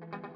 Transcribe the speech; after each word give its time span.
Thank 0.00 0.24
you. 0.24 0.31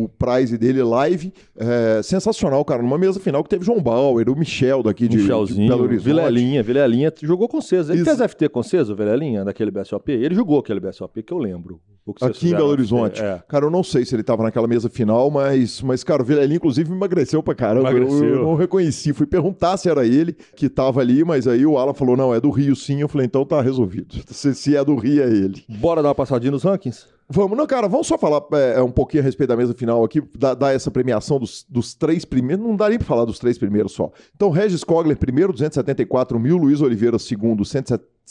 o, 0.00 0.04
o 0.04 0.08
prize 0.08 0.56
dele 0.56 0.82
live. 0.82 1.32
É, 1.54 2.00
sensacional, 2.02 2.64
cara. 2.64 2.82
Numa 2.82 2.96
mesa 2.96 3.20
final 3.20 3.44
que 3.44 3.50
teve 3.50 3.62
João 3.64 3.82
Bauer, 3.82 4.30
o 4.30 4.34
Michel 4.34 4.82
daqui 4.82 5.06
de, 5.06 5.16
de 5.16 5.22
Michelzinho, 5.22 5.68
Belo 5.68 5.82
Horizonte. 5.82 6.04
Vilelinha, 6.06 6.62
Vilelinha 6.62 7.12
jogou 7.22 7.46
com 7.48 7.60
César. 7.60 7.92
Ele 7.92 8.04
fez 8.04 8.18
FT 8.18 8.48
com 8.48 8.62
César, 8.62 8.94
o 8.94 8.96
Vilelinha, 8.96 9.44
daquele 9.44 9.70
BSOP? 9.70 10.10
Ele 10.12 10.34
jogou 10.34 10.58
aquele 10.60 10.80
BSOP 10.80 11.22
que 11.22 11.32
eu 11.32 11.38
lembro. 11.38 11.78
Aqui 12.20 12.48
em 12.48 12.50
Belo. 12.50 12.68
Horizonte. 12.68 13.22
É. 13.22 13.40
Cara, 13.48 13.64
eu 13.66 13.70
não 13.70 13.82
sei 13.82 14.04
se 14.04 14.14
ele 14.14 14.22
tava 14.22 14.42
naquela 14.42 14.66
mesa 14.66 14.88
final, 14.88 15.30
mas, 15.30 15.80
mas 15.82 16.02
cara, 16.02 16.22
o 16.22 16.24
Vilelinha, 16.24 16.56
inclusive, 16.56 16.90
emagreceu 16.92 17.42
pra 17.42 17.54
caramba. 17.54 17.90
Eu- 17.90 17.98
Eu, 17.98 18.02
Emagreceu. 18.08 18.42
não 18.42 18.54
reconheci. 18.54 19.12
Fui 19.12 19.26
perguntar 19.26 19.76
se 19.76 19.88
era 19.88 20.04
ele 20.06 20.32
que 20.56 20.68
tava 20.68 21.00
ali, 21.00 21.24
mas 21.24 21.46
aí 21.46 21.64
o 21.64 21.78
Alan 21.78 21.94
falou: 21.94 22.16
não, 22.16 22.34
é 22.34 22.40
do 22.40 22.50
Rio 22.50 22.74
sim. 22.74 23.00
Eu 23.00 23.08
falei, 23.08 23.26
então 23.26 23.44
tá 23.44 23.60
resolvido. 23.62 24.16
Se, 24.32 24.54
se 24.54 24.76
é 24.76 24.84
do 24.84 24.96
Rio, 24.96 25.22
é 25.22 25.26
ele. 25.28 25.62
Bora 25.68 26.02
dar 26.02 26.08
uma 26.08 26.14
passadinha 26.14 26.50
nos 26.50 26.64
rankings? 26.64 27.06
Vamos, 27.28 27.56
não, 27.56 27.66
cara, 27.66 27.88
vamos 27.88 28.06
só 28.08 28.18
falar 28.18 28.42
é, 28.52 28.82
um 28.82 28.90
pouquinho 28.90 29.22
a 29.22 29.24
respeito 29.24 29.48
da 29.48 29.56
mesa 29.56 29.72
final 29.72 30.04
aqui, 30.04 30.22
dar, 30.36 30.74
essa 30.74 30.90
premiação 30.90 31.38
dos, 31.38 31.64
dos 31.66 31.94
três 31.94 32.26
primeiros, 32.26 32.62
não 32.62 32.76
dá 32.76 32.90
nem 32.90 32.98
pra 32.98 33.06
falar 33.06 33.24
dos 33.24 33.38
três 33.38 33.56
primeiros 33.56 33.92
só. 33.92 34.10
Então, 34.36 34.50
Regis 34.50 34.84
Kogler, 34.84 35.16
primeiro, 35.16 35.50
274 35.52 36.38
mil, 36.38 36.58
Luiz 36.58 36.82
Oliveira, 36.82 37.18
segundo, 37.18 37.64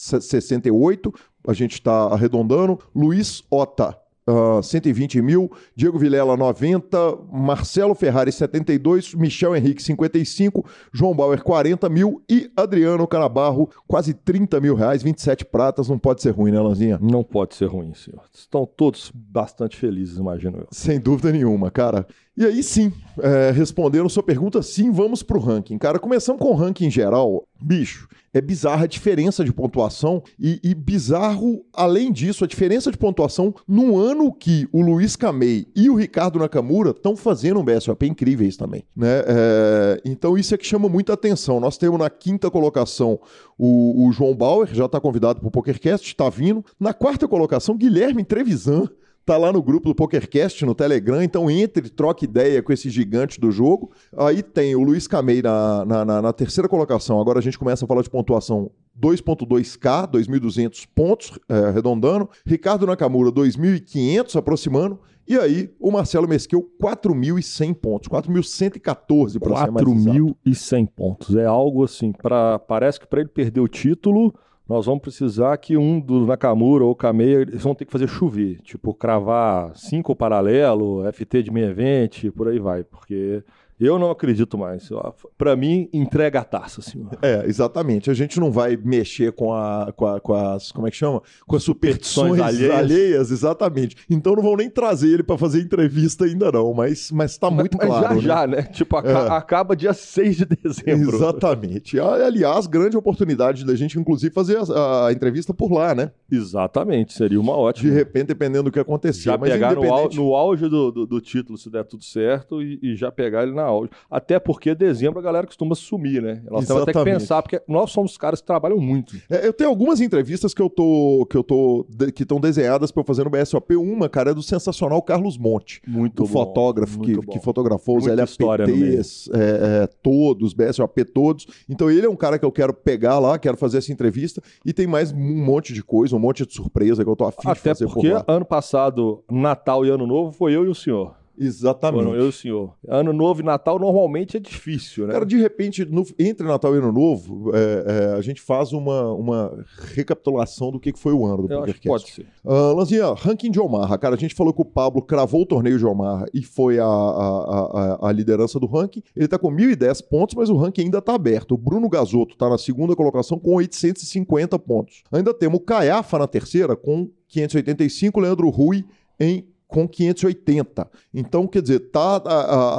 168, 0.01 1.13
a 1.47 1.53
gente 1.53 1.81
tá 1.81 2.05
arredondando, 2.05 2.79
Luiz 2.95 3.43
Ota, 3.51 3.95
ah, 4.27 4.61
120 4.61 5.21
mil, 5.21 5.51
Diego 5.75 5.97
Vilela 5.99 6.37
90, 6.37 6.97
Marcelo 7.31 7.93
Ferrari 7.93 8.31
72, 8.31 9.13
Michel 9.13 9.55
Henrique 9.55 9.81
55, 9.81 10.65
João 10.91 11.15
Bauer 11.15 11.43
40 11.43 11.89
mil 11.89 12.21
e 12.29 12.51
Adriano 12.55 13.07
Canabarro 13.07 13.69
quase 13.87 14.13
30 14.13 14.59
mil 14.59 14.75
reais, 14.75 15.03
27 15.03 15.45
pratas, 15.45 15.89
não 15.89 15.99
pode 15.99 16.21
ser 16.21 16.31
ruim, 16.31 16.51
né, 16.51 16.59
Lanzinha? 16.59 16.99
Não 17.01 17.23
pode 17.23 17.55
ser 17.55 17.65
ruim, 17.65 17.93
senhor. 17.93 18.21
Estão 18.33 18.65
todos 18.65 19.11
bastante 19.13 19.75
felizes, 19.77 20.17
imagino 20.17 20.59
eu. 20.59 20.67
Sem 20.71 20.99
dúvida 20.99 21.31
nenhuma, 21.31 21.69
cara. 21.69 22.07
E 22.41 22.45
aí 22.45 22.63
sim, 22.63 22.91
é, 23.19 23.51
respondendo 23.51 24.09
sua 24.09 24.23
pergunta, 24.23 24.63
sim, 24.63 24.89
vamos 24.89 25.21
pro 25.21 25.39
ranking. 25.39 25.77
Cara, 25.77 25.99
começamos 25.99 26.41
com 26.41 26.49
o 26.49 26.55
ranking 26.55 26.89
geral. 26.89 27.43
Bicho, 27.61 28.07
é 28.33 28.41
bizarra 28.41 28.85
a 28.85 28.87
diferença 28.87 29.45
de 29.45 29.53
pontuação 29.53 30.23
e, 30.39 30.59
e, 30.63 30.73
bizarro, 30.73 31.63
além 31.71 32.11
disso, 32.11 32.43
a 32.43 32.47
diferença 32.47 32.91
de 32.91 32.97
pontuação 32.97 33.53
num 33.67 33.95
ano 33.95 34.33
que 34.33 34.67
o 34.71 34.81
Luiz 34.81 35.15
Camei 35.15 35.67
e 35.75 35.87
o 35.87 35.93
Ricardo 35.93 36.39
Nakamura 36.39 36.89
estão 36.89 37.15
fazendo 37.15 37.59
um 37.59 37.63
BSOP 37.63 38.07
incríveis 38.07 38.57
também. 38.57 38.83
Né? 38.95 39.19
É, 39.27 40.01
então 40.03 40.35
isso 40.35 40.55
é 40.55 40.57
que 40.57 40.65
chama 40.65 40.89
muita 40.89 41.13
atenção. 41.13 41.59
Nós 41.59 41.77
temos 41.77 41.99
na 41.99 42.09
quinta 42.09 42.49
colocação 42.49 43.19
o, 43.55 44.07
o 44.07 44.11
João 44.11 44.33
Bauer, 44.33 44.73
já 44.73 44.85
está 44.85 44.99
convidado 44.99 45.41
para 45.41 45.47
o 45.47 45.51
PokerCast, 45.51 46.07
está 46.07 46.27
vindo. 46.27 46.65
Na 46.79 46.91
quarta 46.91 47.27
colocação, 47.27 47.77
Guilherme 47.77 48.23
Trevisan 48.23 48.89
tá 49.25 49.37
lá 49.37 49.51
no 49.51 49.61
grupo 49.61 49.89
do 49.89 49.95
PokerCast, 49.95 50.65
no 50.65 50.75
Telegram, 50.75 51.21
então 51.21 51.49
entre, 51.49 51.89
troca 51.89 52.25
ideia 52.25 52.61
com 52.61 52.73
esse 52.73 52.89
gigante 52.89 53.39
do 53.39 53.51
jogo. 53.51 53.91
Aí 54.17 54.41
tem 54.41 54.75
o 54.75 54.83
Luiz 54.83 55.07
Camei 55.07 55.41
na, 55.41 55.85
na, 55.85 56.05
na, 56.05 56.21
na 56.21 56.33
terceira 56.33 56.67
colocação, 56.67 57.19
agora 57.19 57.39
a 57.39 57.41
gente 57.41 57.57
começa 57.57 57.85
a 57.85 57.87
falar 57.87 58.01
de 58.01 58.09
pontuação 58.09 58.71
2.2K, 58.99 60.11
2.200 60.11 60.87
pontos, 60.93 61.39
é, 61.47 61.55
arredondando. 61.67 62.29
Ricardo 62.45 62.85
Nakamura, 62.85 63.31
2.500, 63.31 64.35
aproximando. 64.35 64.99
E 65.27 65.37
aí, 65.37 65.73
o 65.79 65.91
Marcelo 65.91 66.27
Mesquil, 66.27 66.69
4.100 66.81 67.73
pontos. 67.75 68.09
4.114 68.09 69.39
para 69.39 69.65
ser 69.65 69.71
mais 69.71 69.85
4.100 69.85 70.89
pontos. 70.93 71.35
É 71.35 71.45
algo 71.45 71.83
assim, 71.83 72.11
pra, 72.11 72.59
parece 72.59 72.99
que 72.99 73.07
para 73.07 73.21
ele 73.21 73.29
perder 73.29 73.61
o 73.61 73.67
título 73.67 74.33
nós 74.71 74.85
vamos 74.85 75.01
precisar 75.01 75.57
que 75.57 75.75
um 75.75 75.99
do 75.99 76.25
Nakamura 76.25 76.85
ou 76.85 76.95
Kameya, 76.95 77.41
eles 77.41 77.61
vão 77.61 77.75
ter 77.75 77.83
que 77.83 77.91
fazer 77.91 78.07
chover, 78.07 78.61
tipo, 78.61 78.93
cravar 78.93 79.75
cinco 79.75 80.15
paralelo, 80.15 81.03
FT 81.11 81.43
de 81.43 81.51
meia 81.51 81.67
event, 81.67 82.31
por 82.31 82.47
aí 82.47 82.57
vai, 82.57 82.83
porque 82.83 83.43
eu 83.81 83.97
não 83.97 84.11
acredito 84.11 84.57
mais. 84.57 84.89
Para 85.37 85.55
mim, 85.55 85.89
entrega 85.91 86.41
a 86.41 86.43
taça, 86.43 86.81
senhor. 86.81 87.17
É, 87.21 87.43
exatamente. 87.47 88.11
A 88.11 88.13
gente 88.13 88.39
não 88.39 88.51
vai 88.51 88.77
mexer 88.77 89.31
com, 89.31 89.53
a, 89.53 89.91
com, 89.95 90.05
a, 90.05 90.21
com 90.21 90.33
as. 90.33 90.71
Como 90.71 90.87
é 90.87 90.91
que 90.91 90.97
chama? 90.97 91.21
Com 91.47 91.55
as 91.55 91.63
superstições 91.63 92.39
alheias. 92.39 92.75
alheias. 92.75 93.31
exatamente. 93.31 93.95
Então 94.09 94.35
não 94.35 94.43
vão 94.43 94.55
nem 94.55 94.69
trazer 94.69 95.13
ele 95.13 95.23
para 95.23 95.37
fazer 95.37 95.61
entrevista 95.61 96.25
ainda, 96.25 96.51
não. 96.51 96.73
Mas, 96.73 97.11
mas 97.11 97.37
tá 97.37 97.49
muito 97.49 97.77
mas, 97.77 97.87
claro. 97.87 98.15
Mas 98.15 98.23
já, 98.23 98.47
né? 98.47 98.57
já, 98.57 98.61
né? 98.61 98.63
Tipo, 98.71 98.99
é. 98.99 99.13
acaba 99.29 99.75
dia 99.75 99.93
6 99.93 100.37
de 100.37 100.45
dezembro. 100.45 101.15
Exatamente. 101.15 101.99
Aliás, 101.99 102.67
grande 102.67 102.95
oportunidade 102.95 103.65
da 103.65 103.75
gente, 103.75 103.99
inclusive, 103.99 104.33
fazer 104.33 104.57
a, 104.57 105.07
a 105.07 105.11
entrevista 105.11 105.53
por 105.53 105.71
lá, 105.71 105.95
né? 105.95 106.11
Exatamente. 106.31 107.13
Seria 107.13 107.39
uma 107.39 107.57
ótima. 107.57 107.89
De 107.89 107.95
repente, 107.95 108.27
dependendo 108.27 108.63
do 108.63 108.71
que 108.71 108.79
acontecer. 108.79 109.23
Já 109.23 109.37
pegar 109.37 109.73
independente... 109.73 110.17
no, 110.17 110.35
auge 110.35 110.69
do, 110.69 110.91
do, 110.91 111.05
do, 111.05 111.21
título, 111.21 111.57
se 111.57 111.69
der 111.69 111.83
tudo 111.83 112.03
certo, 112.03 112.61
e, 112.61 112.79
e 112.81 112.95
já 112.95 113.11
pegar 113.11 113.43
ele 113.43 113.53
na 113.53 113.70
Até 114.09 114.39
porque 114.39 114.75
dezembro 114.75 115.19
a 115.19 115.21
galera 115.21 115.45
costuma 115.47 115.75
sumir, 115.75 116.21
né? 116.21 116.41
Nós 116.49 116.65
temos 116.65 116.83
até 116.83 116.93
que 116.93 117.03
pensar, 117.03 117.41
porque 117.41 117.61
nós 117.67 117.91
somos 117.91 118.17
caras 118.17 118.41
que 118.41 118.47
trabalham 118.47 118.79
muito. 118.79 119.15
É, 119.29 119.47
eu 119.47 119.53
tenho 119.53 119.69
algumas 119.69 120.01
entrevistas 120.01 120.53
que 120.53 120.61
eu 120.61 120.69
tô. 120.69 121.25
que 121.29 121.37
eu 121.37 121.43
tô. 121.43 121.85
De, 121.89 122.11
que 122.11 122.23
estão 122.23 122.39
desenhadas 122.39 122.91
para 122.91 123.01
eu 123.01 123.05
fazer 123.05 123.23
no 123.23 123.29
BSOP. 123.29 123.75
Uma, 123.75 124.09
cara, 124.09 124.31
é 124.31 124.33
do 124.33 124.43
sensacional 124.43 125.01
Carlos 125.01 125.37
Monte. 125.37 125.81
Muito 125.87 126.23
o 126.23 126.27
bom, 126.27 126.31
fotógrafo 126.31 126.99
que, 126.99 127.17
que, 127.17 127.39
fotografou 127.39 127.97
os 127.97 128.07
LFPTs, 128.07 129.29
é, 129.33 129.83
é, 129.83 129.87
todos, 130.01 130.53
BSOP 130.53 131.03
todos. 131.05 131.47
Então 131.69 131.89
ele 131.89 132.05
é 132.05 132.09
um 132.09 132.15
cara 132.15 132.37
que 132.37 132.45
eu 132.45 132.51
quero 132.51 132.73
pegar 132.73 133.19
lá, 133.19 133.37
quero 133.39 133.57
fazer 133.57 133.77
essa 133.77 133.91
entrevista. 133.91 134.41
E 134.65 134.73
tem 134.73 134.87
mais 134.87 135.11
um 135.11 135.45
monte 135.45 135.73
de 135.73 135.83
coisa, 135.83 136.15
um 136.15 136.19
monte 136.19 136.45
de 136.45 136.53
surpresa 136.53 137.03
que 137.03 137.09
eu 137.09 137.15
tô 137.15 137.25
afim 137.25 137.47
até 137.47 137.73
de 137.73 137.79
fazer 137.79 137.85
porque 137.85 138.09
por 138.09 138.23
ano 138.27 138.45
passado, 138.45 139.23
Natal 139.29 139.85
e 139.85 139.89
Ano 139.89 140.07
Novo, 140.07 140.31
foi 140.31 140.53
eu 140.53 140.65
e 140.65 140.69
o 140.69 140.75
senhor. 140.75 141.20
Exatamente. 141.41 142.03
Foram 142.03 142.15
eu 142.15 142.25
e 142.25 142.29
o 142.29 142.31
senhor. 142.31 142.75
Ano 142.87 143.11
Novo 143.11 143.41
e 143.41 143.43
Natal 143.43 143.79
normalmente 143.79 144.37
é 144.37 144.39
difícil, 144.39 145.07
né? 145.07 145.13
Cara, 145.13 145.25
de 145.25 145.37
repente, 145.37 145.83
no, 145.83 146.05
entre 146.19 146.45
Natal 146.45 146.75
e 146.75 146.77
Ano 146.77 146.91
Novo, 146.91 147.51
é, 147.55 148.13
é, 148.13 148.13
a 148.13 148.21
gente 148.21 148.39
faz 148.39 148.71
uma, 148.71 149.11
uma 149.11 149.65
recapitulação 149.95 150.71
do 150.71 150.79
que 150.79 150.93
foi 150.95 151.13
o 151.13 151.25
ano 151.25 151.47
do 151.47 151.53
eu 151.53 151.75
pode 151.83 152.11
ser. 152.11 152.27
Uh, 152.45 152.75
Lanzinha, 152.75 153.13
ranking 153.13 153.49
de 153.49 153.59
Omaha. 153.59 153.97
Cara, 153.97 154.15
a 154.15 154.17
gente 154.17 154.35
falou 154.35 154.53
que 154.53 154.61
o 154.61 154.65
Pablo 154.65 155.01
cravou 155.01 155.41
o 155.41 155.45
torneio 155.45 155.79
de 155.79 155.85
Omaha 155.85 156.25
e 156.31 156.43
foi 156.43 156.77
a, 156.77 156.85
a, 156.85 157.97
a, 158.01 158.09
a 158.09 158.11
liderança 158.11 158.59
do 158.59 158.67
ranking. 158.67 159.01
Ele 159.15 159.27
tá 159.27 159.39
com 159.39 159.51
1.010 159.51 160.07
pontos, 160.07 160.35
mas 160.35 160.49
o 160.49 160.55
ranking 160.55 160.83
ainda 160.83 161.01
tá 161.01 161.15
aberto. 161.15 161.55
O 161.55 161.57
Bruno 161.57 161.89
Gasotto 161.89 162.37
tá 162.37 162.47
na 162.47 162.57
segunda 162.57 162.95
colocação 162.95 163.39
com 163.39 163.55
850 163.55 164.59
pontos. 164.59 165.03
Ainda 165.11 165.33
temos 165.33 165.59
o 165.59 165.63
Caiafa 165.63 166.19
na 166.19 166.27
terceira 166.27 166.75
com 166.75 167.09
585, 167.27 168.19
Leandro 168.19 168.49
Rui 168.49 168.85
em 169.19 169.47
com 169.71 169.87
580. 169.87 170.87
Então, 171.13 171.47
quer 171.47 171.61
dizer, 171.61 171.79
tá, 171.91 172.19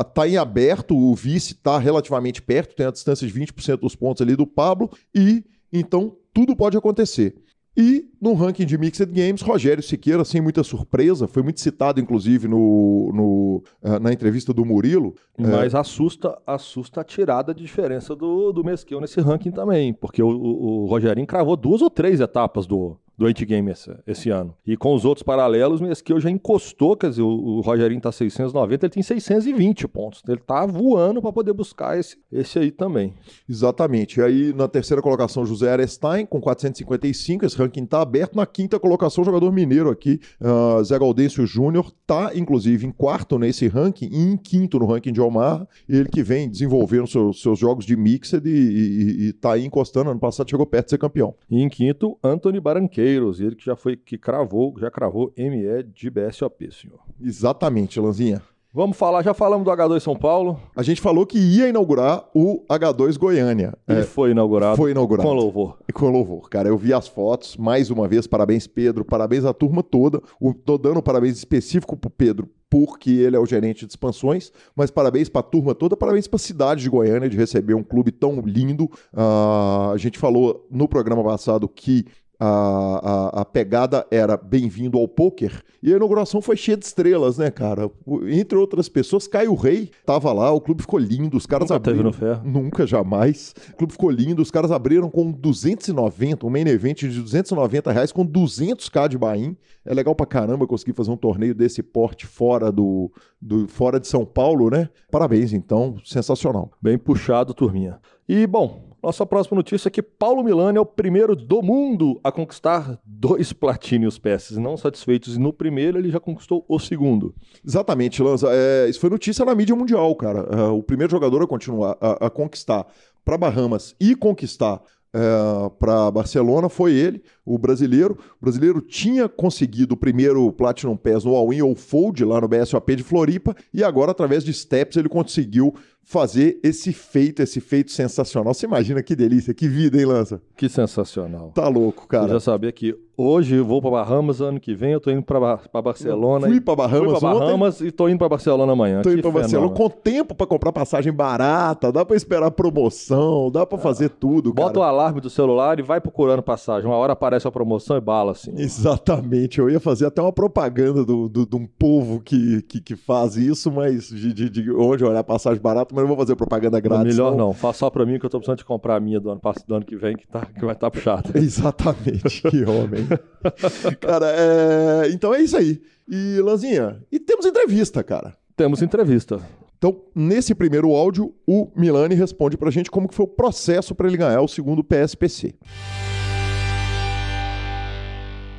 tá, 0.04 0.28
em 0.28 0.36
aberto, 0.36 0.94
o 0.94 1.14
vice 1.14 1.54
está 1.54 1.78
relativamente 1.78 2.42
perto, 2.42 2.76
tem 2.76 2.86
a 2.86 2.92
distância 2.92 3.26
de 3.26 3.32
20% 3.32 3.78
dos 3.78 3.96
pontos 3.96 4.20
ali 4.20 4.36
do 4.36 4.46
Pablo, 4.46 4.90
e 5.14 5.42
então 5.72 6.14
tudo 6.34 6.54
pode 6.54 6.76
acontecer. 6.76 7.34
E 7.74 8.04
no 8.20 8.34
ranking 8.34 8.66
de 8.66 8.76
Mixed 8.76 9.10
Games, 9.10 9.40
Rogério 9.40 9.82
Siqueira, 9.82 10.26
sem 10.26 10.42
muita 10.42 10.62
surpresa, 10.62 11.26
foi 11.26 11.42
muito 11.42 11.58
citado, 11.58 11.98
inclusive, 11.98 12.46
no, 12.46 13.10
no 13.14 13.64
uh, 13.82 13.98
na 13.98 14.12
entrevista 14.12 14.52
do 14.52 14.62
Murilo. 14.62 15.14
Mas 15.38 15.72
é... 15.72 15.78
assusta, 15.78 16.38
assusta 16.46 17.00
a 17.00 17.04
tirada 17.04 17.54
de 17.54 17.62
diferença 17.62 18.14
do, 18.14 18.52
do 18.52 18.62
Mesquil 18.62 19.00
nesse 19.00 19.18
ranking 19.22 19.50
também, 19.50 19.94
porque 19.94 20.22
o, 20.22 20.28
o, 20.28 20.82
o 20.82 20.86
Rogerinho 20.86 21.26
cravou 21.26 21.56
duas 21.56 21.80
ou 21.80 21.88
três 21.88 22.20
etapas 22.20 22.66
do, 22.66 22.98
do 23.22 23.30
endgame 23.30 23.70
esse, 23.70 23.94
esse 24.04 24.30
ano. 24.30 24.54
E 24.66 24.76
com 24.76 24.94
os 24.94 25.04
outros 25.04 25.22
paralelos, 25.22 25.80
o 25.80 25.84
Mesquil 25.84 26.18
já 26.20 26.28
encostou, 26.28 26.96
quer 26.96 27.10
dizer, 27.10 27.22
o, 27.22 27.28
o 27.28 27.60
Rogerinho 27.60 28.00
tá 28.00 28.10
690, 28.10 28.86
ele 28.86 28.92
tem 28.92 29.02
620 29.02 29.86
pontos. 29.86 30.22
Ele 30.26 30.40
tá 30.40 30.66
voando 30.66 31.22
para 31.22 31.32
poder 31.32 31.52
buscar 31.52 31.98
esse, 31.98 32.16
esse 32.32 32.58
aí 32.58 32.70
também. 32.72 33.14
Exatamente. 33.48 34.18
E 34.18 34.22
aí, 34.22 34.52
na 34.52 34.66
terceira 34.66 35.00
colocação, 35.00 35.46
José 35.46 35.70
Arestein, 35.70 36.26
com 36.26 36.40
455, 36.40 37.46
esse 37.46 37.56
ranking 37.56 37.86
tá 37.86 38.02
aberto. 38.02 38.34
Na 38.34 38.44
quinta 38.44 38.80
colocação, 38.80 39.22
jogador 39.22 39.52
mineiro 39.52 39.88
aqui, 39.88 40.20
uh, 40.40 40.82
Zé 40.82 40.98
Gaudêncio 40.98 41.46
Júnior, 41.46 41.92
tá, 42.04 42.32
inclusive, 42.34 42.86
em 42.86 42.90
quarto 42.90 43.38
nesse 43.38 43.68
ranking 43.68 44.08
e 44.10 44.18
em 44.18 44.36
quinto 44.36 44.78
no 44.80 44.86
ranking 44.86 45.12
de 45.12 45.20
Omar. 45.20 45.66
Ele 45.88 46.08
que 46.08 46.22
vem 46.22 46.50
desenvolvendo 46.50 47.06
seus, 47.06 47.40
seus 47.40 47.58
jogos 47.58 47.84
de 47.84 47.96
mixed 47.96 48.42
e, 48.44 48.50
e, 48.50 49.28
e 49.28 49.32
tá 49.32 49.52
aí 49.52 49.64
encostando. 49.64 50.10
Ano 50.10 50.18
passado 50.18 50.50
chegou 50.50 50.66
perto 50.66 50.86
de 50.86 50.90
ser 50.90 50.98
campeão. 50.98 51.34
E 51.48 51.62
em 51.62 51.68
quinto, 51.68 52.18
Anthony 52.24 52.58
Baranqueiro 52.58 53.11
Pinheiros, 53.12 53.40
ele 53.40 53.54
que 53.54 53.64
já 53.64 53.76
foi, 53.76 53.96
que 53.96 54.16
cravou, 54.16 54.74
já 54.78 54.90
cravou 54.90 55.32
ME 55.36 55.82
de 55.82 56.10
BSOP, 56.10 56.70
senhor. 56.72 57.00
Exatamente, 57.20 58.00
Lanzinha. 58.00 58.42
Vamos 58.74 58.96
falar, 58.96 59.22
já 59.22 59.34
falamos 59.34 59.66
do 59.66 59.70
H2 59.70 60.00
São 60.00 60.16
Paulo. 60.16 60.58
A 60.74 60.82
gente 60.82 60.98
falou 60.98 61.26
que 61.26 61.36
ia 61.36 61.68
inaugurar 61.68 62.24
o 62.34 62.64
H2 62.70 63.18
Goiânia. 63.18 63.74
E 63.86 63.92
é, 63.92 64.02
foi 64.02 64.30
inaugurado. 64.30 64.78
Foi 64.78 64.92
inaugurado. 64.92 65.28
Com 65.28 65.34
louvor. 65.34 65.78
Com 65.92 66.08
louvor, 66.08 66.48
cara. 66.48 66.70
Eu 66.70 66.78
vi 66.78 66.94
as 66.94 67.06
fotos, 67.06 67.54
mais 67.58 67.90
uma 67.90 68.08
vez, 68.08 68.26
parabéns, 68.26 68.66
Pedro, 68.66 69.04
parabéns 69.04 69.44
à 69.44 69.52
turma 69.52 69.82
toda. 69.82 70.22
O, 70.40 70.54
tô 70.54 70.78
dando 70.78 71.02
parabéns 71.02 71.36
específico 71.36 71.98
pro 71.98 72.08
Pedro, 72.08 72.48
porque 72.70 73.10
ele 73.10 73.36
é 73.36 73.38
o 73.38 73.44
gerente 73.44 73.84
de 73.84 73.92
expansões, 73.92 74.50
mas 74.74 74.90
parabéns 74.90 75.28
para 75.28 75.40
a 75.40 75.44
turma 75.44 75.74
toda, 75.74 75.94
parabéns 75.94 76.26
para 76.26 76.36
a 76.36 76.40
cidade 76.40 76.82
de 76.82 76.88
Goiânia 76.88 77.28
de 77.28 77.36
receber 77.36 77.74
um 77.74 77.82
clube 77.82 78.10
tão 78.10 78.40
lindo. 78.40 78.84
Uh, 79.12 79.92
a 79.92 79.96
gente 79.98 80.18
falou 80.18 80.66
no 80.70 80.88
programa 80.88 81.22
passado 81.22 81.68
que 81.68 82.06
a, 82.44 82.48
a, 82.48 83.40
a, 83.42 83.44
pegada 83.44 84.04
era 84.10 84.36
bem-vindo 84.36 84.98
ao 84.98 85.06
poker. 85.06 85.62
E 85.80 85.92
a 85.92 85.96
inauguração 85.96 86.42
foi 86.42 86.56
cheia 86.56 86.76
de 86.76 86.84
estrelas, 86.84 87.38
né, 87.38 87.52
cara? 87.52 87.88
Entre 88.28 88.58
outras 88.58 88.88
pessoas, 88.88 89.28
Caio 89.28 89.54
Rei 89.54 89.92
tava 90.04 90.32
lá, 90.32 90.50
o 90.50 90.60
clube 90.60 90.82
ficou 90.82 90.98
lindo, 90.98 91.36
os 91.36 91.46
caras 91.46 91.70
Nunca 91.70 91.76
abriram. 91.76 91.96
Teve 91.98 92.08
no 92.08 92.12
ferro. 92.12 92.50
Nunca, 92.50 92.84
jamais. 92.84 93.54
O 93.72 93.76
clube 93.76 93.92
ficou 93.92 94.10
lindo, 94.10 94.42
os 94.42 94.50
caras 94.50 94.72
abriram 94.72 95.08
com 95.08 95.30
290, 95.30 96.44
um 96.44 96.50
main 96.50 96.66
event 96.66 97.02
de 97.02 97.20
290 97.20 97.92
reais 97.92 98.10
com 98.10 98.26
200k 98.26 99.08
de 99.08 99.16
bain. 99.16 99.56
É 99.84 99.94
legal 99.94 100.14
pra 100.14 100.26
caramba 100.26 100.66
conseguir 100.66 100.94
fazer 100.94 101.12
um 101.12 101.16
torneio 101.16 101.54
desse 101.54 101.80
porte 101.80 102.26
fora 102.26 102.72
do, 102.72 103.08
do 103.40 103.68
fora 103.68 104.00
de 104.00 104.08
São 104.08 104.24
Paulo, 104.24 104.68
né? 104.68 104.88
Parabéns, 105.12 105.52
então, 105.52 105.94
sensacional. 106.04 106.72
Bem 106.82 106.98
puxado, 106.98 107.54
turminha. 107.54 108.00
E, 108.28 108.46
bom, 108.48 108.91
nossa 109.02 109.26
próxima 109.26 109.56
notícia 109.56 109.88
é 109.88 109.90
que 109.90 110.00
Paulo 110.00 110.44
Milani 110.44 110.78
é 110.78 110.80
o 110.80 110.86
primeiro 110.86 111.34
do 111.34 111.60
mundo 111.60 112.20
a 112.22 112.30
conquistar 112.30 112.98
dois 113.04 113.52
Platinum 113.52 114.08
PS. 114.08 114.52
Não 114.52 114.76
satisfeitos 114.76 115.36
no 115.36 115.52
primeiro, 115.52 115.98
ele 115.98 116.10
já 116.10 116.20
conquistou 116.20 116.64
o 116.68 116.78
segundo. 116.78 117.34
Exatamente, 117.66 118.22
Lanza. 118.22 118.48
É, 118.50 118.88
isso 118.88 119.00
foi 119.00 119.10
notícia 119.10 119.44
na 119.44 119.54
mídia 119.54 119.74
mundial, 119.74 120.14
cara. 120.14 120.46
É, 120.50 120.62
o 120.68 120.82
primeiro 120.82 121.10
jogador 121.10 121.42
a 121.42 121.46
continuar 121.46 121.96
a, 122.00 122.26
a 122.26 122.30
conquistar 122.30 122.86
para 123.24 123.36
Bahamas 123.36 123.94
e 124.00 124.14
conquistar 124.14 124.80
é, 125.14 125.70
para 125.78 126.10
Barcelona 126.10 126.68
foi 126.68 126.94
ele, 126.94 127.22
o 127.44 127.58
brasileiro. 127.58 128.16
O 128.40 128.44
brasileiro 128.44 128.80
tinha 128.80 129.28
conseguido 129.28 129.94
o 129.94 129.96
primeiro 129.96 130.50
Platinum 130.52 130.96
Pass 130.96 131.24
no 131.24 131.34
All-In 131.34 131.62
ou 131.62 131.74
Fold 131.74 132.24
lá 132.24 132.40
no 132.40 132.48
BSOP 132.48 132.96
de 132.96 133.02
Floripa 133.02 133.54
e 133.74 133.84
agora, 133.84 134.12
através 134.12 134.42
de 134.42 134.52
Steps, 134.52 134.96
ele 134.96 135.08
conseguiu 135.08 135.74
fazer 136.02 136.58
esse 136.62 136.92
feito, 136.92 137.42
esse 137.42 137.60
feito 137.60 137.92
sensacional. 137.92 138.54
Você 138.54 138.66
imagina 138.66 139.02
que 139.02 139.14
delícia, 139.14 139.54
que 139.54 139.68
vida, 139.68 139.98
hein, 139.98 140.06
Lança? 140.06 140.40
Que 140.56 140.68
sensacional. 140.68 141.52
Tá 141.54 141.68
louco, 141.68 142.08
cara. 142.08 142.24
Eu 142.24 142.34
já 142.34 142.40
sabia 142.40 142.72
que 142.72 142.96
Hoje 143.24 143.54
eu 143.56 143.64
vou 143.64 143.80
para 143.80 143.90
Bahamas, 143.92 144.40
ano 144.40 144.58
que 144.58 144.74
vem 144.74 144.92
eu 144.92 145.00
tô 145.00 145.10
indo 145.10 145.22
para 145.22 145.58
Barcelona. 145.82 146.48
Fui 146.48 146.60
para 146.60 146.74
Bahamas, 146.74 147.10
Fui 147.12 147.20
pra 147.20 147.34
Bahamas 147.34 147.76
ontem. 147.76 147.86
e 147.86 147.90
tô 147.92 148.08
indo 148.08 148.18
para 148.18 148.28
Barcelona 148.28 148.72
amanhã. 148.72 149.02
Tô 149.02 149.10
indo 149.12 149.22
pra 149.22 149.30
Barcelona 149.30 149.72
com 149.72 149.88
tempo 149.88 150.34
pra 150.34 150.46
comprar 150.46 150.72
passagem 150.72 151.12
barata, 151.12 151.92
dá 151.92 152.04
pra 152.04 152.16
esperar 152.16 152.50
promoção, 152.50 153.50
dá 153.50 153.64
pra 153.64 153.78
fazer 153.78 154.08
tudo, 154.08 154.52
Bota 154.52 154.78
o 154.78 154.82
cara. 154.82 154.86
alarme 154.92 155.20
do 155.20 155.30
celular 155.30 155.78
e 155.78 155.82
vai 155.82 156.00
procurando 156.00 156.42
passagem. 156.42 156.88
Uma 156.88 156.96
hora 156.96 157.12
aparece 157.12 157.46
a 157.46 157.50
promoção 157.52 157.96
e 157.96 158.00
bala 158.00 158.32
assim. 158.32 158.52
Exatamente, 158.56 159.58
eu 159.60 159.70
ia 159.70 159.78
fazer 159.80 160.06
até 160.06 160.20
uma 160.20 160.32
propaganda 160.32 161.04
do, 161.04 161.28
do- 161.28 161.46
de 161.46 161.56
um 161.56 161.66
povo 161.66 162.20
que, 162.20 162.62
que, 162.62 162.80
que 162.80 162.96
faz 162.96 163.36
isso, 163.36 163.70
mas 163.70 164.08
de, 164.08 164.32
de, 164.32 164.48
de 164.50 164.70
onde 164.72 165.04
olhar 165.04 165.22
passagem 165.22 165.60
barata, 165.62 165.94
mas 165.94 166.02
não 166.02 166.08
vou 166.08 166.16
fazer 166.16 166.34
propaganda 166.34 166.80
grátis. 166.80 167.14
Melhor 167.16 167.36
não, 167.36 167.52
faça 167.52 167.78
só 167.80 167.90
pra 167.90 168.04
mim 168.06 168.18
que 168.18 168.26
eu 168.26 168.30
tô 168.30 168.38
precisando 168.38 168.58
de 168.58 168.64
comprar 168.64 168.96
a 168.96 169.00
minha 169.00 169.20
do 169.20 169.30
ano, 169.30 169.40
do 169.66 169.74
ano 169.74 169.84
que 169.84 169.96
vem, 169.96 170.16
que, 170.16 170.26
tá, 170.26 170.44
que 170.46 170.64
vai 170.64 170.74
estar 170.74 170.90
puxado. 170.90 171.30
Exatamente, 171.36 172.42
que 172.42 172.64
homem. 172.64 173.06
cara, 174.00 174.26
é... 174.30 175.10
então 175.10 175.34
é 175.34 175.40
isso 175.40 175.56
aí. 175.56 175.80
E, 176.08 176.40
Lanzinha, 176.40 177.02
e 177.10 177.18
temos 177.18 177.46
entrevista, 177.46 178.02
cara. 178.02 178.36
Temos 178.56 178.82
entrevista. 178.82 179.40
Então, 179.78 180.00
nesse 180.14 180.54
primeiro 180.54 180.90
áudio, 180.90 181.34
o 181.46 181.68
Milani 181.74 182.14
responde 182.14 182.56
pra 182.56 182.70
gente 182.70 182.90
como 182.90 183.08
que 183.08 183.14
foi 183.14 183.24
o 183.24 183.28
processo 183.28 183.94
para 183.94 184.06
ele 184.06 184.16
ganhar 184.16 184.40
o 184.40 184.48
segundo 184.48 184.84
PSPC. 184.84 185.54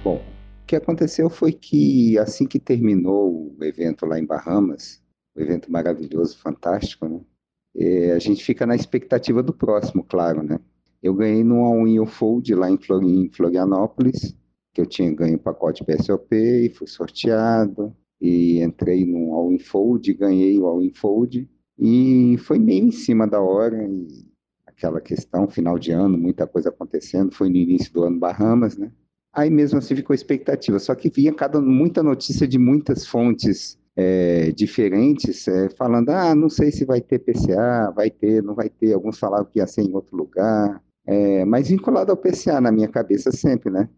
Bom, 0.03 0.15
o 0.17 0.65
que 0.65 0.75
aconteceu 0.75 1.29
foi 1.29 1.53
que 1.53 2.17
assim 2.17 2.45
que 2.45 2.60
terminou 2.60 3.55
o 3.57 3.63
evento 3.63 4.05
lá 4.05 4.19
em 4.19 4.25
Bahamas, 4.25 5.01
um 5.36 5.41
evento 5.41 5.72
maravilhoso, 5.72 6.38
fantástico, 6.38 7.07
né? 7.07 7.22
eh, 7.75 8.12
a 8.12 8.19
gente 8.19 8.43
fica 8.43 8.65
na 8.65 8.75
expectativa 8.75 9.41
do 9.41 9.53
próximo, 9.53 10.03
claro, 10.03 10.43
né? 10.43 10.60
Eu 11.01 11.13
ganhei 11.13 11.43
no 11.43 11.63
All-in 11.63 12.05
Fold 12.05 12.53
lá 12.55 12.69
em 12.69 12.79
Florianópolis, 13.29 14.36
que 14.74 14.82
eu 14.82 14.86
tinha 14.86 15.13
ganho 15.13 15.36
o 15.36 15.39
pacote 15.39 15.84
PSOP 15.84 16.36
e 16.36 16.70
fui 16.70 16.88
sorteado, 16.88 17.96
e 18.20 18.62
entrei 18.62 19.06
no 19.06 19.34
All-in 19.34 19.60
Fold, 19.60 20.13
ganhei 20.13 20.58
o 20.58 20.65
All-in 20.65 20.92
Fold, 20.94 21.50
e 21.77 22.38
foi 22.39 22.58
meio 22.58 22.88
em 22.88 22.92
cima 22.92 23.27
da 23.27 23.39
hora, 23.42 23.86
e 23.86 24.25
aquela 24.65 25.00
questão, 25.00 25.48
final 25.48 25.77
de 25.77 25.92
ano, 25.92 26.18
muita 26.18 26.48
coisa 26.48 26.70
acontecendo, 26.70 27.34
foi 27.34 27.50
no 27.50 27.58
início 27.58 27.94
do 27.94 28.03
ano 28.03 28.20
Bahamas, 28.20 28.77
né? 28.77 28.92
Aí 29.32 29.50
mesmo 29.50 29.80
assim 29.80 29.96
ficou 29.96 30.13
expectativa, 30.13 30.80
só 30.80 30.96
que 30.96 31.10
vinha 31.10 31.34
cada, 31.34 31.60
muita 31.60 32.01
notícia 32.01 32.48
de 32.48 32.58
muitas 32.58 33.06
fontes 33.06 33.77
é, 33.96 34.51
diferentes, 34.51 35.48
é, 35.48 35.70
falando, 35.70 36.10
ah, 36.10 36.34
não 36.34 36.50
sei 36.50 36.72
se 36.72 36.86
vai 36.86 37.01
ter 37.01 37.20
PCA, 37.20 37.92
vai 37.96 38.10
ter, 38.10 38.42
não 38.42 38.56
vai 38.56 38.70
ter, 38.70 38.94
alguns 38.94 39.20
falavam 39.20 39.46
que 39.46 39.60
ia 39.60 39.68
ser 39.68 39.82
em 39.82 39.94
outro 39.94 40.15
lugar, 40.15 40.82
é, 41.06 41.46
mas 41.46 41.68
vinculado 41.68 42.12
ao 42.12 42.18
PCA 42.18 42.62
na 42.62 42.72
minha 42.72 42.88
cabeça 42.88 43.32
sempre, 43.32 43.70
né? 43.70 43.89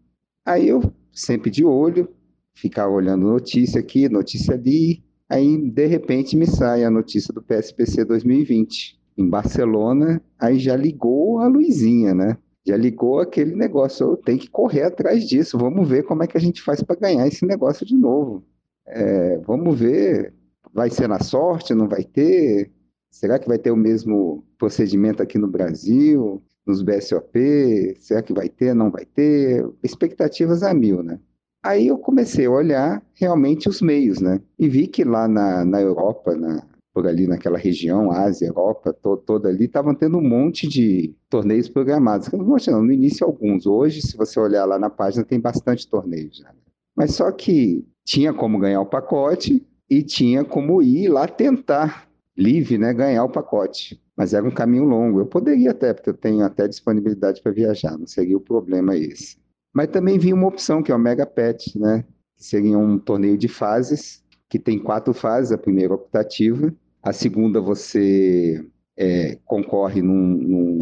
Aí 0.46 0.68
eu 0.68 0.80
sempre 1.12 1.50
de 1.50 1.64
olho, 1.64 2.08
ficava 2.54 2.92
olhando 2.92 3.26
notícia 3.26 3.80
aqui, 3.80 4.08
notícia 4.08 4.54
ali, 4.54 5.02
aí 5.28 5.58
de 5.70 5.86
repente 5.86 6.36
me 6.36 6.46
sai 6.46 6.84
a 6.84 6.90
notícia 6.90 7.34
do 7.34 7.42
PSPC 7.42 8.04
2020, 8.04 8.96
em 9.18 9.28
Barcelona, 9.28 10.22
aí 10.38 10.60
já 10.60 10.76
ligou 10.76 11.40
a 11.40 11.48
luzinha, 11.48 12.14
né? 12.14 12.38
Já 12.64 12.76
ligou 12.76 13.18
aquele 13.18 13.56
negócio, 13.56 14.06
eu 14.06 14.16
tenho 14.16 14.38
que 14.38 14.48
correr 14.48 14.82
atrás 14.82 15.28
disso, 15.28 15.58
vamos 15.58 15.88
ver 15.88 16.04
como 16.04 16.22
é 16.22 16.28
que 16.28 16.36
a 16.36 16.40
gente 16.40 16.62
faz 16.62 16.80
para 16.80 16.94
ganhar 16.94 17.26
esse 17.26 17.44
negócio 17.44 17.84
de 17.84 17.96
novo. 17.96 18.44
É, 18.86 19.38
vamos 19.38 19.76
ver, 19.76 20.32
vai 20.72 20.90
ser 20.90 21.08
na 21.08 21.18
sorte, 21.18 21.74
não 21.74 21.88
vai 21.88 22.04
ter? 22.04 22.70
Será 23.10 23.38
que 23.38 23.48
vai 23.48 23.58
ter 23.58 23.72
o 23.72 23.76
mesmo 23.76 24.44
procedimento 24.58 25.22
aqui 25.22 25.38
no 25.38 25.48
Brasil, 25.48 26.40
nos 26.66 26.82
BSOP? 26.82 27.96
Será 28.00 28.22
que 28.22 28.32
vai 28.32 28.48
ter, 28.48 28.74
não 28.74 28.90
vai 28.90 29.04
ter? 29.04 29.66
Expectativas 29.82 30.62
a 30.62 30.74
mil, 30.74 31.02
né? 31.02 31.20
Aí 31.64 31.88
eu 31.88 31.98
comecei 31.98 32.46
a 32.46 32.50
olhar 32.50 33.02
realmente 33.14 33.68
os 33.68 33.80
meios, 33.80 34.20
né? 34.20 34.40
E 34.58 34.68
vi 34.68 34.86
que 34.86 35.04
lá 35.04 35.26
na, 35.26 35.64
na 35.64 35.80
Europa, 35.80 36.36
na, 36.36 36.64
por 36.94 37.06
ali 37.06 37.26
naquela 37.26 37.58
região, 37.58 38.10
Ásia, 38.10 38.46
Europa, 38.46 38.92
to, 38.92 39.16
toda 39.16 39.48
ali, 39.48 39.64
estavam 39.64 39.94
tendo 39.94 40.18
um 40.18 40.28
monte 40.28 40.68
de 40.68 41.14
torneios 41.28 41.68
programados. 41.68 42.32
Um 42.32 42.44
monte 42.44 42.70
no 42.70 42.92
início 42.92 43.26
alguns. 43.26 43.66
Hoje, 43.66 44.00
se 44.00 44.16
você 44.16 44.38
olhar 44.38 44.64
lá 44.64 44.78
na 44.78 44.88
página, 44.88 45.24
tem 45.24 45.40
bastante 45.40 45.88
torneios 45.88 46.38
já. 46.38 46.52
Mas 46.96 47.14
só 47.14 47.30
que 47.32 47.84
tinha 48.04 48.32
como 48.32 48.58
ganhar 48.58 48.80
o 48.80 48.86
pacote 48.86 49.66
e 49.90 50.02
tinha 50.02 50.44
como 50.44 50.80
ir 50.80 51.08
lá 51.08 51.26
tentar, 51.26 52.08
livre, 52.36 52.78
né, 52.78 52.94
ganhar 52.94 53.24
o 53.24 53.30
pacote. 53.30 54.00
Mas 54.16 54.32
era 54.32 54.46
um 54.46 54.50
caminho 54.50 54.84
longo. 54.84 55.20
Eu 55.20 55.26
poderia 55.26 55.72
até, 55.72 55.92
porque 55.92 56.10
eu 56.10 56.14
tenho 56.14 56.44
até 56.44 56.66
disponibilidade 56.66 57.42
para 57.42 57.52
viajar, 57.52 57.98
não 57.98 58.06
seria 58.06 58.36
o 58.36 58.40
problema 58.40 58.96
esse. 58.96 59.36
Mas 59.74 59.88
também 59.88 60.18
vi 60.18 60.32
uma 60.32 60.48
opção, 60.48 60.82
que 60.82 60.90
é 60.90 60.94
o 60.94 60.98
Mega 60.98 61.26
Pet, 61.26 61.78
né? 61.78 62.04
Que 62.34 62.44
seria 62.44 62.78
um 62.78 62.98
torneio 62.98 63.36
de 63.36 63.48
fases, 63.48 64.24
que 64.48 64.58
tem 64.58 64.78
quatro 64.78 65.12
fases, 65.12 65.52
a 65.52 65.58
primeira 65.58 65.94
optativa, 65.94 66.74
a 67.02 67.12
segunda 67.12 67.60
você 67.60 68.64
é, 68.96 69.38
concorre 69.44 70.00
num, 70.00 70.26
num, 70.26 70.78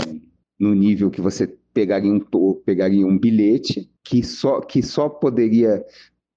num 0.59 0.75
nível 0.75 1.11
que 1.11 1.21
você 1.21 1.47
pegaria 1.73 2.13
um, 2.13 2.21
pegaria 2.65 3.05
um 3.05 3.19
bilhete, 3.19 3.91
que 4.03 4.23
só, 4.23 4.61
que 4.61 4.83
só 4.83 5.09
poderia 5.09 5.85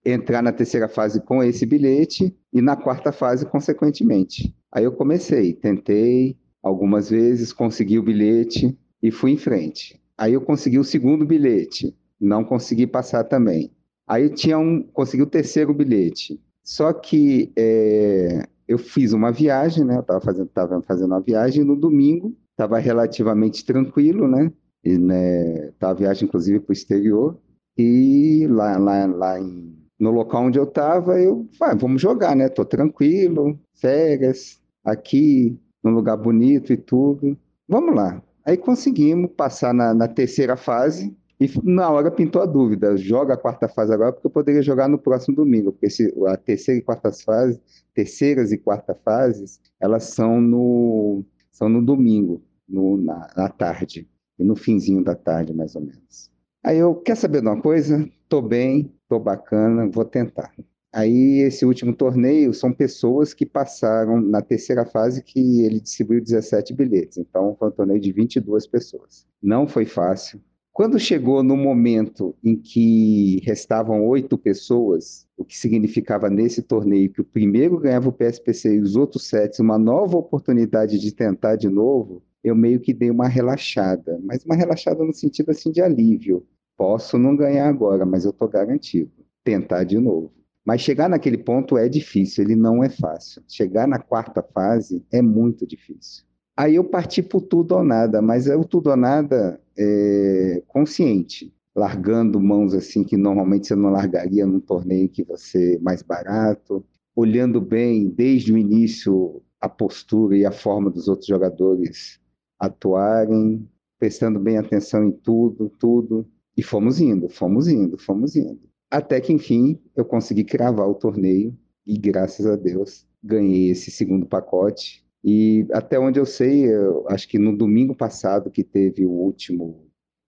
entrar 0.03 0.41
na 0.41 0.51
terceira 0.51 0.87
fase 0.87 1.21
com 1.21 1.43
esse 1.43 1.65
bilhete 1.65 2.35
e 2.51 2.61
na 2.61 2.75
quarta 2.75 3.11
fase, 3.11 3.45
consequentemente. 3.45 4.55
Aí 4.71 4.83
eu 4.83 4.91
comecei, 4.91 5.53
tentei 5.53 6.37
algumas 6.67 7.09
vezes, 7.09 7.53
consegui 7.53 7.97
o 7.97 8.03
bilhete 8.03 8.77
e 9.01 9.11
fui 9.11 9.31
em 9.31 9.37
frente. 9.37 9.99
Aí 10.17 10.33
eu 10.33 10.41
consegui 10.41 10.79
o 10.79 10.83
segundo 10.83 11.25
bilhete, 11.25 11.95
não 12.19 12.43
consegui 12.43 12.87
passar 12.87 13.23
também. 13.23 13.71
Aí 14.07 14.29
tinha 14.29 14.57
um, 14.57 14.81
consegui 14.81 15.23
o 15.23 15.27
terceiro 15.27 15.73
bilhete. 15.73 16.39
Só 16.63 16.91
que 16.93 17.51
é, 17.55 18.47
eu 18.67 18.77
fiz 18.77 19.13
uma 19.13 19.31
viagem, 19.31 19.85
né? 19.85 19.95
Eu 19.95 20.01
estava 20.01 20.21
fazendo, 20.21 20.47
tava 20.47 20.81
fazendo 20.81 21.11
uma 21.11 21.21
viagem 21.21 21.63
no 21.63 21.75
domingo, 21.75 22.35
estava 22.51 22.79
relativamente 22.79 23.65
tranquilo, 23.65 24.27
né? 24.27 24.51
E, 24.83 24.97
né, 24.97 25.71
tava 25.79 25.99
viagem 25.99 26.27
inclusive 26.27 26.59
para 26.59 26.71
o 26.71 26.73
exterior 26.73 27.37
e 27.77 28.47
lá, 28.49 28.77
lá, 28.77 29.05
lá 29.05 29.39
em, 29.39 29.75
no 29.99 30.11
local 30.11 30.45
onde 30.45 30.57
eu 30.57 30.63
estava, 30.63 31.19
eu 31.19 31.47
falei, 31.57 31.75
ah, 31.75 31.77
vamos 31.77 32.01
jogar, 32.01 32.35
né? 32.35 32.49
Tô 32.49 32.65
tranquilo, 32.65 33.59
férias, 33.75 34.59
aqui, 34.83 35.59
num 35.87 35.95
lugar 35.95 36.17
bonito 36.17 36.73
e 36.73 36.77
tudo. 36.77 37.37
Vamos 37.67 37.95
lá. 37.95 38.21
Aí 38.45 38.57
conseguimos 38.57 39.31
passar 39.35 39.73
na, 39.73 39.93
na 39.93 40.07
terceira 40.07 40.55
fase 40.55 41.15
e 41.39 41.51
na 41.63 41.89
hora 41.89 42.09
pintou 42.09 42.41
a 42.41 42.45
dúvida, 42.45 42.97
joga 42.97 43.35
a 43.35 43.37
quarta 43.37 43.67
fase 43.67 43.93
agora 43.93 44.11
porque 44.11 44.25
eu 44.25 44.31
poderia 44.31 44.61
jogar 44.61 44.87
no 44.87 44.97
próximo 44.97 45.35
domingo, 45.35 45.71
porque 45.71 45.89
se, 45.89 46.11
a 46.27 46.35
terceira 46.35 46.79
e 46.79 46.83
quarta 46.83 47.11
fase, 47.11 47.61
terceiras 47.93 48.51
e 48.51 48.57
quarta 48.57 48.95
fases, 48.95 49.59
elas 49.79 50.05
são 50.05 50.41
no 50.41 51.23
são 51.51 51.69
no 51.69 51.83
domingo, 51.83 52.41
no, 52.67 52.97
na, 52.97 53.27
na 53.35 53.49
tarde 53.49 54.07
e 54.39 54.43
no 54.43 54.55
finzinho 54.55 55.03
da 55.03 55.15
tarde 55.15 55.53
mais 55.53 55.75
ou 55.75 55.81
menos. 55.81 56.31
Aí 56.63 56.77
eu 56.77 56.95
quer 56.95 57.15
saber 57.15 57.41
de 57.41 57.47
uma 57.47 57.61
coisa? 57.61 58.07
Tô 58.27 58.41
bem, 58.41 58.91
tô 59.07 59.19
bacana, 59.19 59.87
vou 59.87 60.05
tentar. 60.05 60.51
Aí 60.93 61.41
esse 61.41 61.65
último 61.65 61.93
torneio 61.93 62.53
são 62.53 62.71
pessoas 62.71 63.33
que 63.33 63.45
passaram 63.45 64.21
na 64.21 64.41
terceira 64.41 64.85
fase 64.85 65.21
que 65.21 65.61
ele 65.61 65.79
distribuiu 65.79 66.21
17 66.21 66.73
bilhetes. 66.73 67.17
Então 67.17 67.55
foi 67.59 67.67
um 67.67 67.71
torneio 67.71 67.99
de 67.99 68.11
22 68.11 68.65
pessoas. 68.67 69.25
Não 69.41 69.67
foi 69.67 69.85
fácil. 69.85 70.41
Quando 70.77 70.99
chegou 70.99 71.41
no 71.41 71.57
momento 71.57 72.35
em 72.43 72.55
que 72.55 73.41
restavam 73.43 74.05
oito 74.07 74.37
pessoas, 74.37 75.27
o 75.35 75.43
que 75.43 75.57
significava 75.57 76.29
nesse 76.29 76.61
torneio 76.61 77.09
que 77.09 77.19
o 77.19 77.25
primeiro 77.25 77.79
ganhava 77.79 78.09
o 78.09 78.13
PSPC 78.13 78.75
e 78.75 78.79
os 78.79 78.95
outros 78.95 79.27
sete 79.27 79.59
uma 79.59 79.79
nova 79.79 80.17
oportunidade 80.17 80.99
de 80.99 81.11
tentar 81.11 81.55
de 81.55 81.67
novo, 81.67 82.21
eu 82.43 82.55
meio 82.55 82.79
que 82.79 82.93
dei 82.93 83.09
uma 83.09 83.27
relaxada, 83.27 84.19
mas 84.23 84.45
uma 84.45 84.55
relaxada 84.55 85.03
no 85.03 85.13
sentido 85.13 85.49
assim 85.49 85.71
de 85.71 85.81
alívio. 85.81 86.45
Posso 86.77 87.17
não 87.17 87.35
ganhar 87.35 87.67
agora, 87.67 88.05
mas 88.05 88.23
eu 88.23 88.29
estou 88.29 88.47
garantido. 88.47 89.11
Tentar 89.43 89.83
de 89.83 89.97
novo. 89.97 90.31
Mas 90.67 90.81
chegar 90.81 91.07
naquele 91.07 91.37
ponto 91.37 91.77
é 91.77 91.87
difícil, 91.87 92.43
ele 92.43 92.53
não 92.53 92.83
é 92.83 92.89
fácil. 92.89 93.41
Chegar 93.47 93.87
na 93.87 93.99
quarta 93.99 94.43
fase 94.43 95.01
é 95.09 95.21
muito 95.21 95.65
difícil. 95.65 96.25
Aí 96.57 96.75
eu 96.75 96.83
parti 96.83 97.23
para 97.23 97.39
tudo 97.39 97.73
ou 97.73 97.85
nada, 97.85 98.21
mas 98.21 98.47
é 98.47 98.55
o 98.57 98.65
tudo 98.65 98.89
ou 98.89 98.97
nada 98.97 99.61
é, 99.77 100.61
consciente, 100.67 101.55
largando 101.73 102.37
mãos 102.37 102.73
assim 102.73 103.05
que 103.05 103.15
normalmente 103.15 103.67
você 103.67 103.77
não 103.77 103.91
largaria 103.91 104.45
num 104.45 104.59
torneio 104.59 105.07
que 105.07 105.23
você 105.23 105.79
mais 105.81 106.01
barato, 106.01 106.83
olhando 107.15 107.61
bem 107.61 108.09
desde 108.09 108.51
o 108.51 108.57
início 108.57 109.41
a 109.61 109.69
postura 109.69 110.35
e 110.35 110.45
a 110.45 110.51
forma 110.51 110.89
dos 110.89 111.07
outros 111.07 111.27
jogadores 111.27 112.19
atuarem, 112.59 113.65
prestando 113.97 114.37
bem 114.37 114.57
atenção 114.57 115.05
em 115.05 115.11
tudo, 115.11 115.71
tudo, 115.79 116.27
e 116.57 116.61
fomos 116.61 116.99
indo, 116.99 117.29
fomos 117.29 117.69
indo, 117.69 117.97
fomos 117.97 118.35
indo. 118.35 118.66
Até 118.89 119.19
que, 119.19 119.33
enfim, 119.33 119.79
eu 119.95 120.05
consegui 120.05 120.43
cravar 120.43 120.87
o 120.87 120.95
torneio 120.95 121.57
e, 121.85 121.97
graças 121.97 122.45
a 122.45 122.55
Deus, 122.55 123.05
ganhei 123.21 123.69
esse 123.69 123.91
segundo 123.91 124.25
pacote. 124.25 125.05
E 125.23 125.67
até 125.73 125.99
onde 125.99 126.19
eu 126.19 126.25
sei, 126.25 126.73
eu 126.73 127.05
acho 127.09 127.27
que 127.27 127.37
no 127.37 127.55
domingo 127.55 127.93
passado 127.93 128.49
que 128.49 128.63
teve 128.63 129.05
o 129.05 129.11
último, 129.11 129.85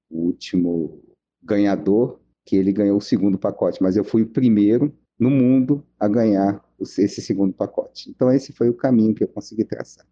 o 0.10 0.26
último 0.26 1.02
ganhador, 1.42 2.20
que 2.46 2.58
ele 2.58 2.74
ganhou 2.74 2.98
o 2.98 3.02
segundo 3.02 3.38
pacote, 3.38 3.82
mas 3.82 3.96
eu 3.96 4.04
fui 4.04 4.24
o 4.24 4.28
primeiro 4.28 4.94
no 5.18 5.30
mundo 5.30 5.86
a 6.00 6.08
ganhar 6.08 6.64
esse 6.80 7.22
segundo 7.22 7.54
pacote. 7.54 8.10
Então 8.10 8.32
esse 8.32 8.52
foi 8.52 8.70
o 8.70 8.74
caminho 8.74 9.14
que 9.14 9.24
eu 9.24 9.28
consegui 9.28 9.64
traçar. 9.64 10.06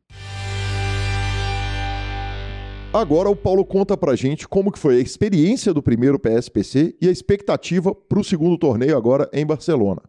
Agora 2.94 3.30
o 3.30 3.36
Paulo 3.36 3.66
conta 3.66 3.98
pra 3.98 4.16
gente 4.16 4.48
como 4.48 4.72
que 4.72 4.80
foi 4.80 4.98
a 4.98 5.02
experiência 5.02 5.74
do 5.74 5.84
primeiro 5.84 6.18
PSPC 6.18 6.96
e 7.02 7.08
a 7.08 7.12
expectativa 7.12 7.94
para 7.94 8.20
o 8.20 8.24
segundo 8.24 8.58
torneio 8.58 8.98
agora 8.98 9.30
em 9.34 9.46
Barcelona. 9.46 10.02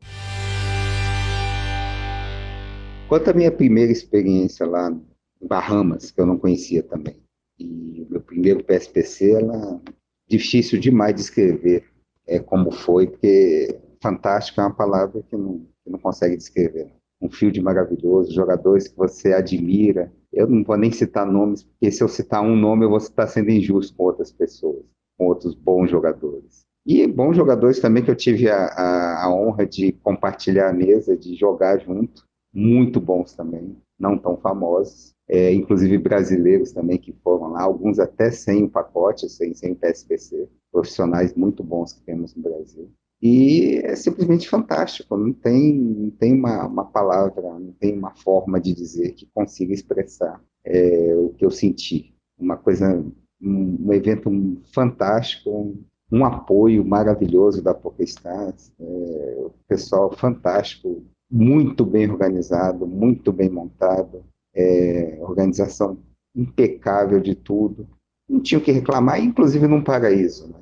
Quanto 3.08 3.30
à 3.30 3.32
minha 3.35 3.50
primeira 3.50 3.90
experiência 3.90 4.64
lá 4.64 4.90
em 4.90 5.47
Bahamas, 5.47 6.11
que 6.11 6.20
eu 6.20 6.26
não 6.26 6.38
conhecia 6.38 6.82
também, 6.82 7.16
e 7.58 8.06
o 8.08 8.12
meu 8.12 8.20
primeiro 8.20 8.62
PSPC, 8.62 9.32
ela 9.32 9.80
difícil 10.28 10.78
demais 10.78 11.14
de 11.14 11.23
escrever 11.23 11.85
é, 12.26 12.38
como 12.38 12.70
foi, 12.70 13.08
porque 13.08 13.80
fantástico 14.00 14.61
é 14.61 14.64
uma 14.64 14.75
palavra 14.75 15.23
que 15.28 15.37
não, 15.37 15.66
que 15.82 15.90
não 15.90 15.99
consegue 15.99 16.37
descrever. 16.37 16.92
Um 17.20 17.28
fio 17.28 17.50
de 17.50 17.61
maravilhoso, 17.61 18.32
jogadores 18.32 18.87
que 18.87 18.97
você 18.97 19.32
admira. 19.32 20.12
Eu 20.32 20.47
não 20.47 20.62
vou 20.62 20.76
nem 20.76 20.90
citar 20.90 21.26
nomes, 21.26 21.62
porque 21.62 21.90
se 21.90 22.02
eu 22.02 22.08
citar 22.08 22.42
um 22.42 22.56
nome, 22.56 22.85
eu 22.85 22.90
vou 22.90 22.99
estar 22.99 23.26
sendo 23.26 23.50
injusto 23.50 23.97
com 23.97 24.04
outras 24.04 24.30
pessoas, 24.30 24.85
com 25.16 25.26
outros 25.26 25.54
bons 25.54 25.90
jogadores. 25.90 26.66
E 26.87 27.06
bons 27.06 27.37
jogadores 27.37 27.80
também 27.80 28.02
que 28.02 28.11
eu 28.11 28.16
tive 28.16 28.49
a, 28.49 28.66
a, 28.66 29.25
a 29.25 29.35
honra 29.35 29.66
de 29.66 29.92
compartilhar 29.92 30.70
a 30.70 30.73
mesa, 30.73 31.16
de 31.16 31.35
jogar 31.35 31.78
junto, 31.78 32.25
muito 32.52 33.00
bons 33.00 33.35
também, 33.35 33.76
não 33.99 34.16
tão 34.16 34.37
famosos 34.37 35.14
é, 35.28 35.52
inclusive 35.52 35.99
brasileiros 35.99 36.73
também 36.73 36.97
que 36.97 37.12
foram 37.23 37.50
lá, 37.50 37.62
alguns 37.62 37.99
até 37.99 38.30
sem 38.30 38.64
o 38.64 38.70
pacote, 38.70 39.28
sem, 39.28 39.54
sem 39.54 39.73
o 39.73 39.76
PSPC, 39.76 40.49
profissionais 40.73 41.35
muito 41.35 41.62
bons 41.62 41.92
que 41.92 42.00
temos 42.00 42.35
no 42.35 42.42
Brasil. 42.42 42.90
E 43.21 43.81
é 43.83 43.97
simplesmente 43.97 44.49
fantástico, 44.49 45.17
não 45.17 45.33
tem, 45.33 45.75
não 45.75 46.11
tem 46.11 46.35
uma, 46.35 46.67
uma 46.67 46.85
palavra, 46.85 47.43
não 47.59 47.73
tem 47.73 47.99
uma 47.99 48.15
forma 48.15 48.61
de 48.61 48.73
dizer 48.73 49.13
que 49.13 49.29
consiga 49.35 49.75
expressar 49.75 50.41
é, 50.65 51.15
o 51.17 51.31
que 51.31 51.45
eu 51.45 51.51
senti. 51.51 52.15
Uma 52.39 52.57
coisa, 52.57 53.05
um, 53.43 53.87
um 53.87 53.93
evento 53.93 54.31
fantástico, 54.73 55.51
um, 55.51 55.85
um, 56.13 56.25
apoio 56.25 56.85
maravilhoso 56.85 57.61
da 57.61 57.75
PokerStars, 57.75 58.73
é, 58.79 59.47
pessoal 59.67 60.13
fantástico, 60.13 61.05
muito 61.29 61.85
bem 61.85 62.09
organizado, 62.09 62.87
muito 62.87 63.33
bem 63.33 63.51
montado, 63.51 64.25
é, 64.55 65.19
organização 65.21 65.99
impecável 66.37 67.19
de 67.19 67.35
tudo. 67.35 67.89
Não 68.29 68.41
tinha 68.41 68.61
o 68.61 68.63
que 68.63 68.71
reclamar, 68.71 69.21
inclusive 69.21 69.67
num 69.67 69.83
paraíso, 69.83 70.49
né? 70.49 70.61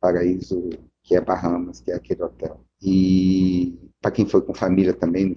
Paraíso 0.00 0.70
que 1.08 1.16
é 1.16 1.20
Bahamas, 1.20 1.80
que 1.80 1.90
é 1.90 1.94
aquele 1.94 2.22
hotel. 2.22 2.60
E 2.82 3.78
para 4.00 4.10
quem 4.10 4.26
foi 4.26 4.42
com 4.42 4.54
família 4.54 4.92
também, 4.92 5.34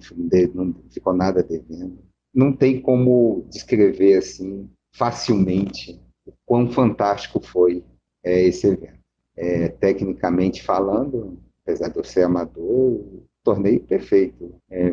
não, 0.54 0.66
não 0.66 0.74
ficou 0.90 1.14
nada 1.14 1.42
devendo. 1.42 1.98
Não 2.34 2.52
tem 2.52 2.80
como 2.80 3.46
descrever 3.50 4.18
assim 4.18 4.68
facilmente 4.94 5.98
o 6.26 6.32
quão 6.44 6.70
fantástico 6.70 7.40
foi 7.40 7.82
é, 8.22 8.42
esse 8.42 8.66
evento. 8.66 9.00
É, 9.34 9.68
tecnicamente 9.68 10.62
falando, 10.62 11.38
apesar 11.64 11.88
de 11.88 11.98
eu 11.98 12.04
ser 12.04 12.24
amador, 12.24 13.02
torneio 13.42 13.80
perfeito 13.80 14.54
é, 14.70 14.92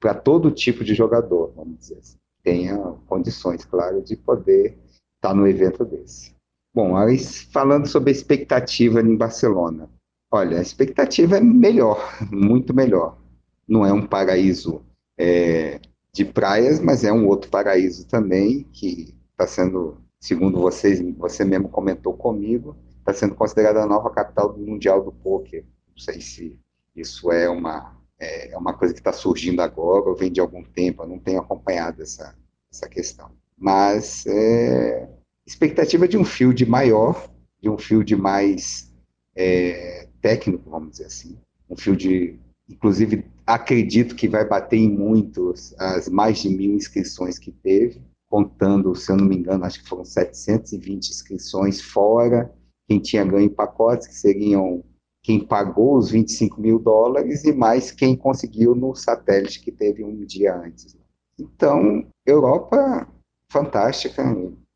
para 0.00 0.14
todo 0.14 0.50
tipo 0.50 0.82
de 0.82 0.94
jogador, 0.94 1.52
vamos 1.54 1.78
dizer 1.78 1.98
assim 1.98 2.16
tenha 2.44 2.76
condições, 3.06 3.64
claro, 3.64 4.02
de 4.02 4.14
poder 4.14 4.78
estar 5.16 5.34
no 5.34 5.48
evento 5.48 5.84
desse. 5.84 6.34
Bom, 6.72 6.96
aí 6.96 7.18
falando 7.18 7.86
sobre 7.86 8.10
a 8.10 8.12
expectativa 8.12 9.00
em 9.00 9.16
Barcelona. 9.16 9.88
Olha, 10.30 10.58
a 10.58 10.62
expectativa 10.62 11.36
é 11.36 11.40
melhor, 11.40 12.18
muito 12.30 12.74
melhor. 12.74 13.18
Não 13.66 13.84
é 13.86 13.92
um 13.92 14.06
paraíso 14.06 14.82
é, 15.16 15.80
de 16.12 16.24
praias, 16.24 16.80
mas 16.80 17.04
é 17.04 17.12
um 17.12 17.26
outro 17.26 17.50
paraíso 17.50 18.06
também 18.06 18.64
que 18.72 19.14
está 19.30 19.46
sendo, 19.46 19.98
segundo 20.20 20.60
vocês, 20.60 21.00
você 21.16 21.44
mesmo 21.44 21.68
comentou 21.68 22.14
comigo, 22.14 22.76
está 22.98 23.12
sendo 23.12 23.34
considerada 23.34 23.82
a 23.82 23.86
nova 23.86 24.10
capital 24.10 24.56
mundial 24.56 25.04
do 25.04 25.12
poker. 25.12 25.64
Não 25.88 25.98
sei 25.98 26.20
se 26.20 26.58
isso 26.94 27.30
é 27.30 27.48
uma 27.48 27.94
é, 28.18 28.52
é 28.52 28.58
uma 28.58 28.72
coisa 28.72 28.94
que 28.94 29.00
está 29.00 29.12
surgindo 29.12 29.60
agora 29.60 30.08
ou 30.08 30.16
vem 30.16 30.32
de 30.32 30.40
algum 30.40 30.62
tempo, 30.62 31.02
eu 31.02 31.08
não 31.08 31.18
tenho 31.18 31.40
acompanhado 31.40 32.02
essa, 32.02 32.34
essa 32.72 32.88
questão. 32.88 33.30
Mas 33.56 34.26
é, 34.26 35.08
expectativa 35.46 36.08
de 36.08 36.16
um 36.16 36.24
field 36.24 36.64
maior, 36.66 37.30
de 37.60 37.68
um 37.68 37.78
field 37.78 38.14
mais 38.16 38.92
é, 39.36 40.03
técnico, 40.24 40.70
vamos 40.70 40.92
dizer 40.92 41.04
assim, 41.04 41.36
um 41.68 41.76
field, 41.76 42.40
inclusive, 42.66 43.26
acredito 43.46 44.16
que 44.16 44.26
vai 44.26 44.48
bater 44.48 44.78
em 44.78 44.90
muitos 44.90 45.74
as 45.78 46.08
mais 46.08 46.38
de 46.38 46.48
mil 46.48 46.74
inscrições 46.74 47.38
que 47.38 47.52
teve, 47.52 48.00
contando, 48.26 48.94
se 48.94 49.12
eu 49.12 49.18
não 49.18 49.26
me 49.26 49.36
engano, 49.36 49.66
acho 49.66 49.82
que 49.82 49.88
foram 49.88 50.02
720 50.02 51.10
inscrições 51.10 51.82
fora 51.82 52.50
quem 52.88 53.00
tinha 53.00 53.24
ganho 53.24 53.50
pacotes, 53.50 54.06
que 54.06 54.14
seriam 54.14 54.82
quem 55.22 55.40
pagou 55.40 55.96
os 55.96 56.10
25 56.10 56.60
mil 56.60 56.78
dólares 56.78 57.44
e 57.44 57.52
mais 57.52 57.90
quem 57.90 58.16
conseguiu 58.16 58.74
no 58.74 58.94
satélite 58.94 59.60
que 59.60 59.72
teve 59.72 60.02
um 60.04 60.24
dia 60.24 60.54
antes. 60.54 60.96
Então, 61.38 62.06
Europa, 62.26 63.08
fantástica, 63.48 64.22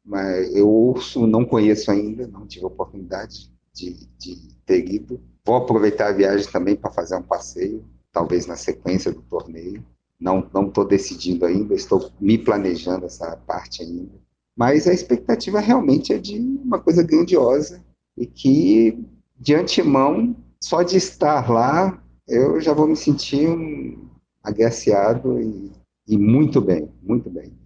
mas 0.05 0.55
eu 0.55 0.69
ouço, 0.69 1.27
não 1.27 1.45
conheço 1.45 1.91
ainda, 1.91 2.27
não 2.27 2.47
tive 2.47 2.65
oportunidade 2.65 3.51
de, 3.75 4.09
de 4.19 4.55
ter 4.67 4.89
ido. 4.89 5.21
Vou 5.49 5.57
aproveitar 5.57 6.09
a 6.09 6.13
viagem 6.13 6.47
também 6.53 6.77
para 6.77 6.91
fazer 6.91 7.17
um 7.17 7.23
passeio, 7.23 7.83
talvez 8.13 8.47
na 8.47 8.55
sequência 8.55 9.11
do 9.11 9.23
torneio. 9.23 9.83
Não 10.21 10.41
estou 10.67 10.85
decidindo 10.87 11.47
ainda, 11.47 11.75
estou 11.75 12.11
me 12.21 12.37
planejando 12.37 13.07
essa 13.07 13.35
parte 13.47 13.83
ainda. 13.83 14.13
Mas 14.55 14.87
a 14.87 14.93
expectativa 14.93 15.59
realmente 15.59 16.13
é 16.13 16.19
de 16.19 16.39
uma 16.39 16.79
coisa 16.79 17.03
grandiosa 17.03 17.83
e 18.15 18.27
que 18.27 19.03
de 19.41 19.55
antemão, 19.55 20.37
só 20.63 20.83
de 20.83 20.99
estar 20.99 21.51
lá, 21.51 21.99
eu 22.29 22.61
já 22.61 22.75
vou 22.75 22.87
me 22.87 22.95
sentir 22.95 23.49
um 23.49 24.07
agraciado 24.45 25.41
e, 25.41 25.73
e 26.07 26.19
muito 26.19 26.61
bem, 26.61 26.93
muito 27.03 27.31
bem. 27.31 27.57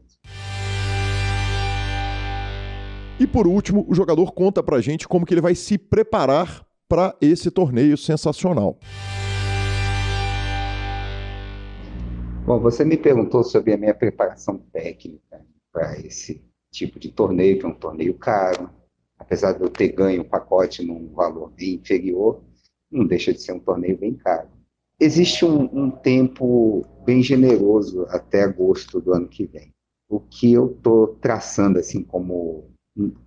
E 3.19 3.27
por 3.27 3.49
último, 3.49 3.85
o 3.89 3.95
jogador 3.95 4.31
conta 4.31 4.63
pra 4.63 4.81
gente 4.81 5.09
como 5.09 5.27
que 5.27 5.35
ele 5.35 5.41
vai 5.41 5.57
se 5.57 5.77
preparar 5.77 6.65
para 6.93 7.17
esse 7.23 7.51
torneio 7.51 7.97
sensacional. 7.97 8.79
Bom, 12.45 12.61
você 12.61 12.85
me 12.85 12.99
perguntou 12.99 13.43
sobre 13.43 13.73
a 13.73 13.79
minha 13.79 13.95
preparação 13.95 14.59
técnica 14.71 15.43
para 15.73 15.99
esse 16.01 16.45
tipo 16.71 17.01
de 17.01 17.11
torneio, 17.11 17.59
que 17.59 17.65
é 17.65 17.69
um 17.71 17.75
torneio 17.75 18.13
caro, 18.19 18.69
apesar 19.19 19.53
de 19.53 19.63
eu 19.63 19.71
ter 19.71 19.89
ganho 19.89 20.21
o 20.21 20.29
pacote 20.29 20.85
num 20.85 21.11
valor 21.15 21.51
bem 21.53 21.77
inferior, 21.77 22.43
não 22.91 23.07
deixa 23.07 23.33
de 23.33 23.41
ser 23.41 23.53
um 23.53 23.61
torneio 23.61 23.97
bem 23.97 24.13
caro. 24.13 24.51
Existe 25.01 25.47
um, 25.47 25.63
um 25.73 25.91
tempo 25.91 26.85
bem 27.07 27.23
generoso 27.23 28.05
até 28.11 28.43
agosto 28.43 29.01
do 29.01 29.15
ano 29.15 29.29
que 29.29 29.47
vem. 29.47 29.73
O 30.11 30.21
que 30.21 30.53
eu 30.53 30.71
estou 30.71 31.07
traçando 31.23 31.79
assim 31.79 32.03
como, 32.03 32.71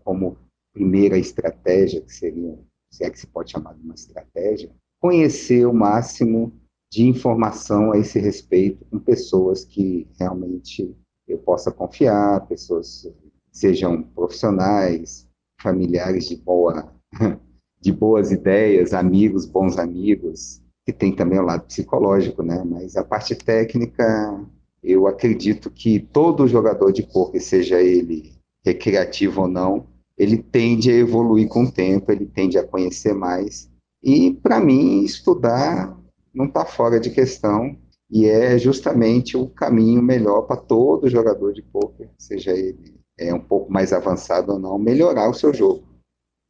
como 0.03 0.37
primeira 0.71 1.17
estratégia, 1.17 1.99
que 2.01 2.13
seria, 2.13 2.59
se 2.95 3.03
é 3.03 3.09
que 3.09 3.19
se 3.19 3.27
pode 3.27 3.51
chamar 3.51 3.73
de 3.73 3.81
uma 3.81 3.93
estratégia, 3.93 4.71
conhecer 5.01 5.65
o 5.65 5.73
máximo 5.73 6.53
de 6.91 7.03
informação 7.07 7.91
a 7.91 7.97
esse 7.97 8.19
respeito 8.19 8.85
com 8.85 8.97
pessoas 8.97 9.65
que 9.65 10.07
realmente 10.17 10.95
eu 11.27 11.37
possa 11.39 11.71
confiar, 11.71 12.47
pessoas 12.47 13.11
sejam 13.51 14.03
profissionais, 14.03 15.27
familiares 15.61 16.27
de 16.27 16.37
boa 16.37 16.93
de 17.81 17.91
boas 17.91 18.31
ideias, 18.31 18.93
amigos, 18.93 19.45
bons 19.45 19.77
amigos, 19.77 20.59
que 20.85 20.91
tem 20.91 21.15
também 21.15 21.37
o 21.37 21.43
lado 21.43 21.67
psicológico, 21.67 22.41
né? 22.41 22.63
Mas 22.65 22.95
a 22.95 23.03
parte 23.03 23.35
técnica, 23.35 24.43
eu 24.81 25.05
acredito 25.05 25.69
que 25.69 25.99
todo 25.99 26.47
jogador 26.47 26.91
de 26.91 27.03
poker, 27.03 27.39
seja 27.39 27.79
ele 27.79 28.33
recreativo 28.65 29.41
ou 29.41 29.47
não, 29.47 29.85
ele 30.17 30.37
tende 30.37 30.89
a 30.89 30.95
evoluir 30.95 31.47
com 31.47 31.63
o 31.63 31.71
tempo, 31.71 32.11
ele 32.11 32.25
tende 32.25 32.57
a 32.57 32.65
conhecer 32.65 33.13
mais. 33.13 33.69
E 34.03 34.31
para 34.31 34.59
mim, 34.59 35.03
estudar 35.03 35.97
não 36.33 36.45
está 36.45 36.65
fora 36.65 36.99
de 36.99 37.09
questão 37.09 37.77
e 38.09 38.25
é 38.27 38.57
justamente 38.57 39.35
o 39.35 39.49
caminho 39.49 40.01
melhor 40.01 40.43
para 40.43 40.57
todo 40.57 41.09
jogador 41.09 41.53
de 41.53 41.61
poker, 41.61 42.09
seja 42.17 42.51
ele 42.51 42.95
é 43.17 43.33
um 43.33 43.39
pouco 43.39 43.71
mais 43.71 43.93
avançado 43.93 44.51
ou 44.53 44.59
não, 44.59 44.77
melhorar 44.77 45.29
o 45.29 45.33
seu 45.33 45.53
jogo. 45.53 45.83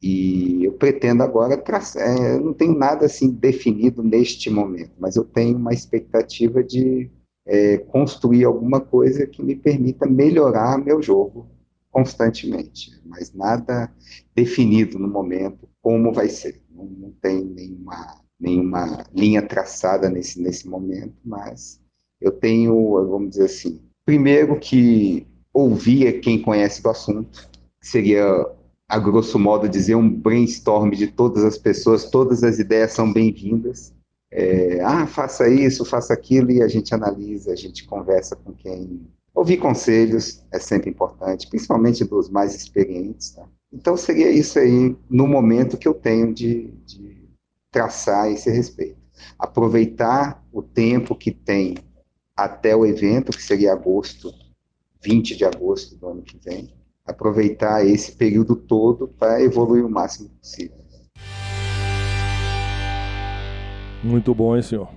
E 0.02 0.64
eu 0.64 0.72
pretendo 0.72 1.22
agora 1.22 1.56
traçar, 1.56 2.02
é, 2.02 2.38
não 2.38 2.52
tenho 2.52 2.76
nada 2.76 3.06
assim 3.06 3.30
definido 3.30 4.02
neste 4.02 4.50
momento, 4.50 4.92
mas 4.98 5.16
eu 5.16 5.24
tenho 5.24 5.56
uma 5.56 5.72
expectativa 5.72 6.62
de 6.62 7.10
é, 7.46 7.78
construir 7.78 8.44
alguma 8.44 8.80
coisa 8.80 9.26
que 9.26 9.42
me 9.42 9.54
permita 9.54 10.06
melhorar 10.06 10.76
meu 10.76 11.00
jogo 11.00 11.48
constantemente, 11.96 12.92
mas 13.06 13.32
nada 13.32 13.90
definido 14.34 14.98
no 14.98 15.08
momento 15.08 15.66
como 15.80 16.12
vai 16.12 16.28
ser. 16.28 16.60
Não, 16.70 16.84
não 16.84 17.10
tem 17.22 17.42
nenhuma, 17.42 18.20
nenhuma 18.38 19.06
linha 19.14 19.40
traçada 19.40 20.10
nesse, 20.10 20.38
nesse 20.38 20.68
momento, 20.68 21.14
mas 21.24 21.80
eu 22.20 22.30
tenho, 22.30 22.74
vamos 23.08 23.30
dizer 23.30 23.46
assim, 23.46 23.80
primeiro 24.04 24.60
que 24.60 25.26
ouvir 25.54 26.20
quem 26.20 26.42
conhece 26.42 26.82
do 26.82 26.90
assunto, 26.90 27.48
seria, 27.80 28.26
a 28.86 28.98
grosso 28.98 29.38
modo, 29.38 29.66
dizer 29.66 29.94
um 29.94 30.06
brainstorm 30.06 30.90
de 30.90 31.06
todas 31.06 31.44
as 31.44 31.56
pessoas, 31.56 32.10
todas 32.10 32.44
as 32.44 32.58
ideias 32.58 32.92
são 32.92 33.10
bem-vindas. 33.10 33.94
É, 34.30 34.82
ah, 34.82 35.06
faça 35.06 35.48
isso, 35.48 35.82
faça 35.82 36.12
aquilo, 36.12 36.50
e 36.50 36.60
a 36.60 36.68
gente 36.68 36.94
analisa, 36.94 37.52
a 37.52 37.56
gente 37.56 37.86
conversa 37.86 38.36
com 38.36 38.52
quem. 38.52 39.00
Ouvir 39.36 39.58
conselhos 39.58 40.42
é 40.50 40.58
sempre 40.58 40.88
importante, 40.88 41.46
principalmente 41.46 42.02
dos 42.06 42.30
mais 42.30 42.54
experientes. 42.54 43.32
Tá? 43.32 43.46
Então, 43.70 43.94
seria 43.94 44.30
isso 44.30 44.58
aí 44.58 44.96
no 45.10 45.26
momento 45.26 45.76
que 45.76 45.86
eu 45.86 45.92
tenho 45.92 46.32
de, 46.32 46.68
de 46.86 47.28
traçar 47.70 48.32
esse 48.32 48.50
respeito. 48.50 48.96
Aproveitar 49.38 50.42
o 50.50 50.62
tempo 50.62 51.14
que 51.14 51.30
tem 51.30 51.76
até 52.34 52.74
o 52.74 52.86
evento, 52.86 53.30
que 53.30 53.42
seria 53.42 53.74
agosto, 53.74 54.32
20 55.04 55.36
de 55.36 55.44
agosto 55.44 55.96
do 55.96 56.08
ano 56.08 56.22
que 56.22 56.38
vem, 56.42 56.72
aproveitar 57.04 57.86
esse 57.86 58.12
período 58.12 58.56
todo 58.56 59.06
para 59.06 59.42
evoluir 59.42 59.84
o 59.84 59.90
máximo 59.90 60.30
possível. 60.30 60.78
Muito 64.02 64.34
bom, 64.34 64.56
hein, 64.56 64.62
senhor? 64.62 64.88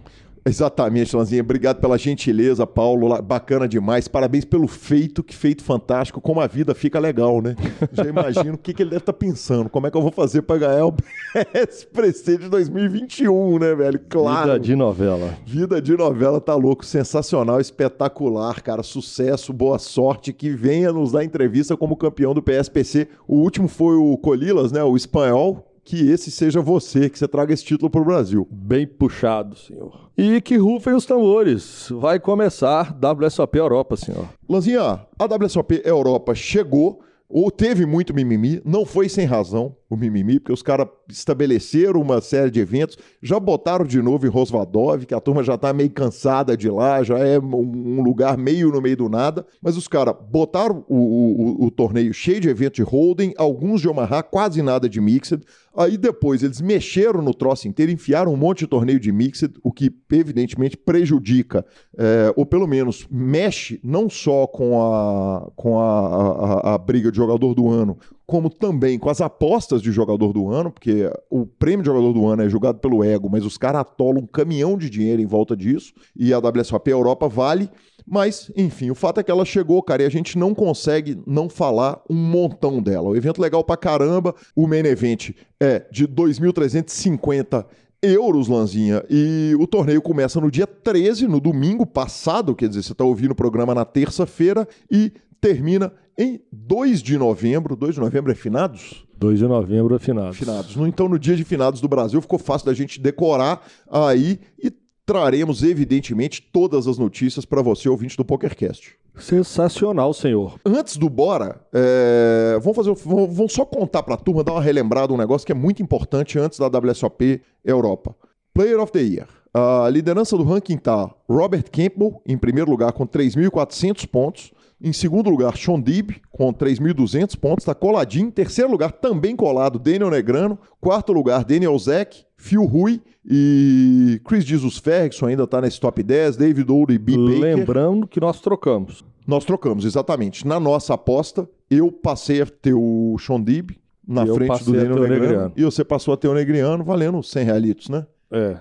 Exatamente, 0.46 1.16
Lanzinha. 1.16 1.42
Obrigado 1.42 1.80
pela 1.80 1.98
gentileza, 1.98 2.66
Paulo. 2.66 3.22
Bacana 3.22 3.68
demais. 3.68 4.08
Parabéns 4.08 4.46
pelo 4.46 4.68
feito, 4.68 5.24
que 5.24 5.36
feito 5.36 5.64
fantástico. 5.64 6.22
Como 6.22 6.40
a 6.40 6.48
vida 6.48 6.74
fica 6.74 7.00
legal, 7.00 7.42
né? 7.42 7.56
Já 7.92 8.06
imagino 8.06 8.54
o 8.56 8.58
que, 8.58 8.74
que 8.74 8.84
ele 8.84 8.92
deve 8.92 9.02
estar 9.02 9.14
tá 9.14 9.20
pensando. 9.20 9.70
Como 9.70 9.88
é 9.88 9.92
que 9.92 9.98
eu 9.98 10.02
vou 10.02 10.12
fazer 10.12 10.42
para 10.42 10.60
ganhar 10.60 10.86
o 10.86 10.94
PSPC 10.94 12.38
de 12.38 12.50
2021, 12.50 13.60
né, 13.60 13.76
velho? 13.76 14.00
Claro. 14.10 14.54
Vida 14.54 14.60
de 14.60 14.76
novela. 14.76 15.38
Vida 15.46 15.82
de 15.82 15.96
novela, 15.96 16.40
tá 16.40 16.56
louco. 16.56 16.86
Sensacional, 16.86 17.60
espetacular, 17.60 18.62
cara. 18.62 18.84
Sucesso, 18.84 19.54
boa 19.54 19.80
sorte. 19.80 20.34
Que 20.34 20.50
venha 20.50 20.92
nos 20.92 21.12
dar 21.12 21.24
entrevista 21.24 21.76
como 21.76 21.96
campeão 21.96 22.34
do 22.34 22.42
PSPC. 22.42 23.08
O 23.28 23.36
último 23.38 23.68
foi 23.68 23.96
o 23.96 24.18
Colilas, 24.18 24.72
né? 24.72 24.84
O 24.84 24.96
espanhol 24.96 25.69
que 25.90 26.08
esse 26.12 26.30
seja 26.30 26.62
você, 26.62 27.10
que 27.10 27.18
você 27.18 27.28
traga 27.28 27.52
esse 27.52 27.66
título 27.66 27.90
para 27.90 28.00
o 28.00 28.06
Brasil. 28.06 28.48
Bem 28.52 28.86
puxado, 28.86 29.58
senhor. 29.58 30.12
E 30.16 30.40
que 30.40 30.56
rufem 30.56 30.94
os 30.94 31.04
tambores. 31.04 31.88
Vai 31.90 32.20
começar 32.20 32.96
WSOP 33.02 33.58
Europa, 33.58 33.98
senhor. 33.98 34.30
Lanzinha, 34.48 35.02
a 35.18 35.26
WSOP 35.26 35.82
Europa 35.84 36.36
chegou 36.36 37.00
ou 37.28 37.50
teve 37.50 37.88
muito 37.88 38.14
mimimi, 38.14 38.62
não 38.64 38.86
foi 38.86 39.10
sem 39.10 39.26
razão 39.26 39.76
o 39.90 39.98
mimimi, 39.98 40.40
porque 40.40 40.54
os 40.54 40.62
caras 40.62 40.88
estabeleceram 41.10 42.00
uma 42.00 42.22
série 42.22 42.52
de 42.52 42.60
eventos, 42.60 42.98
já 43.22 43.40
botaram 43.40 43.84
de 43.84 44.00
novo 44.02 44.28
em 44.28 44.30
Rosvadov, 44.30 45.06
que 45.06 45.16
a 45.16 45.20
turma 45.20 45.44
já 45.44 45.58
tá 45.58 45.74
meio 45.74 45.90
cansada 45.90 46.56
de 46.56 46.70
lá, 46.70 47.02
já 47.02 47.18
é 47.18 47.40
um 47.40 48.02
lugar 48.04 48.38
meio 48.38 48.70
no 48.70 48.80
meio 48.80 48.96
do 48.96 49.10
nada, 49.10 49.46
mas 49.62 49.76
os 49.76 49.88
caras 49.88 50.14
botaram 50.30 50.86
o, 50.88 50.96
o, 50.96 51.66
o, 51.66 51.72
torneio 51.72 52.14
cheio 52.14 52.40
de 52.40 52.50
eventos 52.50 52.76
de 52.76 52.84
holding, 52.84 53.34
alguns 53.36 53.82
de 53.82 53.90
Omaha, 53.90 54.22
quase 54.22 54.62
nada 54.62 54.88
de 54.88 55.02
mixed, 55.02 55.42
aí 55.76 55.98
depois 55.98 56.44
eles 56.44 56.62
mexeram 56.62 57.22
no 57.22 57.34
troço 57.34 57.68
inteiro, 57.68 57.92
enfiaram 57.92 58.32
um 58.32 58.38
monte 58.38 58.60
de 58.60 58.68
torneio 58.68 59.00
de 59.00 59.12
mixed, 59.12 59.56
o 59.64 59.72
que 59.72 59.92
evidentemente 60.12 60.78
prejudica, 60.78 61.66
é, 61.98 62.32
ou 62.36 62.46
pelo 62.46 62.68
menos 62.68 63.08
mexe 63.10 63.80
não 63.84 64.08
só 64.08 64.46
com 64.46 64.80
a, 64.84 65.52
com 65.56 65.80
a, 65.80 66.72
a, 66.72 66.76
a 66.76 66.78
briga 66.78 67.12
de 67.12 67.18
jogador 67.18 67.56
do 67.56 67.70
ano, 67.70 67.98
como 68.30 68.48
também 68.48 69.00
com 69.00 69.10
as 69.10 69.22
apostas 69.22 69.82
de 69.82 69.92
jogador 69.92 70.32
do 70.32 70.52
ano, 70.52 70.72
porque 70.72 71.12
o 71.32 71.48
prêmio 71.48 71.82
de 71.82 71.88
jogador 71.88 72.14
do 72.14 72.28
ano 72.28 72.44
é 72.44 72.48
julgado 72.48 72.78
pelo 72.78 73.04
ego, 73.04 73.28
mas 73.28 73.44
os 73.44 73.58
caras 73.58 73.82
atolam 73.82 74.22
um 74.22 74.28
caminhão 74.28 74.78
de 74.78 74.88
dinheiro 74.88 75.20
em 75.20 75.26
volta 75.26 75.58
disso, 75.58 75.94
e 76.16 76.32
a 76.32 76.38
WSOP 76.38 76.92
Europa 76.92 77.28
vale. 77.28 77.68
Mas, 78.06 78.52
enfim, 78.56 78.92
o 78.92 78.96
fato 78.96 79.20
é 79.20 79.24
que 79.24 79.32
ela 79.32 79.44
chegou, 79.44 79.82
cara, 79.82 80.04
e 80.04 80.06
a 80.06 80.10
gente 80.10 80.38
não 80.38 80.54
consegue 80.54 81.20
não 81.26 81.50
falar 81.50 82.04
um 82.08 82.14
montão 82.14 82.84
dela. 82.84 83.10
O 83.10 83.16
evento 83.16 83.42
legal 83.42 83.64
pra 83.64 83.76
caramba, 83.76 84.36
o 84.56 84.68
main 84.68 84.86
event 84.86 85.32
é 85.60 85.88
de 85.92 86.08
2.350 86.08 87.66
euros, 88.00 88.48
Lanzinha. 88.48 89.04
E 89.10 89.56
o 89.60 89.66
torneio 89.66 90.04
começa 90.04 90.40
no 90.40 90.52
dia 90.52 90.68
13, 90.68 91.28
no 91.28 91.40
domingo 91.40 91.84
passado, 91.84 92.54
quer 92.54 92.70
dizer, 92.70 92.84
você 92.84 92.92
está 92.92 93.04
ouvindo 93.04 93.32
o 93.32 93.36
programa 93.36 93.74
na 93.74 93.86
terça-feira, 93.86 94.68
e 94.92 95.12
termina 95.40 95.92
em 96.18 96.42
2 96.52 97.02
de 97.02 97.18
novembro. 97.18 97.76
2 97.76 97.96
de 97.96 98.02
novembro 98.02 98.32
é 98.32 98.36
finados? 98.36 99.06
2 99.18 99.40
de 99.40 99.48
novembro 99.48 99.96
é 99.96 100.00
finados. 100.00 100.38
Finados. 100.38 100.76
Então, 100.78 101.08
no 101.08 101.20
dia 101.20 101.36
de 101.36 101.44
finados 101.44 101.82
do 101.82 101.88
Brasil, 101.88 102.22
ficou 102.22 102.40
fácil 102.40 102.66
da 102.68 102.74
gente 102.74 103.00
decorar 103.00 103.62
aí 103.90 104.40
e 104.62 104.72
traremos, 105.06 105.64
evidentemente, 105.64 106.42
todas 106.42 106.88
as 106.88 106.98
notícias 106.98 107.44
para 107.44 107.62
você, 107.62 107.90
ouvinte 107.90 108.16
do 108.16 108.24
PokerCast. 108.24 108.96
Sensacional, 109.18 110.14
senhor. 110.14 110.60
Antes 110.64 110.98
do 110.98 111.10
bora, 111.10 111.60
é... 111.74 112.60
vamos 112.62 112.76
fazer, 112.76 112.94
vamos 112.94 113.52
só 113.52 113.66
contar 113.66 114.04
para 114.04 114.14
a 114.14 114.18
turma, 114.18 114.44
dar 114.44 114.54
uma 114.54 114.62
relembrada 114.62 115.12
um 115.12 115.18
negócio 115.18 115.46
que 115.46 115.52
é 115.52 115.56
muito 115.56 115.82
importante 115.82 116.38
antes 116.38 116.60
da 116.60 116.68
WSOP 116.68 117.42
Europa. 117.66 118.16
Player 118.54 118.80
of 118.80 118.92
the 118.92 119.02
Year. 119.02 119.28
A 119.54 119.90
liderança 119.90 120.38
do 120.38 120.44
ranking 120.44 120.78
tá 120.78 121.10
Robert 121.28 121.66
Campbell 121.72 122.22
em 122.26 122.38
primeiro 122.38 122.70
lugar 122.70 122.92
com 122.94 123.08
3.400 123.08 124.08
pontos. 124.08 124.52
Em 124.82 124.94
segundo 124.94 125.30
lugar, 125.30 125.58
Sean 125.58 125.82
Dib, 125.82 126.12
com 126.32 126.54
3.200 126.54 127.38
pontos, 127.38 127.64
está 127.64 127.76
coladinho. 127.76 128.28
Em 128.28 128.32
terceiro 128.32 128.72
lugar, 128.72 128.94
também 128.94 129.36
colado, 129.36 129.78
Daniel 129.78 130.10
Negrano. 130.10 130.58
Quarto 130.80 131.12
lugar, 131.12 131.44
Daniel 131.44 131.78
Zeck, 131.78 132.24
Phil 132.38 132.64
Rui 132.64 133.02
e 133.26 134.22
Chris 134.24 134.46
Jesus 134.46 134.78
Ferguson 134.78 135.26
ainda 135.26 135.44
está 135.44 135.60
nesse 135.60 135.80
top 135.80 136.02
10, 136.02 136.38
David 136.38 136.72
Ouro 136.72 136.94
e 136.94 136.98
B. 136.98 137.18
Baker. 137.18 137.40
Lembrando 137.40 138.08
que 138.08 138.22
nós 138.22 138.40
trocamos. 138.40 139.04
Nós 139.28 139.44
trocamos, 139.44 139.84
exatamente. 139.84 140.48
Na 140.48 140.60
nossa 140.60 140.94
aposta, 140.94 141.48
eu 141.70 141.92
passei 141.92 142.42
a 142.42 142.46
ter 142.46 142.74
o 142.74 143.18
Sean 143.20 143.44
Dib 143.44 143.72
na 144.08 144.26
eu 144.26 144.34
frente 144.34 144.64
do 144.64 144.72
Daniel 144.72 145.08
Negrano, 145.08 145.54
e 145.56 145.64
você 145.64 145.84
passou 145.84 146.14
a 146.16 146.18
ter 146.18 146.28
o 146.28 146.34
Negriano 146.34 146.84
valendo 146.84 147.22
100 147.22 147.46
realitos, 147.46 147.90
né? 147.90 148.08
É. 148.32 148.58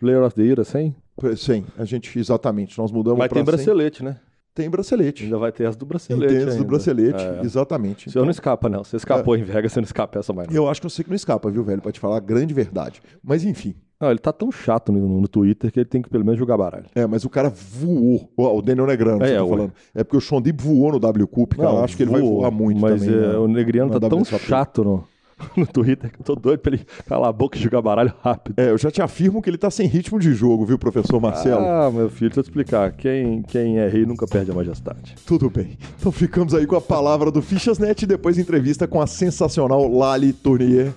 Player 0.00 0.22
of 0.22 0.34
the 0.34 0.42
Year, 0.42 0.64
100? 0.64 0.96
Sim, 1.36 1.64
a 1.78 1.84
gente, 1.84 2.18
exatamente. 2.18 2.76
Nós 2.76 2.90
mudamos 2.90 3.20
Mas 3.20 3.30
tem 3.30 3.44
bracelete, 3.44 3.98
100. 3.98 4.06
né? 4.06 4.16
Tem 4.54 4.70
bracelete. 4.70 5.24
Ainda 5.24 5.36
vai 5.36 5.50
ter 5.50 5.66
as 5.66 5.74
do 5.74 5.84
bracelete. 5.84 6.32
Tem 6.32 6.44
as 6.44 6.56
do 6.56 6.64
bracelete, 6.64 7.24
é. 7.24 7.40
exatamente. 7.42 8.04
Você 8.04 8.10
então, 8.10 8.24
não 8.24 8.30
escapa, 8.30 8.68
não. 8.68 8.84
Você 8.84 8.96
escapou 8.96 9.34
é. 9.34 9.40
em 9.40 9.42
Vegas, 9.42 9.72
você 9.72 9.80
não 9.80 9.84
escapa 9.84 10.18
essa 10.20 10.32
mais. 10.32 10.48
Não. 10.48 10.54
Eu 10.54 10.68
acho 10.68 10.80
que 10.80 10.86
eu 10.86 10.90
sei 10.90 11.02
que 11.02 11.10
não 11.10 11.16
escapa, 11.16 11.50
viu, 11.50 11.64
velho? 11.64 11.82
Pra 11.82 11.90
te 11.90 11.98
falar 11.98 12.18
a 12.18 12.20
grande 12.20 12.54
verdade. 12.54 13.02
Mas 13.22 13.44
enfim. 13.44 13.74
Não, 14.00 14.10
ele 14.10 14.18
tá 14.18 14.32
tão 14.32 14.52
chato 14.52 14.92
no, 14.92 15.20
no, 15.20 15.28
Twitter 15.28 15.72
que 15.72 15.80
ele 15.80 15.88
tem 15.88 16.02
que 16.02 16.10
pelo 16.10 16.24
menos 16.24 16.38
jogar 16.38 16.56
baralho. 16.58 16.86
É, 16.94 17.06
mas 17.06 17.24
o 17.24 17.30
cara 17.30 17.48
voou. 17.48 18.30
O 18.36 18.60
Daniel 18.60 18.86
Negrano, 18.86 19.24
é, 19.24 19.28
você 19.28 19.34
tá 19.34 19.46
falando. 19.46 19.72
É 19.94 20.04
porque 20.04 20.16
o 20.16 20.20
Sean 20.20 20.42
Deep 20.42 20.62
voou 20.62 20.92
no 20.92 21.00
W 21.00 21.26
Cup, 21.26 21.54
cara. 21.54 21.68
Não, 21.68 21.78
eu 21.78 21.84
acho 21.84 21.96
que 21.96 22.02
ele 22.02 22.10
vai 22.10 22.20
voar 22.20 22.50
muito 22.50 22.80
mas 22.80 23.00
também. 23.00 23.16
Mas 23.16 23.34
é, 23.34 23.38
o 23.38 23.48
Negriano 23.48 23.98
tá 23.98 24.08
tão 24.08 24.24
chato 24.24 24.84
no, 24.84 25.04
no 25.56 25.66
Twitter 25.66 26.10
que 26.10 26.20
eu 26.20 26.24
tô 26.24 26.34
doido 26.34 26.60
pra 26.60 26.74
ele 26.74 26.86
calar 27.06 27.28
a 27.28 27.32
boca 27.32 27.58
e 27.58 27.60
jogar 27.60 27.82
baralho 27.82 28.12
rápido. 28.22 28.54
É, 28.58 28.70
eu 28.70 28.78
já 28.78 28.90
te 28.90 29.02
afirmo 29.02 29.42
que 29.42 29.50
ele 29.50 29.58
tá 29.58 29.70
sem 29.70 29.86
ritmo 29.86 30.18
de 30.18 30.32
jogo, 30.32 30.64
viu, 30.64 30.78
professor 30.78 31.20
Marcelo? 31.20 31.64
Ah, 31.64 31.90
meu 31.90 32.08
filho, 32.08 32.30
deixa 32.30 32.40
eu 32.40 32.44
te 32.44 32.46
explicar. 32.46 32.92
Quem, 32.92 33.42
quem 33.42 33.78
é 33.78 33.88
rei 33.88 34.06
nunca 34.06 34.26
perde 34.26 34.50
a 34.50 34.54
majestade. 34.54 35.14
Tudo 35.26 35.50
bem. 35.50 35.78
Então 35.98 36.12
ficamos 36.12 36.54
aí 36.54 36.66
com 36.66 36.76
a 36.76 36.80
palavra 36.80 37.30
do 37.30 37.42
Fichasnet 37.42 38.02
e 38.02 38.06
depois 38.06 38.38
entrevista 38.38 38.86
com 38.86 39.00
a 39.00 39.06
sensacional 39.06 39.86
Lali 39.88 40.32
Tournier. 40.32 40.92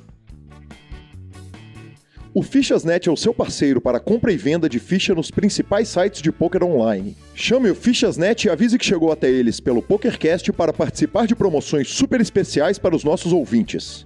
O 2.33 2.43
Fichasnet 2.43 3.09
é 3.09 3.11
o 3.11 3.17
seu 3.17 3.33
parceiro 3.33 3.81
para 3.81 3.99
compra 3.99 4.31
e 4.31 4.37
venda 4.37 4.69
de 4.69 4.77
ficha 4.77 5.15
nos 5.15 5.31
principais 5.31 5.87
sites 5.87 6.21
de 6.21 6.31
poker 6.31 6.63
online. 6.63 7.17
Chame 7.33 7.71
o 7.71 7.73
Fichasnet 7.73 8.45
e 8.45 8.49
avise 8.51 8.77
que 8.77 8.85
chegou 8.85 9.11
até 9.11 9.27
eles 9.27 9.59
pelo 9.59 9.81
PokerCast 9.81 10.53
para 10.53 10.71
participar 10.71 11.25
de 11.25 11.35
promoções 11.35 11.89
super 11.89 12.21
especiais 12.21 12.77
para 12.77 12.95
os 12.95 13.03
nossos 13.03 13.33
ouvintes. 13.33 14.05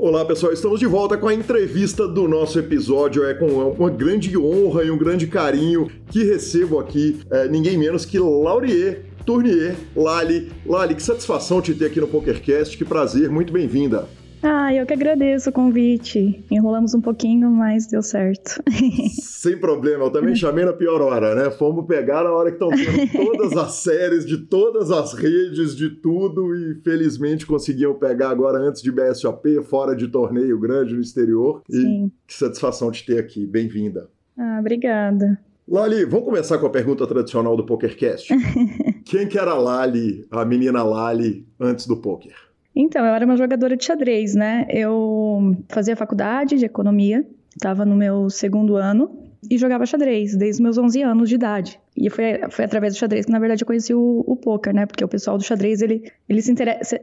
Olá 0.00 0.24
pessoal, 0.24 0.52
estamos 0.52 0.78
de 0.78 0.86
volta 0.86 1.18
com 1.18 1.26
a 1.26 1.34
entrevista 1.34 2.06
do 2.06 2.28
nosso 2.28 2.56
episódio. 2.56 3.24
É 3.24 3.34
com 3.34 3.46
uma 3.46 3.90
grande 3.90 4.38
honra 4.38 4.84
e 4.84 4.92
um 4.92 4.96
grande 4.96 5.26
carinho 5.26 5.90
que 6.08 6.22
recebo 6.22 6.78
aqui 6.78 7.18
é, 7.32 7.48
ninguém 7.48 7.76
menos 7.76 8.04
que 8.04 8.16
Laurier 8.16 9.06
Tournier, 9.26 9.74
Lali. 9.96 10.52
Lali, 10.64 10.94
que 10.94 11.02
satisfação 11.02 11.60
te 11.60 11.74
ter 11.74 11.86
aqui 11.86 12.00
no 12.00 12.06
PokerCast, 12.06 12.78
que 12.78 12.84
prazer, 12.84 13.28
muito 13.28 13.52
bem-vinda. 13.52 14.08
Ah, 14.42 14.72
eu 14.72 14.86
que 14.86 14.92
agradeço 14.92 15.50
o 15.50 15.52
convite. 15.52 16.44
Enrolamos 16.50 16.94
um 16.94 17.00
pouquinho, 17.00 17.50
mas 17.50 17.86
deu 17.86 18.02
certo. 18.02 18.62
Sem 19.20 19.58
problema, 19.58 20.04
eu 20.04 20.10
também 20.10 20.34
chamei 20.34 20.64
na 20.64 20.72
pior 20.72 21.00
hora, 21.00 21.34
né? 21.34 21.50
Fomos 21.50 21.86
pegar 21.86 22.24
na 22.24 22.32
hora 22.32 22.50
que 22.50 22.62
estão 22.62 22.70
tendo 22.70 23.10
todas 23.12 23.56
as 23.56 23.72
séries, 23.74 24.24
de 24.24 24.38
todas 24.38 24.90
as 24.90 25.12
redes, 25.12 25.76
de 25.76 25.90
tudo, 25.90 26.54
e 26.54 26.80
felizmente 26.82 27.46
conseguiam 27.46 27.94
pegar 27.94 28.30
agora 28.30 28.58
antes 28.58 28.80
de 28.80 28.92
BSOP, 28.92 29.62
fora 29.64 29.94
de 29.94 30.08
torneio 30.08 30.58
grande 30.58 30.94
no 30.94 31.00
exterior. 31.00 31.62
E 31.68 31.80
Sim. 31.80 32.12
que 32.26 32.34
satisfação 32.34 32.90
te 32.90 33.04
ter 33.04 33.18
aqui. 33.18 33.46
Bem-vinda. 33.46 34.08
Ah, 34.36 34.58
obrigada. 34.60 35.38
Lali, 35.66 36.04
vamos 36.06 36.24
começar 36.24 36.56
com 36.58 36.66
a 36.66 36.70
pergunta 36.70 37.06
tradicional 37.06 37.56
do 37.56 37.66
PokerCast. 37.66 38.32
Quem 39.04 39.26
que 39.26 39.38
era 39.38 39.50
a 39.50 39.58
Lali, 39.58 40.26
a 40.30 40.44
menina 40.44 40.82
Lali, 40.82 41.46
antes 41.60 41.86
do 41.86 41.96
poker? 41.96 42.47
Então, 42.80 43.04
eu 43.04 43.12
era 43.12 43.24
uma 43.24 43.36
jogadora 43.36 43.76
de 43.76 43.84
xadrez, 43.84 44.36
né? 44.36 44.64
Eu 44.70 45.56
fazia 45.68 45.96
faculdade 45.96 46.56
de 46.56 46.64
economia, 46.64 47.26
estava 47.50 47.84
no 47.84 47.96
meu 47.96 48.30
segundo 48.30 48.76
ano 48.76 49.10
e 49.50 49.58
jogava 49.58 49.84
xadrez 49.84 50.36
desde 50.36 50.62
meus 50.62 50.78
11 50.78 51.02
anos 51.02 51.28
de 51.28 51.34
idade. 51.34 51.80
E 51.96 52.08
foi, 52.08 52.38
foi 52.50 52.64
através 52.64 52.94
do 52.94 52.98
xadrez 52.98 53.26
que, 53.26 53.32
na 53.32 53.40
verdade, 53.40 53.64
eu 53.64 53.66
conheci 53.66 53.92
o, 53.92 54.22
o 54.24 54.36
poker, 54.36 54.72
né? 54.72 54.86
Porque 54.86 55.04
o 55.04 55.08
pessoal 55.08 55.36
do 55.36 55.42
xadrez, 55.42 55.82
ele, 55.82 56.08
eles 56.28 56.44
se, 56.44 56.54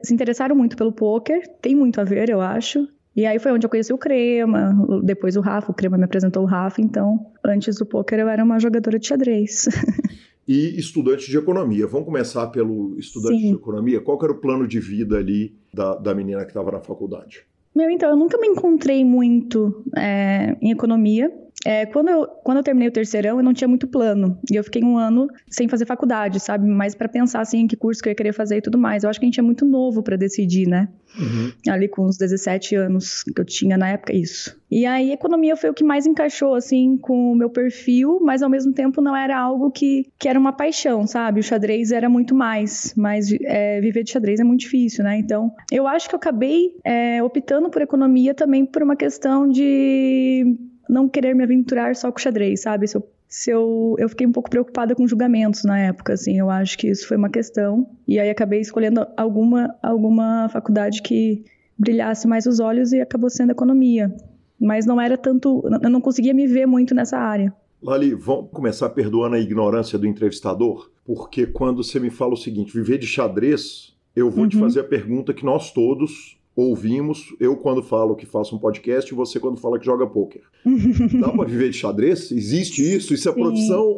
se 0.01 0.13
interessaram 0.13 0.55
muito 0.55 0.77
pelo 0.77 0.93
poker, 0.93 1.45
tem 1.61 1.75
muito 1.75 1.99
a 1.99 2.05
ver, 2.05 2.29
eu 2.29 2.39
acho. 2.39 2.88
E 3.13 3.25
aí 3.25 3.38
foi 3.38 3.51
onde 3.51 3.65
eu 3.65 3.69
conheci 3.69 3.91
o 3.91 3.97
Crema, 3.97 4.73
depois 5.03 5.35
o 5.35 5.41
Rafa, 5.41 5.73
o 5.73 5.75
Crema 5.75 5.97
me 5.97 6.05
apresentou 6.05 6.43
o 6.43 6.45
Rafa, 6.45 6.81
então 6.81 7.33
antes 7.43 7.77
do 7.77 7.85
poker 7.85 8.19
eu 8.19 8.29
era 8.29 8.41
uma 8.41 8.59
jogadora 8.59 8.97
de 8.97 9.07
xadrez. 9.07 9.67
e 10.47 10.77
estudante 10.77 11.29
de 11.29 11.38
economia. 11.38 11.88
Vamos 11.88 12.05
começar 12.05 12.47
pelo 12.47 12.97
estudante 12.99 13.41
Sim. 13.41 13.49
de 13.49 13.55
economia. 13.55 14.01
Qual 14.01 14.19
era 14.23 14.31
o 14.31 14.39
plano 14.39 14.67
de 14.67 14.79
vida 14.79 15.17
ali 15.17 15.55
da, 15.73 15.95
da 15.95 16.13
menina 16.13 16.43
que 16.43 16.51
estava 16.51 16.71
na 16.71 16.79
faculdade? 16.79 17.45
Meu, 17.75 17.89
então, 17.89 18.10
eu 18.10 18.15
nunca 18.15 18.38
me 18.38 18.47
encontrei 18.47 19.03
muito 19.03 19.84
é, 19.97 20.55
em 20.62 20.71
economia. 20.71 21.31
É, 21.65 21.86
quando, 21.88 22.10
eu, 22.10 22.28
quando 22.43 22.58
eu 22.58 22.63
terminei 22.63 22.89
o 22.89 22.91
terceirão, 22.91 23.38
eu 23.38 23.43
não 23.43 23.54
tinha 23.54 23.67
muito 23.67 23.88
plano. 23.88 24.38
E 24.51 24.56
eu 24.56 24.63
fiquei 24.63 24.84
um 24.84 24.97
ano 24.97 25.28
sem 25.49 25.67
fazer 25.67 25.86
faculdade, 25.86 26.39
sabe? 26.39 26.67
Mas 26.67 26.93
para 26.93 27.10
pensar, 27.10 27.41
assim, 27.41 27.65
que 27.65 27.75
curso 27.75 28.04
que 28.04 28.10
eu 28.10 28.12
ia 28.12 28.15
querer 28.15 28.34
fazer 28.34 28.58
e 28.58 28.62
tudo 28.62 28.78
mais. 28.78 29.04
Eu 29.04 29.10
acho 29.10 29.19
que 29.19 29.25
a 29.25 29.28
gente 29.28 29.39
é 29.39 29.43
muito 29.43 29.65
novo 29.65 30.04
para 30.04 30.15
decidir, 30.15 30.67
né? 30.67 30.88
Uhum. 31.19 31.51
Ali 31.71 31.88
com 31.88 32.06
os 32.06 32.17
17 32.17 32.75
anos 32.75 33.23
que 33.23 33.39
eu 33.39 33.45
tinha 33.45 33.78
na 33.78 33.89
época, 33.89 34.13
isso. 34.13 34.56
E 34.69 34.86
aí, 34.86 35.12
economia 35.12 35.56
foi 35.56 35.69
o 35.69 35.73
que 35.73 35.84
mais 35.84 36.06
encaixou, 36.06 36.54
assim, 36.54 36.97
com 36.97 37.32
o 37.32 37.36
meu 37.36 37.49
perfil, 37.49 38.19
mas 38.21 38.41
ao 38.41 38.49
mesmo 38.49 38.73
tempo 38.73 39.01
não 39.01 39.15
era 39.15 39.38
algo 39.39 39.71
que, 39.71 40.08
que 40.19 40.28
era 40.28 40.38
uma 40.38 40.51
paixão, 40.51 41.08
sabe? 41.08 41.39
O 41.39 41.43
xadrez 41.43 41.91
era 41.91 42.10
muito 42.10 42.36
mais, 42.36 42.93
mas 42.97 43.32
é, 43.41 43.80
viver 43.80 44.04
de 44.04 44.12
xadrez 44.12 44.39
é 44.39 44.43
muito 44.43 44.62
difícil, 44.62 45.04
né? 45.04 45.17
Então, 45.17 45.51
eu 45.71 45.88
acho 45.88 46.10
que 46.10 46.15
eu 46.15 46.17
acabei 46.17 46.75
é, 46.84 47.23
optando 47.23 47.69
por 47.69 47.82
economia 47.82 48.34
também 48.34 48.65
por 48.65 48.84
uma 48.84 48.95
questão 48.95 49.47
de 49.47 50.58
não 50.89 51.08
querer 51.10 51.34
me 51.36 51.43
aventurar 51.43 51.95
só 51.95 52.12
com 52.12 52.19
xadrez, 52.19 52.62
sabe? 52.62 52.88
Se 52.88 52.98
eu, 52.98 53.08
se 53.28 53.52
eu, 53.52 53.95
eu 53.98 54.10
fiquei 54.10 54.26
um 54.26 54.32
pouco 54.32 54.50
preocupada 54.50 54.95
com 54.95 55.08
julgamentos 55.08 55.63
na 55.63 55.80
época, 55.80 56.13
assim, 56.13 56.38
eu 56.38 56.50
acho 56.50 56.78
que 56.78 56.88
isso 56.88 57.08
foi 57.08 57.17
uma 57.17 57.30
questão. 57.30 57.89
E 58.08 58.19
aí 58.19 58.30
acabei 58.30 58.62
escolhendo 58.62 59.06
alguma, 59.17 59.76
alguma 59.82 60.50
faculdade 60.50 61.02
que 61.02 61.43
brilhasse 61.78 62.28
mais 62.28 62.45
os 62.45 62.60
olhos 62.60 62.93
e 62.93 63.02
acabou 63.02 63.30
sendo 63.30 63.52
economia. 63.52 64.15
Mas 64.60 64.86
não 64.86 65.00
era 65.00 65.17
tanto, 65.17 65.63
eu 65.84 65.89
não 65.89 66.00
conseguia 66.00 66.34
me 66.34 66.48
ver 66.48 66.65
muito 66.65 66.95
nessa 66.95 67.17
área. 67.17 67.54
Lali, 67.82 68.15
vamos 68.15 68.50
começar 68.52 68.89
perdoando 68.89 69.36
a 69.36 69.39
ignorância 69.39 70.00
do 70.00 70.08
entrevistador, 70.08 70.89
porque 71.06 71.45
quando 71.45 71.84
você 71.84 72.00
me 72.00 72.10
fala 72.10 72.34
o 72.34 72.38
seguinte, 72.38 72.74
viver 72.74 72.98
de 72.98 73.06
xadrez, 73.06 73.95
eu 74.15 74.32
vou 74.32 74.43
uhum. 74.43 74.50
te 74.50 74.58
fazer 74.58 74.80
a 74.80 74.84
pergunta 74.84 75.34
que 75.34 75.45
nós 75.45 75.71
todos 75.71 76.39
ouvimos, 76.56 77.36
eu 77.39 77.58
quando 77.58 77.84
falo 77.84 78.15
que 78.15 78.26
faço 78.26 78.56
um 78.56 78.60
podcast 78.60 79.12
e 79.12 79.15
você 79.15 79.39
quando 79.39 79.60
fala 79.60 79.78
que 79.78 79.86
joga 79.86 80.08
pôquer. 80.08 80.41
Dá 81.20 81.30
para 81.30 81.50
viver 81.50 81.70
de 81.70 81.78
xadrez? 81.78 82.32
Existe 82.32 82.82
isso? 82.82 83.13
Isso 83.13 83.28
é 83.28 83.34
Sim. 83.34 83.41
profissão? 83.41 83.98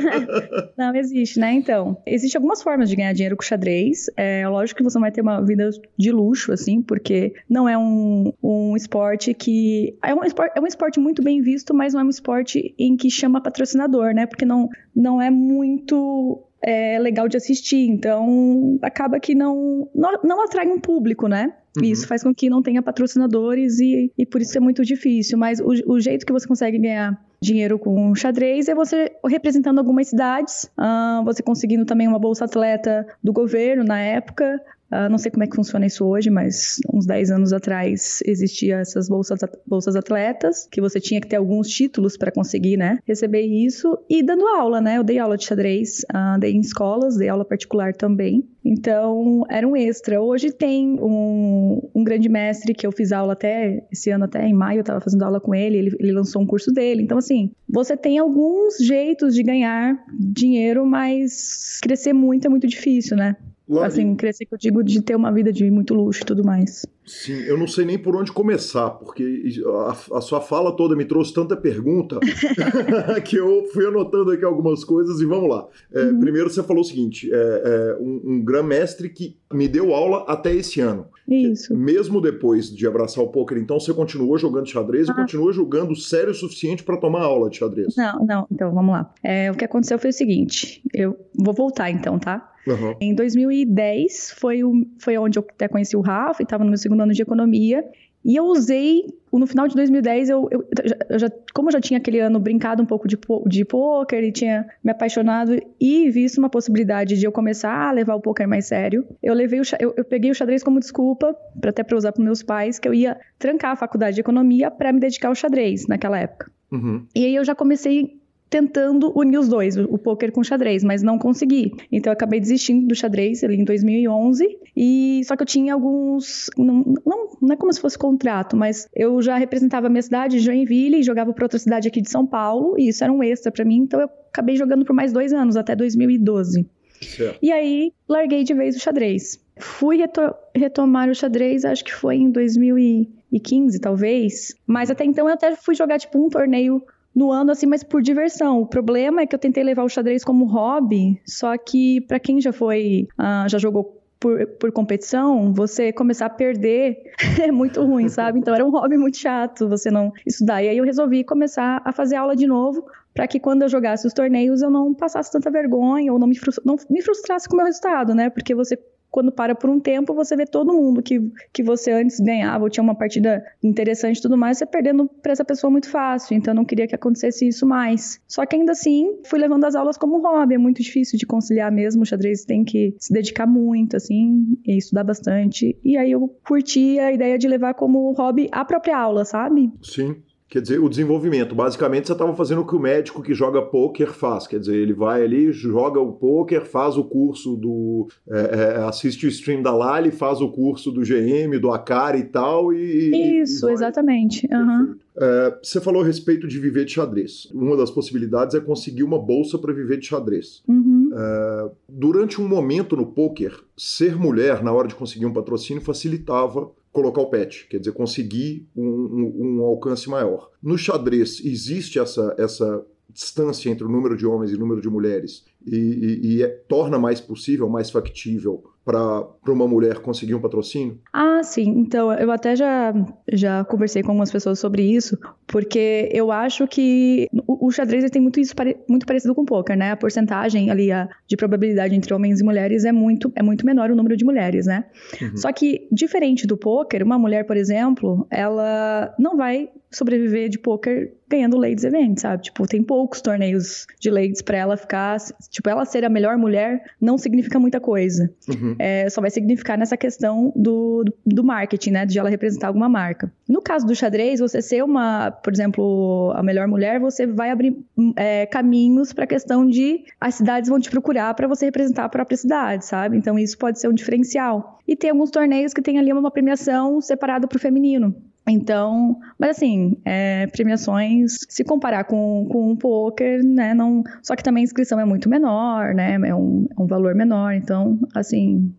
não, 0.76 0.94
existe, 0.96 1.38
né? 1.38 1.52
Então, 1.52 1.96
existem 2.04 2.38
algumas 2.38 2.62
formas 2.62 2.88
de 2.88 2.96
ganhar 2.96 3.12
dinheiro 3.12 3.36
com 3.36 3.42
xadrez. 3.42 4.06
É 4.16 4.48
lógico 4.48 4.78
que 4.78 4.84
você 4.84 4.98
vai 4.98 5.12
ter 5.12 5.20
uma 5.20 5.40
vida 5.40 5.70
de 5.96 6.10
luxo, 6.10 6.52
assim, 6.52 6.82
porque 6.82 7.34
não 7.48 7.68
é 7.68 7.78
um, 7.78 8.32
um 8.42 8.76
esporte 8.76 9.32
que... 9.32 9.96
É 10.02 10.14
um 10.14 10.24
esporte, 10.24 10.52
é 10.56 10.60
um 10.60 10.66
esporte 10.66 10.98
muito 10.98 11.22
bem 11.22 11.40
visto, 11.40 11.72
mas 11.72 11.94
não 11.94 12.00
é 12.00 12.04
um 12.04 12.10
esporte 12.10 12.74
em 12.78 12.96
que 12.96 13.08
chama 13.10 13.40
patrocinador, 13.40 14.12
né? 14.12 14.26
Porque 14.26 14.44
não, 14.44 14.68
não 14.94 15.22
é 15.22 15.30
muito 15.30 16.42
é, 16.62 16.98
legal 16.98 17.28
de 17.28 17.36
assistir. 17.36 17.88
Então, 17.88 18.78
acaba 18.82 19.20
que 19.20 19.34
não, 19.34 19.88
não, 19.94 20.20
não 20.24 20.44
atrai 20.44 20.66
um 20.66 20.80
público, 20.80 21.28
né? 21.28 21.52
Uhum. 21.76 21.84
Isso 21.84 22.06
faz 22.06 22.22
com 22.22 22.34
que 22.34 22.48
não 22.48 22.62
tenha 22.62 22.82
patrocinadores 22.82 23.78
e, 23.80 24.10
e 24.16 24.26
por 24.26 24.40
isso 24.40 24.56
é 24.56 24.60
muito 24.60 24.84
difícil. 24.84 25.38
Mas 25.38 25.60
o, 25.60 25.68
o 25.86 26.00
jeito 26.00 26.24
que 26.24 26.32
você 26.32 26.46
consegue 26.46 26.78
ganhar 26.78 27.20
dinheiro 27.40 27.78
com 27.78 28.14
xadrez 28.14 28.68
é 28.68 28.74
você 28.74 29.12
representando 29.26 29.78
algumas 29.78 30.08
cidades, 30.08 30.70
uh, 30.78 31.24
você 31.24 31.42
conseguindo 31.42 31.84
também 31.84 32.08
uma 32.08 32.18
bolsa 32.18 32.46
atleta 32.46 33.06
do 33.22 33.32
governo 33.32 33.84
na 33.84 34.00
época, 34.00 34.60
Uh, 34.90 35.10
não 35.10 35.18
sei 35.18 35.32
como 35.32 35.42
é 35.42 35.46
que 35.46 35.56
funciona 35.56 35.84
isso 35.84 36.04
hoje, 36.04 36.30
mas 36.30 36.78
uns 36.92 37.06
10 37.06 37.32
anos 37.32 37.52
atrás 37.52 38.20
existia 38.24 38.78
essas 38.78 39.08
bolsas, 39.08 39.40
bolsas 39.66 39.96
atletas, 39.96 40.68
que 40.70 40.80
você 40.80 41.00
tinha 41.00 41.20
que 41.20 41.26
ter 41.26 41.36
alguns 41.36 41.68
títulos 41.68 42.16
para 42.16 42.30
conseguir, 42.30 42.76
né, 42.76 42.98
receber 43.04 43.42
isso, 43.42 43.98
e 44.08 44.22
dando 44.22 44.46
aula, 44.46 44.80
né, 44.80 44.98
eu 44.98 45.04
dei 45.04 45.18
aula 45.18 45.36
de 45.36 45.44
xadrez, 45.44 46.04
uh, 46.14 46.38
dei 46.38 46.52
em 46.52 46.60
escolas, 46.60 47.16
dei 47.16 47.28
aula 47.28 47.44
particular 47.44 47.94
também, 47.94 48.48
então 48.64 49.44
era 49.48 49.66
um 49.66 49.76
extra. 49.76 50.20
Hoje 50.20 50.52
tem 50.52 50.98
um, 51.00 51.88
um 51.94 52.04
grande 52.04 52.28
mestre 52.28 52.74
que 52.74 52.86
eu 52.86 52.92
fiz 52.92 53.10
aula 53.10 53.32
até, 53.32 53.84
esse 53.90 54.10
ano 54.10 54.24
até 54.24 54.46
em 54.46 54.54
maio, 54.54 54.78
eu 54.78 54.80
estava 54.82 55.00
fazendo 55.00 55.24
aula 55.24 55.40
com 55.40 55.54
ele, 55.54 55.78
ele, 55.78 55.96
ele 55.98 56.12
lançou 56.12 56.40
um 56.40 56.46
curso 56.46 56.72
dele, 56.72 57.02
então 57.02 57.18
assim, 57.18 57.50
você 57.68 57.96
tem 57.96 58.18
alguns 58.18 58.76
jeitos 58.78 59.34
de 59.34 59.42
ganhar 59.42 59.96
dinheiro, 60.16 60.86
mas 60.86 61.80
crescer 61.82 62.12
muito 62.12 62.46
é 62.46 62.50
muito 62.50 62.68
difícil, 62.68 63.16
né? 63.16 63.36
Assim, 63.82 64.14
crescer 64.14 64.46
que 64.46 64.54
eu 64.54 64.58
digo 64.58 64.82
de 64.84 65.02
ter 65.02 65.16
uma 65.16 65.32
vida 65.32 65.52
de 65.52 65.68
muito 65.70 65.92
luxo 65.92 66.22
e 66.22 66.24
tudo 66.24 66.44
mais. 66.44 66.86
Sim, 67.04 67.40
eu 67.42 67.58
não 67.58 67.66
sei 67.66 67.84
nem 67.84 67.98
por 67.98 68.14
onde 68.14 68.30
começar, 68.32 68.90
porque 68.90 69.44
a, 69.66 70.16
a 70.18 70.20
sua 70.20 70.40
fala 70.40 70.74
toda 70.76 70.94
me 70.94 71.04
trouxe 71.04 71.32
tanta 71.32 71.56
pergunta 71.56 72.18
que 73.24 73.36
eu 73.36 73.64
fui 73.72 73.86
anotando 73.86 74.30
aqui 74.30 74.44
algumas 74.44 74.84
coisas 74.84 75.20
e 75.20 75.26
vamos 75.26 75.48
lá. 75.48 75.66
É, 75.92 76.02
uhum. 76.02 76.20
Primeiro, 76.20 76.48
você 76.48 76.62
falou 76.62 76.82
o 76.82 76.84
seguinte: 76.84 77.28
é, 77.32 77.36
é 77.36 77.96
um, 78.00 78.22
um 78.24 78.44
grã-mestre 78.44 79.08
que 79.08 79.36
me 79.52 79.66
deu 79.66 79.92
aula 79.94 80.24
até 80.28 80.54
esse 80.54 80.80
ano. 80.80 81.06
Isso. 81.28 81.76
Mesmo 81.76 82.20
depois 82.20 82.70
de 82.70 82.86
abraçar 82.86 83.22
o 83.22 83.28
poker, 83.28 83.58
então 83.58 83.80
você 83.80 83.92
continuou 83.92 84.38
jogando 84.38 84.68
xadrez 84.68 85.08
ah. 85.08 85.12
e 85.12 85.16
continua 85.16 85.52
jogando 85.52 85.94
sério 85.96 86.30
o 86.30 86.34
suficiente 86.34 86.84
para 86.84 86.96
tomar 86.96 87.22
aula 87.22 87.50
de 87.50 87.58
xadrez? 87.58 87.96
Não, 87.96 88.24
não. 88.24 88.46
Então, 88.50 88.72
vamos 88.72 88.92
lá. 88.92 89.12
É, 89.24 89.50
o 89.50 89.54
que 89.54 89.64
aconteceu 89.64 89.98
foi 89.98 90.10
o 90.10 90.12
seguinte: 90.12 90.82
eu 90.94 91.16
vou 91.34 91.52
voltar 91.52 91.90
então, 91.90 92.16
tá? 92.18 92.52
Uhum. 92.66 92.94
Em 93.00 93.14
2010 93.14 94.32
foi, 94.32 94.64
o, 94.64 94.86
foi 94.98 95.16
onde 95.16 95.38
eu 95.38 95.46
até 95.48 95.68
conheci 95.68 95.96
o 95.96 96.00
Rafa 96.00 96.42
e 96.42 96.44
estava 96.44 96.64
no 96.64 96.70
meu 96.70 96.78
segundo 96.78 97.02
ano 97.02 97.12
de 97.12 97.22
economia. 97.22 97.84
E 98.24 98.34
eu 98.34 98.46
usei, 98.46 99.04
no 99.32 99.46
final 99.46 99.68
de 99.68 99.76
2010, 99.76 100.30
eu, 100.30 100.48
eu, 100.50 100.68
eu, 101.08 101.16
já, 101.16 101.30
como 101.54 101.68
eu 101.68 101.72
já 101.74 101.80
tinha 101.80 101.98
aquele 101.98 102.18
ano 102.18 102.40
brincado 102.40 102.82
um 102.82 102.86
pouco 102.86 103.06
de, 103.06 103.16
de 103.46 103.64
poker 103.64 104.24
e 104.24 104.32
tinha 104.32 104.66
me 104.82 104.90
apaixonado 104.90 105.56
e 105.80 106.10
visto 106.10 106.38
uma 106.38 106.50
possibilidade 106.50 107.16
de 107.16 107.24
eu 107.24 107.30
começar 107.30 107.88
a 107.88 107.92
levar 107.92 108.16
o 108.16 108.20
poker 108.20 108.48
mais 108.48 108.66
sério, 108.66 109.06
eu 109.22 109.32
levei 109.32 109.60
o, 109.60 109.62
eu, 109.78 109.94
eu 109.96 110.04
peguei 110.04 110.32
o 110.32 110.34
xadrez 110.34 110.64
como 110.64 110.80
desculpa, 110.80 111.36
para 111.60 111.70
até 111.70 111.84
para 111.84 111.96
usar 111.96 112.10
para 112.10 112.24
meus 112.24 112.42
pais, 112.42 112.80
que 112.80 112.88
eu 112.88 112.94
ia 112.94 113.16
trancar 113.38 113.70
a 113.70 113.76
faculdade 113.76 114.16
de 114.16 114.22
economia 114.22 114.72
para 114.72 114.92
me 114.92 114.98
dedicar 114.98 115.28
ao 115.28 115.34
xadrez 115.36 115.86
naquela 115.86 116.18
época. 116.18 116.50
Uhum. 116.72 117.06
E 117.14 117.26
aí 117.26 117.34
eu 117.36 117.44
já 117.44 117.54
comecei 117.54 118.18
tentando 118.48 119.12
unir 119.18 119.38
os 119.38 119.48
dois, 119.48 119.76
o 119.76 119.98
poker 119.98 120.30
com 120.30 120.40
o 120.40 120.44
xadrez, 120.44 120.84
mas 120.84 121.02
não 121.02 121.18
consegui. 121.18 121.72
Então 121.90 122.10
eu 122.10 122.14
acabei 122.14 122.40
desistindo 122.40 122.86
do 122.86 122.94
xadrez 122.94 123.42
ali 123.42 123.56
em 123.56 123.64
2011 123.64 124.58
e 124.76 125.22
só 125.24 125.36
que 125.36 125.42
eu 125.42 125.46
tinha 125.46 125.74
alguns 125.74 126.48
não, 126.56 126.84
não, 127.04 127.28
não 127.40 127.52
é 127.52 127.56
como 127.56 127.72
se 127.72 127.80
fosse 127.80 127.98
contrato, 127.98 128.56
mas 128.56 128.88
eu 128.94 129.20
já 129.20 129.36
representava 129.36 129.88
a 129.88 129.90
minha 129.90 130.02
cidade, 130.02 130.38
Joinville, 130.38 131.00
e 131.00 131.02
jogava 131.02 131.32
para 131.32 131.44
outra 131.44 131.58
cidade 131.58 131.88
aqui 131.88 132.00
de 132.00 132.10
São 132.10 132.26
Paulo 132.26 132.78
e 132.78 132.88
isso 132.88 133.02
era 133.02 133.12
um 133.12 133.22
extra 133.22 133.50
para 133.50 133.64
mim, 133.64 133.78
então 133.78 134.00
eu 134.00 134.08
acabei 134.28 134.56
jogando 134.56 134.84
por 134.84 134.94
mais 134.94 135.12
dois 135.12 135.32
anos 135.32 135.56
até 135.56 135.74
2012. 135.74 136.66
Certo. 137.00 137.38
E 137.42 137.52
aí 137.52 137.92
larguei 138.08 138.44
de 138.44 138.54
vez 138.54 138.76
o 138.76 138.80
xadrez. 138.80 139.38
Fui 139.58 139.96
reto 139.96 140.20
retomar 140.54 141.08
o 141.08 141.14
xadrez, 141.14 141.64
acho 141.64 141.84
que 141.84 141.92
foi 141.92 142.16
em 142.16 142.30
2015, 142.30 143.80
talvez. 143.80 144.54
Mas 144.66 144.90
até 144.90 145.04
então 145.04 145.28
eu 145.28 145.34
até 145.34 145.54
fui 145.56 145.74
jogar 145.74 145.98
tipo 145.98 146.24
um 146.24 146.28
torneio 146.28 146.82
no 147.16 147.32
ano, 147.32 147.50
assim, 147.50 147.64
mas 147.64 147.82
por 147.82 148.02
diversão. 148.02 148.60
O 148.60 148.66
problema 148.66 149.22
é 149.22 149.26
que 149.26 149.34
eu 149.34 149.38
tentei 149.38 149.64
levar 149.64 149.84
o 149.84 149.88
xadrez 149.88 150.22
como 150.22 150.44
hobby, 150.44 151.18
só 151.26 151.56
que 151.56 152.02
para 152.02 152.20
quem 152.20 152.38
já 152.42 152.52
foi, 152.52 153.08
uh, 153.18 153.48
já 153.48 153.56
jogou 153.56 154.02
por, 154.20 154.46
por 154.46 154.70
competição, 154.70 155.52
você 155.54 155.92
começar 155.92 156.26
a 156.26 156.30
perder 156.30 156.98
é 157.42 157.50
muito 157.50 157.82
ruim, 157.82 158.10
sabe? 158.10 158.38
Então 158.38 158.54
era 158.54 158.64
um 158.64 158.70
hobby 158.70 158.98
muito 158.98 159.16
chato 159.16 159.66
você 159.66 159.90
não 159.90 160.12
estudar. 160.26 160.62
E 160.62 160.68
aí 160.68 160.76
eu 160.76 160.84
resolvi 160.84 161.24
começar 161.24 161.80
a 161.84 161.90
fazer 161.90 162.16
aula 162.16 162.36
de 162.36 162.46
novo 162.46 162.84
para 163.14 163.26
que 163.26 163.40
quando 163.40 163.62
eu 163.62 163.68
jogasse 163.68 164.06
os 164.06 164.12
torneios 164.12 164.60
eu 164.60 164.70
não 164.70 164.92
passasse 164.92 165.32
tanta 165.32 165.50
vergonha 165.50 166.12
ou 166.12 166.18
não 166.18 166.26
me, 166.26 166.38
não 166.66 166.76
me 166.90 167.00
frustrasse 167.00 167.48
com 167.48 167.54
o 167.54 167.56
meu 167.56 167.64
resultado, 167.64 168.14
né? 168.14 168.28
Porque 168.28 168.54
você 168.54 168.78
quando 169.16 169.32
para 169.32 169.54
por 169.54 169.70
um 169.70 169.80
tempo, 169.80 170.12
você 170.12 170.36
vê 170.36 170.44
todo 170.44 170.74
mundo 170.74 171.02
que, 171.02 171.18
que 171.50 171.62
você 171.62 171.90
antes 171.90 172.20
ganhava 172.20 172.64
ou 172.64 172.68
tinha 172.68 172.84
uma 172.84 172.94
partida 172.94 173.42
interessante 173.64 174.18
e 174.18 174.20
tudo 174.20 174.36
mais, 174.36 174.58
você 174.58 174.66
perdendo 174.66 175.08
para 175.08 175.32
essa 175.32 175.42
pessoa 175.42 175.70
muito 175.70 175.88
fácil. 175.88 176.36
Então, 176.36 176.52
eu 176.52 176.54
não 176.54 176.66
queria 176.66 176.86
que 176.86 176.94
acontecesse 176.94 177.48
isso 177.48 177.64
mais. 177.64 178.20
Só 178.28 178.44
que 178.44 178.54
ainda 178.54 178.72
assim, 178.72 179.18
fui 179.24 179.38
levando 179.38 179.64
as 179.64 179.74
aulas 179.74 179.96
como 179.96 180.20
hobby. 180.20 180.56
É 180.56 180.58
muito 180.58 180.82
difícil 180.82 181.18
de 181.18 181.24
conciliar 181.24 181.72
mesmo. 181.72 182.02
O 182.02 182.04
xadrez 182.04 182.44
tem 182.44 182.62
que 182.62 182.94
se 182.98 183.10
dedicar 183.10 183.46
muito, 183.46 183.96
assim, 183.96 184.58
e 184.66 184.76
estudar 184.76 185.04
bastante. 185.04 185.78
E 185.82 185.96
aí 185.96 186.12
eu 186.12 186.28
curti 186.46 186.98
a 186.98 187.10
ideia 187.10 187.38
de 187.38 187.48
levar 187.48 187.72
como 187.72 188.12
hobby 188.12 188.50
a 188.52 188.66
própria 188.66 188.98
aula, 188.98 189.24
sabe? 189.24 189.72
Sim. 189.80 190.14
Quer 190.48 190.62
dizer, 190.62 190.80
o 190.80 190.88
desenvolvimento. 190.88 191.54
Basicamente, 191.54 192.06
você 192.06 192.12
estava 192.12 192.34
fazendo 192.34 192.60
o 192.60 192.66
que 192.66 192.76
o 192.76 192.80
médico 192.80 193.22
que 193.22 193.34
joga 193.34 193.60
poker 193.60 194.12
faz. 194.12 194.46
Quer 194.46 194.60
dizer, 194.60 194.76
ele 194.76 194.92
vai 194.92 195.24
ali, 195.24 195.50
joga 195.50 196.00
o 196.00 196.12
poker, 196.12 196.64
faz 196.64 196.96
o 196.96 197.02
curso 197.02 197.56
do. 197.56 198.06
É, 198.28 198.38
é, 198.38 198.76
assiste 198.84 199.26
o 199.26 199.28
stream 199.28 199.60
da 199.60 199.74
Lali, 199.74 200.12
faz 200.12 200.40
o 200.40 200.48
curso 200.48 200.92
do 200.92 201.00
GM, 201.00 201.58
do 201.60 201.72
Akari 201.72 202.20
e 202.20 202.24
tal. 202.24 202.72
E, 202.72 203.40
Isso, 203.42 203.68
e 203.68 203.72
exatamente. 203.72 204.46
Uhum. 204.52 204.94
É, 205.18 205.58
você 205.62 205.80
falou 205.80 206.02
a 206.02 206.06
respeito 206.06 206.46
de 206.46 206.60
viver 206.60 206.84
de 206.84 206.92
xadrez. 206.92 207.48
Uma 207.52 207.76
das 207.76 207.90
possibilidades 207.90 208.54
é 208.54 208.60
conseguir 208.60 209.02
uma 209.02 209.18
bolsa 209.18 209.58
para 209.58 209.72
viver 209.72 209.98
de 209.98 210.06
xadrez. 210.06 210.62
Uhum. 210.68 211.10
É, 211.12 211.70
durante 211.88 212.40
um 212.40 212.46
momento 212.46 212.96
no 212.96 213.06
poker, 213.06 213.52
ser 213.76 214.14
mulher 214.14 214.62
na 214.62 214.72
hora 214.72 214.86
de 214.86 214.94
conseguir 214.94 215.26
um 215.26 215.32
patrocínio 215.32 215.82
facilitava 215.82 216.70
colocar 216.96 217.20
o 217.20 217.26
pet, 217.26 217.66
quer 217.68 217.78
dizer, 217.78 217.92
conseguir 217.92 218.66
um, 218.74 218.82
um, 218.82 219.58
um, 219.58 219.62
alcance 219.64 220.08
maior. 220.08 220.50
No 220.62 220.78
xadrez 220.78 221.44
existe 221.44 221.98
essa, 221.98 222.34
essa 222.38 222.86
distância 223.12 223.68
entre 223.68 223.84
o 223.84 223.88
número 223.88 224.16
de 224.16 224.26
homens 224.26 224.50
e 224.50 224.54
o 224.54 224.58
número 224.58 224.80
de 224.80 224.88
mulheres 224.88 225.44
e, 225.66 225.76
e, 225.76 226.26
e 226.26 226.42
é, 226.42 226.48
torna 226.48 226.98
mais 226.98 227.20
possível, 227.20 227.68
mais 227.68 227.90
factível 227.90 228.64
para 228.86 229.52
uma 229.52 229.66
mulher 229.66 229.98
conseguir 229.98 230.36
um 230.36 230.40
patrocínio? 230.40 231.00
Ah, 231.12 231.42
sim. 231.42 231.68
Então, 231.76 232.12
eu 232.12 232.30
até 232.30 232.54
já, 232.54 232.94
já 233.32 233.64
conversei 233.64 234.00
com 234.00 234.10
algumas 234.12 234.30
pessoas 234.30 234.60
sobre 234.60 234.84
isso, 234.84 235.18
porque 235.44 236.08
eu 236.12 236.30
acho 236.30 236.68
que 236.68 237.26
o, 237.48 237.66
o 237.66 237.70
xadrez 237.72 238.08
tem 238.12 238.22
muito 238.22 238.38
isso 238.38 238.54
muito 238.88 239.04
parecido 239.04 239.34
com 239.34 239.42
o 239.42 239.44
poker, 239.44 239.76
né? 239.76 239.90
A 239.90 239.96
porcentagem 239.96 240.70
ali 240.70 240.92
a, 240.92 241.08
de 241.26 241.36
probabilidade 241.36 241.96
entre 241.96 242.14
homens 242.14 242.40
e 242.40 242.44
mulheres 242.44 242.84
é 242.84 242.92
muito, 242.92 243.32
é 243.34 243.42
muito 243.42 243.66
menor 243.66 243.90
o 243.90 243.96
número 243.96 244.16
de 244.16 244.24
mulheres, 244.24 244.66
né? 244.66 244.84
Uhum. 245.20 245.36
Só 245.36 245.52
que, 245.52 245.88
diferente 245.90 246.46
do 246.46 246.56
poker, 246.56 247.02
uma 247.02 247.18
mulher, 247.18 247.44
por 247.44 247.56
exemplo, 247.56 248.24
ela 248.30 249.12
não 249.18 249.36
vai 249.36 249.68
sobreviver 249.96 250.48
de 250.48 250.58
poker 250.58 251.12
ganhando 251.28 251.56
ladies 251.56 251.84
events, 251.84 252.22
sabe? 252.22 252.44
Tipo, 252.44 252.66
tem 252.66 252.82
poucos 252.82 253.20
torneios 253.20 253.86
de 253.98 254.10
ladies 254.10 254.42
para 254.42 254.58
ela 254.58 254.76
ficar, 254.76 255.18
tipo, 255.50 255.68
ela 255.68 255.84
ser 255.84 256.04
a 256.04 256.08
melhor 256.08 256.36
mulher 256.36 256.84
não 257.00 257.18
significa 257.18 257.58
muita 257.58 257.80
coisa. 257.80 258.30
Uhum. 258.48 258.76
É, 258.78 259.08
só 259.10 259.20
vai 259.20 259.30
significar 259.30 259.76
nessa 259.76 259.96
questão 259.96 260.52
do, 260.54 261.04
do 261.24 261.42
marketing, 261.42 261.90
né? 261.90 262.06
De 262.06 262.18
ela 262.18 262.28
representar 262.28 262.68
alguma 262.68 262.88
marca. 262.88 263.32
No 263.48 263.60
caso 263.60 263.86
do 263.86 263.94
xadrez, 263.94 264.38
você 264.40 264.62
ser 264.62 264.84
uma, 264.84 265.30
por 265.30 265.52
exemplo, 265.52 266.32
a 266.36 266.42
melhor 266.42 266.68
mulher, 266.68 267.00
você 267.00 267.26
vai 267.26 267.50
abrir 267.50 267.76
é, 268.16 268.46
caminhos 268.46 269.12
para 269.12 269.24
a 269.24 269.26
questão 269.28 269.66
de 269.66 270.04
as 270.20 270.36
cidades 270.36 270.68
vão 270.68 270.78
te 270.78 270.90
procurar 270.90 271.34
para 271.34 271.48
você 271.48 271.64
representar 271.64 272.04
a 272.04 272.08
própria 272.08 272.36
cidade, 272.36 272.84
sabe? 272.84 273.16
Então 273.16 273.38
isso 273.38 273.58
pode 273.58 273.80
ser 273.80 273.88
um 273.88 273.94
diferencial. 273.94 274.78
E 274.86 274.94
tem 274.94 275.10
alguns 275.10 275.30
torneios 275.30 275.72
que 275.72 275.82
tem 275.82 275.98
ali 275.98 276.12
uma 276.12 276.30
premiação 276.30 277.00
separada 277.00 277.48
para 277.48 277.56
o 277.56 277.60
feminino. 277.60 278.14
Então, 278.48 279.18
mas 279.38 279.56
assim, 279.56 279.96
é, 280.04 280.46
premiações, 280.46 281.38
se 281.48 281.64
comparar 281.64 282.04
com, 282.04 282.46
com 282.48 282.70
um 282.70 282.76
poker, 282.76 283.44
né, 283.44 283.74
não, 283.74 284.04
só 284.22 284.36
que 284.36 284.42
também 284.42 284.62
a 284.62 284.64
inscrição 284.64 285.00
é 285.00 285.04
muito 285.04 285.28
menor, 285.28 285.92
né, 285.92 286.14
é 286.14 286.34
um, 286.34 286.68
é 286.70 286.80
um 286.80 286.86
valor 286.86 287.12
menor, 287.14 287.54
então, 287.54 287.98
assim, 288.14 288.72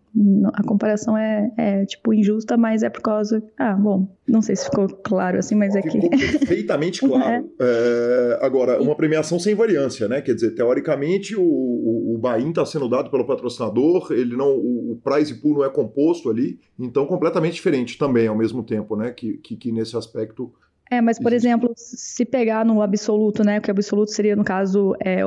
a 0.54 0.62
comparação 0.62 1.16
é, 1.16 1.52
é, 1.56 1.84
tipo 1.84 2.12
injusta, 2.12 2.56
mas 2.56 2.82
é 2.82 2.88
por 2.88 3.02
causa. 3.02 3.42
Ah, 3.58 3.74
bom, 3.74 4.08
não 4.26 4.40
sei 4.42 4.56
se 4.56 4.64
ficou 4.64 4.88
claro 4.88 5.38
assim, 5.38 5.54
mas 5.54 5.74
é 5.74 5.82
que. 5.82 5.90
Ficou 5.90 6.10
perfeitamente 6.10 7.00
claro. 7.06 7.24
é. 7.24 7.44
É, 7.60 8.38
agora, 8.42 8.80
uma 8.80 8.94
premiação 8.94 9.38
sem 9.38 9.54
variância, 9.54 10.08
né? 10.08 10.20
Quer 10.20 10.34
dizer, 10.34 10.54
teoricamente, 10.54 11.36
o, 11.36 11.42
o, 11.42 12.14
o 12.14 12.18
Bahia 12.18 12.48
está 12.48 12.64
sendo 12.64 12.88
dado 12.88 13.10
pelo 13.10 13.26
patrocinador, 13.26 14.08
ele 14.10 14.36
não, 14.36 14.50
o, 14.50 14.92
o 14.92 15.00
prize 15.02 15.34
pool 15.34 15.54
não 15.54 15.64
é 15.64 15.70
composto 15.70 16.30
ali, 16.30 16.58
então 16.78 17.06
completamente 17.06 17.54
diferente 17.54 17.98
também 17.98 18.26
ao 18.26 18.36
mesmo 18.36 18.62
tempo, 18.62 18.96
né? 18.96 19.10
Que, 19.10 19.38
que, 19.38 19.56
que 19.56 19.72
nesse 19.72 19.96
aspecto. 19.96 20.52
É, 20.90 21.02
mas 21.02 21.18
por 21.18 21.32
exemplo, 21.34 21.72
se 21.76 22.24
pegar 22.24 22.64
no 22.64 22.80
absoluto, 22.80 23.44
né? 23.44 23.60
Que 23.60 23.70
o 23.70 23.72
absoluto 23.72 24.10
seria, 24.10 24.34
no 24.34 24.44
caso, 24.44 24.94
é, 25.00 25.20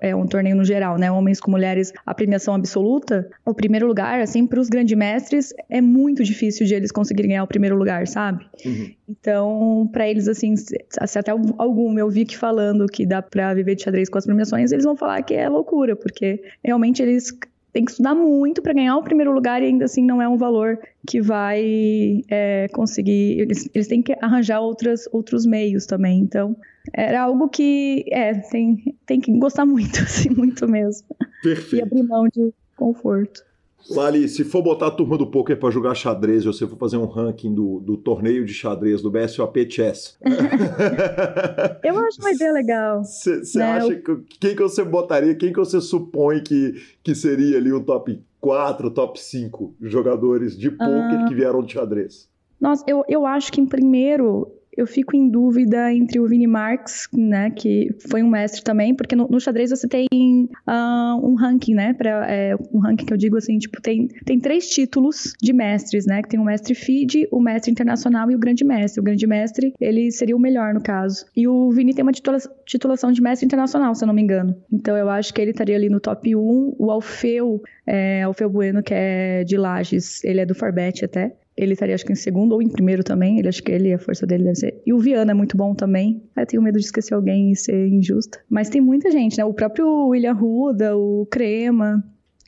é 0.00 0.14
um 0.14 0.26
torneio 0.26 0.56
no 0.56 0.64
geral, 0.64 0.98
né? 0.98 1.10
Homens 1.10 1.40
com 1.40 1.50
mulheres, 1.50 1.92
a 2.04 2.14
premiação 2.14 2.54
absoluta, 2.54 3.28
o 3.44 3.54
primeiro 3.54 3.86
lugar, 3.86 4.20
assim, 4.20 4.46
para 4.46 4.60
os 4.60 4.68
grandes 4.68 4.96
mestres, 4.96 5.52
é 5.68 5.80
muito 5.80 6.22
difícil 6.22 6.66
de 6.66 6.74
eles 6.74 6.92
conseguirem 6.92 7.30
ganhar 7.30 7.44
o 7.44 7.46
primeiro 7.46 7.76
lugar, 7.76 8.06
sabe? 8.06 8.46
Uhum. 8.64 8.90
Então, 9.08 9.88
para 9.92 10.08
eles, 10.08 10.28
assim, 10.28 10.56
se 10.56 10.76
até 11.18 11.30
algum 11.30 11.98
eu 11.98 12.10
vi 12.10 12.24
que 12.24 12.36
falando 12.36 12.86
que 12.86 13.06
dá 13.06 13.22
para 13.22 13.54
viver 13.54 13.74
de 13.74 13.82
xadrez 13.82 14.08
com 14.08 14.18
as 14.18 14.26
premiações, 14.26 14.72
eles 14.72 14.84
vão 14.84 14.96
falar 14.96 15.22
que 15.22 15.34
é 15.34 15.48
loucura, 15.48 15.94
porque 15.94 16.42
realmente 16.64 17.02
eles 17.02 17.30
tem 17.76 17.84
que 17.84 17.90
estudar 17.90 18.14
muito 18.14 18.62
para 18.62 18.72
ganhar 18.72 18.96
o 18.96 19.02
primeiro 19.02 19.30
lugar 19.34 19.62
e 19.62 19.66
ainda 19.66 19.84
assim 19.84 20.02
não 20.02 20.22
é 20.22 20.26
um 20.26 20.38
valor 20.38 20.78
que 21.06 21.20
vai 21.20 22.22
é, 22.26 22.68
conseguir. 22.72 23.38
Eles, 23.38 23.68
eles 23.74 23.86
têm 23.86 24.00
que 24.00 24.16
arranjar 24.18 24.60
outras, 24.60 25.06
outros 25.12 25.44
meios 25.44 25.84
também. 25.84 26.20
Então, 26.20 26.56
era 26.94 27.20
algo 27.20 27.50
que 27.50 28.06
é, 28.10 28.32
tem, 28.32 28.96
tem 29.04 29.20
que 29.20 29.30
gostar 29.38 29.66
muito, 29.66 30.00
assim, 30.00 30.30
muito 30.30 30.66
mesmo. 30.66 31.06
Perfeito. 31.42 31.76
E 31.76 31.82
abrir 31.82 32.02
mão 32.02 32.26
de 32.28 32.50
conforto. 32.76 33.44
Lali, 33.90 34.28
se 34.28 34.44
for 34.44 34.62
botar 34.62 34.88
a 34.88 34.90
turma 34.90 35.16
do 35.16 35.26
poker 35.26 35.58
para 35.58 35.70
jogar 35.70 35.94
xadrez, 35.94 36.46
ou 36.46 36.52
se 36.52 36.66
for 36.66 36.76
fazer 36.76 36.96
um 36.96 37.06
ranking 37.06 37.54
do, 37.54 37.80
do 37.80 37.96
torneio 37.96 38.44
de 38.44 38.52
xadrez, 38.52 39.00
do 39.00 39.10
BSOP 39.10 39.70
Chess. 39.70 40.16
eu 41.84 41.98
acho 41.98 42.20
uma 42.20 42.32
ideia 42.32 42.52
legal. 42.52 43.04
Você 43.04 43.58
né? 43.58 43.72
acha 43.72 43.94
que 43.96 44.16
quem 44.40 44.56
que 44.56 44.62
você 44.62 44.84
botaria, 44.84 45.34
quem 45.34 45.52
que 45.52 45.58
você 45.58 45.80
supõe 45.80 46.42
que, 46.42 46.74
que 47.02 47.14
seria 47.14 47.58
ali 47.58 47.72
o 47.72 47.80
top 47.80 48.20
4, 48.40 48.90
top 48.90 49.20
5 49.20 49.74
jogadores 49.80 50.56
de 50.56 50.70
poker 50.70 51.22
uh... 51.22 51.28
que 51.28 51.34
vieram 51.34 51.62
de 51.62 51.72
xadrez? 51.72 52.28
Nossa, 52.60 52.82
eu, 52.86 53.04
eu 53.08 53.26
acho 53.26 53.52
que 53.52 53.60
em 53.60 53.66
primeiro 53.66 54.50
eu 54.76 54.86
fico 54.86 55.16
em 55.16 55.28
dúvida 55.28 55.92
entre 55.92 56.20
o 56.20 56.26
Vini 56.26 56.46
Marx, 56.46 57.08
né, 57.12 57.50
que 57.50 57.94
foi 58.10 58.22
um 58.22 58.28
mestre 58.28 58.62
também, 58.62 58.94
porque 58.94 59.16
no, 59.16 59.26
no 59.28 59.40
xadrez 59.40 59.70
você 59.70 59.88
tem 59.88 60.06
uh, 60.12 61.26
um 61.26 61.34
ranking, 61.34 61.74
né, 61.74 61.94
pra, 61.94 62.30
é, 62.30 62.54
um 62.72 62.78
ranking 62.78 63.06
que 63.06 63.12
eu 63.12 63.16
digo 63.16 63.36
assim, 63.36 63.58
tipo, 63.58 63.80
tem, 63.80 64.08
tem 64.24 64.38
três 64.38 64.68
títulos 64.68 65.32
de 65.40 65.52
mestres, 65.52 66.06
né, 66.06 66.22
que 66.22 66.28
tem 66.28 66.38
o 66.40 66.44
mestre 66.44 66.74
FIDE, 66.74 67.26
o 67.30 67.40
mestre 67.40 67.70
internacional 67.70 68.30
e 68.30 68.34
o 68.34 68.38
grande 68.38 68.64
mestre. 68.64 69.00
O 69.00 69.04
grande 69.04 69.26
mestre, 69.26 69.72
ele 69.80 70.10
seria 70.10 70.36
o 70.36 70.40
melhor 70.40 70.74
no 70.74 70.82
caso. 70.82 71.26
E 71.36 71.46
o 71.48 71.70
Vini 71.70 71.94
tem 71.94 72.02
uma 72.02 72.12
titula 72.12 72.38
titulação 72.64 73.12
de 73.12 73.22
mestre 73.22 73.46
internacional, 73.46 73.94
se 73.94 74.04
eu 74.04 74.06
não 74.06 74.14
me 74.14 74.22
engano. 74.22 74.56
Então 74.72 74.96
eu 74.96 75.08
acho 75.08 75.32
que 75.32 75.40
ele 75.40 75.52
estaria 75.52 75.76
ali 75.76 75.88
no 75.88 76.00
top 76.00 76.34
1. 76.34 76.76
O 76.78 76.90
Alfeu, 76.90 77.62
é, 77.86 78.22
Alfeu 78.22 78.50
Bueno, 78.50 78.82
que 78.82 78.92
é 78.92 79.44
de 79.44 79.56
Lages, 79.56 80.22
ele 80.24 80.40
é 80.40 80.46
do 80.46 80.54
Forbet 80.54 81.04
até 81.04 81.32
ele 81.56 81.72
estaria 81.72 81.94
acho 81.94 82.04
que 82.04 82.12
em 82.12 82.16
segundo 82.16 82.52
ou 82.52 82.60
em 82.60 82.68
primeiro 82.68 83.02
também. 83.02 83.38
Ele 83.38 83.48
acho 83.48 83.62
que 83.62 83.72
ele 83.72 83.92
a 83.92 83.98
força 83.98 84.26
dele 84.26 84.44
deve 84.44 84.56
ser. 84.56 84.82
E 84.84 84.92
o 84.92 84.98
Viana 84.98 85.30
é 85.30 85.34
muito 85.34 85.56
bom 85.56 85.74
também. 85.74 86.22
Eu 86.36 86.46
tenho 86.46 86.62
medo 86.62 86.78
de 86.78 86.84
esquecer 86.84 87.14
alguém 87.14 87.50
e 87.50 87.56
ser 87.56 87.88
injusta. 87.88 88.38
Mas 88.48 88.68
tem 88.68 88.80
muita 88.80 89.10
gente, 89.10 89.38
né? 89.38 89.44
O 89.44 89.54
próprio 89.54 90.08
William 90.08 90.34
Ruda, 90.34 90.96
o 90.96 91.26
Crema, 91.30 92.04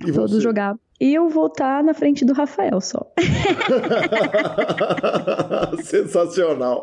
e 0.07 0.13
todos 0.13 0.33
você? 0.33 0.41
jogavam. 0.41 0.79
E 1.01 1.15
eu 1.15 1.29
vou 1.29 1.47
estar 1.47 1.83
na 1.85 1.95
frente 1.95 2.25
do 2.25 2.33
Rafael 2.33 2.81
só. 2.81 3.13
Sensacional. 5.81 6.83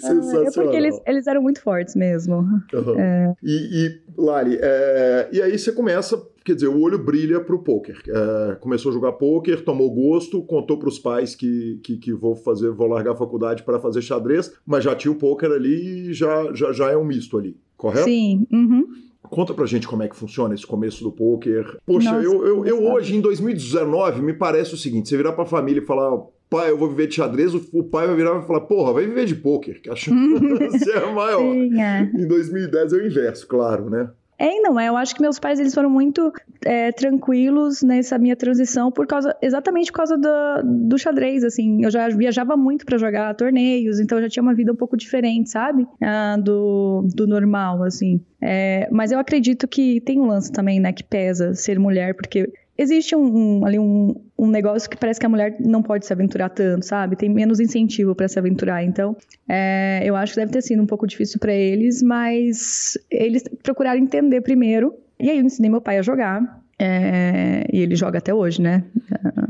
Sensacional. 0.00 0.46
É 0.46 0.50
porque 0.50 0.76
eles, 0.76 0.98
eles 1.06 1.26
eram 1.26 1.42
muito 1.42 1.60
fortes 1.60 1.94
mesmo. 1.94 2.36
Uhum. 2.72 2.98
É... 2.98 3.34
E, 3.42 3.86
e, 3.86 4.00
Lari, 4.16 4.58
é... 4.60 5.28
e 5.30 5.42
aí 5.42 5.58
você 5.58 5.72
começa 5.72 6.16
quer 6.46 6.54
dizer, 6.54 6.68
o 6.68 6.80
olho 6.80 6.98
brilha 6.98 7.40
para 7.40 7.54
o 7.54 7.58
poker. 7.58 8.00
É, 8.08 8.54
começou 8.54 8.90
a 8.90 8.94
jogar 8.94 9.12
poker, 9.12 9.64
tomou 9.64 9.92
gosto, 9.92 10.40
contou 10.42 10.78
para 10.78 10.88
os 10.88 10.98
pais 10.98 11.34
que, 11.34 11.80
que, 11.82 11.96
que, 11.96 12.12
vou 12.12 12.36
fazer, 12.36 12.70
vou 12.70 12.86
largar 12.86 13.12
a 13.12 13.16
faculdade 13.16 13.64
para 13.64 13.80
fazer 13.80 14.00
xadrez, 14.00 14.52
mas 14.64 14.84
já 14.84 14.94
tinha 14.94 15.10
o 15.10 15.16
poker 15.16 15.50
ali 15.50 16.10
e 16.10 16.12
já, 16.12 16.52
já, 16.54 16.72
já 16.72 16.90
é 16.90 16.96
um 16.96 17.04
misto 17.04 17.36
ali, 17.36 17.56
correto? 17.76 18.04
Sim. 18.04 18.46
Uhum. 18.52 18.86
Conta 19.28 19.52
pra 19.52 19.66
gente 19.66 19.88
como 19.88 20.04
é 20.04 20.08
que 20.08 20.14
funciona 20.14 20.54
esse 20.54 20.64
começo 20.64 21.02
do 21.02 21.10
poker. 21.10 21.78
Poxa, 21.84 22.12
Nossa, 22.12 22.24
eu, 22.24 22.46
eu, 22.46 22.64
eu 22.64 22.84
hoje, 22.84 23.16
em 23.16 23.20
2019, 23.20 24.22
me 24.22 24.32
parece 24.32 24.74
o 24.74 24.76
seguinte: 24.76 25.08
você 25.08 25.16
virar 25.16 25.32
pra 25.32 25.44
família 25.44 25.82
e 25.82 25.84
falar, 25.84 26.16
pai, 26.48 26.70
eu 26.70 26.78
vou 26.78 26.88
viver 26.88 27.08
de 27.08 27.16
xadrez, 27.16 27.52
o 27.54 27.82
pai 27.82 28.06
vai 28.06 28.14
virar 28.14 28.40
e 28.40 28.46
falar, 28.46 28.60
porra, 28.60 28.92
vai 28.92 29.04
viver 29.04 29.26
de 29.26 29.34
poker, 29.34 29.82
que 29.82 29.90
a 29.90 29.96
chance 29.96 30.90
é 30.92 31.12
maior. 31.12 31.40
Sim, 31.40 31.80
é. 31.80 32.02
Em 32.14 32.28
2010 32.28 32.92
é 32.92 32.96
o 32.96 33.06
inverso, 33.06 33.48
claro, 33.48 33.90
né? 33.90 34.08
É 34.38 34.60
não 34.60 34.78
é. 34.78 34.88
Eu 34.88 34.96
acho 34.96 35.14
que 35.14 35.22
meus 35.22 35.38
pais 35.38 35.58
eles 35.58 35.74
foram 35.74 35.88
muito 35.88 36.32
é, 36.64 36.92
tranquilos 36.92 37.82
nessa 37.82 38.18
minha 38.18 38.36
transição 38.36 38.90
por 38.90 39.06
causa 39.06 39.34
exatamente 39.40 39.90
por 39.90 39.98
causa 39.98 40.18
do, 40.18 40.88
do 40.88 40.98
xadrez. 40.98 41.42
Assim, 41.44 41.82
eu 41.84 41.90
já 41.90 42.08
viajava 42.08 42.56
muito 42.56 42.84
para 42.84 42.98
jogar 42.98 43.34
torneios, 43.34 43.98
então 43.98 44.18
eu 44.18 44.24
já 44.24 44.28
tinha 44.28 44.42
uma 44.42 44.54
vida 44.54 44.72
um 44.72 44.76
pouco 44.76 44.96
diferente, 44.96 45.50
sabe? 45.50 45.86
Ah, 46.02 46.36
do, 46.36 47.06
do 47.14 47.26
normal, 47.26 47.82
assim. 47.82 48.20
É, 48.40 48.88
mas 48.92 49.10
eu 49.12 49.18
acredito 49.18 49.66
que 49.66 50.00
tem 50.02 50.20
um 50.20 50.26
lance 50.26 50.52
também, 50.52 50.78
né, 50.78 50.92
que 50.92 51.02
pesa 51.02 51.54
ser 51.54 51.78
mulher, 51.78 52.14
porque 52.14 52.52
existe 52.76 53.14
um, 53.14 53.60
um 53.60 53.66
ali 53.66 53.78
um, 53.78 54.14
um, 54.38 54.46
negócio 54.48 54.88
que 54.88 54.96
parece 54.96 55.18
que 55.18 55.26
a 55.26 55.28
mulher 55.28 55.56
não 55.60 55.82
pode 55.82 56.06
se 56.06 56.12
aventurar 56.12 56.48
tanto, 56.50 56.84
sabe? 56.84 57.16
Tem 57.16 57.28
menos 57.28 57.60
incentivo 57.60 58.14
para 58.14 58.28
se 58.28 58.38
aventurar. 58.38 58.82
Então, 58.84 59.16
é, 59.48 60.02
eu 60.04 60.16
acho 60.16 60.34
que 60.34 60.40
deve 60.40 60.52
ter 60.52 60.62
sido 60.62 60.82
um 60.82 60.86
pouco 60.86 61.06
difícil 61.06 61.38
para 61.38 61.52
eles, 61.52 62.02
mas 62.02 62.98
eles 63.10 63.44
procuraram 63.62 64.00
entender 64.00 64.40
primeiro. 64.40 64.94
E 65.18 65.30
aí 65.30 65.38
eu 65.38 65.44
ensinei 65.44 65.70
meu 65.70 65.80
pai 65.80 65.98
a 65.98 66.02
jogar. 66.02 66.65
É, 66.78 67.66
e 67.72 67.80
ele 67.80 67.96
joga 67.96 68.18
até 68.18 68.34
hoje, 68.34 68.60
né? 68.60 68.84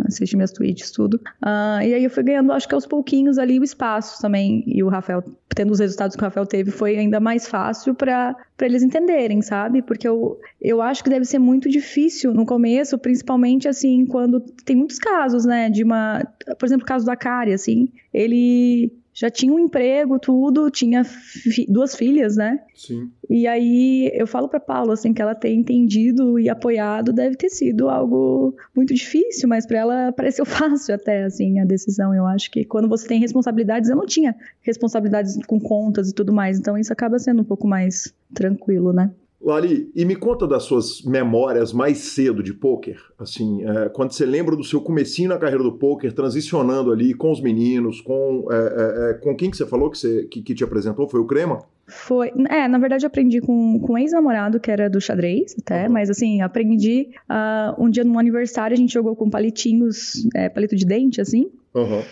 Assiste 0.07 0.37
minhas 0.37 0.53
tweets, 0.53 0.93
tudo. 0.93 1.15
Uh, 1.43 1.83
e 1.83 1.95
aí 1.95 2.05
eu 2.05 2.11
fui 2.11 2.23
ganhando, 2.23 2.53
acho 2.53 2.69
que 2.69 2.75
aos 2.75 2.87
pouquinhos 2.87 3.39
ali, 3.39 3.59
o 3.59 3.65
espaço 3.65 4.21
também. 4.23 4.63
E 4.67 4.83
o 4.83 4.89
Rafael, 4.89 5.25
tendo 5.49 5.73
os 5.73 5.81
resultados 5.81 6.15
que 6.15 6.23
o 6.23 6.25
Rafael 6.25 6.47
teve, 6.47 6.71
foi 6.71 6.97
ainda 6.97 7.19
mais 7.19 7.49
fácil 7.49 7.95
para 7.95 8.37
eles 8.61 8.83
entenderem, 8.83 9.43
sabe? 9.43 9.83
Porque 9.83 10.07
eu, 10.07 10.39
eu 10.61 10.81
acho 10.81 11.03
que 11.03 11.11
deve 11.11 11.25
ser 11.25 11.41
muito 11.41 11.69
difícil 11.69 12.33
no 12.33 12.47
começo, 12.47 12.97
principalmente 12.97 13.67
assim, 13.67 14.07
quando 14.07 14.41
tem 14.65 14.77
muitos 14.77 14.99
casos, 14.99 15.45
né? 15.45 15.69
De 15.69 15.83
uma. 15.83 16.23
Por 16.59 16.67
exemplo, 16.67 16.85
o 16.85 16.89
caso 16.89 17.05
da 17.05 17.17
Kari, 17.17 17.53
assim. 17.53 17.89
Ele 18.15 18.93
já 19.19 19.31
tinha 19.31 19.51
um 19.51 19.59
emprego, 19.59 20.19
tudo, 20.19 20.71
tinha 20.71 21.03
fi 21.03 21.65
duas 21.67 21.97
filhas, 21.97 22.37
né? 22.37 22.61
Sim. 22.75 23.11
E 23.31 23.47
aí 23.47 24.11
eu 24.13 24.27
falo 24.27 24.47
para 24.47 24.61
Paula 24.61 24.93
assim 24.93 25.15
que 25.15 25.23
ela 25.23 25.35
ter 25.35 25.55
entendido 25.55 26.39
e 26.39 26.51
apoiado 26.51 27.15
deve 27.15 27.35
ter 27.35 27.49
sido 27.49 27.89
algo 27.89 28.55
muito 28.75 28.93
difícil, 28.93 29.49
mas 29.49 29.65
para 29.65 29.79
ela 29.79 30.13
pareceu 30.13 30.45
fácil 30.45 30.95
até 30.95 31.25
assim 31.25 31.59
a 31.61 31.65
decisão. 31.65 32.15
Eu 32.15 32.27
acho 32.27 32.51
que 32.51 32.63
quando 32.63 32.89
você 32.89 33.09
tem 33.09 33.19
responsabilidades, 33.19 33.89
eu 33.89 33.97
não 33.97 34.05
tinha 34.05 34.37
responsabilidades 34.61 35.39
com 35.47 35.59
contas 35.59 36.11
e 36.11 36.15
tudo 36.15 36.31
mais, 36.31 36.59
então 36.59 36.77
isso 36.77 36.93
acaba 36.93 37.19
sendo 37.19 37.41
um 37.41 37.45
pouco 37.45 37.67
mais 37.67 38.13
tranquilo, 38.35 38.93
né? 38.93 39.11
Lali, 39.41 39.91
e 39.95 40.05
me 40.05 40.17
conta 40.17 40.47
das 40.47 40.63
suas 40.63 41.03
memórias 41.03 41.73
mais 41.73 41.99
cedo 41.99 42.43
de 42.43 42.55
pôquer, 42.55 42.99
assim, 43.19 43.63
é, 43.65 43.89
quando 43.91 44.13
você 44.13 44.25
lembra 44.25 44.57
do 44.57 44.65
seu 44.65 44.81
comecinho 44.81 45.29
na 45.29 45.39
carreira 45.39 45.63
do 45.63 45.73
pôquer, 45.73 46.13
transicionando 46.13 46.91
ali 46.91 47.15
com 47.15 47.31
os 47.31 47.41
meninos, 47.41 48.01
com, 48.01 48.49
é, 48.51 48.57
é, 48.57 49.11
é, 49.11 49.15
com 49.15 49.37
quem 49.37 49.51
que 49.51 49.57
você 49.57 49.67
falou 49.67 49.91
que, 49.91 49.99
você, 49.99 50.25
que, 50.25 50.43
que, 50.43 50.55
te 50.55 50.65
apresentou? 50.65 51.09
Foi 51.09 51.21
o 51.21 51.27
Crema? 51.27 51.59
Foi, 51.87 52.33
é, 52.49 52.67
na 52.67 52.79
verdade 52.79 53.05
eu 53.05 53.09
aprendi 53.09 53.41
com, 53.41 53.79
com 53.79 53.93
um 53.93 53.99
ex-namorado 53.99 54.59
que 54.59 54.71
era 54.71 54.91
do 54.91 55.01
xadrez 55.01 55.55
até, 55.61 55.89
mas 55.89 56.11
assim, 56.11 56.41
aprendi 56.41 57.11
uh, 57.31 57.81
um 57.81 57.89
dia 57.89 58.03
no 58.03 58.19
aniversário, 58.19 58.75
a 58.75 58.79
gente 58.79 58.93
jogou 58.93 59.15
com 59.15 59.31
palitinhos, 59.31 60.27
é, 60.35 60.49
palito 60.49 60.75
de 60.75 60.85
dente, 60.85 61.21
assim, 61.21 61.51
uhum. 61.75 62.03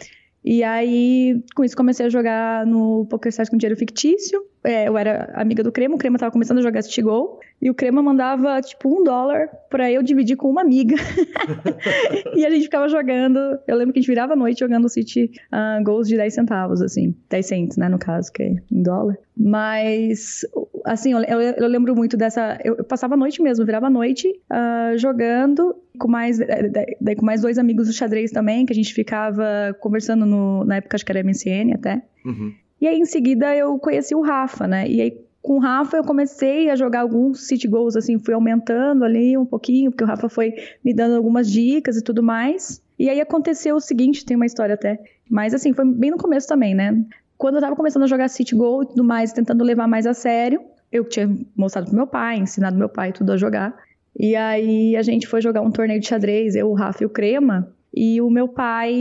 E 0.45 0.63
aí, 0.63 1.43
com 1.55 1.65
isso, 1.65 1.75
comecei 1.75 2.05
a 2.05 2.11
jogar 2.11 2.67
no 2.67 3.07
PokerStars 3.07 3.49
com 3.49 3.57
dinheiro 3.57 3.79
fictício. 3.79 4.45
É, 4.65 4.89
eu 4.89 4.97
era 4.97 5.31
amiga 5.35 5.63
do 5.63 5.71
Crema, 5.71 5.95
o 5.95 5.99
Crema 5.99 6.19
tava 6.19 6.33
começando 6.33 6.59
a 6.59 6.63
jogar 6.63 6.83
City 6.83 7.03
Go. 7.03 7.39
E 7.61 7.71
o 7.71 7.75
Crema 7.75 8.03
mandava, 8.03 8.61
tipo, 8.61 8.89
um 8.89 9.05
dólar 9.05 9.49
pra 9.71 9.91
eu 9.91 10.03
dividir 10.03 10.37
com 10.37 10.51
uma 10.51 10.63
amiga. 10.63 10.97
e 12.35 12.45
a 12.45 12.51
gente 12.51 12.65
ficava 12.65 12.89
jogando. 12.89 13.39
Eu 13.67 13.77
lembro 13.77 13.93
que 13.93 13.99
a 13.99 14.03
gente 14.03 14.11
virava 14.11 14.33
a 14.33 14.37
noite 14.37 14.61
jogando 14.61 14.89
City 14.89 15.31
uh, 15.53 15.83
Goals 15.83 16.09
de 16.09 16.17
10 16.17 16.35
centavos, 16.35 16.83
assim. 16.83 17.15
10 17.31 17.47
cents, 17.47 17.77
né, 17.77 17.89
no 17.89 17.99
caso, 17.99 18.33
que 18.33 18.43
é 18.43 18.57
em 18.71 18.83
dólar. 18.83 19.17
Mas 19.37 20.43
assim, 20.85 21.13
eu, 21.13 21.21
eu, 21.21 21.69
lembro 21.69 21.95
muito 21.97 22.17
dessa. 22.17 22.59
Eu, 22.63 22.77
eu, 22.77 22.85
passava 22.85 23.15
a 23.15 23.17
noite 23.17 23.43
mesmo, 23.43 23.65
virava 23.65 23.87
a 23.87 23.91
noite 23.91 24.29
uh, 24.29 24.97
jogando 24.99 25.75
com 25.99 26.09
mais, 26.09 26.41
eh, 26.41 26.97
daí, 27.01 27.17
com 27.17 27.25
mais 27.25 27.41
dois 27.41 27.59
amigos 27.59 27.87
do 27.87 27.93
xadrez 27.93 28.31
também, 28.31 28.67
que 28.67 28.73
a 28.73 28.77
gente 28.77 28.93
ficava 28.93 29.75
conversando 29.81 30.27
no, 30.27 30.65
na 30.65 30.77
época, 30.77 30.97
acho 30.97 31.05
que 31.05 31.13
era 31.13 31.23
MSN 31.23 31.73
até. 31.75 32.03
Uhum. 32.25 32.53
E 32.81 32.87
aí, 32.87 32.99
em 32.99 33.05
seguida, 33.05 33.55
eu 33.55 33.79
conheci 33.79 34.15
o 34.15 34.21
Rafa, 34.21 34.67
né? 34.67 34.89
E 34.89 35.01
aí, 35.01 35.25
com 35.41 35.57
o 35.57 35.59
Rafa, 35.59 35.99
eu 35.99 36.05
comecei 36.05 36.71
a 36.71 36.77
jogar 36.77 37.01
alguns 37.01 37.47
city 37.47 37.69
goals, 37.69 37.97
assim, 37.97 38.19
fui 38.19 38.33
aumentando 38.33 39.05
ali 39.05 39.37
um 39.37 39.45
pouquinho, 39.45 39.91
porque 39.91 40.03
o 40.03 40.07
Rafa 40.07 40.29
foi 40.29 40.55
me 40.83 40.95
dando 40.95 41.17
algumas 41.17 41.51
dicas 41.51 41.97
e 41.97 42.03
tudo 42.03 42.23
mais. 42.23 42.83
E 42.99 43.11
aí 43.11 43.21
aconteceu 43.21 43.77
o 43.77 43.81
seguinte, 43.81 44.25
tem 44.25 44.37
uma 44.37 44.47
história 44.47 44.75
até. 44.75 44.99
Mas 45.29 45.53
assim, 45.53 45.73
foi 45.73 45.85
bem 45.85 46.11
no 46.11 46.17
começo 46.17 46.49
também, 46.49 46.75
né? 46.75 47.05
Quando 47.37 47.57
eu 47.57 47.61
tava 47.61 47.77
começando 47.77 48.05
a 48.05 48.07
jogar 48.07 48.29
City 48.29 48.55
Go 48.55 48.85
e 48.85 48.87
tudo 48.87 49.05
mais, 49.05 49.33
tentando 49.33 49.63
levar 49.65 49.87
mais 49.87 50.07
a 50.07 50.15
sério, 50.15 50.63
eu 50.91 51.05
tinha 51.05 51.29
mostrado 51.57 51.89
pro 51.89 51.97
meu 51.97 52.07
pai, 52.07 52.39
ensinado 52.39 52.79
meu 52.79 52.89
pai 52.89 53.13
tudo 53.13 53.33
a 53.33 53.37
jogar. 53.37 53.77
E 54.19 54.37
aí 54.37 54.97
a 54.97 55.03
gente 55.03 55.27
foi 55.27 55.41
jogar 55.43 55.61
um 55.61 55.71
torneio 55.71 56.01
de 56.01 56.07
xadrez, 56.07 56.55
eu, 56.55 56.71
o 56.71 56.75
Rafa 56.75 57.03
e 57.03 57.07
o 57.07 57.11
Crema. 57.11 57.69
E 57.97 58.21
o 58.21 58.29
meu 58.29 58.49
pai, 58.49 58.93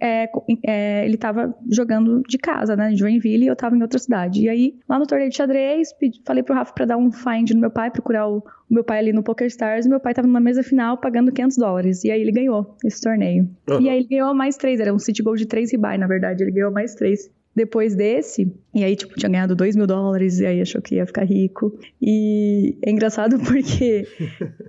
é, 0.00 0.28
é, 0.66 1.04
ele 1.04 1.16
tava 1.16 1.54
jogando 1.70 2.22
de 2.28 2.36
casa, 2.38 2.74
né, 2.74 2.92
em 2.92 2.96
Joinville, 2.96 3.44
e 3.44 3.46
eu 3.46 3.54
tava 3.54 3.76
em 3.76 3.82
outra 3.82 3.98
cidade. 3.98 4.42
E 4.42 4.48
aí, 4.48 4.74
lá 4.88 4.98
no 4.98 5.06
torneio 5.06 5.30
de 5.30 5.36
xadrez, 5.36 5.92
pedi, 5.92 6.20
falei 6.24 6.42
pro 6.42 6.54
Rafa 6.54 6.72
pra 6.74 6.86
dar 6.86 6.96
um 6.96 7.12
find 7.12 7.50
no 7.50 7.60
meu 7.60 7.70
pai, 7.70 7.90
procurar 7.90 8.28
o, 8.28 8.38
o 8.38 8.74
meu 8.74 8.82
pai 8.82 8.98
ali 8.98 9.12
no 9.12 9.22
PokerStars, 9.22 9.86
e 9.86 9.88
meu 9.88 10.00
pai 10.00 10.12
tava 10.12 10.26
numa 10.26 10.40
mesa 10.40 10.62
final 10.62 10.98
pagando 10.98 11.30
500 11.30 11.56
dólares. 11.56 12.04
E 12.04 12.10
aí 12.10 12.20
ele 12.20 12.32
ganhou 12.32 12.76
esse 12.84 13.00
torneio. 13.00 13.48
Uhum. 13.70 13.80
E 13.80 13.88
aí 13.88 13.98
ele 13.98 14.08
ganhou 14.08 14.34
mais 14.34 14.56
três, 14.56 14.80
era 14.80 14.92
um 14.92 14.98
City 14.98 15.22
Gold 15.22 15.40
de 15.40 15.46
três 15.46 15.70
ribai, 15.70 15.96
na 15.96 16.08
verdade, 16.08 16.42
ele 16.42 16.50
ganhou 16.50 16.72
mais 16.72 16.94
três 16.94 17.30
depois 17.54 17.94
desse, 17.94 18.52
e 18.74 18.82
aí, 18.82 18.96
tipo, 18.96 19.14
tinha 19.14 19.30
ganhado 19.30 19.54
2 19.54 19.76
mil 19.76 19.86
dólares, 19.86 20.40
e 20.40 20.46
aí 20.46 20.60
achou 20.60 20.82
que 20.82 20.96
ia 20.96 21.06
ficar 21.06 21.22
rico. 21.22 21.78
E 22.02 22.76
é 22.84 22.90
engraçado 22.90 23.38
porque 23.46 24.08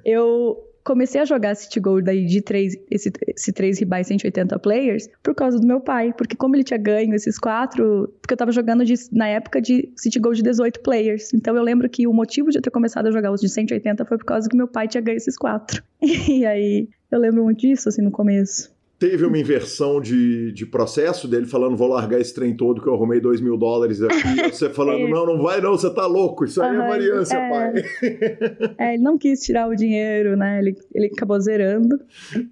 eu 0.06 0.58
comecei 0.86 1.20
a 1.20 1.26
jogar 1.26 1.56
City 1.56 1.80
Gold 1.80 2.06
daí 2.06 2.26
de 2.26 2.42
três, 2.42 2.78
esse, 2.90 3.12
esse 3.36 3.52
3 3.52 3.80
ribai 3.80 4.04
180 4.04 4.58
players 4.60 5.10
por 5.24 5.34
causa 5.34 5.60
do 5.60 5.68
meu 5.68 5.82
pai, 5.82 6.14
porque 6.14 6.36
como 6.36 6.56
ele 6.56 6.64
tinha 6.64 6.78
ganho 6.78 7.14
esses 7.16 7.40
quatro, 7.40 8.14
porque 8.22 8.34
eu 8.34 8.38
tava 8.38 8.52
jogando 8.52 8.86
de, 8.86 8.94
na 9.12 9.28
época 9.28 9.60
de 9.60 9.92
City 9.98 10.20
Gold 10.20 10.38
de 10.38 10.44
18 10.44 10.80
players, 10.82 11.34
então 11.34 11.56
eu 11.56 11.64
lembro 11.64 11.90
que 11.90 12.08
o 12.08 12.14
motivo 12.14 12.52
de 12.52 12.60
eu 12.60 12.62
ter 12.62 12.70
começado 12.70 13.08
a 13.08 13.12
jogar 13.12 13.32
os 13.32 13.42
de 13.42 13.50
180 13.50 14.06
foi 14.06 14.18
por 14.18 14.26
causa 14.26 14.48
que 14.48 14.56
meu 14.56 14.68
pai 14.68 14.88
tinha 14.88 15.02
ganho 15.02 15.18
esses 15.18 15.38
quatro. 15.38 15.84
E 16.06 16.46
aí 16.46 16.88
eu 17.12 17.20
lembro 17.20 17.44
muito 17.44 17.62
disso, 17.62 17.90
assim, 17.90 18.02
no 18.02 18.12
começo 18.12 18.75
teve 19.10 19.24
uma 19.24 19.38
inversão 19.38 20.02
de, 20.02 20.52
de 20.52 20.66
processo 20.66 21.28
dele 21.28 21.46
falando, 21.46 21.78
vou 21.78 21.88
largar 21.88 22.20
esse 22.20 22.34
trem 22.34 22.58
todo 22.58 22.82
que 22.82 22.88
eu 22.88 22.96
arrumei 22.96 23.20
dois 23.20 23.40
mil 23.40 23.56
dólares 23.56 24.02
aqui. 24.02 24.18
você 24.52 24.68
falando, 24.68 25.08
não, 25.08 25.28
não 25.28 25.44
vai 25.44 25.62
não, 25.62 25.72
você 25.74 25.94
tá 25.94 26.08
louco, 26.08 26.44
isso 26.46 26.60
aí 26.62 26.76
uhum, 26.76 26.84
é 26.84 26.88
variância, 26.88 27.38
é... 27.38 27.50
pai. 27.50 27.74
É, 28.78 28.94
ele 28.96 29.04
não 29.04 29.18
quis 29.18 29.42
tirar 29.42 29.68
o 29.70 29.76
dinheiro, 29.76 30.36
né? 30.36 30.60
Ele, 30.60 30.76
ele 30.94 31.08
acabou 31.08 31.40
zerando. 31.40 32.00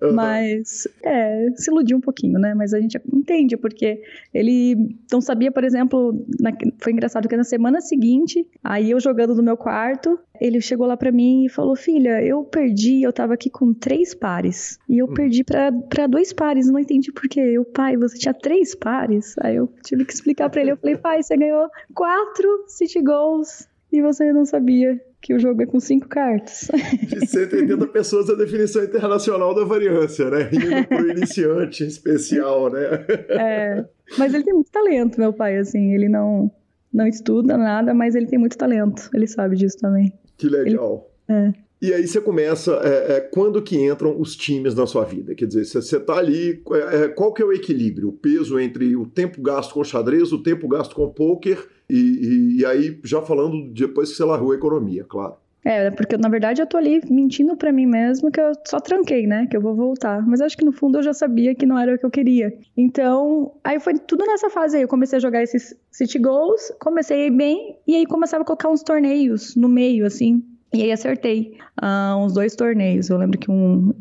Uhum. 0.02 0.14
Mas, 0.14 0.88
é, 1.04 1.48
se 1.56 1.72
iludiu 1.72 1.98
um 1.98 2.02
pouquinho, 2.02 2.40
né? 2.40 2.54
Mas 2.54 2.74
a 2.74 2.80
gente 2.80 3.00
entende, 3.12 3.58
porque 3.58 4.02
ele 4.34 4.96
não 5.12 5.22
sabia, 5.22 5.52
por 5.52 5.64
exemplo, 5.64 6.26
na, 6.40 6.52
foi 6.80 6.92
engraçado 6.92 7.28
que 7.28 7.36
na 7.36 7.44
semana 7.44 7.82
seguinte, 7.82 8.46
aí 8.64 8.92
eu 8.92 9.00
jogando 9.00 9.36
no 9.36 9.44
meu 9.44 9.58
quarto, 9.58 10.20
ele 10.44 10.60
chegou 10.60 10.86
lá 10.86 10.98
para 10.98 11.10
mim 11.10 11.46
e 11.46 11.50
falou: 11.50 11.74
Filha, 11.74 12.22
eu 12.22 12.44
perdi, 12.44 13.02
eu 13.02 13.14
tava 13.14 13.34
aqui 13.34 13.50
com 13.50 13.74
três 13.74 14.14
pares. 14.14 14.78
E 14.90 14.98
eu 14.98 15.06
hum. 15.06 15.14
perdi 15.14 15.42
para 15.42 16.06
dois 16.08 16.34
pares, 16.34 16.68
não 16.68 16.78
entendi 16.78 17.14
por 17.14 17.30
quê. 17.30 17.40
Eu, 17.40 17.64
pai, 17.64 17.96
você 17.96 18.18
tinha 18.18 18.34
três 18.34 18.76
pares? 18.76 19.36
Aí 19.40 19.56
eu 19.56 19.70
tive 19.82 20.04
que 20.04 20.14
explicar 20.14 20.50
para 20.50 20.60
ele. 20.60 20.72
Eu 20.72 20.78
falei: 20.78 20.98
Pai, 20.98 21.24
você 21.24 21.38
ganhou 21.38 21.70
quatro 21.94 22.66
City 22.68 23.02
Goals 23.02 23.70
e 23.90 24.02
você 24.02 24.34
não 24.34 24.44
sabia 24.44 25.02
que 25.22 25.34
o 25.34 25.40
jogo 25.40 25.62
é 25.62 25.66
com 25.66 25.80
cinco 25.80 26.10
cartas. 26.10 26.70
De 27.08 27.26
180 27.26 27.88
pessoas 27.88 28.30
a 28.30 28.36
definição 28.36 28.84
internacional 28.84 29.56
da 29.56 29.64
variância, 29.64 30.30
né? 30.30 30.50
Indo 30.52 30.84
pro 30.90 31.10
iniciante 31.10 31.86
especial, 31.86 32.70
né? 32.70 33.06
É, 33.30 33.86
mas 34.18 34.34
ele 34.34 34.44
tem 34.44 34.54
muito 34.54 34.70
talento, 34.70 35.18
meu 35.18 35.32
pai, 35.32 35.58
assim, 35.58 35.94
ele 35.94 36.10
não, 36.10 36.52
não 36.92 37.08
estuda 37.08 37.58
nada, 37.58 37.94
mas 37.94 38.16
ele 38.16 38.28
tem 38.28 38.38
muito 38.38 38.58
talento, 38.58 39.10
ele 39.14 39.26
sabe 39.26 39.56
disso 39.56 39.78
também. 39.78 40.12
Que 40.38 40.48
legal. 40.48 41.10
Ele, 41.28 41.36
é. 41.38 41.54
E 41.84 41.94
aí 41.94 42.08
você 42.08 42.22
começa, 42.22 42.80
é, 42.82 43.18
é, 43.18 43.20
quando 43.20 43.62
que 43.62 43.76
entram 43.76 44.18
os 44.18 44.38
times 44.38 44.74
na 44.74 44.88
sua 44.88 45.04
vida? 45.04 45.36
Quer 45.36 45.48
dizer, 45.48 45.66
você 45.66 45.98
está 45.98 46.14
ali, 46.14 46.64
é, 46.72 47.04
é, 47.04 47.08
qual 47.10 47.34
que 47.34 47.42
é 47.42 47.46
o 47.46 47.52
equilíbrio? 47.52 48.08
O 48.08 48.14
peso 48.14 48.58
entre 48.58 48.96
o 48.96 49.06
tempo 49.06 49.42
gasto 49.42 49.74
com 49.74 49.84
xadrez, 49.84 50.32
o 50.32 50.42
tempo 50.42 50.66
gasto 50.70 50.96
com 50.96 51.10
poker, 51.10 51.68
e, 51.90 51.98
e, 51.98 52.60
e 52.60 52.66
aí 52.66 52.98
já 53.04 53.22
falando 53.22 53.70
depois 53.74 54.12
que 54.12 54.16
você 54.16 54.24
largou 54.24 54.54
a 54.54 54.56
economia, 54.56 55.04
claro. 55.04 55.36
É, 55.66 55.90
porque 55.92 56.18
na 56.18 56.28
verdade 56.28 56.62
eu 56.62 56.68
tô 56.68 56.78
ali 56.78 57.02
mentindo 57.10 57.56
para 57.56 57.72
mim 57.72 57.86
mesma 57.86 58.30
que 58.30 58.40
eu 58.40 58.52
só 58.66 58.80
tranquei, 58.80 59.26
né? 59.26 59.48
Que 59.48 59.56
eu 59.56 59.62
vou 59.62 59.76
voltar. 59.76 60.26
Mas 60.28 60.42
acho 60.42 60.58
que 60.58 60.66
no 60.66 60.72
fundo 60.72 60.98
eu 60.98 61.04
já 61.04 61.14
sabia 61.14 61.56
que 61.56 61.66
não 61.66 61.78
era 61.78 61.96
o 61.96 61.98
que 61.98 62.06
eu 62.06 62.12
queria. 62.12 62.54
Então, 62.76 63.54
aí 63.64 63.80
foi 63.80 63.98
tudo 63.98 64.26
nessa 64.26 64.50
fase 64.50 64.78
aí. 64.78 64.84
Eu 64.84 64.88
comecei 64.88 65.18
a 65.18 65.22
jogar 65.22 65.42
esses 65.42 65.76
City 65.92 66.20
Goals, 66.20 66.72
comecei 66.80 67.30
bem, 67.30 67.78
e 67.88 67.96
aí 67.96 68.06
começava 68.06 68.44
a 68.44 68.46
colocar 68.46 68.70
uns 68.70 68.84
torneios 68.84 69.56
no 69.56 69.70
meio, 69.70 70.06
assim. 70.06 70.44
E 70.74 70.82
aí 70.82 70.92
acertei 70.92 71.56
uh, 71.82 72.18
uns 72.18 72.34
dois 72.34 72.56
torneios. 72.56 73.10
Eu 73.10 73.18
lembro 73.18 73.38
que 73.38 73.50
um, 73.50 73.94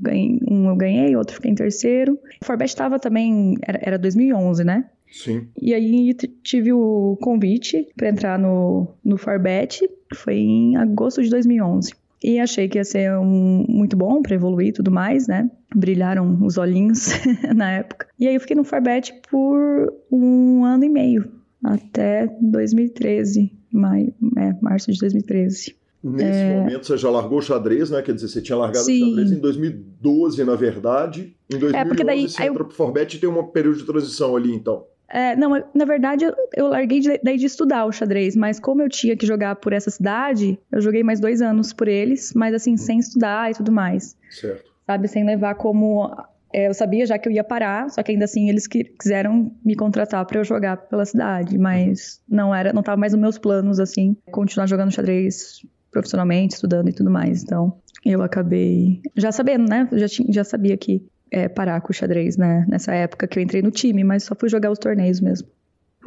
um 0.51 0.71
eu 0.71 0.77
ganhei, 0.77 1.15
outro 1.15 1.37
fiquei 1.37 1.51
em 1.51 1.55
terceiro. 1.55 2.19
O 2.41 2.45
Forbet 2.45 2.71
estava 2.71 2.99
também, 2.99 3.57
era, 3.63 3.79
era 3.83 3.99
2011, 3.99 4.65
né? 4.65 4.87
Sim. 5.13 5.47
E 5.61 5.75
aí 5.75 6.15
tive 6.43 6.73
o 6.73 7.19
convite 7.21 7.87
para 7.97 8.09
entrar 8.09 8.39
no, 8.39 8.89
no 9.05 9.19
Forbet. 9.19 9.89
Foi 10.15 10.35
em 10.35 10.77
agosto 10.77 11.23
de 11.23 11.29
2011. 11.29 11.93
E 12.25 12.39
achei 12.39 12.69
que 12.69 12.79
ia 12.79 12.85
ser 12.85 13.13
um, 13.19 13.67
muito 13.69 13.97
bom 13.97 14.23
para 14.23 14.35
evoluir 14.35 14.69
e 14.69 14.73
tudo 14.73 14.91
mais, 14.91 15.27
né? 15.27 15.51
Brilharam 15.75 16.39
os 16.43 16.57
olhinhos 16.57 17.09
na 17.55 17.73
época. 17.73 18.07
E 18.19 18.27
aí 18.27 18.35
eu 18.35 18.41
fiquei 18.41 18.57
no 18.57 18.65
Farbet 18.65 19.13
por 19.29 19.93
um 20.11 20.65
ano 20.65 20.85
e 20.85 20.89
meio, 20.89 21.31
até 21.63 22.29
2013, 22.41 23.51
maio, 23.73 24.15
é, 24.37 24.55
março 24.63 24.93
de 24.93 24.99
2013. 24.99 25.75
Nesse 26.03 26.25
é... 26.25 26.57
momento 26.61 26.87
você 26.87 26.97
já 26.97 27.11
largou 27.11 27.39
o 27.39 27.43
xadrez, 27.43 27.91
né? 27.91 28.03
Quer 28.03 28.15
dizer, 28.15 28.29
você 28.29 28.41
tinha 28.41 28.57
largado 28.57 28.85
Sim. 28.85 29.03
o 29.03 29.09
xadrez 29.11 29.33
em 29.33 29.41
2012, 29.41 30.45
na 30.45 30.57
verdade. 30.57 31.37
Em 31.51 31.59
2011 31.59 31.77
é, 31.77 31.85
porque 31.85 32.05
daí, 32.05 32.29
você 32.29 32.43
entra 32.43 32.63
eu... 32.63 32.67
pro 32.67 32.75
Forbet 32.75 33.17
e 33.17 33.21
tem 33.21 33.29
um 33.29 33.45
período 33.45 33.79
de 33.79 33.85
transição 33.85 34.37
ali, 34.37 34.53
então. 34.53 34.85
É, 35.13 35.37
não, 35.37 35.63
na 35.75 35.85
verdade 35.85 36.25
eu, 36.25 36.35
eu 36.57 36.69
larguei 36.69 36.99
de, 36.99 37.21
daí 37.23 37.37
de 37.37 37.45
estudar 37.45 37.85
o 37.85 37.93
xadrez, 37.93 38.35
mas 38.35 38.59
como 38.59 38.81
eu 38.81 38.89
tinha 38.89 39.15
que 39.15 39.27
jogar 39.27 39.57
por 39.57 39.75
essa 39.75 39.91
cidade, 39.91 40.59
eu 40.73 40.81
joguei 40.81 41.03
mais 41.03 41.21
dois 41.21 41.43
anos 41.43 41.71
por 41.71 41.87
eles, 41.87 42.33
mas 42.35 42.55
assim, 42.55 42.79
sem 42.79 42.99
estudar 42.99 43.51
e 43.51 43.55
tudo 43.55 43.71
mais. 43.71 44.17
Certo. 44.31 44.73
Sabe, 44.87 45.09
sem 45.09 45.25
levar 45.25 45.55
como. 45.57 46.11
É, 46.51 46.69
eu 46.69 46.75
sabia 46.75 47.05
já 47.05 47.19
que 47.19 47.29
eu 47.29 47.33
ia 47.33 47.45
parar, 47.45 47.91
só 47.91 48.03
que 48.03 48.13
ainda 48.13 48.25
assim 48.25 48.49
eles 48.49 48.67
que, 48.67 48.85
quiseram 48.85 49.53
me 49.63 49.75
contratar 49.75 50.25
para 50.25 50.41
eu 50.41 50.45
jogar 50.45 50.77
pela 50.77 51.05
cidade, 51.05 51.59
mas 51.59 52.21
não 52.29 52.55
era, 52.55 52.73
não 52.73 52.83
tava 52.83 52.99
mais 52.99 53.13
nos 53.13 53.21
meus 53.21 53.39
planos, 53.39 53.79
assim, 53.79 54.17
continuar 54.31 54.67
jogando 54.67 54.93
xadrez 54.93 55.61
profissionalmente, 55.91 56.55
estudando 56.55 56.89
e 56.89 56.93
tudo 56.93 57.11
mais. 57.11 57.43
Então, 57.43 57.79
eu 58.05 58.23
acabei 58.23 59.01
já 59.15 59.31
sabendo, 59.31 59.69
né? 59.69 59.89
Já, 59.93 60.09
tinha, 60.09 60.33
já 60.33 60.45
sabia 60.45 60.77
que 60.77 61.03
é, 61.33 61.49
parar 61.49 61.81
com 61.81 61.91
o 61.91 61.95
xadrez 61.95 62.37
né, 62.37 62.67
nessa 62.69 62.93
época 62.93 63.27
que 63.27 63.39
eu 63.39 63.43
entrei 63.43 63.63
no 63.63 63.71
time, 63.71 64.05
mas 64.05 64.25
só 64.25 64.35
fui 64.35 64.51
jogar 64.51 64.71
os 64.71 64.79
torneios 64.79 65.21
mesmo. 65.21 65.49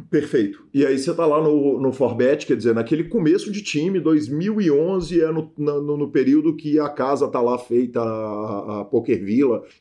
Perfeito. 0.10 0.64
E 0.74 0.86
aí 0.86 1.00
você 1.00 1.14
tá 1.14 1.26
lá 1.26 1.42
no, 1.42 1.80
no 1.80 1.92
Forbet, 1.92 2.46
quer 2.46 2.58
dizer, 2.58 2.76
naquele 2.76 3.06
começo 3.06 3.50
de 3.50 3.62
time, 3.62 4.00
2011 4.00 5.22
é 5.22 5.32
no, 5.32 5.52
no, 5.58 5.98
no 5.98 6.12
período 6.12 6.56
que 6.56 6.78
a 6.78 6.90
casa 6.90 7.28
tá 7.30 7.42
lá 7.42 7.58
feita, 7.58 8.02
a, 8.02 8.82
a 8.82 8.86
Poker. 8.86 9.24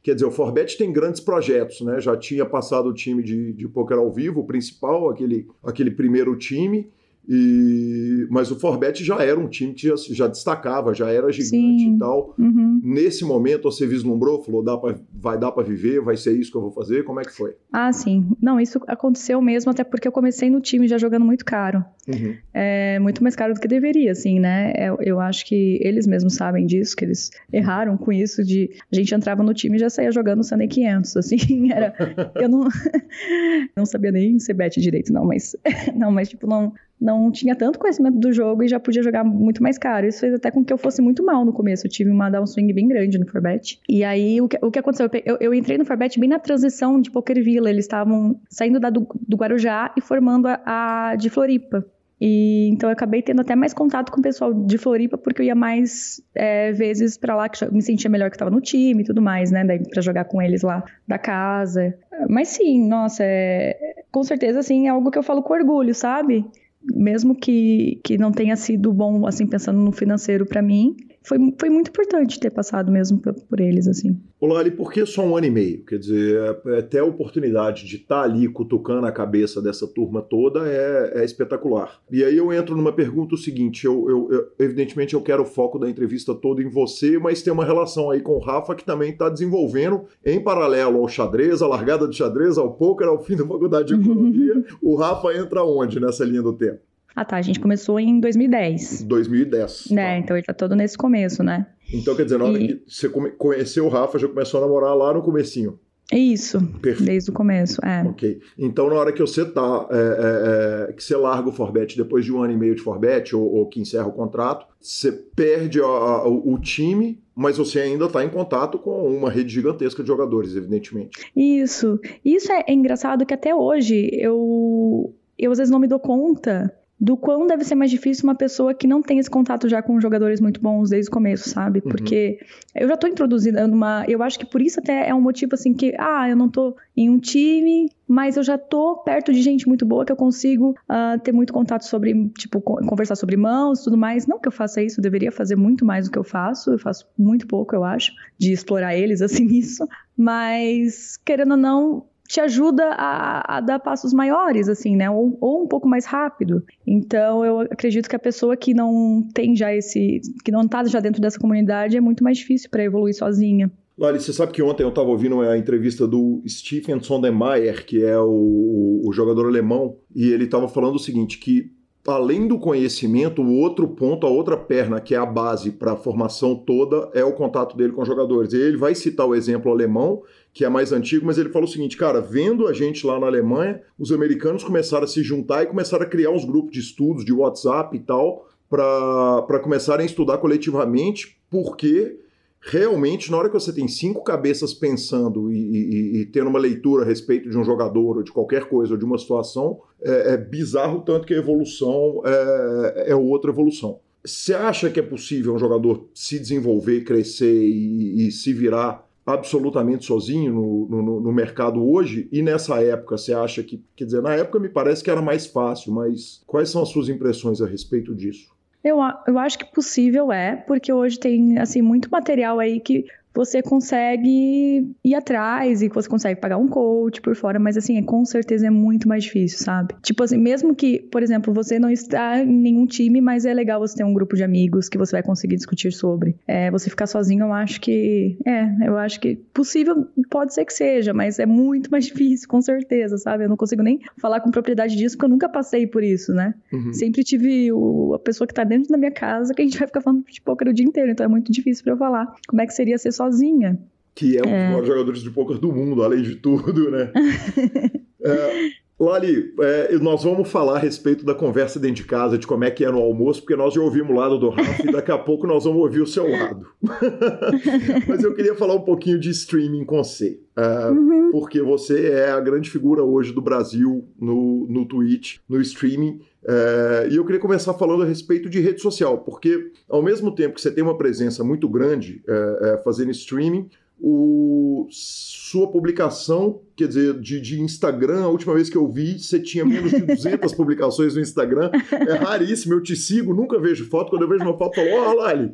Quer 0.02 0.14
dizer, 0.14 0.26
o 0.26 0.30
Forbet 0.30 0.78
tem 0.78 0.92
grandes 0.92 1.20
projetos, 1.20 1.80
né? 1.80 2.00
Já 2.00 2.16
tinha 2.16 2.46
passado 2.46 2.88
o 2.88 2.94
time 2.94 3.22
de, 3.22 3.52
de 3.52 3.68
poker 3.68 3.98
ao 3.98 4.10
vivo, 4.10 4.40
o 4.40 4.46
principal, 4.46 5.10
aquele, 5.10 5.48
aquele 5.64 5.90
primeiro 5.90 6.36
time. 6.36 6.88
E, 7.28 8.26
mas 8.30 8.50
o 8.50 8.58
Forbet 8.58 9.02
já 9.02 9.22
era 9.22 9.38
um 9.38 9.48
time 9.48 9.72
que 9.72 9.88
já, 9.88 9.94
já 9.96 10.26
destacava, 10.26 10.94
já 10.94 11.10
era 11.10 11.30
gigante 11.32 11.48
Sim. 11.48 11.96
e 11.96 11.98
tal. 11.98 12.34
Uhum. 12.38 12.80
Nesse 12.82 13.24
momento 13.24 13.70
você 13.70 13.86
vislumbrou, 13.86 14.42
falou, 14.42 14.62
dá 14.62 14.76
pra, 14.76 14.94
vai 15.12 15.38
dar 15.38 15.52
para 15.52 15.62
viver, 15.62 16.00
vai 16.00 16.16
ser 16.16 16.32
isso 16.32 16.50
que 16.50 16.56
eu 16.56 16.62
vou 16.62 16.70
fazer? 16.70 17.04
Como 17.04 17.20
é 17.20 17.24
que 17.24 17.32
foi? 17.32 17.54
Ah, 17.72 17.92
sim. 17.92 18.28
Não, 18.40 18.60
isso 18.60 18.80
aconteceu 18.86 19.40
mesmo, 19.40 19.70
até 19.70 19.82
porque 19.82 20.06
eu 20.06 20.12
comecei 20.12 20.50
no 20.50 20.60
time 20.60 20.86
já 20.86 20.98
jogando 20.98 21.24
muito 21.24 21.44
caro. 21.44 21.84
Uhum. 22.06 22.36
É 22.52 22.98
muito 22.98 23.22
mais 23.22 23.34
caro 23.34 23.54
do 23.54 23.60
que 23.60 23.68
deveria, 23.68 24.12
assim, 24.12 24.38
né? 24.38 24.72
Eu, 24.76 24.94
é, 25.00 25.14
eu 25.14 25.20
acho 25.20 25.46
que 25.46 25.78
eles 25.82 26.06
mesmos 26.06 26.34
sabem 26.34 26.66
disso, 26.66 26.94
que 26.94 27.04
eles 27.04 27.30
erraram 27.52 27.96
com 27.96 28.12
isso 28.12 28.44
de 28.44 28.70
a 28.92 28.96
gente 28.96 29.14
entrava 29.14 29.42
no 29.42 29.54
time 29.54 29.76
e 29.76 29.80
já 29.80 29.88
saía 29.88 30.12
jogando 30.12 30.40
o 30.40 30.44
Sunday 30.44 30.68
500, 30.74 31.16
assim, 31.16 31.72
era 31.72 31.94
eu 32.34 32.48
não 32.48 32.68
não 33.76 33.86
sabia 33.86 34.12
nem 34.12 34.38
ser 34.38 34.54
bet 34.54 34.80
direito 34.80 35.12
não, 35.12 35.24
mas 35.24 35.56
não, 35.94 36.10
mas 36.10 36.28
tipo 36.28 36.46
não 36.46 36.72
não 37.00 37.30
tinha 37.30 37.54
tanto 37.54 37.78
conhecimento 37.78 38.18
do 38.18 38.32
jogo 38.32 38.62
e 38.62 38.68
já 38.68 38.80
podia 38.80 39.02
jogar 39.02 39.24
muito 39.24 39.62
mais 39.62 39.76
caro. 39.76 40.06
Isso 40.06 40.20
fez 40.20 40.34
até 40.34 40.50
com 40.50 40.64
que 40.64 40.72
eu 40.72 40.78
fosse 40.78 41.02
muito 41.02 41.24
mal 41.24 41.44
no 41.44 41.52
começo. 41.52 41.86
Eu 41.86 41.90
tive 41.90 42.10
uma 42.10 42.30
downswing 42.30 42.72
bem 42.72 42.88
grande 42.88 43.18
no 43.18 43.26
Forbet. 43.26 43.80
E 43.88 44.04
aí, 44.04 44.40
o 44.40 44.48
que, 44.48 44.58
o 44.62 44.70
que 44.70 44.78
aconteceu? 44.78 45.10
Eu, 45.24 45.36
eu 45.40 45.54
entrei 45.54 45.76
no 45.76 45.84
Forbet 45.84 46.18
bem 46.18 46.28
na 46.28 46.38
transição 46.38 47.00
de 47.00 47.10
Poker 47.10 47.42
Villa. 47.42 47.68
Eles 47.68 47.84
estavam 47.84 48.40
saindo 48.48 48.80
da, 48.80 48.90
do, 48.90 49.06
do 49.26 49.36
Guarujá 49.36 49.92
e 49.96 50.00
formando 50.00 50.46
a, 50.46 50.60
a 50.64 51.16
de 51.16 51.28
Floripa. 51.28 51.84
E 52.20 52.68
então 52.68 52.88
eu 52.88 52.92
acabei 52.92 53.20
tendo 53.20 53.40
até 53.40 53.54
mais 53.54 53.74
contato 53.74 54.10
com 54.10 54.20
o 54.20 54.22
pessoal 54.22 54.54
de 54.54 54.78
Floripa, 54.78 55.18
porque 55.18 55.42
eu 55.42 55.46
ia 55.46 55.54
mais 55.54 56.22
é, 56.34 56.72
vezes 56.72 57.18
para 57.18 57.34
lá, 57.34 57.48
que 57.48 57.62
me 57.72 57.82
sentia 57.82 58.08
melhor 58.08 58.30
que 58.30 58.36
estava 58.36 58.50
no 58.50 58.60
time 58.60 59.02
e 59.02 59.04
tudo 59.04 59.20
mais, 59.20 59.50
né? 59.50 59.64
Daí 59.64 59.82
pra 59.86 60.00
jogar 60.00 60.24
com 60.24 60.40
eles 60.40 60.62
lá 60.62 60.82
da 61.06 61.18
casa. 61.18 61.94
Mas 62.28 62.48
sim, 62.48 62.88
nossa, 62.88 63.22
é, 63.24 64.04
com 64.10 64.22
certeza, 64.22 64.60
assim, 64.60 64.86
é 64.86 64.90
algo 64.90 65.10
que 65.10 65.18
eu 65.18 65.22
falo 65.22 65.42
com 65.42 65.52
orgulho, 65.52 65.94
sabe? 65.94 66.46
Mesmo 66.92 67.34
que, 67.34 68.00
que 68.04 68.18
não 68.18 68.32
tenha 68.32 68.56
sido 68.56 68.92
bom, 68.92 69.26
assim, 69.26 69.46
pensando 69.46 69.80
no 69.80 69.92
financeiro 69.92 70.46
para 70.46 70.62
mim, 70.62 70.96
foi, 71.24 71.38
foi 71.58 71.70
muito 71.70 71.88
importante 71.88 72.38
ter 72.38 72.50
passado 72.50 72.92
mesmo 72.92 73.18
por, 73.18 73.32
por 73.32 73.58
eles, 73.58 73.88
assim. 73.88 74.20
Olá, 74.38 74.62
e 74.62 74.70
por 74.70 74.92
que 74.92 75.06
só 75.06 75.24
um 75.24 75.34
ano 75.34 75.46
e 75.46 75.50
meio? 75.50 75.82
Quer 75.84 75.98
dizer, 75.98 76.60
é, 76.66 76.74
é 76.74 76.78
até 76.80 76.98
a 76.98 77.04
oportunidade 77.04 77.86
de 77.86 77.96
estar 77.96 78.20
tá 78.20 78.22
ali 78.22 78.46
cutucando 78.46 79.06
a 79.06 79.12
cabeça 79.12 79.62
dessa 79.62 79.86
turma 79.86 80.20
toda 80.20 80.68
é, 80.68 81.22
é 81.22 81.24
espetacular. 81.24 81.98
E 82.10 82.22
aí 82.22 82.36
eu 82.36 82.52
entro 82.52 82.76
numa 82.76 82.92
pergunta 82.92 83.34
o 83.34 83.38
seguinte: 83.38 83.86
eu, 83.86 84.06
eu, 84.08 84.28
eu, 84.30 84.52
evidentemente 84.58 85.14
eu 85.14 85.22
quero 85.22 85.42
o 85.42 85.46
foco 85.46 85.78
da 85.78 85.88
entrevista 85.88 86.34
todo 86.34 86.60
em 86.60 86.68
você, 86.68 87.18
mas 87.18 87.42
tem 87.42 87.52
uma 87.52 87.64
relação 87.64 88.10
aí 88.10 88.20
com 88.20 88.32
o 88.32 88.40
Rafa 88.40 88.74
que 88.74 88.84
também 88.84 89.10
está 89.10 89.30
desenvolvendo 89.30 90.04
em 90.22 90.38
paralelo 90.38 90.98
ao 90.98 91.08
xadrez, 91.08 91.62
à 91.62 91.66
largada 91.66 92.06
de 92.06 92.16
xadrez, 92.16 92.58
ao 92.58 92.74
poker, 92.74 93.08
ao 93.08 93.24
fim 93.24 93.34
da 93.34 93.46
faculdade 93.46 93.88
de 93.88 93.94
economia. 93.94 94.62
o 94.82 94.94
Rafa 94.94 95.34
entra 95.34 95.64
onde 95.64 95.98
nessa 95.98 96.22
linha 96.22 96.42
do 96.42 96.52
tempo? 96.52 96.80
Ah, 97.14 97.24
tá. 97.24 97.36
A 97.36 97.42
gente 97.42 97.60
começou 97.60 97.98
em 98.00 98.18
2010. 98.20 99.02
2010. 99.02 99.90
Né, 99.90 100.02
tá. 100.02 100.18
então 100.18 100.36
ele 100.36 100.44
tá 100.44 100.52
todo 100.52 100.74
nesse 100.74 100.96
começo, 100.98 101.42
né? 101.42 101.66
Então, 101.92 102.14
quer 102.16 102.24
dizer, 102.24 102.38
na 102.38 102.46
hora 102.46 102.58
e... 102.58 102.68
que 102.68 102.82
você 102.88 103.08
conheceu 103.08 103.86
o 103.86 103.88
Rafa, 103.88 104.18
já 104.18 104.26
começou 104.26 104.58
a 104.58 104.66
namorar 104.66 104.96
lá 104.96 105.12
no 105.12 105.22
comecinho. 105.22 105.78
Isso, 106.12 106.60
Perfeito. 106.82 107.04
desde 107.04 107.30
o 107.30 107.32
começo, 107.32 107.80
é. 107.84 108.02
Ok. 108.06 108.38
Então, 108.58 108.88
na 108.90 108.96
hora 108.96 109.12
que 109.12 109.20
você 109.20 109.44
tá, 109.44 109.88
é, 109.90 109.96
é, 109.96 110.90
é, 110.90 110.92
que 110.92 111.02
você 111.02 111.16
larga 111.16 111.48
o 111.48 111.52
Forbet 111.52 111.96
depois 111.96 112.24
de 112.24 112.32
um 112.32 112.42
ano 112.42 112.52
e 112.52 112.56
meio 112.56 112.74
de 112.74 112.82
Forbet, 112.82 113.34
ou, 113.34 113.42
ou 113.42 113.66
que 113.66 113.80
encerra 113.80 114.06
o 114.06 114.12
contrato, 114.12 114.66
você 114.78 115.10
perde 115.10 115.80
a, 115.80 115.86
a, 115.86 116.28
o, 116.28 116.58
time, 116.58 117.18
mas 117.34 117.56
você 117.56 117.80
ainda 117.80 118.04
está 118.04 118.22
em 118.22 118.28
contato 118.28 118.78
com 118.78 119.08
uma 119.08 119.30
rede 119.30 119.54
gigantesca 119.54 120.02
de 120.02 120.08
jogadores, 120.08 120.54
evidentemente. 120.54 121.30
Isso. 121.34 121.98
Isso 122.22 122.52
é, 122.52 122.64
é 122.68 122.72
engraçado 122.74 123.24
que 123.24 123.32
até 123.32 123.54
hoje 123.54 124.10
eu, 124.12 125.14
eu 125.38 125.52
às 125.52 125.58
vezes 125.58 125.70
não 125.70 125.80
me 125.80 125.88
dou 125.88 125.98
conta 125.98 126.70
do 127.04 127.18
quão 127.18 127.46
deve 127.46 127.64
ser 127.64 127.74
mais 127.74 127.90
difícil 127.90 128.24
uma 128.24 128.34
pessoa 128.34 128.72
que 128.72 128.86
não 128.86 129.02
tem 129.02 129.18
esse 129.18 129.28
contato 129.28 129.68
já 129.68 129.82
com 129.82 130.00
jogadores 130.00 130.40
muito 130.40 130.58
bons 130.58 130.88
desde 130.88 131.10
o 131.10 131.12
começo, 131.12 131.50
sabe? 131.50 131.82
Uhum. 131.84 131.90
Porque 131.90 132.38
uhum. 132.40 132.82
eu 132.82 132.88
já 132.88 132.96
tô 132.96 133.06
introduzida 133.06 133.68
numa. 133.68 134.06
Eu 134.08 134.22
acho 134.22 134.38
que 134.38 134.46
por 134.46 134.62
isso 134.62 134.80
até 134.80 135.06
é 135.06 135.14
um 135.14 135.20
motivo 135.20 135.54
assim 135.54 135.74
que, 135.74 135.94
ah, 135.98 136.26
eu 136.30 136.34
não 136.34 136.48
tô 136.48 136.74
em 136.96 137.10
um 137.10 137.18
time, 137.18 137.90
mas 138.08 138.38
eu 138.38 138.42
já 138.42 138.56
tô 138.56 138.96
perto 139.04 139.34
de 139.34 139.42
gente 139.42 139.68
muito 139.68 139.84
boa 139.84 140.06
que 140.06 140.12
eu 140.12 140.16
consigo 140.16 140.70
uh, 140.88 141.20
ter 141.22 141.32
muito 141.32 141.52
contato 141.52 141.84
sobre, 141.84 142.30
tipo, 142.38 142.62
conversar 142.62 143.16
sobre 143.16 143.36
mãos 143.36 143.80
e 143.80 143.84
tudo 143.84 143.98
mais. 143.98 144.26
Não 144.26 144.38
que 144.38 144.48
eu 144.48 144.52
faça 144.52 144.82
isso, 144.82 144.98
eu 144.98 145.02
deveria 145.02 145.30
fazer 145.30 145.56
muito 145.56 145.84
mais 145.84 146.06
do 146.06 146.10
que 146.10 146.18
eu 146.18 146.24
faço, 146.24 146.70
eu 146.70 146.78
faço 146.78 147.06
muito 147.18 147.46
pouco, 147.46 147.74
eu 147.74 147.84
acho, 147.84 148.12
de 148.38 148.50
explorar 148.50 148.96
eles 148.96 149.20
assim 149.22 149.44
nisso. 149.44 149.86
Mas, 150.16 151.18
querendo 151.22 151.50
ou 151.50 151.58
não, 151.58 152.06
te 152.26 152.40
ajuda 152.40 152.84
a, 152.96 153.56
a, 153.56 153.60
dar 153.60 153.78
passos 153.78 154.12
maiores, 154.12 154.68
assim, 154.68 154.96
né? 154.96 155.10
Ou, 155.10 155.36
ou, 155.40 155.64
um 155.64 155.68
pouco 155.68 155.88
mais 155.88 156.06
rápido. 156.06 156.64
Então, 156.86 157.44
eu 157.44 157.60
acredito 157.60 158.08
que 158.08 158.16
a 158.16 158.18
pessoa 158.18 158.56
que 158.56 158.72
não 158.72 159.26
tem 159.34 159.54
já 159.54 159.74
esse, 159.74 160.20
que 160.44 160.50
não 160.50 160.62
está 160.62 160.82
já 160.84 161.00
dentro 161.00 161.20
dessa 161.20 161.38
comunidade, 161.38 161.96
é 161.96 162.00
muito 162.00 162.24
mais 162.24 162.38
difícil 162.38 162.70
para 162.70 162.82
evoluir 162.82 163.14
sozinha. 163.14 163.70
Lali, 163.96 164.18
você 164.18 164.32
sabe 164.32 164.52
que 164.52 164.62
ontem 164.62 164.82
eu 164.82 164.88
estava 164.88 165.08
ouvindo 165.08 165.40
a 165.40 165.56
entrevista 165.56 166.06
do 166.06 166.42
Stephen 166.48 167.00
Sondermeier, 167.00 167.86
que 167.86 168.02
é 168.02 168.18
o, 168.18 169.02
o 169.04 169.12
jogador 169.12 169.46
alemão, 169.46 169.96
e 170.14 170.32
ele 170.32 170.44
estava 170.44 170.66
falando 170.66 170.96
o 170.96 170.98
seguinte, 170.98 171.38
que 171.38 171.70
além 172.06 172.46
do 172.46 172.58
conhecimento, 172.58 173.40
o 173.40 173.54
outro 173.54 173.88
ponto, 173.88 174.26
a 174.26 174.30
outra 174.30 174.56
perna, 174.56 175.00
que 175.00 175.14
é 175.14 175.18
a 175.18 175.24
base 175.24 175.70
para 175.70 175.92
a 175.92 175.96
formação 175.96 176.54
toda, 176.54 177.08
é 177.14 177.24
o 177.24 177.32
contato 177.32 177.76
dele 177.76 177.92
com 177.92 178.02
os 178.02 178.08
jogadores. 178.08 178.52
Ele 178.52 178.76
vai 178.76 178.94
citar 178.94 179.26
o 179.26 179.34
exemplo 179.34 179.70
alemão, 179.70 180.22
que 180.54 180.64
é 180.64 180.68
mais 180.68 180.92
antigo, 180.92 181.26
mas 181.26 181.36
ele 181.36 181.48
fala 181.48 181.64
o 181.64 181.68
seguinte, 181.68 181.96
cara, 181.96 182.20
vendo 182.20 182.68
a 182.68 182.72
gente 182.72 183.04
lá 183.04 183.18
na 183.18 183.26
Alemanha, 183.26 183.82
os 183.98 184.12
americanos 184.12 184.62
começaram 184.62 185.02
a 185.02 185.08
se 185.08 185.20
juntar 185.20 185.64
e 185.64 185.66
começaram 185.66 186.04
a 186.04 186.08
criar 186.08 186.30
uns 186.30 186.44
grupos 186.44 186.70
de 186.70 186.78
estudos, 186.78 187.24
de 187.24 187.32
WhatsApp 187.32 187.94
e 187.96 187.98
tal, 187.98 188.48
para 188.70 189.58
começarem 189.60 190.04
a 190.04 190.06
estudar 190.06 190.38
coletivamente, 190.38 191.40
porque 191.50 192.20
realmente, 192.60 193.32
na 193.32 193.36
hora 193.36 193.48
que 193.48 193.54
você 193.54 193.72
tem 193.72 193.88
cinco 193.88 194.22
cabeças 194.22 194.72
pensando 194.72 195.52
e, 195.52 195.56
e, 195.56 196.20
e, 196.20 196.26
tendo 196.26 196.48
uma 196.48 196.58
leitura 196.60 197.02
a 197.02 197.06
respeito 197.06 197.50
de 197.50 197.58
um 197.58 197.64
jogador, 197.64 198.18
ou 198.18 198.22
de 198.22 198.30
qualquer 198.30 198.68
coisa, 198.68 198.92
ou 198.92 198.98
de 198.98 199.04
uma 199.04 199.18
situação, 199.18 199.80
é, 200.00 200.34
é 200.34 200.36
bizarro 200.36 201.00
tanto 201.00 201.26
que 201.26 201.34
a 201.34 201.38
evolução 201.38 202.22
é, 202.24 203.10
é, 203.10 203.16
outra 203.16 203.50
evolução. 203.50 203.98
Você 204.24 204.54
acha 204.54 204.88
que 204.88 205.00
é 205.00 205.02
possível 205.02 205.52
um 205.52 205.58
jogador 205.58 206.06
se 206.14 206.38
desenvolver, 206.38 207.02
crescer 207.02 207.52
e, 207.52 208.28
e 208.28 208.30
se 208.30 208.52
virar 208.52 209.04
absolutamente 209.26 210.04
sozinho 210.04 210.52
no, 210.52 210.86
no, 210.88 211.20
no, 211.20 211.32
mercado 211.32 211.82
hoje? 211.82 212.28
E 212.30 212.42
nessa 212.42 212.82
época, 212.82 213.16
você 213.16 213.32
acha 213.32 213.62
que. 213.62 213.82
Quer 213.96 214.04
dizer, 214.04 214.22
na 214.22 214.34
época 214.34 214.58
me 214.58 214.68
parece 214.68 215.02
que 215.02 215.10
era 215.10 215.22
mais 215.22 215.46
fácil, 215.46 215.92
mas 215.92 216.42
quais 216.46 216.70
são 216.70 216.82
as 216.82 216.88
suas 216.88 217.08
impressões 217.08 217.60
a 217.60 217.66
respeito 217.66 218.14
disso? 218.14 218.54
Eu, 218.82 218.98
eu 219.26 219.38
acho 219.38 219.58
que 219.58 219.64
possível 219.64 220.30
é, 220.30 220.56
porque 220.56 220.92
hoje 220.92 221.18
tem 221.18 221.58
assim 221.58 221.80
muito 221.80 222.10
material 222.10 222.58
aí 222.60 222.78
que 222.78 223.06
você 223.34 223.60
consegue 223.62 224.86
ir 225.04 225.14
atrás 225.14 225.82
e 225.82 225.88
você 225.88 226.08
consegue 226.08 226.40
pagar 226.40 226.56
um 226.56 226.68
coach 226.68 227.20
por 227.20 227.34
fora, 227.34 227.58
mas 227.58 227.76
assim, 227.76 228.00
com 228.02 228.24
certeza 228.24 228.66
é 228.66 228.70
muito 228.70 229.08
mais 229.08 229.24
difícil, 229.24 229.58
sabe? 229.58 229.94
Tipo 230.02 230.22
assim, 230.22 230.38
mesmo 230.38 230.74
que, 230.74 231.00
por 231.00 231.22
exemplo, 231.22 231.52
você 231.52 231.78
não 231.78 231.90
está 231.90 232.38
em 232.38 232.46
nenhum 232.46 232.86
time, 232.86 233.20
mas 233.20 233.44
é 233.44 233.52
legal 233.52 233.80
você 233.80 233.96
ter 233.96 234.04
um 234.04 234.14
grupo 234.14 234.36
de 234.36 234.44
amigos 234.44 234.88
que 234.88 234.96
você 234.96 235.12
vai 235.12 235.22
conseguir 235.22 235.56
discutir 235.56 235.92
sobre. 235.92 236.36
É, 236.46 236.70
você 236.70 236.88
ficar 236.88 237.06
sozinho, 237.06 237.44
eu 237.44 237.52
acho 237.52 237.80
que. 237.80 238.38
É, 238.46 238.86
eu 238.86 238.96
acho 238.96 239.18
que 239.18 239.36
possível 239.52 240.06
pode 240.30 240.54
ser 240.54 240.64
que 240.64 240.72
seja, 240.72 241.12
mas 241.12 241.38
é 241.38 241.46
muito 241.46 241.90
mais 241.90 242.06
difícil, 242.06 242.48
com 242.48 242.62
certeza, 242.62 243.18
sabe? 243.18 243.44
Eu 243.44 243.48
não 243.48 243.56
consigo 243.56 243.82
nem 243.82 244.00
falar 244.18 244.40
com 244.40 244.50
propriedade 244.50 244.96
disso, 244.96 245.16
porque 245.16 245.26
eu 245.26 245.30
nunca 245.30 245.48
passei 245.48 245.86
por 245.86 246.02
isso, 246.02 246.32
né? 246.32 246.54
Uhum. 246.72 246.92
Sempre 246.92 247.24
tive 247.24 247.72
o, 247.72 248.14
a 248.14 248.18
pessoa 248.18 248.46
que 248.46 248.54
tá 248.54 248.62
dentro 248.62 248.90
da 248.90 248.98
minha 248.98 249.10
casa 249.10 249.52
que 249.52 249.62
a 249.62 249.64
gente 249.64 249.78
vai 249.78 249.86
ficar 249.88 250.00
falando 250.00 250.24
de 250.24 250.40
poker 250.40 250.68
o 250.68 250.72
dia 250.72 250.86
inteiro, 250.86 251.10
então 251.10 251.24
é 251.24 251.28
muito 251.28 251.50
difícil 251.50 251.84
para 251.84 251.94
eu 251.94 251.96
falar 251.96 252.34
como 252.46 252.62
é 252.62 252.66
que 252.66 252.74
seria 252.74 252.96
ser 252.98 253.12
sozinha. 253.24 253.78
Que 254.14 254.36
é 254.36 254.40
um 254.40 254.44
dos 254.44 254.52
é. 254.52 254.68
maiores 254.68 254.88
jogadores 254.88 255.22
de 255.22 255.30
poker 255.30 255.58
do 255.58 255.72
mundo, 255.72 256.02
além 256.02 256.22
de 256.22 256.36
tudo, 256.36 256.90
né? 256.90 257.10
é, 258.22 258.70
Lali, 259.04 259.54
é, 259.60 259.96
nós 259.98 260.24
vamos 260.24 260.50
falar 260.50 260.76
a 260.76 260.78
respeito 260.78 261.24
da 261.24 261.34
conversa 261.34 261.78
dentro 261.78 261.96
de 261.96 262.04
casa, 262.04 262.38
de 262.38 262.46
como 262.46 262.64
é 262.64 262.70
que 262.70 262.84
é 262.84 262.90
no 262.90 262.98
almoço, 262.98 263.40
porque 263.40 263.56
nós 263.56 263.74
já 263.74 263.80
ouvimos 263.80 264.10
o 264.10 264.14
lado 264.14 264.38
do 264.38 264.50
Rafa 264.50 264.88
e 264.88 264.92
daqui 264.92 265.10
a 265.10 265.18
pouco 265.18 265.46
nós 265.46 265.64
vamos 265.64 265.80
ouvir 265.80 266.00
o 266.00 266.06
seu 266.06 266.28
lado. 266.28 266.66
Mas 268.08 268.22
eu 268.22 268.34
queria 268.34 268.54
falar 268.54 268.74
um 268.74 268.80
pouquinho 268.80 269.18
de 269.18 269.30
streaming 269.30 269.84
com 269.84 270.02
você, 270.02 270.40
é, 270.56 270.90
uhum. 270.90 271.30
porque 271.30 271.62
você 271.62 272.10
é 272.10 272.30
a 272.30 272.40
grande 272.40 272.70
figura 272.70 273.02
hoje 273.02 273.32
do 273.32 273.40
Brasil 273.40 274.04
no, 274.20 274.66
no 274.68 274.86
Twitch, 274.86 275.38
no 275.48 275.60
streaming. 275.60 276.20
É, 276.46 277.08
e 277.10 277.16
eu 277.16 277.24
queria 277.24 277.40
começar 277.40 277.72
falando 277.74 278.02
a 278.02 278.06
respeito 278.06 278.50
de 278.50 278.60
rede 278.60 278.80
social, 278.80 279.18
porque 279.18 279.70
ao 279.88 280.02
mesmo 280.02 280.34
tempo 280.34 280.54
que 280.54 280.60
você 280.60 280.70
tem 280.70 280.84
uma 280.84 280.96
presença 280.96 281.42
muito 281.42 281.68
grande 281.68 282.22
é, 282.26 282.80
fazendo 282.84 283.10
streaming, 283.10 283.68
o, 284.00 284.86
sua 284.90 285.70
publicação, 285.70 286.60
quer 286.76 286.88
dizer, 286.88 287.14
de, 287.20 287.40
de, 287.40 287.60
Instagram, 287.60 288.24
a 288.24 288.28
última 288.28 288.54
vez 288.54 288.68
que 288.68 288.76
eu 288.76 288.88
vi, 288.88 289.18
você 289.18 289.38
tinha 289.38 289.64
menos 289.64 289.90
de 289.90 290.02
200 290.02 290.52
publicações 290.54 291.14
no 291.14 291.20
Instagram. 291.20 291.70
É 291.92 292.14
raríssimo, 292.14 292.74
eu 292.74 292.82
te 292.82 292.96
sigo, 292.96 293.32
nunca 293.32 293.58
vejo 293.58 293.88
foto. 293.88 294.10
Quando 294.10 294.22
eu 294.22 294.28
vejo 294.28 294.44
uma 294.44 294.58
foto, 294.58 294.80
eu 294.80 294.90
falo, 294.90 295.02
ó, 295.02 295.10
oh, 295.10 295.14
Lali. 295.14 295.52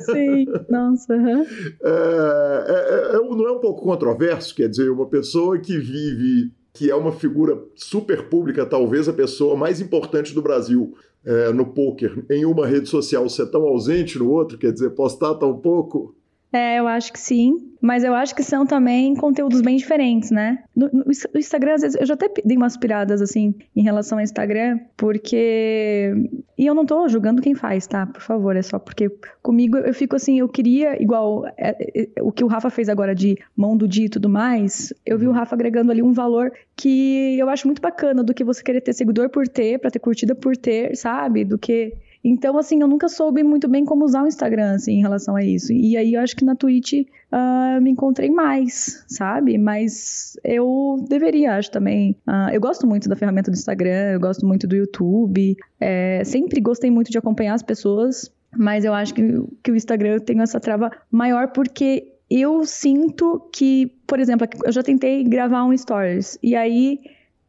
Sim, 0.00 0.46
nossa. 0.68 1.14
Uhum. 1.14 1.42
É, 1.82 2.64
é, 2.68 3.16
é, 3.16 3.18
não 3.18 3.46
é 3.46 3.52
um 3.52 3.60
pouco 3.60 3.82
controverso, 3.82 4.54
quer 4.54 4.68
dizer, 4.68 4.90
uma 4.90 5.06
pessoa 5.06 5.58
que 5.58 5.78
vive, 5.78 6.50
que 6.72 6.90
é 6.90 6.94
uma 6.94 7.12
figura 7.12 7.62
super 7.74 8.28
pública, 8.28 8.66
talvez 8.66 9.08
a 9.08 9.12
pessoa 9.12 9.56
mais 9.56 9.80
importante 9.80 10.34
do 10.34 10.42
Brasil, 10.42 10.94
é, 11.24 11.52
no 11.52 11.66
poker, 11.66 12.24
em 12.30 12.44
uma 12.44 12.66
rede 12.66 12.88
social 12.88 13.28
ser 13.28 13.46
tão 13.46 13.62
ausente 13.62 14.18
no 14.18 14.30
outro, 14.30 14.56
quer 14.56 14.72
dizer, 14.72 14.90
postar 14.90 15.34
tão 15.34 15.56
pouco. 15.58 16.14
É, 16.52 16.78
eu 16.78 16.86
acho 16.86 17.12
que 17.12 17.18
sim. 17.18 17.72
Mas 17.80 18.02
eu 18.02 18.14
acho 18.14 18.34
que 18.34 18.42
são 18.42 18.66
também 18.66 19.14
conteúdos 19.14 19.60
bem 19.60 19.76
diferentes, 19.76 20.30
né? 20.30 20.64
No, 20.74 20.88
no, 20.92 21.04
no, 21.04 21.38
Instagram, 21.38 21.74
às 21.74 21.82
vezes, 21.82 22.00
eu 22.00 22.06
já 22.06 22.14
até 22.14 22.28
dei 22.44 22.56
umas 22.56 22.76
piradas, 22.76 23.20
assim, 23.20 23.54
em 23.74 23.82
relação 23.82 24.18
ao 24.18 24.24
Instagram, 24.24 24.80
porque. 24.96 26.12
E 26.58 26.66
eu 26.66 26.74
não 26.74 26.86
tô 26.86 27.06
julgando 27.08 27.42
quem 27.42 27.54
faz, 27.54 27.86
tá? 27.86 28.06
Por 28.06 28.22
favor, 28.22 28.56
é 28.56 28.62
só 28.62 28.78
porque 28.78 29.10
comigo 29.42 29.76
eu 29.76 29.92
fico 29.92 30.16
assim, 30.16 30.40
eu 30.40 30.48
queria, 30.48 31.00
igual 31.00 31.46
é, 31.56 31.76
é, 31.94 32.22
o 32.22 32.32
que 32.32 32.42
o 32.42 32.46
Rafa 32.46 32.70
fez 32.70 32.88
agora 32.88 33.14
de 33.14 33.38
mão 33.54 33.76
do 33.76 33.86
dia 33.86 34.06
e 34.06 34.08
tudo 34.08 34.28
mais, 34.28 34.92
eu 35.04 35.18
vi 35.18 35.28
o 35.28 35.32
Rafa 35.32 35.54
agregando 35.54 35.92
ali 35.92 36.02
um 36.02 36.12
valor 36.12 36.50
que 36.74 37.38
eu 37.38 37.48
acho 37.50 37.68
muito 37.68 37.82
bacana 37.82 38.24
do 38.24 38.32
que 38.32 38.42
você 38.42 38.62
querer 38.62 38.80
ter 38.80 38.94
seguidor 38.94 39.28
por 39.28 39.46
ter, 39.46 39.78
pra 39.78 39.90
ter 39.90 39.98
curtida 39.98 40.34
por 40.34 40.56
ter, 40.56 40.96
sabe? 40.96 41.44
Do 41.44 41.58
que 41.58 41.92
então, 42.28 42.58
assim, 42.58 42.80
eu 42.80 42.88
nunca 42.88 43.08
soube 43.08 43.44
muito 43.44 43.68
bem 43.68 43.84
como 43.84 44.04
usar 44.04 44.24
o 44.24 44.26
Instagram, 44.26 44.74
assim, 44.74 44.94
em 44.94 45.00
relação 45.00 45.36
a 45.36 45.44
isso. 45.44 45.72
E 45.72 45.96
aí 45.96 46.14
eu 46.14 46.20
acho 46.20 46.34
que 46.34 46.44
na 46.44 46.56
Twitch 46.56 46.92
uh, 47.32 47.80
me 47.80 47.90
encontrei 47.90 48.28
mais, 48.30 49.04
sabe? 49.06 49.56
Mas 49.56 50.36
eu 50.42 51.04
deveria, 51.08 51.54
acho 51.54 51.70
também. 51.70 52.16
Uh, 52.26 52.50
eu 52.52 52.60
gosto 52.60 52.84
muito 52.84 53.08
da 53.08 53.14
ferramenta 53.14 53.48
do 53.48 53.54
Instagram, 53.54 54.14
eu 54.14 54.18
gosto 54.18 54.44
muito 54.44 54.66
do 54.66 54.74
YouTube. 54.74 55.56
É, 55.80 56.24
sempre 56.24 56.60
gostei 56.60 56.90
muito 56.90 57.12
de 57.12 57.18
acompanhar 57.18 57.54
as 57.54 57.62
pessoas, 57.62 58.28
mas 58.56 58.84
eu 58.84 58.92
acho 58.92 59.14
que, 59.14 59.22
que 59.62 59.70
o 59.70 59.76
Instagram 59.76 60.18
tem 60.18 60.40
essa 60.40 60.58
trava 60.58 60.90
maior 61.12 61.52
porque 61.52 62.12
eu 62.28 62.66
sinto 62.66 63.48
que, 63.52 63.86
por 64.04 64.18
exemplo, 64.18 64.48
eu 64.64 64.72
já 64.72 64.82
tentei 64.82 65.22
gravar 65.22 65.64
um 65.64 65.76
stories 65.76 66.36
e 66.42 66.56
aí 66.56 66.98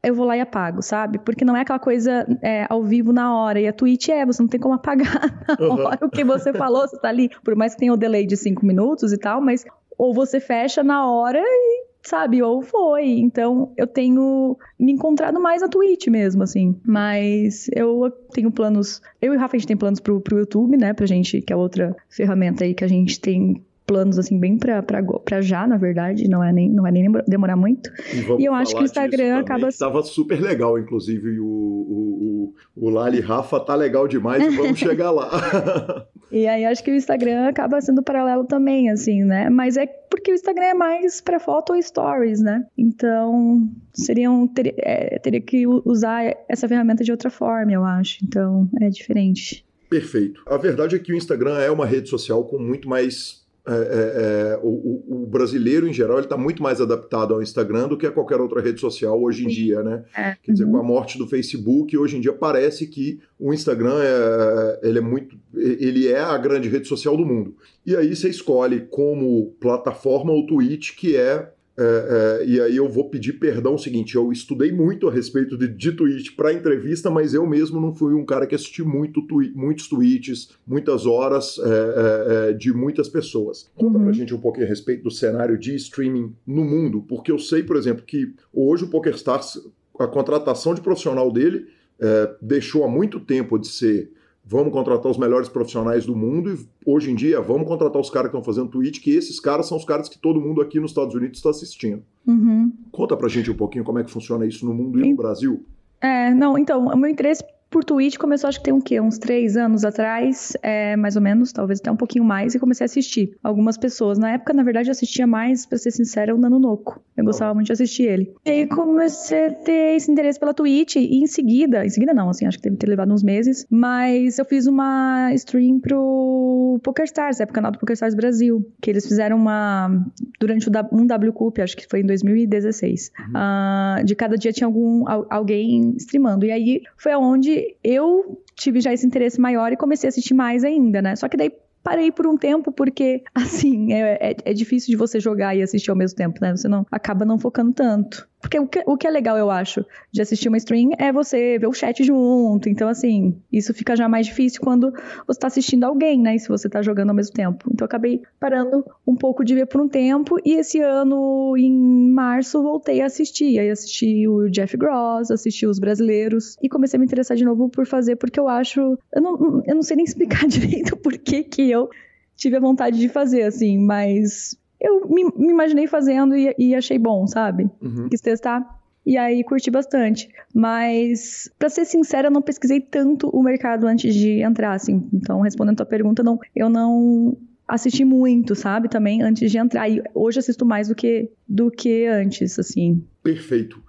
eu 0.08 0.16
vou 0.16 0.26
lá 0.26 0.38
e 0.38 0.42
apago, 0.42 0.82
sabe? 0.82 1.20
Porque 1.20 1.46
não 1.46 1.56
é 1.56 1.62
aquela 1.62 1.80
coisa 1.80 2.26
é, 2.42 2.66
ao 2.70 2.84
vivo 2.84 3.12
na 3.12 3.36
hora. 3.36 3.60
E 3.60 3.68
a 3.68 3.74
Twitch 3.74 4.10
é, 4.10 4.26
você 4.26 4.42
não 4.42 4.50
tem 4.50 4.60
como 4.60 4.76
apagar 4.76 5.46
na 5.60 5.68
uhum. 5.68 5.86
hora 5.86 6.06
o 6.06 6.10
que 6.10 6.24
você 6.24 6.54
falou, 6.54 6.88
você 6.88 6.98
tá 7.00 7.10
ali, 7.10 7.30
por 7.44 7.56
mais 7.56 7.74
que 7.74 7.80
tenha 7.80 7.94
o 7.94 7.98
delay 7.98 8.26
de 8.26 8.38
cinco 8.38 8.66
minutos 8.66 9.12
e 9.12 9.18
tal, 9.18 9.42
mas 9.42 9.66
ou 9.98 10.14
você 10.14 10.40
fecha 10.40 10.84
na 10.84 11.10
hora 11.10 11.40
e 11.42 11.88
sabe? 12.08 12.42
Ou 12.42 12.62
foi. 12.62 13.20
Então, 13.20 13.74
eu 13.76 13.86
tenho 13.86 14.58
me 14.80 14.92
encontrado 14.94 15.40
mais 15.42 15.62
na 15.62 15.68
Twitch 15.68 16.08
mesmo, 16.08 16.44
assim. 16.44 16.80
Mas 16.86 17.70
eu 17.76 18.10
tenho 18.32 18.50
planos. 18.50 19.02
Eu 19.22 19.34
e 19.34 19.38
o 19.38 19.40
Rafa, 19.40 19.58
a 19.58 19.60
gente 19.60 19.68
tem 19.68 19.78
planos 19.78 20.00
pro, 20.00 20.22
pro 20.22 20.40
YouTube, 20.40 20.78
né? 20.78 20.94
Pra 20.94 21.06
gente, 21.06 21.42
que 21.42 21.52
é 21.52 21.56
outra 21.56 21.96
ferramenta 22.10 22.64
aí 22.64 22.74
que 22.74 22.84
a 22.84 22.88
gente 22.88 23.20
tem 23.20 23.62
planos 23.88 24.20
assim 24.20 24.38
bem 24.38 24.58
para 24.58 25.42
já, 25.42 25.66
na 25.66 25.78
verdade, 25.78 26.28
não 26.28 26.44
é 26.44 26.52
nem 26.52 26.70
não 26.70 26.86
é 26.86 26.92
nem 26.92 27.10
demorar 27.26 27.56
muito. 27.56 27.90
E, 28.14 28.42
e 28.42 28.46
eu 28.46 28.54
acho 28.54 28.76
que 28.76 28.82
o 28.82 28.86
Instagram 28.86 29.40
acaba 29.40 29.70
estava 29.70 30.04
super 30.04 30.40
legal, 30.42 30.78
inclusive 30.78 31.40
o, 31.40 31.46
o, 31.46 32.54
o, 32.76 32.88
o 32.88 32.90
Lali 32.90 33.22
Rafa 33.22 33.60
tá 33.62 33.74
legal 33.74 34.08
demais 34.08 34.44
e 34.44 34.56
vamos 34.56 34.78
chegar 34.78 35.10
lá. 35.10 35.32
e 36.30 36.46
aí 36.46 36.66
acho 36.66 36.84
que 36.84 36.92
o 36.92 36.96
Instagram 36.96 37.48
acaba 37.48 37.80
sendo 37.80 38.04
paralelo 38.04 38.44
também, 38.44 38.90
assim, 38.90 39.24
né? 39.24 39.50
Mas 39.50 39.78
é 39.78 39.86
porque 39.86 40.32
o 40.32 40.36
Instagram 40.36 40.66
é 40.66 40.74
mais 40.74 41.22
para 41.22 41.40
foto 41.40 41.74
ou 41.74 41.82
stories, 41.82 42.42
né? 42.42 42.66
Então 42.78 43.68
seriam 43.94 44.46
ter, 44.48 44.76
é, 44.78 45.18
teria 45.20 45.42
que 45.42 45.66
usar 45.66 46.36
essa 46.50 46.68
ferramenta 46.68 47.06
de 47.06 47.12
outra 47.12 47.30
forma, 47.30 47.72
eu 47.72 47.86
acho. 47.86 48.20
Então 48.24 48.70
é 48.82 48.90
diferente. 48.90 49.66
Perfeito. 49.90 50.44
A 50.46 50.58
verdade 50.58 50.98
é 50.98 51.00
que 51.00 51.14
o 51.14 51.16
Instagram 51.16 51.60
é 51.60 51.72
uma 51.72 51.86
rede 51.86 52.10
social 52.10 52.44
com 52.44 52.60
muito 52.60 52.90
mais 52.90 53.47
é, 53.68 53.74
é, 53.74 54.54
é, 54.54 54.60
o, 54.64 55.24
o, 55.24 55.28
brasileiro 55.28 55.88
em 55.88 55.94
geral 55.94 56.20
está 56.20 56.38
muito 56.38 56.64
mais 56.64 56.80
adaptado 56.80 57.34
ao 57.34 57.42
Instagram 57.42 57.90
do 57.90 57.98
que 57.98 58.08
a 58.08 58.12
qualquer 58.12 58.40
outra 58.40 58.62
rede 58.62 58.80
social 58.80 59.22
hoje 59.22 59.44
em 59.44 59.48
dia, 59.50 59.84
né? 59.84 60.06
É. 60.16 60.38
Quer 60.42 60.54
dizer, 60.54 60.64
uhum. 60.64 60.72
com 60.72 60.78
a 60.78 60.84
morte 60.84 61.18
do 61.18 61.28
Facebook, 61.28 61.98
hoje 61.98 62.16
em 62.16 62.22
dia 62.22 62.32
parece 62.32 62.88
que 62.88 63.20
o 63.38 63.54
Instagram 63.54 64.00
é, 64.02 64.80
ele 64.84 65.00
é 65.00 65.02
muito, 65.02 65.38
ele 65.54 66.08
é 66.08 66.22
a 66.22 66.38
grande 66.38 66.70
rede 66.70 66.88
social 66.88 67.18
do 67.18 67.26
mundo. 67.26 67.58
E 67.86 67.94
aí 67.94 68.16
você 68.16 68.30
escolhe 68.30 68.88
como 68.90 69.54
plataforma 69.60 70.32
o 70.32 70.46
Twitch, 70.46 70.96
que 70.96 71.18
é 71.18 71.52
é, 71.80 72.42
é, 72.42 72.46
e 72.46 72.60
aí 72.60 72.76
eu 72.76 72.90
vou 72.90 73.08
pedir 73.08 73.34
perdão 73.34 73.76
o 73.76 73.78
seguinte, 73.78 74.16
eu 74.16 74.32
estudei 74.32 74.72
muito 74.72 75.08
a 75.08 75.12
respeito 75.12 75.56
de, 75.56 75.68
de 75.68 75.92
tweet 75.92 76.32
para 76.34 76.52
entrevista, 76.52 77.12
mas 77.12 77.36
eu 77.36 77.46
mesmo 77.46 77.80
não 77.80 77.94
fui 77.94 78.16
um 78.16 78.26
cara 78.26 78.48
que 78.48 78.56
assisti 78.56 78.82
muito 78.82 79.26
muitos 79.54 79.88
tweets, 79.88 80.50
muitas 80.66 81.06
horas 81.06 81.60
é, 81.60 82.48
é, 82.48 82.50
é 82.50 82.54
de 82.54 82.74
muitas 82.74 83.08
pessoas. 83.08 83.70
Conta 83.76 84.00
uhum. 84.00 84.06
pra 84.06 84.14
gente 84.14 84.34
um 84.34 84.40
pouquinho 84.40 84.66
a 84.66 84.70
respeito 84.70 85.04
do 85.04 85.12
cenário 85.12 85.58
de 85.58 85.76
streaming 85.76 86.34
no 86.48 86.66
mundo, 86.66 87.06
porque 87.08 87.32
eu 87.32 87.38
sei, 87.38 87.62
por 87.62 87.76
exemplo, 87.76 88.04
que 88.04 88.34
hoje 88.52 88.86
o 88.86 88.90
PokerStars, 88.90 89.62
a 90.00 90.08
contratação 90.08 90.74
de 90.74 90.82
profissional 90.82 91.32
dele 91.32 91.68
é, 92.00 92.36
deixou 92.42 92.84
há 92.86 92.88
muito 92.88 93.20
tempo 93.20 93.60
de 93.60 93.68
ser 93.68 94.12
vamos 94.50 94.72
contratar 94.72 95.12
os 95.12 95.18
melhores 95.18 95.50
profissionais 95.50 96.06
do 96.06 96.16
mundo 96.16 96.54
e 96.54 96.68
hoje 96.86 97.12
em 97.12 97.16
dia 97.16 97.42
vamos 97.42 97.68
contratar 97.68 98.02
os 98.02 98.10
caras 98.10 98.32
que 98.32 98.38
estão 98.38 98.44
fazendo 98.44 98.72
Twitch, 98.72 99.02
que 99.02 99.12
esses 99.12 99.40
caras 99.40 99.68
são 99.68 99.78
os 99.78 99.84
caras 99.84 100.08
que 100.08 100.18
todo 100.18 100.40
mundo 100.40 100.62
aqui 100.62 100.80
nos 100.80 100.92
Estados 100.92 101.14
Unidos 101.14 101.40
está 101.40 101.50
assistindo. 101.50 102.02
Uhum. 102.26 102.72
Conta 102.92 103.18
pra 103.18 103.28
gente 103.28 103.52
um 103.52 103.56
pouquinho 103.56 103.84
como 103.84 104.00
é 104.00 104.04
que 104.04 104.12
funciona 104.12 104.46
isso 104.46 104.66
no 104.66 104.74
mundo 104.74 105.04
e 105.04 105.10
no 105.10 105.16
Brasil. 105.18 105.64
É, 106.00 106.34
não, 106.34 106.58
então, 106.58 106.86
o 106.86 106.98
meu 106.98 107.10
interesse 107.10 107.44
por 107.70 107.84
Twitch 107.84 108.18
começou, 108.18 108.48
acho 108.48 108.60
que 108.60 108.66
tem 108.66 108.74
um 108.74 108.82
quê? 108.82 109.00
Uns 109.00 109.18
três 109.18 109.58
anos 109.58 109.84
atrás, 109.84 110.56
é, 110.64 110.96
mais 110.96 111.16
ou 111.16 111.22
menos, 111.22 111.52
talvez 111.52 111.80
até 111.80 111.92
um 111.92 111.96
pouquinho 111.96 112.24
mais, 112.24 112.56
e 112.56 112.60
comecei 112.60 112.86
a 112.86 112.88
assistir 112.88 113.36
algumas 113.44 113.78
pessoas. 113.78 114.18
Na 114.18 114.32
época, 114.32 114.54
na 114.54 114.64
verdade, 114.64 114.90
eu 114.90 114.92
assistia 114.92 115.28
mais, 115.28 115.66
pra 115.66 115.78
ser 115.78 115.92
sincera, 115.92 116.34
o 116.34 116.38
Nano 116.38 116.60
Noco. 116.60 117.02
Eu 117.16 117.26
gostava 117.26 117.54
muito 117.54 117.68
de 117.68 117.74
assistir 117.74 118.04
ele. 118.04 118.34
E 118.46 118.50
aí 118.50 118.68
comecei 118.68 119.48
a 119.48 119.52
ter 119.52 119.96
esse 119.96 120.12
interesse 120.12 120.40
pela 120.40 120.54
Twitch, 120.54 120.96
e 120.96 121.18
em 121.18 121.28
seguida, 121.28 121.86
em 121.86 121.90
seguida 121.90 122.14
não, 122.14 122.30
assim, 122.30 122.46
acho 122.46 122.58
que 122.58 122.64
deve 122.64 122.78
ter 122.78 122.88
levado 122.88 123.14
uns 123.14 123.24
meses, 123.24 123.66
mas 123.70 124.40
eu 124.40 124.46
fiz 124.46 124.68
uma 124.68 125.34
stream 125.34 125.80
pro 125.80 126.80
PokerStars, 126.84 127.40
época 127.40 127.58
canal 127.58 127.72
do 127.72 127.80
PokerStars 127.80 128.14
Brasil, 128.14 128.66
que 128.80 128.90
eles 128.90 129.08
fizeram 129.08 129.36
uma, 129.36 130.06
durante 130.40 130.70
um 130.92 131.06
W 131.08 131.34
Cup, 131.34 131.60
acho 131.60 131.76
que 131.76 131.88
foi 131.90 132.02
em 132.02 132.06
2016. 132.06 133.12
Uhum. 133.18 133.34
Uh, 133.34 134.06
de 134.06 134.16
cada 134.16 134.38
dia 134.38 134.54
tinha 134.54 134.68
algum, 134.68 135.04
alguém 135.30 135.96
streamando. 135.98 136.46
E 136.46 136.52
aí 136.52 136.82
foi 136.98 137.14
aonde 137.14 137.57
eu 137.84 138.42
tive 138.56 138.82
já 138.82 138.94
esse 138.94 139.06
interesse 139.06 139.40
maior 139.40 139.72
e 139.72 139.78
comecei 139.78 140.08
a 140.08 140.10
assistir 140.10 140.34
mais 140.34 140.64
ainda, 140.64 141.02
né? 141.02 141.16
Só 141.16 141.28
que 141.28 141.38
daí 141.38 141.52
parei 141.84 142.12
por 142.12 142.28
um 142.28 142.36
tempo 142.36 142.72
porque, 142.72 143.24
assim, 143.34 143.94
é, 143.94 144.32
é, 144.32 144.36
é, 144.44 144.54
difícil 144.54 144.90
de 144.90 144.98
você 144.98 145.20
jogar 145.20 145.56
e 145.56 145.62
assistir 145.62 145.90
ao 145.90 145.96
mesmo 145.96 146.18
tempo, 146.18 146.40
né? 146.42 146.56
Você 146.56 146.68
não 146.68 146.86
acaba 146.92 147.24
não 147.24 147.40
focando 147.40 147.74
tanto. 147.74 148.28
Porque 148.40 148.60
o 148.60 148.68
que, 148.68 148.84
o 148.86 148.96
que 148.96 149.08
é 149.08 149.10
legal, 149.10 149.38
eu 149.38 149.50
acho, 149.50 149.86
de 150.12 150.22
assistir 150.22 150.48
uma 150.48 150.58
stream 150.58 150.92
é 150.98 151.12
você 151.12 151.58
ver 151.58 151.68
o 151.68 151.74
chat 151.74 152.04
junto. 152.04 152.70
Então, 152.70 152.88
assim, 152.88 153.36
isso 153.52 153.74
fica 153.74 153.96
já 153.96 154.08
mais 154.08 154.28
difícil 154.28 154.62
quando 154.62 154.94
você 155.26 155.40
tá 155.40 155.48
assistindo 155.48 155.84
alguém, 155.84 156.22
né? 156.22 156.38
Se 156.38 156.48
você 156.48 156.70
tá 156.70 156.82
jogando 156.82 157.10
ao 157.10 157.16
mesmo 157.16 157.34
tempo. 157.34 157.68
Então, 157.72 157.84
eu 157.84 157.88
acabei 157.88 158.22
parando 158.40 158.86
um 159.06 159.16
pouco 159.16 159.44
de 159.44 159.56
ver 159.56 159.66
por 159.66 159.82
um 159.82 159.90
tempo. 159.90 160.38
E 160.46 160.54
esse 160.54 160.80
ano, 160.80 161.56
em 161.58 162.12
março, 162.12 162.62
voltei 162.62 163.02
a 163.02 163.08
assistir. 163.08 163.60
Aí 163.60 163.70
assisti 163.72 164.28
o 164.28 164.48
Jeff 164.50 164.78
Gross, 164.78 165.32
assisti 165.32 165.66
os 165.66 165.80
brasileiros. 165.80 166.56
E 166.62 166.70
comecei 166.70 166.98
a 166.98 167.00
me 167.00 167.06
interessar 167.06 167.36
de 167.36 167.44
novo 167.44 167.70
por 167.70 167.88
fazer, 167.88 168.18
porque 168.18 168.40
eu 168.40 168.48
acho. 168.48 169.00
Eu 169.14 169.22
não, 169.22 169.64
eu 169.66 169.76
não 169.76 169.82
sei 169.82 169.98
nem 169.98 170.06
explicar 170.08 170.46
direito 170.48 170.96
por 170.96 171.18
que, 171.18 171.44
que 171.44 171.72
eu 171.72 171.90
tive 172.36 172.56
a 172.56 172.60
vontade 172.60 173.00
de 173.00 173.10
fazer, 173.10 173.42
assim, 173.42 173.80
mas 173.80 174.56
eu 174.80 175.08
me, 175.10 175.24
me 175.36 175.50
imaginei 175.50 175.88
fazendo 175.88 176.36
e, 176.36 176.54
e, 176.58 176.76
achei 176.76 176.98
bom, 176.98 177.26
sabe? 177.28 177.70
Uhum. 177.82 178.10
Quis 178.10 178.22
testar. 178.22 178.78
E 179.06 179.18
aí 179.18 179.44
curti 179.44 179.72
bastante. 179.72 180.30
Mas, 180.54 181.50
para 181.58 181.70
ser 181.70 181.86
sincera, 181.86 182.28
eu 182.28 182.32
não 182.32 182.42
pesquisei 182.42 182.82
tanto 182.82 183.30
o 183.30 183.42
mercado 183.42 183.88
antes 183.88 184.14
de 184.14 184.42
entrar, 184.42 184.74
assim. 184.74 185.08
Então, 185.14 185.42
respondendo 185.42 185.76
a 185.76 185.78
tua 185.78 185.86
pergunta, 185.86 186.22
não, 186.22 186.38
eu 186.56 186.70
não 186.70 187.38
assisti 187.68 188.04
muito, 188.04 188.54
sabe? 188.54 188.90
Também 188.90 189.22
antes 189.22 189.50
de 189.50 189.58
entrar. 189.58 189.90
E 189.90 190.04
hoje 190.14 190.40
assisto 190.40 190.66
mais 190.66 190.90
do 190.90 190.96
que, 190.96 191.32
do 191.48 191.72
que 191.72 192.06
antes, 192.06 192.60
assim. 192.60 193.04
Perfeito. 193.24 193.82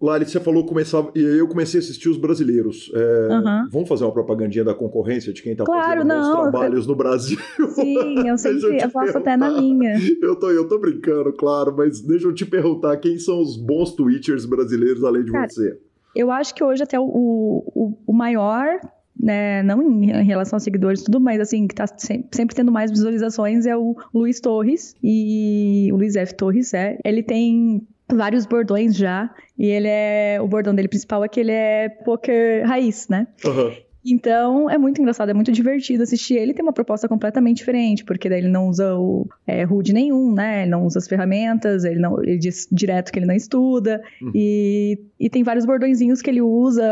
Lari, 0.00 0.26
você 0.26 0.38
falou 0.38 0.66
começar, 0.66 1.02
e 1.14 1.20
eu 1.20 1.48
comecei 1.48 1.80
a 1.80 1.82
assistir 1.82 2.08
os 2.10 2.18
brasileiros. 2.18 2.92
É, 2.94 3.28
uhum. 3.34 3.68
Vamos 3.70 3.88
fazer 3.88 4.04
uma 4.04 4.12
propagandinha 4.12 4.64
da 4.64 4.74
concorrência 4.74 5.32
de 5.32 5.42
quem 5.42 5.52
está 5.52 5.64
claro, 5.64 6.02
fazendo 6.02 6.06
não, 6.06 6.42
trabalhos 6.42 6.84
eu... 6.84 6.90
no 6.90 6.96
Brasil? 6.96 7.38
Sim, 7.70 8.28
eu 8.28 8.36
sempre 8.38 8.82
eu, 8.82 8.90
faço 8.90 9.16
até 9.16 9.36
na 9.36 9.50
minha. 9.50 9.94
Eu 10.20 10.36
tô, 10.36 10.50
eu 10.50 10.68
tô 10.68 10.78
brincando, 10.78 11.32
claro, 11.32 11.74
mas 11.74 12.00
deixa 12.02 12.26
eu 12.26 12.34
te 12.34 12.44
perguntar, 12.44 12.96
quem 12.98 13.18
são 13.18 13.40
os 13.40 13.56
bons 13.56 13.92
Twitchers 13.92 14.44
brasileiros 14.44 15.02
além 15.02 15.24
de 15.24 15.32
Cara, 15.32 15.48
você? 15.48 15.78
Eu 16.14 16.30
acho 16.30 16.54
que 16.54 16.62
hoje 16.62 16.82
até 16.82 17.00
o, 17.00 17.04
o, 17.04 17.98
o 18.06 18.12
maior 18.12 18.78
né, 19.18 19.62
não 19.62 20.02
em 20.02 20.24
relação 20.24 20.58
a 20.58 20.60
seguidores 20.60 21.02
tudo, 21.02 21.18
mas 21.18 21.40
assim, 21.40 21.66
que 21.66 21.74
tá 21.74 21.86
sempre, 21.86 22.28
sempre, 22.36 22.54
tendo 22.54 22.70
mais 22.70 22.90
visualizações 22.90 23.64
é 23.64 23.76
o 23.76 23.96
Luiz 24.14 24.40
Torres 24.40 24.94
e 25.02 25.88
o 25.92 25.96
Luiz 25.96 26.16
F. 26.16 26.34
Torres, 26.34 26.74
é. 26.74 26.98
Ele 27.04 27.22
tem 27.22 27.86
vários 28.12 28.46
bordões 28.46 28.96
já. 28.96 29.30
E 29.58 29.66
ele 29.66 29.88
é. 29.88 30.38
O 30.40 30.46
bordão 30.46 30.74
dele 30.74 30.88
principal 30.88 31.24
é 31.24 31.28
que 31.28 31.40
ele 31.40 31.52
é 31.52 31.88
poker 31.88 32.66
raiz, 32.66 33.08
né? 33.08 33.26
Uhum. 33.44 33.76
Então 34.06 34.70
é 34.70 34.78
muito 34.78 35.00
engraçado, 35.00 35.30
é 35.30 35.34
muito 35.34 35.50
divertido 35.50 36.04
assistir 36.04 36.34
ele. 36.34 36.54
Tem 36.54 36.62
uma 36.62 36.72
proposta 36.72 37.08
completamente 37.08 37.58
diferente, 37.58 38.04
porque 38.04 38.28
daí 38.28 38.38
ele 38.38 38.48
não 38.48 38.68
usa 38.68 38.96
o 38.96 39.26
é, 39.46 39.66
HUD 39.66 39.92
nenhum, 39.92 40.32
né? 40.32 40.62
Ele 40.62 40.70
não 40.70 40.84
usa 40.84 41.00
as 41.00 41.08
ferramentas, 41.08 41.84
ele, 41.84 41.98
não, 41.98 42.22
ele 42.22 42.38
diz 42.38 42.68
direto 42.70 43.10
que 43.10 43.18
ele 43.18 43.26
não 43.26 43.34
estuda. 43.34 44.00
Uhum. 44.22 44.30
E, 44.34 44.98
e 45.18 45.28
tem 45.28 45.42
vários 45.42 45.66
bordõezinhos 45.66 46.22
que 46.22 46.30
ele 46.30 46.40
usa, 46.40 46.84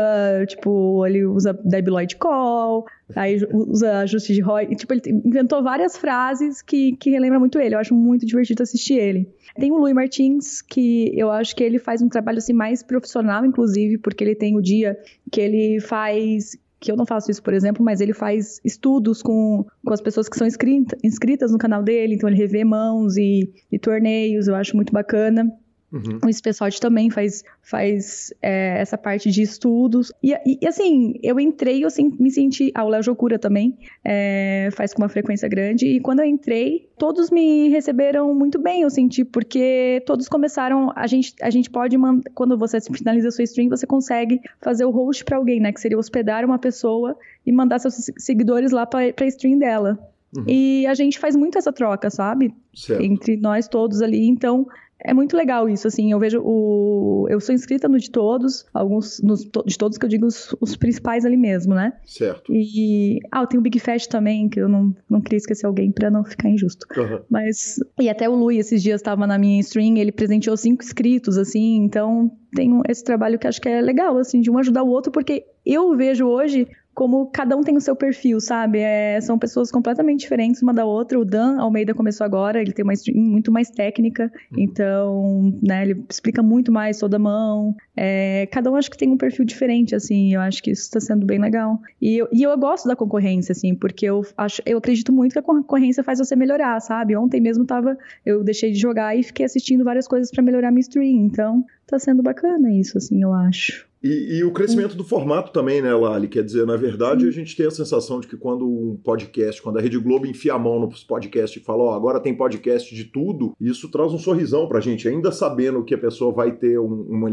tipo, 0.47 1.05
ele 1.05 1.25
usa 1.25 1.53
Debbie 1.53 1.89
Lloyd 1.89 2.15
Call, 2.17 2.85
aí 3.15 3.39
usa 3.51 3.99
ajuste 3.99 4.33
de 4.33 4.41
ROI. 4.41 4.67
E, 4.71 4.75
tipo, 4.75 4.93
ele 4.93 5.01
inventou 5.23 5.63
várias 5.63 5.95
frases 5.95 6.61
que, 6.61 6.97
que 6.97 7.11
relembram 7.11 7.39
muito 7.39 7.59
ele. 7.59 7.75
Eu 7.75 7.79
acho 7.79 7.95
muito 7.95 8.25
divertido 8.25 8.61
assistir 8.61 8.95
ele. 8.95 9.29
Tem 9.57 9.71
o 9.71 9.77
Louis 9.77 9.93
Martins, 9.93 10.61
que 10.61 11.17
eu 11.17 11.31
acho 11.31 11.55
que 11.55 11.63
ele 11.63 11.79
faz 11.79 12.01
um 12.01 12.09
trabalho 12.09 12.39
assim 12.39 12.51
mais 12.51 12.83
profissional, 12.83 13.45
inclusive, 13.45 13.97
porque 13.99 14.21
ele 14.21 14.35
tem 14.35 14.57
o 14.57 14.61
dia 14.61 14.97
que 15.31 15.39
ele 15.39 15.79
faz 15.79 16.57
que 16.79 16.91
eu 16.91 16.95
não 16.95 17.05
faço 17.05 17.31
isso, 17.31 17.41
por 17.41 17.53
exemplo, 17.53 17.83
mas 17.83 18.01
ele 18.01 18.13
faz 18.13 18.59
estudos 18.63 19.21
com, 19.21 19.65
com 19.83 19.93
as 19.93 20.01
pessoas 20.01 20.29
que 20.29 20.37
são 20.37 20.45
inscrita, 20.45 20.97
inscritas 21.03 21.51
no 21.51 21.57
canal 21.57 21.81
dele, 21.81 22.15
então 22.15 22.29
ele 22.29 22.37
revê 22.37 22.63
mãos 22.63 23.17
e, 23.17 23.49
e 23.71 23.79
torneios, 23.79 24.47
eu 24.47 24.55
acho 24.55 24.75
muito 24.75 24.93
bacana. 24.93 25.51
Uhum. 25.95 26.19
O 26.25 26.33
Spessot 26.33 26.77
também 26.81 27.09
faz, 27.09 27.45
faz 27.61 28.33
é, 28.41 28.81
essa 28.81 28.97
parte 28.97 29.31
de 29.31 29.41
estudos. 29.41 30.11
E, 30.21 30.33
e, 30.45 30.59
e, 30.61 30.67
assim, 30.67 31.13
eu 31.23 31.39
entrei 31.39 31.83
eu 31.83 31.87
assim, 31.87 32.13
me 32.19 32.29
senti. 32.29 32.69
Ah, 32.75 32.83
o 32.83 32.89
Léo 32.89 33.01
Jocura 33.01 33.39
também 33.39 33.77
é, 34.03 34.67
faz 34.73 34.93
com 34.93 35.01
uma 35.01 35.07
frequência 35.07 35.47
grande. 35.47 35.87
E 35.87 36.01
quando 36.01 36.19
eu 36.19 36.25
entrei, 36.25 36.89
todos 36.97 37.31
me 37.31 37.69
receberam 37.69 38.35
muito 38.35 38.59
bem, 38.59 38.81
eu 38.81 38.89
senti, 38.89 39.23
porque 39.23 40.03
todos 40.05 40.27
começaram. 40.27 40.91
A 40.97 41.07
gente, 41.07 41.33
a 41.41 41.49
gente 41.49 41.69
pode. 41.69 41.97
Mandar, 41.97 42.29
quando 42.33 42.57
você 42.57 42.81
finaliza 42.81 43.29
a 43.29 43.31
sua 43.31 43.45
stream, 43.45 43.69
você 43.69 43.87
consegue 43.87 44.41
fazer 44.61 44.83
o 44.83 44.91
host 44.91 45.23
para 45.23 45.37
alguém, 45.37 45.61
né? 45.61 45.71
Que 45.71 45.79
seria 45.79 45.97
hospedar 45.97 46.43
uma 46.43 46.59
pessoa 46.59 47.17
e 47.45 47.53
mandar 47.53 47.79
seus 47.79 48.11
seguidores 48.17 48.71
lá 48.71 48.85
para 48.85 48.99
a 49.17 49.25
stream 49.27 49.57
dela. 49.57 49.97
Uhum. 50.35 50.43
E 50.47 50.85
a 50.87 50.93
gente 50.93 51.17
faz 51.17 51.35
muito 51.35 51.57
essa 51.57 51.71
troca, 51.71 52.09
sabe? 52.09 52.53
Certo. 52.73 53.01
Entre 53.01 53.37
nós 53.37 53.67
todos 53.69 54.01
ali. 54.01 54.27
Então, 54.27 54.67
é 54.99 55.13
muito 55.13 55.35
legal 55.35 55.69
isso, 55.69 55.87
assim, 55.87 56.11
eu 56.11 56.19
vejo 56.19 56.41
o... 56.43 57.27
Eu 57.29 57.39
sou 57.39 57.53
inscrita 57.53 57.87
no 57.87 57.99
de 57.99 58.09
todos, 58.09 58.65
alguns 58.73 59.21
nos, 59.21 59.41
de 59.43 59.77
todos 59.77 59.97
que 59.97 60.05
eu 60.05 60.09
digo 60.09 60.25
os, 60.25 60.55
os 60.59 60.75
principais 60.75 61.25
ali 61.25 61.37
mesmo, 61.37 61.75
né? 61.75 61.93
Certo. 62.05 62.51
E... 62.53 63.19
Ah, 63.31 63.45
tenho 63.45 63.59
o 63.59 63.63
Big 63.63 63.79
Fast 63.79 64.09
também, 64.09 64.49
que 64.49 64.59
eu 64.59 64.69
não, 64.69 64.95
não 65.09 65.21
queria 65.21 65.37
esquecer 65.37 65.65
alguém 65.65 65.91
pra 65.91 66.09
não 66.09 66.23
ficar 66.23 66.49
injusto. 66.49 66.87
Uhum. 66.97 67.19
Mas... 67.29 67.75
E 67.99 68.09
até 68.09 68.27
o 68.27 68.35
Lui, 68.35 68.57
esses 68.57 68.81
dias, 68.81 69.01
estava 69.01 69.27
na 69.27 69.37
minha 69.37 69.59
stream, 69.59 69.97
ele 69.97 70.11
presenteou 70.11 70.55
cinco 70.57 70.83
inscritos, 70.83 71.37
assim, 71.37 71.77
então 71.83 72.31
tem 72.55 72.71
esse 72.87 73.03
trabalho 73.03 73.37
que 73.37 73.47
acho 73.47 73.61
que 73.61 73.69
é 73.69 73.81
legal, 73.81 74.17
assim, 74.17 74.39
de 74.39 74.49
um 74.49 74.57
ajudar 74.57 74.83
o 74.83 74.89
outro, 74.89 75.11
porque 75.11 75.45
eu 75.65 75.95
vejo 75.95 76.25
hoje 76.25 76.67
como 76.95 77.25
cada 77.27 77.57
um 77.57 77.61
tem 77.61 77.75
o 77.75 77.81
seu 77.81 77.93
perfil, 77.93 78.39
sabe? 78.39 78.79
É, 78.79 79.19
são 79.19 79.37
pessoas 79.37 79.69
completamente 79.69 80.21
diferentes 80.21 80.61
uma 80.61 80.73
da 80.73 80.85
outra. 80.85 81.19
O 81.19 81.25
Dan 81.25 81.59
Almeida 81.59 81.93
começou 81.93 82.23
agora, 82.23 82.61
ele 82.61 82.71
tem 82.71 82.83
uma 82.83 82.93
stream 82.93 83.21
muito 83.21 83.51
mais 83.51 83.69
técnica, 83.69 84.31
uhum. 84.51 84.59
então, 84.59 85.53
né, 85.61 85.83
ele 85.83 86.05
explica 86.09 86.41
muito 86.41 86.71
mais 86.71 86.97
toda 86.97 87.17
a 87.17 87.19
mão. 87.19 87.75
É, 87.97 88.47
cada 88.49 88.71
um 88.71 88.77
acho 88.77 88.89
que 88.89 88.97
tem 88.97 89.09
um 89.09 89.17
perfil 89.17 89.43
diferente, 89.43 89.93
assim, 89.93 90.33
eu 90.33 90.39
acho 90.39 90.63
que 90.63 90.71
isso 90.71 90.83
está 90.83 91.01
sendo 91.01 91.25
bem 91.25 91.37
legal. 91.37 91.81
E 92.01 92.17
eu, 92.17 92.29
e 92.31 92.43
eu 92.43 92.57
gosto 92.57 92.87
da 92.87 92.95
concorrência, 92.95 93.51
assim, 93.51 93.75
porque 93.75 94.05
eu 94.05 94.21
acho, 94.37 94.61
eu 94.65 94.77
acredito 94.77 95.11
muito 95.11 95.33
que 95.33 95.39
a 95.39 95.43
concorrência 95.43 96.01
faz 96.01 96.19
você 96.19 96.33
melhorar, 96.33 96.79
sabe? 96.79 97.13
Ontem 97.17 97.41
mesmo 97.41 97.65
tava, 97.65 97.97
eu 98.25 98.41
deixei 98.41 98.71
de 98.71 98.79
jogar 98.79 99.17
e 99.17 99.21
fiquei 99.21 99.45
assistindo 99.45 99.83
várias 99.83 100.07
coisas 100.07 100.31
para 100.31 100.41
melhorar 100.41 100.71
minha 100.71 100.79
stream, 100.79 101.25
então 101.25 101.65
tá 101.85 101.99
sendo 101.99 102.23
bacana 102.23 102.71
isso, 102.71 102.97
assim, 102.97 103.21
eu 103.21 103.33
acho. 103.33 103.85
E, 104.05 104.37
e, 104.37 104.43
o 104.43 104.51
crescimento 104.51 104.95
do 104.95 105.03
formato 105.03 105.51
também, 105.51 105.81
né, 105.81 105.91
Lali? 105.91 106.27
Quer 106.27 106.43
dizer, 106.43 106.63
na 106.63 106.75
verdade, 106.75 107.27
a 107.27 107.31
gente 107.31 107.55
tem 107.55 107.65
a 107.65 107.71
sensação 107.71 108.19
de 108.19 108.27
que 108.27 108.37
quando 108.37 108.63
um 108.63 108.95
podcast, 109.03 109.59
quando 109.59 109.79
a 109.79 109.81
Rede 109.81 109.97
Globo 109.97 110.27
enfia 110.27 110.53
a 110.53 110.59
mão 110.59 110.79
nos 110.79 111.03
podcasts 111.03 111.59
e 111.59 111.65
fala, 111.65 111.81
ó, 111.81 111.89
oh, 111.89 111.95
agora 111.95 112.19
tem 112.19 112.37
podcast 112.37 112.93
de 112.93 113.05
tudo, 113.05 113.55
isso 113.59 113.89
traz 113.89 114.13
um 114.13 114.19
sorrisão 114.19 114.67
pra 114.67 114.79
gente, 114.79 115.07
ainda 115.07 115.31
sabendo 115.31 115.83
que 115.83 115.95
a 115.95 115.97
pessoa 115.97 116.31
vai 116.31 116.51
ter 116.51 116.77
um, 116.77 116.85
uma, 116.85 117.29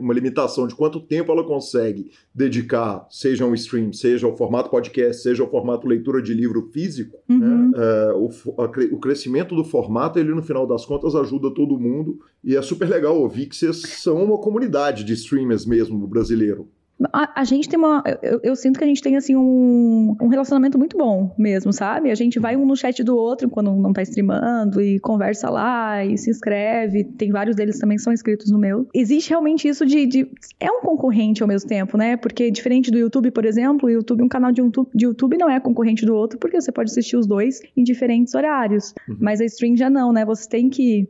uma 0.00 0.14
limitação 0.14 0.68
de 0.68 0.76
quanto 0.76 1.00
tempo 1.00 1.32
ela 1.32 1.42
consegue 1.42 2.12
dedicar, 2.32 3.04
seja 3.10 3.44
um 3.44 3.54
stream, 3.54 3.92
seja 3.92 4.28
o 4.28 4.36
formato 4.36 4.70
podcast, 4.70 5.24
seja 5.24 5.42
o 5.42 5.50
formato 5.50 5.88
leitura 5.88 6.22
de 6.22 6.32
livro 6.34 6.70
físico, 6.72 7.18
né? 7.28 7.34
uhum. 7.34 7.70
né? 7.70 7.72
É, 7.76 8.12
o, 8.12 8.30
a, 8.58 8.94
o 8.94 9.00
crescimento 9.00 9.56
do 9.56 9.64
formato, 9.64 10.20
ele 10.20 10.32
no 10.32 10.42
final 10.42 10.68
das 10.68 10.86
contas 10.86 11.16
ajuda 11.16 11.52
todo 11.52 11.76
mundo 11.80 12.20
e 12.44 12.56
é 12.56 12.62
super 12.62 12.88
legal 12.88 13.18
ouvir 13.18 13.46
que 13.46 13.56
vocês 13.56 13.76
são 13.76 14.22
uma 14.22 14.38
comunidade 14.38 15.04
de 15.04 15.12
streamers 15.12 15.64
mesmo 15.64 16.06
brasileiro. 16.06 16.68
A, 17.12 17.40
a, 17.40 17.44
gente 17.44 17.68
tem 17.68 17.78
uma. 17.78 18.02
Eu, 18.22 18.40
eu, 18.42 18.56
sinto 18.56 18.78
que 18.78 18.84
a 18.84 18.86
gente 18.86 19.02
tem, 19.02 19.16
assim, 19.16 19.34
um, 19.34 20.14
um 20.20 20.28
relacionamento 20.28 20.78
muito 20.78 20.96
bom 20.96 21.34
mesmo, 21.36 21.72
sabe? 21.72 22.10
A 22.10 22.14
gente 22.14 22.38
vai 22.38 22.56
um 22.56 22.64
no 22.66 22.76
chat 22.76 23.02
do 23.02 23.16
outro 23.16 23.48
quando 23.48 23.72
não 23.72 23.92
tá 23.92 24.02
streamando 24.02 24.80
e 24.80 25.00
conversa 25.00 25.50
lá 25.50 26.04
e 26.04 26.16
se 26.16 26.30
inscreve. 26.30 27.04
Tem 27.04 27.32
vários 27.32 27.56
deles 27.56 27.78
também 27.78 27.96
que 27.96 28.02
são 28.02 28.12
inscritos 28.12 28.50
no 28.50 28.58
meu. 28.58 28.86
Existe 28.94 29.30
realmente 29.30 29.66
isso 29.66 29.84
de, 29.84 30.06
de. 30.06 30.30
É 30.60 30.70
um 30.70 30.80
concorrente 30.80 31.42
ao 31.42 31.48
mesmo 31.48 31.68
tempo, 31.68 31.96
né? 31.96 32.16
Porque 32.16 32.50
diferente 32.50 32.90
do 32.90 32.98
YouTube, 32.98 33.30
por 33.30 33.44
exemplo, 33.44 33.88
o 33.88 33.90
YouTube, 33.90 34.22
um 34.22 34.28
canal 34.28 34.52
de 34.52 34.60
YouTube, 34.60 34.88
de 34.94 35.04
YouTube 35.06 35.38
não 35.38 35.50
é 35.50 35.58
concorrente 35.58 36.06
do 36.06 36.14
outro, 36.14 36.38
porque 36.38 36.60
você 36.60 36.70
pode 36.70 36.90
assistir 36.90 37.16
os 37.16 37.26
dois 37.26 37.60
em 37.76 37.82
diferentes 37.82 38.34
horários. 38.34 38.94
Uhum. 39.08 39.16
Mas 39.18 39.40
a 39.40 39.44
stream 39.44 39.76
já 39.76 39.90
não, 39.90 40.12
né? 40.12 40.24
Você 40.24 40.48
tem 40.48 40.68
que 40.68 41.08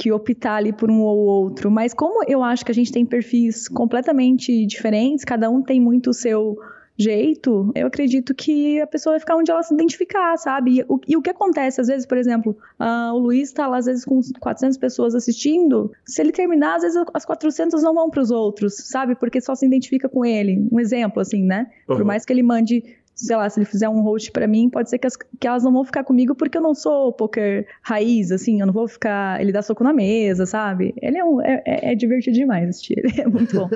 que 0.00 0.10
optar 0.10 0.56
ali 0.56 0.72
por 0.72 0.90
um 0.90 1.02
ou 1.02 1.18
outro. 1.18 1.70
Mas 1.70 1.92
como 1.92 2.24
eu 2.26 2.42
acho 2.42 2.64
que 2.64 2.72
a 2.72 2.74
gente 2.74 2.90
tem 2.90 3.04
perfis 3.04 3.68
completamente 3.68 4.64
diferentes, 4.64 5.26
cada 5.26 5.50
um 5.50 5.60
tem 5.60 5.78
muito 5.78 6.08
o 6.08 6.14
seu 6.14 6.56
jeito, 6.98 7.72
eu 7.74 7.86
acredito 7.86 8.34
que 8.34 8.78
a 8.80 8.86
pessoa 8.86 9.14
vai 9.14 9.20
ficar 9.20 9.36
onde 9.36 9.50
ela 9.50 9.62
se 9.62 9.72
identificar, 9.72 10.36
sabe? 10.36 10.80
E 10.80 10.84
o, 10.86 11.00
e 11.08 11.16
o 11.16 11.22
que 11.22 11.30
acontece, 11.30 11.80
às 11.80 11.86
vezes, 11.86 12.06
por 12.06 12.18
exemplo, 12.18 12.56
uh, 12.78 13.14
o 13.14 13.18
Luiz 13.18 13.52
tá 13.52 13.66
lá, 13.66 13.78
às 13.78 13.86
vezes, 13.86 14.04
com 14.04 14.20
400 14.38 14.76
pessoas 14.76 15.14
assistindo, 15.14 15.90
se 16.04 16.20
ele 16.20 16.30
terminar, 16.30 16.76
às 16.76 16.82
vezes 16.82 17.02
as 17.14 17.24
400 17.24 17.82
não 17.82 17.94
vão 17.94 18.10
para 18.10 18.20
os 18.20 18.30
outros, 18.30 18.74
sabe? 18.76 19.14
Porque 19.14 19.40
só 19.40 19.54
se 19.54 19.64
identifica 19.64 20.10
com 20.10 20.26
ele. 20.26 20.66
Um 20.70 20.78
exemplo, 20.78 21.20
assim, 21.20 21.42
né? 21.42 21.70
Uhum. 21.88 21.96
Por 21.96 22.04
mais 22.04 22.24
que 22.24 22.32
ele 22.34 22.42
mande 22.42 22.84
sei 23.26 23.36
lá, 23.36 23.48
se 23.48 23.58
ele 23.58 23.66
fizer 23.66 23.88
um 23.88 24.00
host 24.00 24.30
para 24.32 24.46
mim, 24.46 24.68
pode 24.68 24.88
ser 24.88 24.98
que, 24.98 25.06
as, 25.06 25.16
que, 25.16 25.46
elas 25.46 25.62
não 25.62 25.72
vão 25.72 25.84
ficar 25.84 26.04
comigo 26.04 26.34
porque 26.34 26.56
eu 26.56 26.62
não 26.62 26.74
sou 26.74 27.12
poker 27.12 27.66
raiz, 27.82 28.32
assim, 28.32 28.60
eu 28.60 28.66
não 28.66 28.72
vou 28.72 28.88
ficar. 28.88 29.40
Ele 29.40 29.52
dá 29.52 29.62
soco 29.62 29.84
na 29.84 29.92
mesa, 29.92 30.46
sabe? 30.46 30.94
Ele 31.00 31.18
é, 31.18 31.24
um, 31.24 31.40
é, 31.40 31.62
é, 31.66 31.92
é 31.92 31.94
divertido 31.94 32.36
demais 32.36 32.68
assistir, 32.68 32.98
ele 33.04 33.20
é 33.20 33.28
muito 33.28 33.54
bom. 33.54 33.68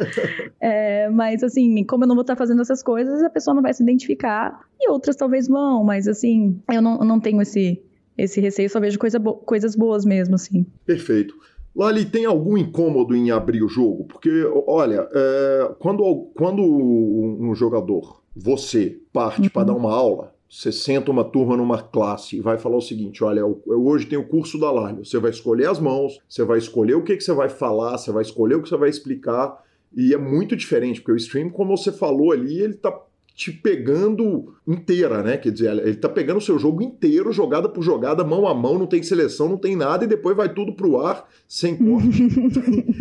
é, 0.60 1.08
mas, 1.10 1.42
assim, 1.42 1.84
como 1.84 2.04
eu 2.04 2.08
não 2.08 2.14
vou 2.14 2.22
estar 2.22 2.36
fazendo 2.36 2.62
essas 2.62 2.82
coisas, 2.82 3.22
a 3.22 3.30
pessoa 3.30 3.54
não 3.54 3.62
vai 3.62 3.74
se 3.74 3.82
identificar. 3.82 4.60
E 4.80 4.90
outras 4.90 5.16
talvez 5.16 5.48
vão, 5.48 5.84
mas, 5.84 6.08
assim, 6.08 6.60
eu 6.72 6.80
não, 6.80 6.98
não 6.98 7.20
tenho 7.20 7.40
esse, 7.42 7.82
esse 8.16 8.40
receio, 8.40 8.70
só 8.70 8.80
vejo 8.80 8.98
coisa 8.98 9.18
bo 9.18 9.34
coisas 9.34 9.76
boas 9.76 10.04
mesmo, 10.04 10.34
assim. 10.34 10.66
Perfeito. 10.86 11.34
Lali, 11.76 12.04
tem 12.04 12.24
algum 12.24 12.56
incômodo 12.56 13.16
em 13.16 13.32
abrir 13.32 13.62
o 13.62 13.68
jogo? 13.68 14.04
Porque, 14.04 14.30
olha, 14.66 15.08
é, 15.12 15.74
quando, 15.80 16.30
quando 16.36 16.62
um 16.62 17.52
jogador, 17.54 18.23
você, 18.34 18.98
parte 19.12 19.42
uhum. 19.42 19.48
para 19.48 19.64
dar 19.64 19.74
uma 19.74 19.92
aula, 19.92 20.34
você 20.48 20.70
senta 20.70 21.10
uma 21.10 21.24
turma 21.24 21.56
numa 21.56 21.82
classe 21.82 22.36
e 22.36 22.40
vai 22.40 22.58
falar 22.58 22.76
o 22.76 22.82
seguinte: 22.82 23.24
olha, 23.24 23.40
eu, 23.40 23.60
eu 23.66 23.84
hoje 23.84 24.06
tenho 24.06 24.22
o 24.22 24.28
curso 24.28 24.58
da 24.58 24.70
Lali. 24.70 25.04
Você 25.04 25.18
vai 25.18 25.30
escolher 25.30 25.68
as 25.68 25.80
mãos, 25.80 26.20
você 26.28 26.44
vai 26.44 26.58
escolher 26.58 26.94
o 26.94 27.02
que, 27.02 27.16
que 27.16 27.24
você 27.24 27.32
vai 27.32 27.48
falar, 27.48 27.98
você 27.98 28.12
vai 28.12 28.22
escolher 28.22 28.54
o 28.54 28.62
que 28.62 28.68
você 28.68 28.76
vai 28.76 28.88
explicar. 28.88 29.62
E 29.96 30.12
é 30.12 30.18
muito 30.18 30.56
diferente, 30.56 31.00
porque 31.00 31.12
o 31.12 31.16
stream, 31.16 31.50
como 31.50 31.76
você 31.76 31.92
falou 31.92 32.32
ali, 32.32 32.60
ele 32.60 32.74
está 32.74 32.92
te 33.34 33.50
pegando 33.50 34.54
inteira, 34.66 35.20
né? 35.20 35.36
Quer 35.36 35.50
dizer, 35.50 35.76
ele 35.84 35.96
tá 35.96 36.08
pegando 36.08 36.38
o 36.38 36.40
seu 36.40 36.56
jogo 36.56 36.82
inteiro, 36.82 37.32
jogada 37.32 37.68
por 37.68 37.82
jogada, 37.82 38.22
mão 38.22 38.46
a 38.46 38.54
mão, 38.54 38.78
não 38.78 38.86
tem 38.86 39.02
seleção, 39.02 39.48
não 39.48 39.56
tem 39.56 39.74
nada, 39.74 40.04
e 40.04 40.08
depois 40.08 40.36
vai 40.36 40.52
tudo 40.52 40.72
pro 40.72 41.00
ar, 41.00 41.28
sem 41.48 41.74
corte. 41.76 42.22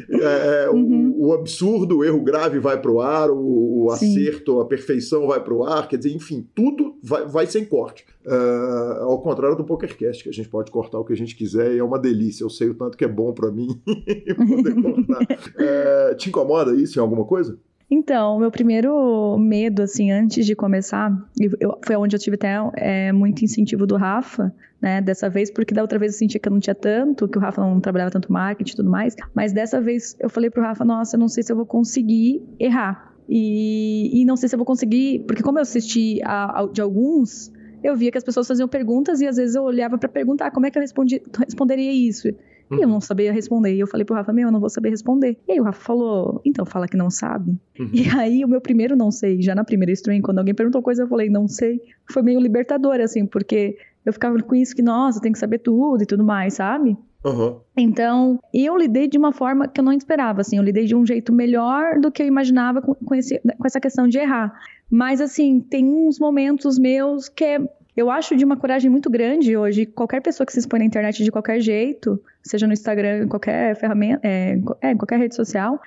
é, 0.09 0.69
uhum. 0.71 1.13
o, 1.17 1.27
o, 1.27 1.33
absurdo, 1.33 1.99
o 1.99 2.03
erro 2.03 2.21
grave 2.21 2.57
vai 2.57 2.81
pro 2.81 2.99
ar, 2.99 3.29
o, 3.29 3.83
o 3.83 3.91
acerto, 3.91 4.59
a 4.59 4.65
perfeição 4.65 5.27
vai 5.27 5.41
pro 5.41 5.63
ar, 5.63 5.87
quer 5.87 5.97
dizer, 5.97 6.13
enfim, 6.15 6.47
tudo 6.55 6.95
vai, 7.03 7.27
vai 7.27 7.45
sem 7.45 7.63
corte. 7.63 8.03
Uh, 8.25 9.03
ao 9.03 9.21
contrário 9.21 9.55
do 9.55 9.65
PokerCast, 9.65 10.23
que 10.23 10.29
a 10.29 10.33
gente 10.33 10.49
pode 10.49 10.71
cortar 10.71 10.97
o 10.97 11.05
que 11.05 11.13
a 11.13 11.17
gente 11.17 11.35
quiser 11.35 11.75
e 11.75 11.77
é 11.77 11.83
uma 11.83 11.99
delícia. 11.99 12.43
Eu 12.43 12.49
sei 12.49 12.69
o 12.69 12.73
tanto 12.73 12.97
que 12.97 13.03
é 13.03 13.07
bom 13.07 13.33
para 13.33 13.51
mim 13.51 13.67
poder 13.85 14.81
cortar. 14.81 15.21
Uh, 15.21 16.15
te 16.17 16.29
incomoda 16.29 16.73
isso 16.73 16.97
em 16.97 17.01
alguma 17.01 17.25
coisa? 17.25 17.59
Então, 17.89 18.39
meu 18.39 18.49
primeiro 18.49 19.37
medo, 19.37 19.83
assim, 19.83 20.11
antes 20.11 20.45
de 20.45 20.55
começar, 20.55 21.11
eu, 21.59 21.77
foi 21.85 21.95
onde 21.95 22.15
eu 22.15 22.19
tive 22.19 22.35
até 22.35 22.55
é, 22.75 23.11
muito 23.11 23.43
incentivo 23.43 23.85
do 23.85 23.95
Rafa, 23.95 24.53
né, 24.81 24.99
dessa 24.99 25.29
vez, 25.29 25.51
porque 25.51 25.73
da 25.73 25.81
outra 25.81 25.99
vez 25.99 26.13
eu 26.13 26.19
sentia 26.19 26.39
que 26.39 26.47
eu 26.47 26.51
não 26.51 26.59
tinha 26.59 26.75
tanto, 26.75 27.27
que 27.27 27.37
o 27.37 27.41
Rafa 27.41 27.61
não 27.61 27.79
trabalhava 27.79 28.11
tanto 28.11 28.31
marketing 28.31 28.73
e 28.73 28.75
tudo 28.75 28.89
mais, 28.89 29.15
mas 29.33 29.53
dessa 29.53 29.79
vez 29.79 30.15
eu 30.19 30.29
falei 30.29 30.49
pro 30.49 30.61
Rafa, 30.61 30.83
nossa, 30.83 31.15
eu 31.15 31.19
não 31.19 31.27
sei 31.27 31.43
se 31.43 31.51
eu 31.51 31.55
vou 31.55 31.65
conseguir 31.65 32.41
errar. 32.59 33.13
E, 33.29 34.21
e 34.21 34.25
não 34.25 34.35
sei 34.35 34.49
se 34.49 34.55
eu 34.55 34.57
vou 34.57 34.65
conseguir, 34.65 35.19
porque 35.27 35.41
como 35.41 35.57
eu 35.57 35.61
assisti 35.61 36.19
a, 36.23 36.61
a, 36.61 36.67
de 36.67 36.81
alguns, 36.81 37.51
eu 37.83 37.95
via 37.95 38.11
que 38.11 38.17
as 38.17 38.23
pessoas 38.23 38.47
faziam 38.47 38.67
perguntas 38.67 39.21
e 39.21 39.27
às 39.27 39.37
vezes 39.37 39.55
eu 39.55 39.63
olhava 39.63 39.97
para 39.97 40.09
perguntar 40.09 40.47
ah, 40.47 40.51
como 40.51 40.65
é 40.65 40.71
que 40.71 40.77
eu 40.77 40.81
respondi, 40.81 41.21
responderia 41.39 41.91
isso. 41.91 42.27
E 42.71 42.81
eu 42.81 42.87
não 42.87 43.01
sabia 43.01 43.31
responder. 43.31 43.75
E 43.75 43.79
eu 43.79 43.87
falei 43.87 44.05
pro 44.05 44.15
Rafa, 44.15 44.33
meu, 44.33 44.47
eu 44.47 44.51
não 44.51 44.59
vou 44.59 44.69
saber 44.69 44.89
responder. 44.89 45.37
E 45.47 45.53
aí 45.53 45.59
o 45.59 45.63
Rafa 45.63 45.81
falou, 45.81 46.41
então 46.45 46.65
fala 46.65 46.87
que 46.87 46.97
não 46.97 47.09
sabe. 47.09 47.57
Uhum. 47.79 47.89
E 47.93 48.09
aí 48.09 48.43
o 48.43 48.47
meu 48.47 48.61
primeiro 48.61 48.95
não 48.95 49.11
sei, 49.11 49.41
já 49.41 49.53
na 49.53 49.63
primeira 49.63 49.91
stream, 49.91 50.21
quando 50.21 50.39
alguém 50.39 50.53
perguntou 50.53 50.81
coisa, 50.81 51.03
eu 51.03 51.07
falei, 51.07 51.29
não 51.29 51.47
sei. 51.47 51.81
Foi 52.11 52.21
meio 52.21 52.39
libertador, 52.39 52.99
assim, 52.99 53.25
porque 53.25 53.77
eu 54.05 54.11
ficava 54.13 54.37
com 54.41 54.55
isso 54.55 54.75
que, 54.75 54.81
nossa, 54.81 55.21
tem 55.21 55.31
que 55.31 55.39
saber 55.39 55.59
tudo 55.59 56.03
e 56.03 56.05
tudo 56.05 56.23
mais, 56.23 56.55
sabe? 56.55 56.97
Uhum. 57.23 57.57
Então, 57.77 58.39
eu 58.53 58.77
lidei 58.77 59.07
de 59.07 59.17
uma 59.17 59.31
forma 59.31 59.67
que 59.67 59.79
eu 59.79 59.83
não 59.83 59.93
esperava, 59.93 60.41
assim, 60.41 60.57
eu 60.57 60.63
lidei 60.63 60.85
de 60.85 60.95
um 60.95 61.05
jeito 61.05 61.31
melhor 61.31 61.99
do 61.99 62.11
que 62.11 62.21
eu 62.21 62.27
imaginava 62.27 62.81
com, 62.81 62.93
com, 62.93 63.15
esse, 63.15 63.39
com 63.39 63.65
essa 63.65 63.79
questão 63.79 64.07
de 64.07 64.17
errar. 64.17 64.53
Mas, 64.91 65.21
assim, 65.21 65.61
tem 65.61 65.85
uns 65.85 66.19
momentos 66.19 66.77
meus 66.77 67.29
que 67.29 67.43
é 67.43 67.59
eu 67.95 68.09
acho 68.09 68.35
de 68.35 68.43
uma 68.43 68.57
coragem 68.57 68.89
muito 68.89 69.09
grande 69.09 69.55
hoje, 69.55 69.85
qualquer 69.85 70.21
pessoa 70.21 70.45
que 70.45 70.53
se 70.53 70.59
expõe 70.59 70.79
na 70.79 70.85
internet 70.85 71.23
de 71.23 71.31
qualquer 71.31 71.59
jeito, 71.59 72.21
seja 72.41 72.65
no 72.65 72.73
Instagram, 72.73 73.23
em 73.23 73.27
qualquer 73.27 73.75
ferramenta, 73.75 74.19
é, 74.23 74.59
é, 74.81 74.91
em 74.91 74.97
qualquer 74.97 75.19
rede 75.19 75.35
social, 75.35 75.79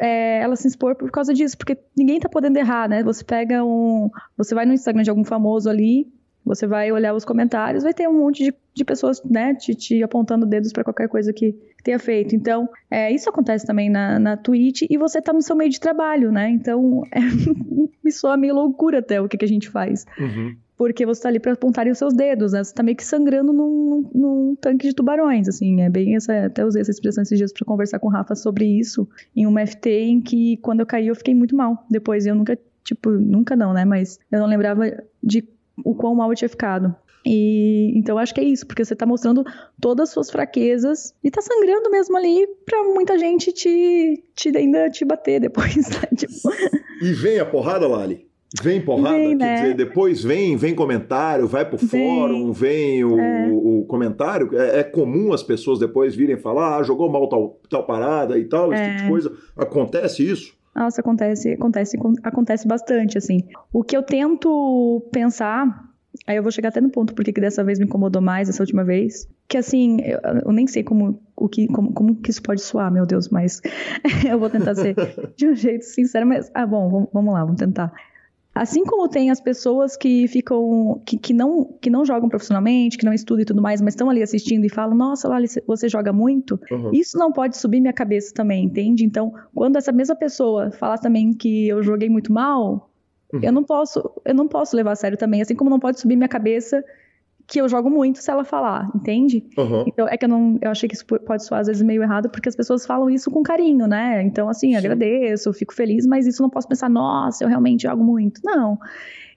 é, 0.00 0.40
ela 0.40 0.56
se 0.56 0.66
expor 0.66 0.94
por 0.96 1.10
causa 1.10 1.32
disso, 1.32 1.56
porque 1.56 1.78
ninguém 1.96 2.18
tá 2.18 2.28
podendo 2.28 2.56
errar, 2.56 2.88
né? 2.88 3.02
Você 3.02 3.24
pega 3.24 3.64
um. 3.64 4.10
Você 4.36 4.54
vai 4.54 4.66
no 4.66 4.72
Instagram 4.72 5.02
de 5.02 5.10
algum 5.10 5.24
famoso 5.24 5.68
ali, 5.68 6.06
você 6.44 6.66
vai 6.66 6.92
olhar 6.92 7.14
os 7.14 7.24
comentários, 7.24 7.84
vai 7.84 7.94
ter 7.94 8.08
um 8.08 8.18
monte 8.20 8.44
de, 8.44 8.54
de 8.74 8.84
pessoas, 8.84 9.22
né, 9.24 9.54
te, 9.54 9.74
te 9.74 10.02
apontando 10.02 10.44
dedos 10.44 10.72
para 10.72 10.84
qualquer 10.84 11.08
coisa 11.08 11.32
que, 11.32 11.52
que, 11.52 11.82
tenha 11.82 11.98
feito. 11.98 12.36
Então, 12.36 12.68
é, 12.90 13.10
isso 13.10 13.28
acontece 13.30 13.66
também 13.66 13.88
na, 13.88 14.18
na 14.18 14.36
Twitch 14.36 14.82
e 14.88 14.98
você 14.98 15.22
tá 15.22 15.32
no 15.32 15.40
seu 15.40 15.56
meio 15.56 15.70
de 15.70 15.80
trabalho, 15.80 16.30
né? 16.30 16.50
Então, 16.50 17.02
é, 17.10 17.20
me 18.04 18.12
soa 18.12 18.36
meio 18.36 18.54
loucura 18.54 18.98
até 18.98 19.20
o 19.20 19.28
que, 19.28 19.38
que 19.38 19.44
a 19.44 19.48
gente 19.48 19.70
faz. 19.70 20.04
Uhum 20.18 20.56
porque 20.76 21.06
você 21.06 21.18
está 21.18 21.28
ali 21.28 21.38
para 21.38 21.52
apontar 21.52 21.86
os 21.86 21.98
seus 21.98 22.14
dedos, 22.14 22.52
né? 22.52 22.62
Você 22.62 22.70
está 22.70 22.82
meio 22.82 22.96
que 22.96 23.04
sangrando 23.04 23.52
num, 23.52 24.10
num, 24.12 24.56
tanque 24.60 24.88
de 24.88 24.94
tubarões, 24.94 25.48
assim. 25.48 25.80
É 25.80 25.88
bem 25.88 26.16
essa. 26.16 26.46
Até 26.46 26.64
usei 26.64 26.82
essa 26.82 26.90
expressão 26.90 27.22
esses 27.22 27.38
dias 27.38 27.52
para 27.52 27.64
conversar 27.64 27.98
com 27.98 28.08
o 28.08 28.10
Rafa 28.10 28.34
sobre 28.34 28.66
isso, 28.66 29.08
em 29.34 29.46
uma 29.46 29.64
FT 29.64 29.90
em 29.90 30.20
que 30.20 30.56
quando 30.58 30.80
eu 30.80 30.86
caí 30.86 31.06
eu 31.06 31.14
fiquei 31.14 31.34
muito 31.34 31.56
mal. 31.56 31.84
Depois 31.88 32.26
eu 32.26 32.34
nunca, 32.34 32.58
tipo, 32.82 33.10
nunca 33.10 33.54
não, 33.54 33.72
né? 33.72 33.84
Mas 33.84 34.18
eu 34.30 34.40
não 34.40 34.46
lembrava 34.46 34.84
de 35.22 35.48
o 35.84 35.94
quão 35.94 36.14
mal 36.14 36.30
eu 36.30 36.36
tinha 36.36 36.48
ficado. 36.48 36.94
E 37.26 37.92
então 37.96 38.18
acho 38.18 38.34
que 38.34 38.40
é 38.40 38.44
isso, 38.44 38.66
porque 38.66 38.84
você 38.84 38.94
tá 38.94 39.06
mostrando 39.06 39.44
todas 39.80 40.08
as 40.08 40.12
suas 40.12 40.30
fraquezas 40.30 41.14
e 41.24 41.30
tá 41.30 41.40
sangrando 41.40 41.90
mesmo 41.90 42.16
ali 42.18 42.46
pra 42.66 42.84
muita 42.84 43.18
gente 43.18 43.50
te, 43.50 44.22
te 44.34 44.54
ainda 44.54 44.90
te 44.90 45.06
bater 45.06 45.40
depois, 45.40 45.74
né? 45.88 46.08
tipo... 46.14 46.34
E 47.00 47.12
vem 47.12 47.40
a 47.40 47.46
porrada, 47.46 47.88
Lali? 47.88 48.26
Vem 48.62 48.80
porrada, 48.80 49.16
vem, 49.16 49.34
né? 49.34 49.46
quer 49.46 49.62
dizer, 49.62 49.74
depois 49.74 50.22
vem, 50.22 50.56
vem 50.56 50.74
comentário, 50.74 51.46
vai 51.46 51.64
pro 51.64 51.76
vem. 51.76 51.88
fórum, 51.88 52.52
vem 52.52 53.04
o, 53.04 53.18
é. 53.18 53.48
o 53.50 53.84
comentário. 53.88 54.56
É, 54.56 54.80
é, 54.80 54.82
comum 54.84 55.32
as 55.32 55.42
pessoas 55.42 55.78
depois 55.78 56.14
virem 56.14 56.36
falar, 56.36 56.78
ah, 56.78 56.82
jogou 56.82 57.10
mal 57.10 57.28
tal, 57.28 57.58
tal 57.68 57.84
parada 57.84 58.38
e 58.38 58.44
tal, 58.44 58.72
esse 58.72 58.82
tipo 58.82 58.96
de 58.96 59.04
é. 59.04 59.08
coisa. 59.08 59.32
Acontece 59.56 60.30
isso? 60.30 60.54
Nossa, 60.74 61.00
acontece, 61.00 61.52
acontece, 61.52 61.96
acontece 62.22 62.66
bastante, 62.66 63.18
assim. 63.18 63.40
O 63.72 63.82
que 63.82 63.96
eu 63.96 64.02
tento 64.02 65.04
pensar, 65.12 65.88
aí 66.26 66.36
eu 66.36 66.42
vou 66.42 66.52
chegar 66.52 66.68
até 66.68 66.80
no 66.80 66.90
ponto 66.90 67.14
porque 67.14 67.32
que 67.32 67.40
dessa 67.40 67.62
vez 67.64 67.78
me 67.78 67.86
incomodou 67.86 68.22
mais, 68.22 68.48
essa 68.48 68.62
última 68.62 68.84
vez, 68.84 69.28
que 69.48 69.56
assim, 69.56 69.98
eu, 70.02 70.18
eu 70.46 70.52
nem 70.52 70.66
sei 70.66 70.82
como, 70.82 71.20
o 71.36 71.48
que, 71.48 71.66
como, 71.68 71.92
como 71.92 72.16
que 72.16 72.30
isso 72.30 72.42
pode 72.42 72.60
soar, 72.60 72.92
meu 72.92 73.06
Deus, 73.06 73.28
mas 73.28 73.60
eu 74.28 74.38
vou 74.38 74.50
tentar 74.50 74.74
ser 74.74 74.94
de 75.36 75.48
um 75.48 75.54
jeito 75.54 75.84
sincero, 75.84 76.26
mas, 76.26 76.50
ah, 76.54 76.66
bom, 76.66 77.08
vamos 77.12 77.34
lá, 77.34 77.44
vamos 77.44 77.58
tentar. 77.58 77.92
Assim 78.54 78.84
como 78.84 79.08
tem 79.08 79.30
as 79.30 79.40
pessoas 79.40 79.96
que 79.96 80.28
ficam, 80.28 81.02
que, 81.04 81.18
que, 81.18 81.34
não, 81.34 81.64
que 81.80 81.90
não 81.90 82.04
jogam 82.04 82.28
profissionalmente, 82.28 82.96
que 82.96 83.04
não 83.04 83.12
estudam 83.12 83.42
e 83.42 83.44
tudo 83.44 83.60
mais, 83.60 83.80
mas 83.80 83.94
estão 83.94 84.08
ali 84.08 84.22
assistindo 84.22 84.64
e 84.64 84.68
falam, 84.68 84.96
nossa, 84.96 85.28
Lali, 85.28 85.48
você 85.66 85.88
joga 85.88 86.12
muito, 86.12 86.60
uhum. 86.70 86.90
isso 86.92 87.18
não 87.18 87.32
pode 87.32 87.56
subir 87.56 87.80
minha 87.80 87.92
cabeça 87.92 88.32
também, 88.32 88.64
entende? 88.64 89.04
Então, 89.04 89.34
quando 89.52 89.76
essa 89.76 89.90
mesma 89.90 90.14
pessoa 90.14 90.70
falar 90.70 90.98
também 90.98 91.32
que 91.32 91.66
eu 91.66 91.82
joguei 91.82 92.08
muito 92.08 92.32
mal, 92.32 92.88
uhum. 93.32 93.40
eu 93.42 93.50
não 93.50 93.64
posso, 93.64 94.08
eu 94.24 94.34
não 94.34 94.46
posso 94.46 94.76
levar 94.76 94.92
a 94.92 94.96
sério 94.96 95.18
também, 95.18 95.42
assim 95.42 95.56
como 95.56 95.68
não 95.68 95.80
pode 95.80 95.98
subir 95.98 96.14
minha 96.14 96.28
cabeça 96.28 96.84
que 97.46 97.60
eu 97.60 97.68
jogo 97.68 97.90
muito 97.90 98.18
se 98.18 98.30
ela 98.30 98.44
falar, 98.44 98.88
entende? 98.94 99.44
Uhum. 99.56 99.84
Então, 99.86 100.08
é 100.08 100.16
que 100.16 100.24
eu 100.24 100.28
não. 100.28 100.58
Eu 100.60 100.70
achei 100.70 100.88
que 100.88 100.94
isso 100.94 101.04
pode 101.04 101.44
soar 101.44 101.60
às 101.60 101.66
vezes 101.66 101.82
meio 101.82 102.02
errado, 102.02 102.30
porque 102.30 102.48
as 102.48 102.56
pessoas 102.56 102.86
falam 102.86 103.10
isso 103.10 103.30
com 103.30 103.42
carinho, 103.42 103.86
né? 103.86 104.22
Então, 104.22 104.48
assim, 104.48 104.70
Sim. 104.70 104.76
agradeço, 104.76 105.52
fico 105.52 105.74
feliz, 105.74 106.06
mas 106.06 106.26
isso 106.26 106.42
não 106.42 106.48
posso 106.48 106.68
pensar, 106.68 106.88
nossa, 106.88 107.44
eu 107.44 107.48
realmente 107.48 107.82
jogo 107.82 108.02
muito. 108.02 108.40
Não. 108.44 108.78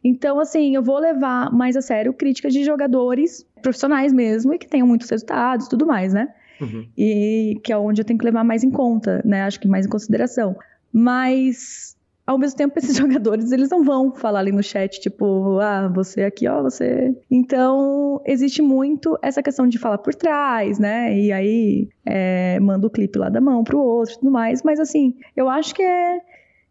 Então, 0.03 0.39
assim, 0.39 0.75
eu 0.75 0.83
vou 0.83 0.99
levar 0.99 1.51
mais 1.51 1.75
a 1.75 1.81
sério 1.81 2.13
críticas 2.13 2.53
de 2.53 2.63
jogadores 2.63 3.45
profissionais 3.61 4.13
mesmo 4.13 4.53
e 4.53 4.57
que 4.57 4.67
tenham 4.67 4.87
muitos 4.87 5.09
resultados 5.09 5.67
tudo 5.67 5.85
mais, 5.85 6.13
né? 6.13 6.29
Uhum. 6.61 6.87
E 6.97 7.59
que 7.63 7.73
é 7.73 7.77
onde 7.77 8.01
eu 8.01 8.05
tenho 8.05 8.17
que 8.17 8.25
levar 8.25 8.43
mais 8.43 8.63
em 8.63 8.71
conta, 8.71 9.21
né? 9.25 9.43
Acho 9.43 9.59
que 9.59 9.67
mais 9.67 9.85
em 9.85 9.89
consideração. 9.89 10.55
Mas 10.93 11.96
ao 12.27 12.37
mesmo 12.37 12.57
tempo, 12.57 12.77
esses 12.77 12.97
jogadores, 12.97 13.53
eles 13.53 13.69
não 13.69 13.83
vão 13.83 14.13
falar 14.13 14.39
ali 14.39 14.51
no 14.51 14.61
chat, 14.61 14.99
tipo, 14.99 15.59
ah, 15.61 15.87
você 15.87 16.23
aqui, 16.23 16.45
ó, 16.47 16.61
você. 16.61 17.15
Então, 17.31 18.21
existe 18.25 18.61
muito 18.61 19.17
essa 19.21 19.41
questão 19.41 19.65
de 19.65 19.79
falar 19.79 19.97
por 19.99 20.13
trás, 20.13 20.77
né? 20.77 21.17
E 21.17 21.31
aí, 21.31 21.87
é, 22.05 22.59
manda 22.59 22.85
o 22.85 22.89
clipe 22.89 23.17
lá 23.17 23.29
da 23.29 23.39
mão 23.39 23.63
pro 23.63 23.79
outro 23.79 24.19
tudo 24.19 24.29
mais. 24.29 24.61
Mas, 24.61 24.77
assim, 24.79 25.15
eu 25.35 25.47
acho 25.49 25.73
que 25.73 25.81
é. 25.81 26.19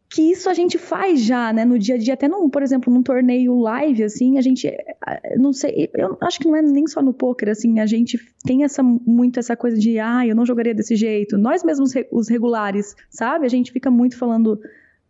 Que 0.09 0.23
isso 0.31 0.49
a 0.49 0.55
gente 0.55 0.79
faz 0.79 1.21
já, 1.21 1.53
né, 1.53 1.65
no 1.65 1.77
dia 1.77 1.97
a 1.97 1.99
dia, 1.99 2.15
até 2.15 2.29
num, 2.29 2.49
por 2.49 2.63
exemplo, 2.63 2.95
num 2.95 3.03
torneio 3.03 3.59
live, 3.59 4.05
assim, 4.05 4.39
a 4.39 4.41
gente, 4.41 4.73
não 5.37 5.53
sei, 5.53 5.91
eu 5.95 6.17
acho 6.21 6.39
que 6.39 6.47
não 6.47 6.55
é 6.55 6.63
nem 6.63 6.87
só 6.87 7.03
no 7.03 7.13
poker, 7.13 7.49
assim, 7.49 7.81
a 7.81 7.87
gente 7.87 8.17
tem 8.45 8.63
essa, 8.63 8.85
muito 8.85 9.41
essa 9.41 9.57
coisa 9.57 9.77
de, 9.77 9.99
ah, 9.99 10.25
eu 10.25 10.37
não 10.37 10.47
jogaria 10.47 10.73
desse 10.73 10.95
jeito. 10.95 11.37
Nós 11.37 11.65
mesmos, 11.65 11.93
os 12.13 12.29
regulares, 12.29 12.95
sabe? 13.11 13.47
A 13.47 13.49
gente 13.49 13.73
fica 13.73 13.91
muito 13.91 14.17
falando 14.17 14.61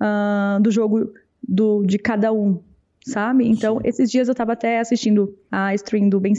uh, 0.00 0.60
do 0.60 0.70
jogo 0.70 1.12
do, 1.46 1.84
de 1.84 1.98
cada 1.98 2.32
um, 2.32 2.60
sabe? 3.04 3.46
Então, 3.48 3.80
esses 3.84 4.10
dias 4.10 4.28
eu 4.28 4.34
tava 4.34 4.52
até 4.52 4.80
assistindo 4.80 5.36
a 5.50 5.74
stream 5.74 6.08
do 6.08 6.20
Ben 6.20 6.34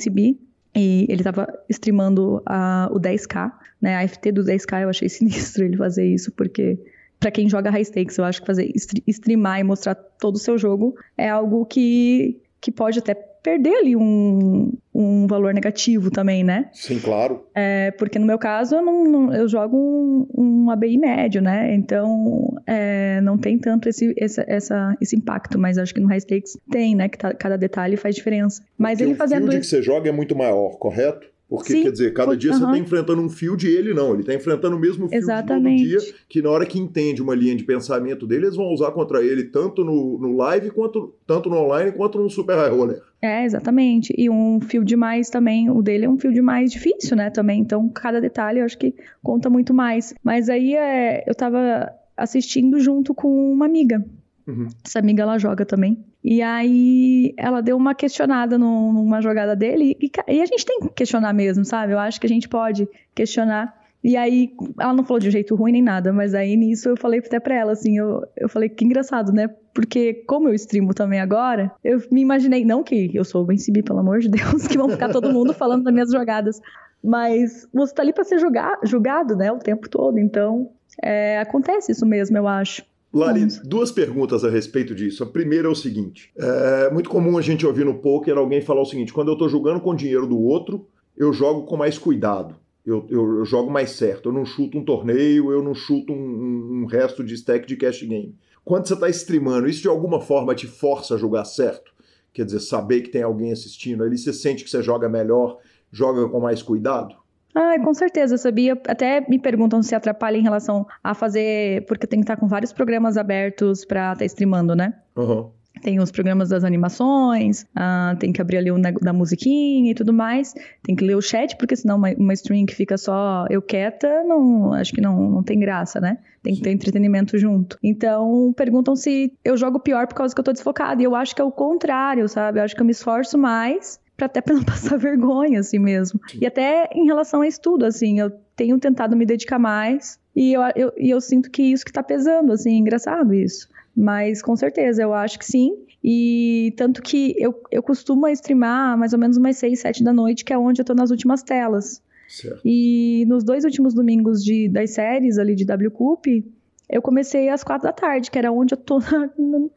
e 0.75 1.05
ele 1.09 1.23
tava 1.23 1.47
streamando 1.69 2.37
uh, 2.37 2.91
o 2.91 2.99
10K, 2.99 3.51
né? 3.81 3.97
A 3.97 4.07
FT 4.07 4.31
do 4.31 4.43
10K 4.43 4.83
eu 4.83 4.89
achei 4.89 5.09
sinistro 5.09 5.65
ele 5.65 5.77
fazer 5.77 6.05
isso, 6.05 6.31
porque 6.31 6.77
para 7.19 7.31
quem 7.31 7.49
joga 7.49 7.71
high 7.71 7.83
stakes, 7.83 8.17
eu 8.17 8.25
acho 8.25 8.41
que 8.41 8.47
fazer 8.47 8.71
streamar 9.07 9.59
e 9.59 9.63
mostrar 9.63 9.95
todo 9.95 10.35
o 10.35 10.39
seu 10.39 10.57
jogo 10.57 10.95
é 11.17 11.29
algo 11.29 11.65
que, 11.65 12.39
que 12.61 12.71
pode 12.71 12.99
até 12.99 13.15
perder 13.47 13.75
ali 13.77 13.95
um, 13.95 14.73
um 14.93 15.25
valor 15.25 15.53
negativo 15.53 16.11
também, 16.11 16.43
né? 16.43 16.69
Sim, 16.73 16.99
claro. 16.99 17.45
É, 17.55 17.91
porque 17.91 18.19
no 18.19 18.25
meu 18.25 18.37
caso 18.37 18.75
eu, 18.75 18.81
não, 18.81 19.05
não 19.05 19.33
eu 19.33 19.47
jogo 19.47 19.77
um, 19.77 20.27
um, 20.37 20.69
ABI 20.69 20.97
médio, 20.97 21.41
né? 21.41 21.73
Então 21.73 22.53
é, 22.67 23.21
não 23.21 23.37
tem 23.37 23.57
tanto 23.57 23.87
esse, 23.87 24.13
esse, 24.17 24.43
essa, 24.45 24.97
esse 24.99 25.15
impacto, 25.15 25.57
mas 25.57 25.77
acho 25.77 25.93
que 25.93 26.01
no 26.01 26.09
High 26.09 26.19
Stakes 26.19 26.57
tem, 26.69 26.93
né? 26.93 27.07
Que 27.07 27.17
tá, 27.17 27.33
cada 27.33 27.57
detalhe 27.57 27.95
faz 27.95 28.15
diferença. 28.15 28.61
Mas 28.77 28.97
porque 28.97 29.11
ele 29.11 29.15
fazendo. 29.15 29.47
O 29.47 29.49
que 29.49 29.63
você 29.63 29.81
joga 29.81 30.09
é 30.09 30.11
muito 30.11 30.35
maior, 30.35 30.77
correto? 30.77 31.25
Porque, 31.49 31.71
Sim, 31.71 31.83
quer 31.83 31.91
dizer, 31.91 32.13
cada 32.13 32.35
dia 32.35 32.51
você 32.51 32.61
está 32.61 32.77
enfrentando 32.77 33.21
um 33.21 33.29
field 33.29 33.65
e 33.65 33.73
ele 33.73 33.93
não. 33.93 34.11
Ele 34.11 34.19
está 34.19 34.33
enfrentando 34.33 34.75
o 34.75 34.79
mesmo 34.79 35.07
field 35.07 35.15
Exatamente. 35.15 35.81
todo 35.81 36.01
dia, 36.01 36.13
que 36.27 36.41
na 36.41 36.49
hora 36.49 36.65
que 36.65 36.77
entende 36.77 37.21
uma 37.21 37.33
linha 37.33 37.55
de 37.55 37.63
pensamento 37.63 38.27
dele, 38.27 38.47
eles 38.47 38.57
vão 38.57 38.65
usar 38.73 38.91
contra 38.91 39.23
ele 39.23 39.45
tanto 39.45 39.85
no, 39.85 40.19
no 40.19 40.35
live, 40.35 40.71
quanto 40.71 41.15
tanto 41.25 41.49
no 41.49 41.55
online, 41.55 41.93
quanto 41.93 42.19
no 42.19 42.29
Super 42.29 42.57
High 42.57 42.69
Roller. 42.69 43.01
É, 43.21 43.43
exatamente. 43.43 44.13
E 44.17 44.29
um 44.29 44.59
field 44.61 44.95
mais 44.95 45.29
também, 45.29 45.69
o 45.69 45.81
dele 45.81 46.05
é 46.05 46.09
um 46.09 46.17
field 46.19 46.39
mais 46.41 46.71
difícil, 46.71 47.17
né, 47.17 47.29
também. 47.29 47.59
Então, 47.61 47.89
cada 47.89 48.21
detalhe 48.21 48.59
eu 48.59 48.65
acho 48.65 48.77
que 48.77 48.93
conta 49.23 49.49
muito 49.49 49.73
mais. 49.73 50.13
Mas 50.23 50.49
aí 50.49 50.75
é, 50.75 51.23
eu 51.27 51.33
tava 51.33 51.91
assistindo 52.15 52.79
junto 52.79 53.13
com 53.15 53.51
uma 53.51 53.65
amiga. 53.65 54.05
Uhum. 54.47 54.67
Essa 54.85 54.99
amiga, 54.99 55.23
ela 55.23 55.37
joga 55.37 55.65
também. 55.65 55.97
E 56.23 56.41
aí, 56.41 57.33
ela 57.37 57.61
deu 57.61 57.75
uma 57.75 57.93
questionada 57.95 58.57
num- 58.57 58.93
numa 58.93 59.21
jogada 59.21 59.55
dele. 59.55 59.95
E, 59.99 60.09
e 60.27 60.41
a 60.41 60.45
gente 60.45 60.65
tem 60.65 60.79
que 60.79 60.89
questionar 60.89 61.33
mesmo, 61.33 61.65
sabe? 61.65 61.93
Eu 61.93 61.99
acho 61.99 62.19
que 62.19 62.25
a 62.25 62.29
gente 62.29 62.47
pode 62.47 62.87
questionar. 63.15 63.75
E 64.03 64.15
aí, 64.15 64.53
ela 64.79 64.93
não 64.93 65.03
falou 65.03 65.19
de 65.19 65.27
um 65.27 65.31
jeito 65.31 65.55
ruim 65.55 65.71
nem 65.71 65.81
nada, 65.81 66.13
mas 66.13 66.33
aí 66.33 66.55
nisso 66.55 66.87
eu 66.89 66.95
falei 66.97 67.19
até 67.19 67.39
pra 67.39 67.55
ela, 67.55 67.71
assim, 67.73 67.97
eu, 67.97 68.23
eu 68.37 68.47
falei 68.47 68.69
que 68.69 68.85
engraçado, 68.85 69.33
né? 69.33 69.49
Porque 69.77 70.23
como 70.25 70.49
eu 70.49 70.55
streamo 70.55 70.91
também 70.91 71.19
agora, 71.19 71.71
eu 71.83 72.01
me 72.11 72.19
imaginei, 72.21 72.65
não 72.65 72.81
que 72.81 73.11
eu 73.13 73.23
sou 73.23 73.45
bem 73.45 73.57
CB, 73.57 73.83
pelo 73.83 73.99
amor 73.99 74.17
de 74.17 74.27
Deus, 74.27 74.65
que 74.67 74.75
vão 74.75 74.89
ficar 74.89 75.09
todo 75.09 75.31
mundo 75.31 75.53
falando 75.53 75.83
das 75.83 75.93
minhas 75.93 76.11
jogadas, 76.11 76.59
mas 77.03 77.67
você 77.71 77.93
tá 77.93 78.01
ali 78.01 78.11
pra 78.11 78.23
ser 78.23 78.39
julga- 78.39 78.79
julgado, 78.83 79.35
né, 79.35 79.51
o 79.51 79.59
tempo 79.59 79.87
todo, 79.87 80.17
então 80.17 80.71
é, 81.03 81.37
acontece 81.39 81.91
isso 81.91 82.07
mesmo, 82.07 82.35
eu 82.35 82.47
acho. 82.47 82.81
Lari, 83.13 83.45
duas 83.65 83.91
perguntas 83.91 84.43
a 84.43 84.49
respeito 84.49 84.95
disso. 84.95 85.23
A 85.23 85.27
primeira 85.27 85.67
é 85.67 85.71
o 85.71 85.75
seguinte: 85.75 86.31
é 86.35 86.89
muito 86.91 87.07
comum 87.09 87.37
a 87.37 87.41
gente 87.43 87.63
ouvir 87.63 87.85
no 87.85 87.99
poker 87.99 88.35
alguém 88.35 88.61
falar 88.61 88.81
o 88.81 88.85
seguinte: 88.85 89.13
quando 89.13 89.27
eu 89.27 89.33
estou 89.33 89.47
jogando 89.47 89.79
com 89.79 89.91
o 89.91 89.95
dinheiro 89.95 90.25
do 90.25 90.39
outro, 90.39 90.87
eu 91.15 91.31
jogo 91.31 91.67
com 91.67 91.77
mais 91.77 91.99
cuidado. 91.99 92.55
Eu, 92.83 93.05
eu- 93.09 93.37
eu 93.39 93.45
jogo 93.45 93.69
mais 93.69 93.91
certo. 93.91 94.29
Eu 94.29 94.33
não 94.33 94.43
chuto 94.43 94.77
um 94.77 94.83
torneio, 94.83 95.51
eu 95.51 95.61
não 95.63 95.75
chuto 95.75 96.11
um, 96.13 96.15
um- 96.17 96.81
um 96.81 96.85
resto 96.87 97.23
de 97.23 97.35
stack 97.35 97.67
de 97.67 97.75
cash 97.77 98.01
game. 98.01 98.33
Quando 98.67 98.85
você 98.85 98.95
está 98.95 99.07
streamando, 99.07 99.69
isso 99.69 99.81
de 99.81 99.87
alguma 99.87 100.19
forma 100.19 100.53
te 100.53 100.67
força 100.67 101.15
a 101.15 101.17
jogar 101.17 101.45
certo? 101.45 101.93
Quer 102.33 102.43
dizer, 102.43 102.59
saber 102.59 102.99
que 102.99 103.09
tem 103.09 103.23
alguém 103.23 103.49
assistindo 103.49 104.03
ali, 104.03 104.17
você 104.17 104.33
sente 104.33 104.61
que 104.61 104.69
você 104.69 104.83
joga 104.83 105.07
melhor, 105.07 105.57
joga 105.89 106.27
com 106.27 106.41
mais 106.41 106.61
cuidado? 106.61 107.15
Ah, 107.55 107.79
com 107.81 107.93
certeza, 107.93 108.37
sabia? 108.37 108.73
Até 108.89 109.21
me 109.29 109.39
perguntam 109.39 109.81
se 109.81 109.95
atrapalha 109.95 110.35
em 110.35 110.43
relação 110.43 110.85
a 111.01 111.13
fazer, 111.13 111.85
porque 111.85 112.05
tem 112.05 112.19
que 112.19 112.25
estar 112.25 112.35
com 112.35 112.45
vários 112.45 112.73
programas 112.73 113.15
abertos 113.15 113.85
pra 113.85 114.11
estar 114.11 114.25
streamando, 114.25 114.75
né? 114.75 114.93
Aham. 115.15 115.49
Tem 115.87 116.01
os 116.01 116.11
programas 116.11 116.49
das 116.49 116.65
animações, 116.65 117.65
ah, 117.73 118.13
tem 118.19 118.33
que 118.33 118.41
abrir 118.41 118.57
ali 118.57 118.69
o 118.69 118.77
da 118.77 119.13
musiquinha 119.13 119.89
e 119.89 119.95
tudo 119.95 120.11
mais. 120.11 120.53
Tem 120.83 120.93
que 120.93 121.05
ler 121.05 121.15
o 121.15 121.21
chat, 121.21 121.55
porque 121.55 121.77
senão 121.77 121.95
uma, 121.95 122.09
uma 122.09 122.33
stream 122.33 122.65
que 122.65 122.75
fica 122.75 122.97
só 122.97 123.45
eu 123.49 123.61
quieta, 123.61 124.21
não, 124.25 124.73
acho 124.73 124.91
que 124.91 124.99
não, 124.99 125.29
não 125.29 125.41
tem 125.41 125.57
graça, 125.57 126.01
né? 126.01 126.17
Tem 126.43 126.55
que 126.55 126.61
ter 126.61 126.71
entretenimento 126.71 127.37
junto. 127.37 127.77
Então, 127.81 128.53
perguntam 128.57 128.97
se 128.97 129.31
eu 129.45 129.55
jogo 129.55 129.79
pior 129.79 130.07
por 130.07 130.15
causa 130.15 130.35
que 130.35 130.41
eu 130.41 130.43
tô 130.43 130.51
desfocada. 130.51 131.01
E 131.01 131.05
eu 131.05 131.15
acho 131.15 131.33
que 131.33 131.41
é 131.41 131.45
o 131.45 131.51
contrário, 131.51 132.27
sabe? 132.27 132.59
Eu 132.59 132.65
acho 132.65 132.75
que 132.75 132.81
eu 132.81 132.85
me 132.85 132.91
esforço 132.91 133.37
mais 133.37 133.97
pra 134.17 134.25
até 134.25 134.41
pra 134.43 134.55
não 134.55 134.65
passar 134.65 134.97
vergonha, 134.97 135.61
assim 135.61 135.79
mesmo. 135.79 136.19
E 136.41 136.45
até 136.45 136.89
em 136.91 137.05
relação 137.05 137.39
a 137.39 137.47
estudo, 137.47 137.85
assim, 137.85 138.19
eu 138.19 138.29
tenho 138.57 138.77
tentado 138.77 139.15
me 139.15 139.25
dedicar 139.25 139.57
mais. 139.57 140.19
E 140.35 140.51
eu, 140.51 140.61
eu, 140.75 140.91
eu 140.97 141.21
sinto 141.21 141.49
que 141.49 141.63
isso 141.63 141.85
que 141.85 141.93
tá 141.93 142.03
pesando, 142.03 142.51
assim, 142.51 142.75
é 142.75 142.77
engraçado 142.77 143.33
isso. 143.33 143.69
Mas 143.97 144.41
com 144.43 144.55
certeza, 144.55 145.01
eu 145.01 145.13
acho 145.13 145.39
que 145.39 145.45
sim. 145.45 145.75
E 146.03 146.71
tanto 146.77 147.01
que 147.01 147.33
eu, 147.37 147.53
eu 147.71 147.81
costumo 147.81 148.27
streamar 148.27 148.95
mais 148.97 149.11
ou 149.13 149.19
menos 149.19 149.37
umas 149.37 149.57
6, 149.57 149.79
7 149.79 150.03
da 150.03 150.13
noite, 150.13 150.45
que 150.45 150.53
é 150.53 150.57
onde 150.57 150.79
eu 150.81 150.85
tô 150.85 150.93
nas 150.93 151.09
últimas 151.09 151.41
telas. 151.41 152.01
Certo. 152.29 152.61
E 152.63 153.25
nos 153.27 153.43
dois 153.43 153.63
últimos 153.65 153.93
domingos 153.95 154.43
de, 154.43 154.69
das 154.69 154.91
séries 154.91 155.37
ali 155.39 155.55
de 155.55 155.65
WCUP, 155.65 156.45
eu 156.89 157.01
comecei 157.01 157.49
às 157.49 157.63
quatro 157.63 157.87
da 157.87 157.91
tarde, 157.93 158.29
que 158.29 158.37
era 158.37 158.51
onde 158.51 158.73
eu 158.73 158.77
tô 158.77 158.99
na- 159.09 159.29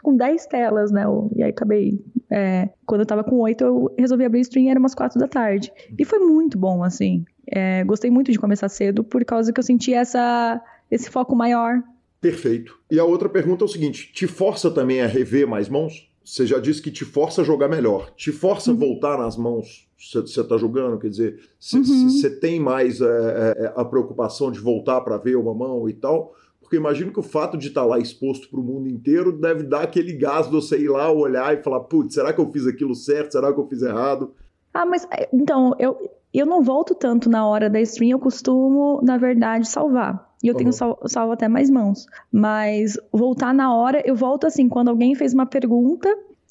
com 0.03 0.15
10 0.17 0.47
telas, 0.47 0.91
né? 0.93 1.05
E 1.35 1.43
aí 1.43 1.51
acabei. 1.51 1.99
é, 2.31 2.69
quando 2.85 3.01
eu 3.01 3.07
tava 3.07 3.25
com 3.25 3.37
oito, 3.41 3.65
eu 3.65 3.95
resolvi 3.99 4.25
abrir 4.25 4.41
stream 4.41 4.69
era 4.71 4.79
umas 4.79 4.95
quatro 4.95 5.19
da 5.19 5.27
tarde. 5.27 5.73
E 5.99 6.05
foi 6.05 6.19
muito 6.19 6.59
bom, 6.59 6.85
assim. 6.85 7.25
É, 7.51 7.83
gostei 7.85 8.11
muito 8.11 8.31
de 8.31 8.39
começar 8.39 8.69
cedo, 8.69 9.03
por 9.03 9.25
causa 9.25 9.53
que 9.53 9.59
eu 9.59 9.65
senti 9.65 9.93
essa, 9.95 10.61
esse 10.91 11.09
foco 11.11 11.35
maior. 11.35 11.83
Perfeito. 12.21 12.79
E 12.91 12.99
a 12.99 13.05
outra 13.05 13.29
pergunta 13.29 13.65
é 13.65 13.67
o 13.67 13.69
seguinte: 13.69 14.13
te 14.13 14.27
força 14.27 14.71
também 14.71 15.01
a 15.01 15.07
rever 15.07 15.47
mais 15.49 15.69
mãos? 15.69 16.09
Você 16.23 16.47
já 16.47 16.59
disse 16.59 16.83
que 16.83 16.91
te 16.91 17.05
força 17.05 17.41
a 17.41 17.45
jogar 17.45 17.67
melhor. 17.69 18.11
Te 18.15 18.31
força 18.31 18.71
a 18.71 18.75
voltar 18.75 19.19
nas 19.19 19.37
mãos 19.37 19.89
que 19.97 20.19
você 20.31 20.41
está 20.41 20.57
jogando? 20.57 20.99
Quer 20.99 21.09
dizer, 21.09 21.41
você 21.59 21.79
Uhum. 21.79 22.41
tem 22.41 22.61
mais 22.61 23.01
é, 23.01 23.55
é, 23.59 23.73
a 23.75 23.85
preocupação 23.85 24.51
de 24.53 24.61
voltar 24.61 25.01
para 25.01 25.17
ver 25.17 25.37
uma 25.37 25.55
mão 25.55 25.89
e 25.89 25.95
tal? 25.95 26.35
Porque 26.61 26.77
imagino 26.77 27.11
que 27.13 27.19
o 27.19 27.23
fato 27.23 27.57
de 27.57 27.69
estar 27.69 27.85
lá 27.85 27.99
exposto 27.99 28.49
para 28.49 28.61
o 28.61 28.63
mundo 28.63 28.89
inteiro 28.89 29.33
deve 29.33 29.65
dar 29.65 29.83
aquele 29.83 30.13
gás 30.13 30.47
de 30.47 30.53
você 30.53 30.79
ir 30.79 30.89
lá, 30.89 31.11
olhar 31.11 31.53
e 31.59 31.63
falar: 31.63 31.81
putz, 31.81 32.15
será 32.15 32.33
que 32.33 32.41
eu 32.41 32.51
fiz 32.53 32.67
aquilo 32.67 32.95
certo? 32.95 33.33
Será 33.33 33.53
que 33.53 33.59
eu 33.59 33.67
fiz 33.67 33.83
errado? 33.83 34.33
Ah, 34.73 34.87
mas 34.87 35.05
é, 35.11 35.29
então, 35.33 35.75
eu, 35.81 35.99
eu 36.33 36.47
não 36.47 36.63
volto 36.63 36.95
tanto 36.95 37.29
na 37.29 37.45
hora 37.47 37.69
da 37.69 37.81
stream, 37.81 38.11
eu 38.13 38.21
costumo, 38.21 39.01
na 39.03 39.17
verdade, 39.17 39.67
salvar. 39.67 40.30
E 40.43 40.49
eu 40.49 40.55
tenho 40.55 40.69
Uhum. 40.69 40.73
sal, 40.73 40.99
salvo 41.07 41.33
até 41.33 41.49
mais 41.49 41.71
mãos. 41.71 42.07
Mas 42.33 42.97
voltar 43.13 43.53
na 43.55 43.75
hora, 43.75 44.03
eu 44.07 44.15
volto 44.17 44.47
assim, 44.47 44.69
quando 44.69 44.89
alguém 44.89 45.15
fez 45.15 45.35
uma 45.35 45.47
pergunta, 45.47 46.09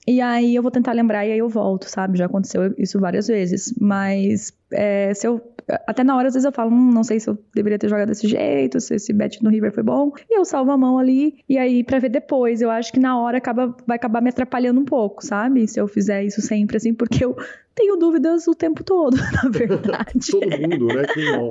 e 0.07 0.21
aí 0.21 0.55
eu 0.55 0.61
vou 0.61 0.71
tentar 0.71 0.93
lembrar 0.93 1.25
e 1.25 1.31
aí 1.31 1.39
eu 1.39 1.49
volto, 1.49 1.85
sabe? 1.89 2.17
Já 2.17 2.25
aconteceu 2.25 2.73
isso 2.77 2.99
várias 2.99 3.27
vezes. 3.27 3.73
Mas 3.79 4.53
é, 4.71 5.13
se 5.13 5.27
eu. 5.27 5.41
Até 5.85 6.03
na 6.03 6.17
hora, 6.17 6.27
às 6.27 6.33
vezes 6.33 6.45
eu 6.45 6.51
falo, 6.51 6.71
hum, 6.71 6.91
não 6.91 7.03
sei 7.03 7.19
se 7.19 7.29
eu 7.29 7.37
deveria 7.53 7.77
ter 7.77 7.87
jogado 7.87 8.07
desse 8.07 8.27
jeito, 8.27 8.79
se 8.79 8.95
esse 8.95 9.13
bet 9.13 9.43
no 9.43 9.51
River 9.51 9.71
foi 9.71 9.83
bom. 9.83 10.11
E 10.27 10.39
eu 10.39 10.43
salvo 10.43 10.71
a 10.71 10.77
mão 10.77 10.97
ali, 10.97 11.43
e 11.47 11.59
aí 11.59 11.83
pra 11.83 11.99
ver 11.99 12.09
depois. 12.09 12.59
Eu 12.59 12.71
acho 12.71 12.91
que 12.91 12.99
na 12.99 13.19
hora 13.19 13.37
acaba, 13.37 13.75
vai 13.85 13.97
acabar 13.97 14.19
me 14.19 14.29
atrapalhando 14.29 14.79
um 14.79 14.85
pouco, 14.85 15.23
sabe? 15.23 15.67
Se 15.67 15.79
eu 15.79 15.87
fizer 15.87 16.23
isso 16.23 16.41
sempre, 16.41 16.77
assim, 16.77 16.93
porque 16.93 17.23
eu 17.23 17.35
tenho 17.75 17.95
dúvidas 17.97 18.47
o 18.47 18.55
tempo 18.55 18.83
todo, 18.83 19.15
na 19.43 19.49
verdade. 19.49 20.09
Todo 20.31 20.49
mundo, 20.49 20.87
né? 20.87 21.03
Quem 21.13 21.25
não? 21.31 21.49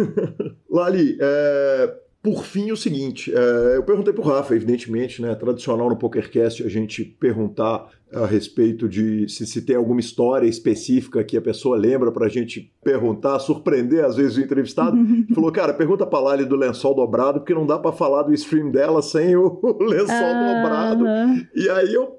Lali, 0.70 1.18
é, 1.20 1.94
por 2.22 2.44
fim, 2.44 2.70
o 2.70 2.76
seguinte: 2.76 3.32
é, 3.34 3.76
eu 3.76 3.82
perguntei 3.82 4.12
pro 4.12 4.22
Rafa, 4.22 4.54
evidentemente, 4.54 5.22
né? 5.22 5.34
Tradicional 5.34 5.88
no 5.88 5.96
PokerCast 5.96 6.62
a 6.62 6.68
gente 6.68 7.02
perguntar 7.02 7.88
a 8.12 8.26
respeito 8.26 8.88
de 8.88 9.28
se, 9.28 9.46
se 9.46 9.62
tem 9.62 9.76
alguma 9.76 10.00
história 10.00 10.46
específica 10.46 11.24
que 11.24 11.36
a 11.36 11.40
pessoa 11.40 11.76
lembra 11.76 12.10
pra 12.12 12.28
gente 12.28 12.72
perguntar, 12.82 13.38
surpreender 13.38 14.04
às 14.04 14.16
vezes 14.16 14.36
o 14.36 14.40
entrevistado. 14.40 14.96
Ele 15.00 15.34
falou, 15.34 15.50
cara, 15.50 15.72
pergunta 15.72 16.04
pra 16.04 16.20
Lali 16.20 16.44
do 16.44 16.56
lençol 16.56 16.94
dobrado, 16.94 17.40
porque 17.40 17.54
não 17.54 17.66
dá 17.66 17.78
pra 17.78 17.92
falar 17.92 18.24
do 18.24 18.34
stream 18.34 18.70
dela 18.70 19.00
sem 19.00 19.34
o 19.36 19.60
lençol 19.80 20.06
dobrado. 20.06 21.06
Aham. 21.06 21.46
E 21.54 21.70
aí 21.70 21.94
eu, 21.94 22.18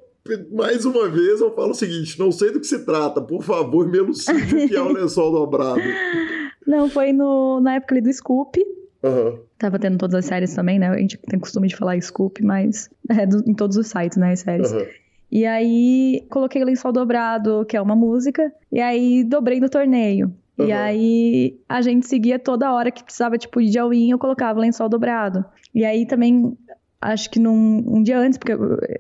mais 0.52 0.84
uma 0.84 1.10
vez, 1.10 1.42
eu 1.42 1.54
falo 1.54 1.72
o 1.72 1.76
seguinte: 1.76 2.18
não 2.20 2.32
sei 2.32 2.52
do 2.52 2.60
que 2.60 2.68
se 2.68 2.84
trata, 2.86 3.22
por 3.22 3.44
favor, 3.44 3.88
me 3.88 4.00
elucide 4.00 4.56
o 4.56 4.68
que 4.68 4.76
é 4.76 4.82
o 4.82 4.90
lençol 4.94 5.32
dobrado. 5.32 5.82
Não, 6.66 6.90
foi 6.90 7.14
no, 7.14 7.60
na 7.60 7.76
época 7.76 7.94
ali 7.94 8.02
do 8.02 8.12
Scoop. 8.12 8.60
Aham. 9.04 9.40
Tava 9.58 9.80
tendo 9.80 9.98
todas 9.98 10.16
as 10.16 10.26
séries 10.26 10.54
também, 10.56 10.80
né? 10.80 10.88
A 10.90 10.98
gente 10.98 11.18
tem 11.18 11.40
costume 11.40 11.68
de 11.68 11.76
falar 11.76 12.00
Scoop, 12.02 12.44
mas 12.44 12.90
é 13.10 13.26
do- 13.26 13.44
em 13.50 13.54
todos 13.54 13.78
os 13.78 13.88
sites, 13.88 14.18
né? 14.18 14.32
As 14.34 14.40
séries. 14.40 14.72
aham. 14.72 14.86
E 15.32 15.46
aí 15.46 16.26
coloquei 16.30 16.62
o 16.62 16.66
lençol 16.66 16.92
dobrado, 16.92 17.66
que 17.66 17.78
é 17.78 17.82
uma 17.82 17.96
música, 17.96 18.52
e 18.70 18.82
aí 18.82 19.24
dobrei 19.24 19.60
no 19.62 19.70
torneio. 19.70 20.34
E 20.60 20.64
Uhum. 20.64 20.74
aí 20.74 21.60
a 21.70 21.82
gente 21.82 22.06
seguia 22.06 22.38
toda 22.38 22.74
hora 22.74 22.92
que 22.92 23.02
precisava, 23.04 23.38
tipo, 23.38 23.64
de 23.64 23.80
all-in, 23.80 24.12
eu 24.12 24.20
colocava 24.20 24.60
o 24.60 24.62
lençol 24.62 24.90
dobrado. 24.90 25.46
E 25.74 25.86
aí 25.86 26.06
também, 26.06 26.56
acho 27.02 27.30
que 27.30 27.40
num, 27.40 27.84
um 27.88 28.04
dia 28.04 28.20
antes, 28.20 28.38
porque 28.38 28.54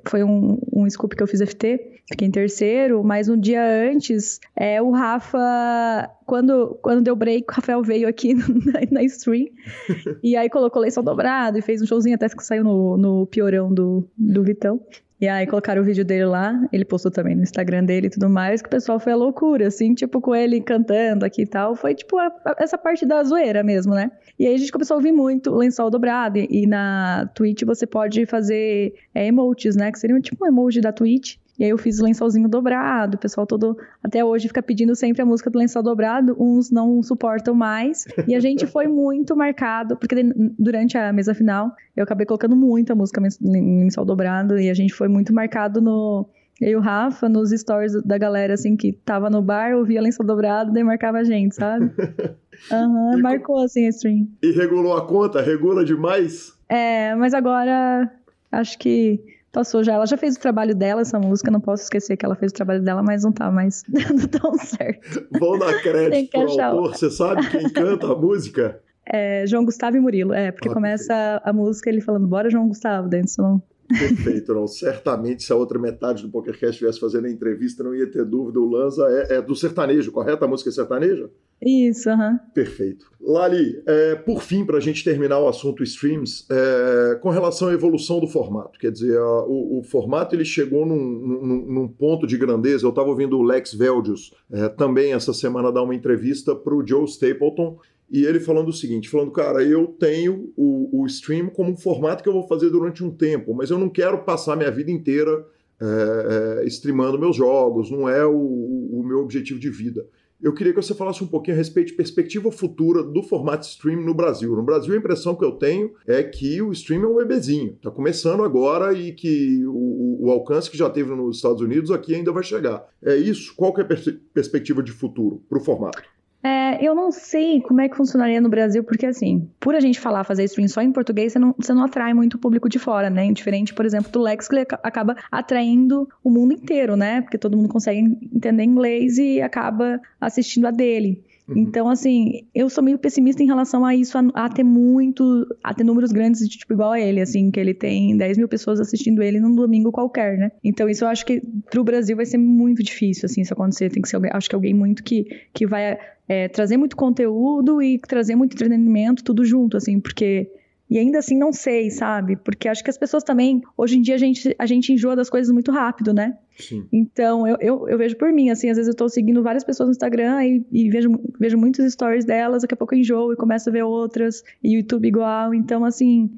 foi 0.08 0.24
um, 0.24 0.60
um 0.74 0.90
scoop 0.90 1.16
que 1.16 1.22
eu 1.22 1.28
fiz 1.28 1.40
FT, 1.42 2.02
fiquei 2.10 2.28
em 2.28 2.32
terceiro, 2.32 3.04
mas 3.04 3.30
um 3.30 3.40
dia 3.40 3.64
antes, 3.64 4.40
é, 4.56 4.82
o 4.82 4.92
Rafa, 4.92 6.10
quando, 6.26 6.80
quando 6.82 7.04
deu 7.04 7.16
break, 7.16 7.46
o 7.50 7.56
Rafael 7.56 7.84
veio 7.84 8.08
aqui 8.08 8.34
na, 8.66 8.82
na 8.92 9.04
stream, 9.04 9.48
e 10.24 10.36
aí 10.36 10.50
colocou 10.50 10.82
lençol 10.82 11.04
dobrado 11.04 11.60
e 11.60 11.62
fez 11.62 11.82
um 11.82 11.86
showzinho 11.86 12.16
até 12.16 12.28
que 12.28 12.44
saiu 12.44 12.64
no, 12.64 12.98
no 12.98 13.28
piorão 13.28 13.72
do, 13.72 14.08
do 14.18 14.44
Vitão. 14.44 14.82
E 15.22 15.28
aí 15.28 15.46
colocaram 15.46 15.84
o 15.84 15.86
vídeo 15.86 16.04
dele 16.04 16.26
lá, 16.26 16.60
ele 16.74 16.84
postou 16.84 17.12
também 17.12 17.36
no 17.36 17.44
Instagram 17.44 17.86
dele 17.86 18.08
e 18.08 18.10
tudo 18.10 18.28
mais, 18.28 18.60
que 18.60 18.68
o 18.68 18.72
pessoal 18.72 19.00
foi 19.00 19.14
a 19.14 19.16
loucura, 19.16 19.68
assim, 19.68 19.94
tipo, 19.94 20.20
com 20.20 20.34
ele 20.34 20.60
cantando 20.60 21.24
aqui 21.24 21.44
e 21.44 21.46
tal. 21.46 21.76
Foi, 21.76 21.94
tipo, 21.94 22.18
a- 22.18 22.34
a- 22.44 22.56
essa 22.58 22.76
parte 22.76 23.06
da 23.06 23.24
zoeira 23.24 23.62
mesmo, 23.62 23.94
né? 23.94 24.10
E 24.40 24.48
aí 24.48 24.56
a 24.56 24.58
gente 24.58 24.72
começou 24.72 24.96
a 24.96 24.98
ouvir 24.98 25.12
muito 25.12 25.52
o 25.52 25.58
lençol 25.58 25.92
dobrado. 25.92 26.40
E, 26.40 26.48
e 26.64 26.66
na 26.66 27.30
Twitch 27.36 27.62
você 27.64 27.86
pode 27.86 28.26
fazer 28.26 28.96
é, 29.14 29.28
emotes, 29.28 29.76
né? 29.76 29.92
Que 29.92 30.00
seriam 30.00 30.20
tipo 30.20 30.44
um 30.44 30.48
emoji 30.48 30.82
da 30.82 30.92
Twitch. 30.92 31.36
E 31.60 31.64
aí 31.64 31.70
eu 31.70 31.78
fiz 31.78 32.00
o 32.00 32.04
lençolzinho 32.04 32.48
dobrado, 32.48 33.16
o 33.16 33.20
pessoal 33.20 33.46
todo 33.46 33.78
até 34.04 34.24
hoje 34.24 34.48
fica 34.48 34.64
pedindo 34.64 34.96
sempre 34.96 35.22
a 35.22 35.26
música 35.26 35.50
do 35.50 35.60
lençol 35.60 35.84
dobrado, 35.84 36.36
uns 36.40 36.72
não 36.72 37.04
suportam 37.04 37.54
mais. 37.54 38.06
E 38.28 38.34
a 38.36 38.40
gente 38.40 38.66
foi 38.66 38.88
muito 38.88 39.36
marcado, 39.36 39.96
porque 39.96 40.16
durante 40.58 40.98
a 40.98 41.12
mesa 41.14 41.34
final 41.34 41.72
eu 41.96 42.04
acabei 42.04 42.26
colocando 42.26 42.56
muito 42.56 42.92
a 42.92 42.96
música 42.96 43.22
lençol 43.42 44.06
dobrado 44.06 44.60
e 44.60 44.70
a 44.70 44.74
gente 44.74 44.94
foi 44.94 45.08
muito 45.08 45.34
marcado 45.34 45.82
no 45.82 46.28
E 46.60 46.76
o 46.76 46.80
Rafa, 46.80 47.28
nos 47.28 47.50
stories 47.52 48.02
da 48.04 48.18
galera, 48.18 48.54
assim, 48.54 48.76
que 48.76 48.94
tava 48.94 49.30
no 49.30 49.42
bar, 49.42 49.76
ouvia 49.76 50.02
lenço 50.02 50.24
dobrado, 50.24 50.72
daí 50.72 50.84
marcava 50.84 51.18
a 51.20 51.24
gente, 51.24 51.56
sabe? 51.56 51.92
Aham, 52.72 53.16
uhum, 53.16 53.22
marcou, 53.22 53.64
assim, 53.64 53.86
a 53.86 53.90
stream. 53.90 54.28
E 54.44 54.52
regulou 54.52 54.96
a 54.96 55.06
conta? 55.08 55.42
Regula 55.42 55.84
demais? 55.84 56.54
É, 56.70 57.16
mas 57.16 57.34
agora, 57.34 58.12
acho 58.52 58.78
que 58.78 59.20
passou 59.52 59.84
já. 59.84 59.94
Ela 59.94 60.06
já 60.06 60.18
fez 60.18 60.36
o 60.36 60.40
trabalho 60.40 60.74
dela, 60.74 61.02
essa 61.02 61.20
música, 61.20 61.52
não 61.52 61.60
posso 61.60 61.84
esquecer 61.84 62.18
que 62.18 62.26
ela 62.26 62.36
fez 62.36 62.52
o 62.52 62.56
trabalho 62.56 62.82
dela, 62.82 63.04
mas 63.04 63.24
não 63.24 63.32
tá 63.32 63.52
mais 63.52 63.84
dando 63.90 64.28
tão 64.28 64.58
certo. 64.58 65.26
Vamos 65.32 65.60
dar 65.60 65.82
crédito 65.82 66.32
pro 66.32 66.62
autor. 66.62 66.96
Você 66.96 67.10
sabe 67.10 67.50
quem 67.50 67.70
canta 67.70 68.12
a 68.12 68.16
música? 68.16 68.80
É, 69.06 69.46
João 69.48 69.66
Gustavo 69.66 69.98
e 69.98 70.00
Murilo. 70.00 70.34
É, 70.34 70.52
porque 70.52 70.70
ah, 70.70 70.74
começa 70.74 71.14
a, 71.14 71.50
a, 71.50 71.54
música 71.54 71.90
ele 71.90 72.02
falando, 72.02 72.28
bora 72.28 72.50
João 72.50 72.68
Gustavo, 72.68 73.08
dentro, 73.08 73.30
senão... 73.30 73.62
Perfeito, 74.00 74.54
não. 74.54 74.68
Certamente, 74.68 75.44
se 75.44 75.52
a 75.52 75.56
outra 75.56 75.80
metade 75.80 76.24
do 76.24 76.30
PokerCast 76.30 76.74
estivesse 76.74 77.00
fazendo 77.00 77.26
a 77.26 77.32
entrevista, 77.32 77.84
não 77.84 77.96
ia 77.96 78.10
ter 78.10 78.26
dúvida. 78.26 78.60
O 78.60 78.70
Lanza 78.70 79.06
é, 79.10 79.38
é 79.38 79.42
do 79.42 79.56
sertanejo, 79.56 80.12
correto? 80.12 80.44
A 80.44 80.48
música 80.48 80.70
é 80.70 80.74
sertaneja? 80.74 81.30
Isso, 81.62 82.10
aham. 82.10 82.40
Perfeito. 82.56 83.12
Lali, 83.22 83.84
é, 83.86 84.16
por 84.16 84.42
fim, 84.42 84.66
para 84.66 84.78
a 84.78 84.80
gente 84.82 85.04
terminar 85.04 85.40
o 85.40 85.48
assunto 85.48 85.84
streams, 85.84 86.46
é, 86.50 87.16
com 87.22 87.30
relação 87.30 87.68
à 87.68 87.74
evolução 87.74 88.20
do 88.20 88.28
formato, 88.28 88.80
quer 88.80 88.92
dizer, 88.92 89.16
a, 89.16 89.44
o, 89.44 89.80
o, 89.80 89.84
formato 89.84 90.36
ele 90.36 90.44
chegou 90.44 90.88
num, 90.88 90.98
num, 90.98 91.66
num, 91.68 91.88
ponto 91.88 92.26
de 92.26 92.36
grandeza. 92.36 92.86
Eu 92.86 92.90
estava 92.90 93.10
ouvindo 93.10 93.38
o 93.38 93.44
Lex 93.44 93.76
Veldius 93.76 94.34
é, 94.52 94.70
também 94.70 95.14
essa 95.14 95.34
semana 95.34 95.72
dar 95.72 95.84
uma 95.84 95.94
entrevista 95.94 96.56
para 96.56 96.74
o 96.74 96.86
Joe 96.86 97.06
Stapleton 97.06 97.78
e 98.12 98.26
ele 98.26 98.40
falando 98.40 98.68
o 98.68 98.74
seguinte, 98.74 99.10
falando, 99.10 99.32
cara, 99.32 99.64
eu 99.64 99.88
tenho 99.88 100.52
o, 100.58 101.02
o 101.02 101.06
stream 101.06 101.50
como 101.50 101.72
um 101.72 101.78
formato 101.78 102.22
que 102.22 102.28
eu 102.28 102.34
vou 102.34 102.48
fazer 102.48 102.70
durante 102.70 103.04
um 103.04 103.10
tempo, 103.10 103.54
mas 103.54 103.70
eu 103.70 103.80
não 103.80 103.88
quero 103.88 104.24
passar 104.24 104.58
minha 104.58 104.70
vida 104.70 104.92
inteira 104.92 105.46
é, 105.82 106.64
é, 106.64 106.68
streamando 106.68 107.18
meus 107.18 107.38
jogos, 107.38 107.90
não 107.90 108.08
é 108.08 108.26
o, 108.26 108.36
o 108.36 109.04
meu 109.04 109.20
objetivo 109.20 109.60
de 109.60 109.70
vida. 109.70 110.06
Eu 110.42 110.54
queria 110.54 110.74
que 110.74 110.82
você 110.82 110.96
falasse 110.96 111.24
um 111.24 111.28
pouquinho 111.28 111.56
a 111.56 111.58
respeito 111.58 111.90
de 111.90 111.94
perspectiva 111.94 112.52
futura 112.52 113.04
do 113.04 113.22
formato 113.22 113.66
stream 113.66 114.02
no 114.02 114.14
Brasil. 114.14 114.56
No 114.56 114.64
Brasil, 114.64 114.94
a 114.94 114.98
impressão 114.98 115.36
que 115.36 115.46
eu 115.46 115.52
tenho 115.52 115.94
é 116.06 116.24
que 116.24 116.62
o 116.62 116.72
stream 116.72 117.04
é 117.04 117.08
um 117.08 117.16
bebezinho. 117.16 117.74
Está 117.74 117.92
começando 117.92 118.44
agora 118.44 118.92
e 118.92 119.14
que 119.14 119.64
o, 119.68 120.26
o, 120.26 120.32
alcance 120.32 120.70
que 120.70 120.78
já 120.78 120.90
teve 120.90 121.14
nos 121.16 121.38
Estados 121.38 121.62
Unidos 121.62 121.92
aqui 121.92 122.16
ainda 122.16 122.32
vai 122.32 122.44
chegar. 122.44 122.84
É 123.04 123.16
isso? 123.16 123.54
Qual 123.56 123.72
que 123.72 123.82
é 123.82 123.84
a 123.84 123.88
pers 123.88 124.12
perspectiva 124.34 124.82
de 124.82 124.92
futuro 124.92 125.44
para 125.48 125.60
o 125.60 125.62
formato? 125.62 126.02
É, 126.44 126.84
eu 126.84 126.96
não 126.96 127.12
sei 127.12 127.62
como 127.62 127.82
é 127.82 127.90
que 127.90 127.96
funcionaria 127.96 128.42
no 128.42 128.50
Brasil, 128.50 128.84
porque 128.84 129.06
assim, 129.06 129.48
por 129.60 129.76
a 129.76 129.80
gente 129.80 130.00
falar, 130.00 130.24
fazer 130.24 130.44
stream 130.46 130.68
só 130.68 130.82
em 130.82 130.92
português, 130.92 131.34
você 131.34 131.40
não, 131.40 131.54
você 131.58 131.74
não 131.74 131.84
atrai 131.84 132.14
muito 132.14 132.36
o 132.36 132.40
público 132.40 132.68
de 132.68 132.80
fora, 132.80 133.10
né? 133.10 133.32
Diferente, 133.32 133.74
por 133.74 133.86
exemplo, 133.86 134.12
do 134.12 134.20
Lex, 134.20 134.48
que 134.48 134.56
acaba 134.82 135.16
atraindo 135.32 136.10
o 136.24 136.32
mundo 136.32 136.54
inteiro, 136.54 136.96
né? 136.96 137.22
Porque 137.22 137.38
todo 137.38 137.56
mundo 137.56 137.70
consegue 137.70 138.00
entender 138.00 138.64
inglês 138.64 139.18
e 139.18 139.40
acaba 139.42 140.02
assistindo 140.20 140.66
a 140.66 140.72
dele. 140.72 141.24
Uhum. 141.52 141.62
Então, 141.62 141.90
assim, 141.90 142.46
eu 142.54 142.70
sou 142.70 142.84
meio 142.84 142.98
pessimista 142.98 143.44
em 143.44 143.46
relação 143.46 143.86
a 143.86 143.96
isso, 143.96 144.18
a, 144.18 144.22
a, 144.34 144.50
ter 144.50 144.64
muito, 144.64 145.48
a 145.64 145.74
ter 145.74 145.84
números 145.84 146.12
grandes, 146.12 146.48
tipo, 146.48 146.74
igual 146.74 146.92
a 146.92 147.00
ele, 147.00 147.22
assim, 147.22 147.52
que 147.52 147.60
ele 147.60 147.74
tem 147.74 148.18
10 148.18 148.38
mil 148.38 148.48
pessoas 148.48 148.80
assistindo 148.80 149.22
ele 149.22 149.40
num 149.40 149.54
domingo 149.56 149.92
qualquer, 149.92 150.38
né? 150.38 150.52
Então, 150.64 150.90
isso 150.90 151.04
eu 151.04 151.10
acho 151.10 151.26
que 151.26 151.42
pro 151.70 151.84
Brasil 151.84 152.16
vai 152.16 152.26
ser 152.26 152.38
muito 152.38 152.82
difícil, 152.84 153.26
assim, 153.26 153.42
isso 153.42 153.54
acontecer. 153.54 153.90
Tem 153.90 154.02
que 154.02 154.10
ser 154.10 154.16
alguém, 154.16 154.32
acho 154.34 154.50
que 154.50 154.56
alguém 154.56 154.74
muito 154.74 155.04
que, 155.04 155.26
que 155.54 155.68
vai 155.68 155.98
é, 156.28 156.48
trazer 156.48 156.78
muito 156.78 156.96
conteúdo 156.96 157.82
e 157.82 158.00
trazer 158.00 158.36
muito 158.36 158.54
entretenimento, 158.54 159.24
tudo 159.24 159.44
junto, 159.44 159.78
assim, 159.78 160.00
porque 160.00 160.50
e 160.92 161.00
ainda 161.00 161.20
assim 161.20 161.38
não 161.38 161.54
sei, 161.54 161.90
sabe? 161.90 162.36
Porque 162.36 162.68
acho 162.68 162.84
que 162.84 162.90
as 162.90 162.98
pessoas 162.98 163.24
também, 163.24 163.62
hoje 163.78 163.98
em 163.98 164.02
dia 164.02 164.16
a 164.16 164.18
gente, 164.18 164.54
a 164.60 164.66
gente 164.66 164.92
enjoa 164.92 165.16
das 165.16 165.30
coisas 165.30 165.50
muito 165.50 165.72
rápido, 165.72 166.14
né? 166.14 166.38
Sim. 166.60 166.86
Então 166.92 167.48
eu, 167.48 167.56
eu, 167.62 167.88
eu 167.88 167.98
vejo 167.98 168.18
por 168.18 168.30
mim, 168.34 168.50
assim, 168.50 168.70
às 168.70 168.76
vezes 168.76 168.90
eu 168.90 168.94
tô 168.96 169.08
seguindo 169.08 169.42
várias 169.42 169.64
pessoas 169.64 169.88
no 169.88 169.92
Instagram 169.92 170.44
e, 170.44 170.66
e 170.70 170.90
vejo, 170.90 171.18
vejo 171.40 171.58
muitos 171.58 171.90
stories 171.94 172.26
delas, 172.26 172.64
daqui 172.64 172.74
a 172.74 172.78
pouco 172.78 172.94
eu 172.94 173.00
enjoo 173.00 173.32
e 173.32 173.38
começo 173.38 173.70
a 173.70 173.72
ver 173.72 173.84
outras, 173.84 174.44
e 174.62 174.76
YouTube 174.76 175.08
igual. 175.08 175.54
Então, 175.54 175.86
assim, 175.86 176.30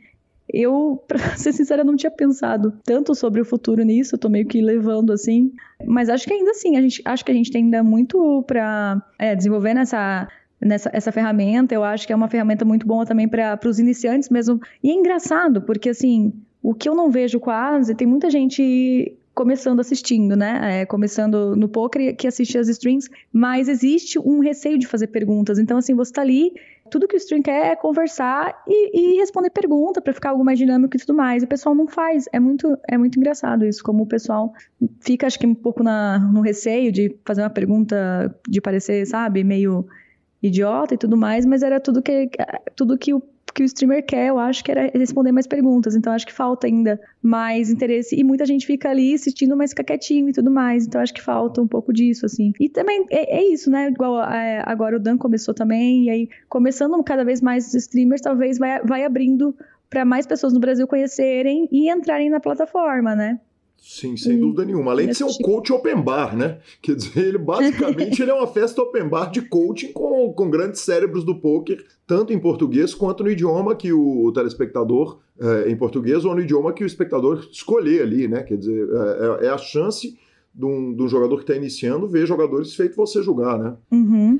eu, 0.47 1.03
pra 1.07 1.17
ser 1.35 1.51
sincera, 1.51 1.83
não 1.83 1.95
tinha 1.95 2.11
pensado 2.11 2.73
tanto 2.85 3.15
sobre 3.15 3.41
o 3.41 3.45
futuro 3.45 3.83
nisso, 3.83 4.13
eu 4.13 4.19
tô 4.19 4.29
meio 4.29 4.45
que 4.45 4.61
levando 4.61 5.11
assim. 5.11 5.51
Mas 5.83 6.09
acho 6.09 6.27
que 6.27 6.33
ainda 6.33 6.51
assim, 6.51 6.77
a 6.77 6.81
gente, 6.81 7.01
acho 7.03 7.25
que 7.25 7.31
a 7.31 7.35
gente 7.35 7.51
tem 7.51 7.63
ainda 7.63 7.81
muito 7.81 8.43
para 8.43 9.03
é, 9.17 9.35
desenvolver 9.35 9.73
nessa 9.73 10.27
nessa 10.65 10.89
essa 10.93 11.11
ferramenta. 11.11 11.73
Eu 11.73 11.83
acho 11.83 12.05
que 12.07 12.13
é 12.13 12.15
uma 12.15 12.27
ferramenta 12.29 12.65
muito 12.65 12.85
boa 12.85 13.05
também 13.05 13.27
para 13.27 13.59
os 13.65 13.79
iniciantes 13.79 14.29
mesmo. 14.29 14.59
E 14.83 14.89
é 14.89 14.93
engraçado, 14.93 15.61
porque 15.61 15.89
assim, 15.89 16.33
o 16.61 16.73
que 16.73 16.87
eu 16.87 16.95
não 16.95 17.09
vejo 17.09 17.39
quase, 17.39 17.93
tem 17.95 18.07
muita 18.07 18.29
gente 18.29 19.17
começando 19.33 19.79
assistindo, 19.79 20.35
né? 20.35 20.81
É, 20.81 20.85
começando 20.85 21.55
no 21.55 21.67
poker 21.67 22.15
que 22.15 22.27
assiste 22.27 22.57
as 22.57 22.67
streams, 22.67 23.09
mas 23.31 23.67
existe 23.67 24.19
um 24.19 24.39
receio 24.39 24.77
de 24.77 24.85
fazer 24.85 25.07
perguntas. 25.07 25.57
Então, 25.57 25.77
assim, 25.77 25.95
você 25.95 26.13
tá 26.13 26.21
ali, 26.21 26.53
tudo 26.89 27.07
que 27.07 27.15
o 27.15 27.17
stream 27.17 27.41
quer 27.41 27.71
é 27.71 27.75
conversar 27.75 28.63
e, 28.67 29.15
e 29.15 29.19
responder 29.19 29.49
pergunta 29.49 30.01
para 30.01 30.13
ficar 30.13 30.29
algo 30.29 30.45
mais 30.45 30.59
dinâmico 30.59 30.95
e 30.95 30.99
tudo 30.99 31.15
mais. 31.15 31.41
E 31.41 31.45
o 31.45 31.49
pessoal 31.49 31.73
não 31.73 31.87
faz. 31.87 32.25
É 32.31 32.39
muito, 32.39 32.77
é 32.87 32.97
muito 32.97 33.17
engraçado 33.17 33.65
isso, 33.65 33.83
como 33.83 34.03
o 34.03 34.07
pessoal 34.07 34.53
fica, 34.99 35.25
acho 35.25 35.39
que, 35.39 35.47
um 35.47 35.55
pouco 35.55 35.83
na, 35.83 36.19
no 36.19 36.41
receio 36.41 36.91
de 36.91 37.15
fazer 37.25 37.41
uma 37.41 37.49
pergunta 37.49 38.33
de 38.47 38.61
parecer, 38.61 39.05
sabe, 39.07 39.43
meio 39.43 39.87
idiota 40.43 40.93
e 40.93 40.97
tudo 40.97 41.17
mais, 41.17 41.45
mas 41.45 41.63
era 41.63 41.79
tudo 41.79 42.01
que, 42.01 42.29
tudo 42.75 42.97
que 42.97 43.13
o 43.13 43.23
que 43.53 43.61
o 43.61 43.65
streamer 43.65 44.03
quer, 44.03 44.29
eu 44.29 44.39
acho 44.39 44.63
que 44.63 44.71
era 44.71 44.89
responder 44.97 45.31
mais 45.31 45.45
perguntas. 45.45 45.95
Então, 45.95 46.11
acho 46.11 46.25
que 46.25 46.33
falta 46.33 46.65
ainda 46.65 46.99
mais 47.21 47.69
interesse. 47.69 48.15
E 48.19 48.23
muita 48.23 48.45
gente 48.45 48.65
fica 48.65 48.89
ali 48.89 49.13
assistindo, 49.13 49.55
mas 49.55 49.69
fica 49.71 49.83
quietinho 49.83 50.29
e 50.29 50.33
tudo 50.33 50.49
mais. 50.49 50.87
Então, 50.87 50.99
acho 50.99 51.13
que 51.13 51.21
falta 51.21 51.61
um 51.61 51.67
pouco 51.67 51.93
disso, 51.93 52.25
assim. 52.25 52.51
E 52.59 52.67
também 52.67 53.05
é, 53.11 53.37
é 53.37 53.43
isso, 53.43 53.69
né? 53.69 53.89
Igual 53.89 54.23
é, 54.23 54.63
agora 54.65 54.97
o 54.97 54.99
Dan 54.99 55.17
começou 55.17 55.53
também. 55.53 56.05
E 56.05 56.09
aí, 56.09 56.29
começando 56.49 57.01
cada 57.03 57.23
vez 57.23 57.41
mais 57.41 57.67
os 57.67 57.75
streamers, 57.75 58.21
talvez 58.21 58.57
vai, 58.57 58.81
vai 58.83 59.05
abrindo 59.05 59.55
para 59.87 60.03
mais 60.03 60.25
pessoas 60.25 60.53
no 60.53 60.59
Brasil 60.59 60.87
conhecerem 60.87 61.69
e 61.71 61.91
entrarem 61.91 62.29
na 62.29 62.39
plataforma, 62.39 63.15
né? 63.15 63.39
Sim, 63.85 64.15
sem 64.15 64.39
dúvida 64.39 64.63
nenhuma. 64.63 64.91
Além 64.91 65.09
de 65.09 65.15
ser 65.15 65.25
um 65.25 65.33
coach 65.33 65.73
open 65.73 66.01
bar, 66.01 66.37
né? 66.37 66.59
Quer 66.81 66.95
dizer, 66.95 67.19
ele 67.19 67.37
basicamente 67.37 68.17
ele 68.23 68.31
é 68.31 68.33
uma 68.33 68.47
festa 68.47 68.81
open 68.81 69.09
bar 69.09 69.29
de 69.29 69.41
coaching 69.41 69.91
com, 69.91 70.31
com 70.31 70.49
grandes 70.49 70.79
cérebros 70.79 71.25
do 71.25 71.35
poker, 71.35 71.85
tanto 72.07 72.31
em 72.31 72.39
português 72.39 72.95
quanto 72.95 73.25
no 73.25 73.29
idioma 73.29 73.75
que 73.75 73.91
o 73.91 74.31
telespectador, 74.31 75.19
é, 75.37 75.69
em 75.69 75.75
português, 75.75 76.23
ou 76.23 76.33
no 76.33 76.39
idioma 76.39 76.71
que 76.71 76.81
o 76.81 76.87
espectador 76.87 77.45
escolher 77.51 78.03
ali, 78.03 78.25
né? 78.25 78.43
Quer 78.43 78.55
dizer, 78.55 78.87
é, 78.89 79.43
é, 79.43 79.47
é 79.47 79.49
a 79.49 79.57
chance 79.57 80.17
de 80.55 80.65
um, 80.65 80.95
de 80.95 81.03
um, 81.03 81.09
jogador 81.09 81.35
que 81.35 81.43
está 81.43 81.55
iniciando 81.55 82.07
ver 82.07 82.25
jogadores 82.25 82.73
feito 82.73 82.95
você 82.95 83.21
julgar, 83.21 83.59
né? 83.59 83.75
Uhum. 83.91 84.39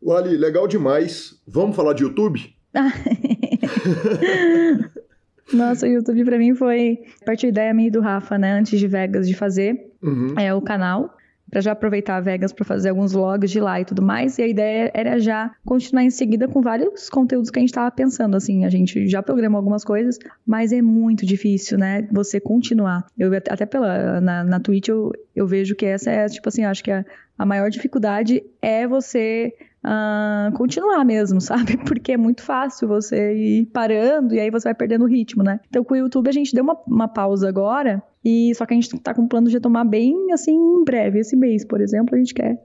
Lali, 0.00 0.36
legal 0.36 0.68
demais. 0.68 1.36
Vamos 1.48 1.74
falar 1.74 1.94
de 1.94 2.04
YouTube? 2.04 2.54
Nossa, 5.52 5.86
o 5.86 5.88
YouTube 5.88 6.24
pra 6.24 6.38
mim 6.38 6.54
foi 6.54 7.00
a 7.22 7.24
partir 7.24 7.46
da 7.46 7.62
ideia 7.62 7.74
minha 7.74 7.90
do 7.90 8.00
Rafa, 8.00 8.38
né? 8.38 8.52
Antes 8.52 8.78
de 8.78 8.86
Vegas, 8.86 9.28
de 9.28 9.34
fazer 9.34 9.92
uhum. 10.02 10.34
é, 10.38 10.54
o 10.54 10.60
canal. 10.60 11.16
Pra 11.50 11.60
já 11.60 11.72
aproveitar 11.72 12.16
a 12.16 12.20
Vegas 12.20 12.52
para 12.52 12.64
fazer 12.64 12.88
alguns 12.88 13.12
vlogs 13.12 13.50
de 13.50 13.60
lá 13.60 13.80
e 13.80 13.84
tudo 13.84 14.02
mais. 14.02 14.38
E 14.38 14.42
a 14.42 14.48
ideia 14.48 14.90
era 14.92 15.20
já 15.20 15.54
continuar 15.64 16.02
em 16.02 16.10
seguida 16.10 16.48
com 16.48 16.60
vários 16.60 17.08
conteúdos 17.08 17.50
que 17.50 17.58
a 17.58 17.62
gente 17.62 17.72
tava 17.72 17.90
pensando. 17.92 18.36
Assim, 18.36 18.64
a 18.64 18.70
gente 18.70 19.06
já 19.06 19.22
programou 19.22 19.58
algumas 19.58 19.84
coisas, 19.84 20.18
mas 20.44 20.72
é 20.72 20.82
muito 20.82 21.24
difícil, 21.24 21.78
né? 21.78 22.08
Você 22.10 22.40
continuar. 22.40 23.06
Eu 23.16 23.32
até 23.36 23.66
pela 23.66 24.20
na, 24.20 24.42
na 24.42 24.58
Twitch 24.58 24.88
eu, 24.88 25.12
eu 25.36 25.46
vejo 25.46 25.76
que 25.76 25.86
essa 25.86 26.10
é, 26.10 26.26
tipo 26.26 26.48
assim, 26.48 26.64
acho 26.64 26.82
que 26.82 26.90
a, 26.90 27.04
a 27.38 27.44
maior 27.44 27.70
dificuldade 27.70 28.42
é 28.62 28.86
você 28.86 29.54
uh, 29.84 30.56
continuar 30.56 31.04
mesmo, 31.04 31.40
sabe? 31.42 31.76
Porque 31.78 32.12
é 32.12 32.16
muito 32.16 32.42
fácil 32.42 32.88
você 32.88 33.34
ir 33.34 33.66
parando 33.66 34.34
e 34.34 34.40
aí 34.40 34.50
você 34.50 34.68
vai 34.68 34.74
perdendo 34.74 35.04
o 35.04 35.08
ritmo, 35.08 35.42
né? 35.42 35.60
Então 35.68 35.84
com 35.84 35.94
o 35.94 35.96
YouTube 35.96 36.28
a 36.28 36.32
gente 36.32 36.54
deu 36.54 36.64
uma, 36.64 36.76
uma 36.86 37.08
pausa 37.08 37.48
agora, 37.48 38.02
e 38.24 38.54
só 38.54 38.64
que 38.64 38.74
a 38.74 38.76
gente 38.76 38.98
tá 39.00 39.12
com 39.12 39.22
um 39.22 39.28
plano 39.28 39.48
de 39.48 39.54
retomar 39.54 39.86
bem 39.86 40.32
assim 40.32 40.54
em 40.54 40.84
breve. 40.84 41.20
Esse 41.20 41.36
mês, 41.36 41.64
por 41.64 41.80
exemplo, 41.80 42.14
a 42.14 42.18
gente 42.18 42.34
quer 42.34 42.58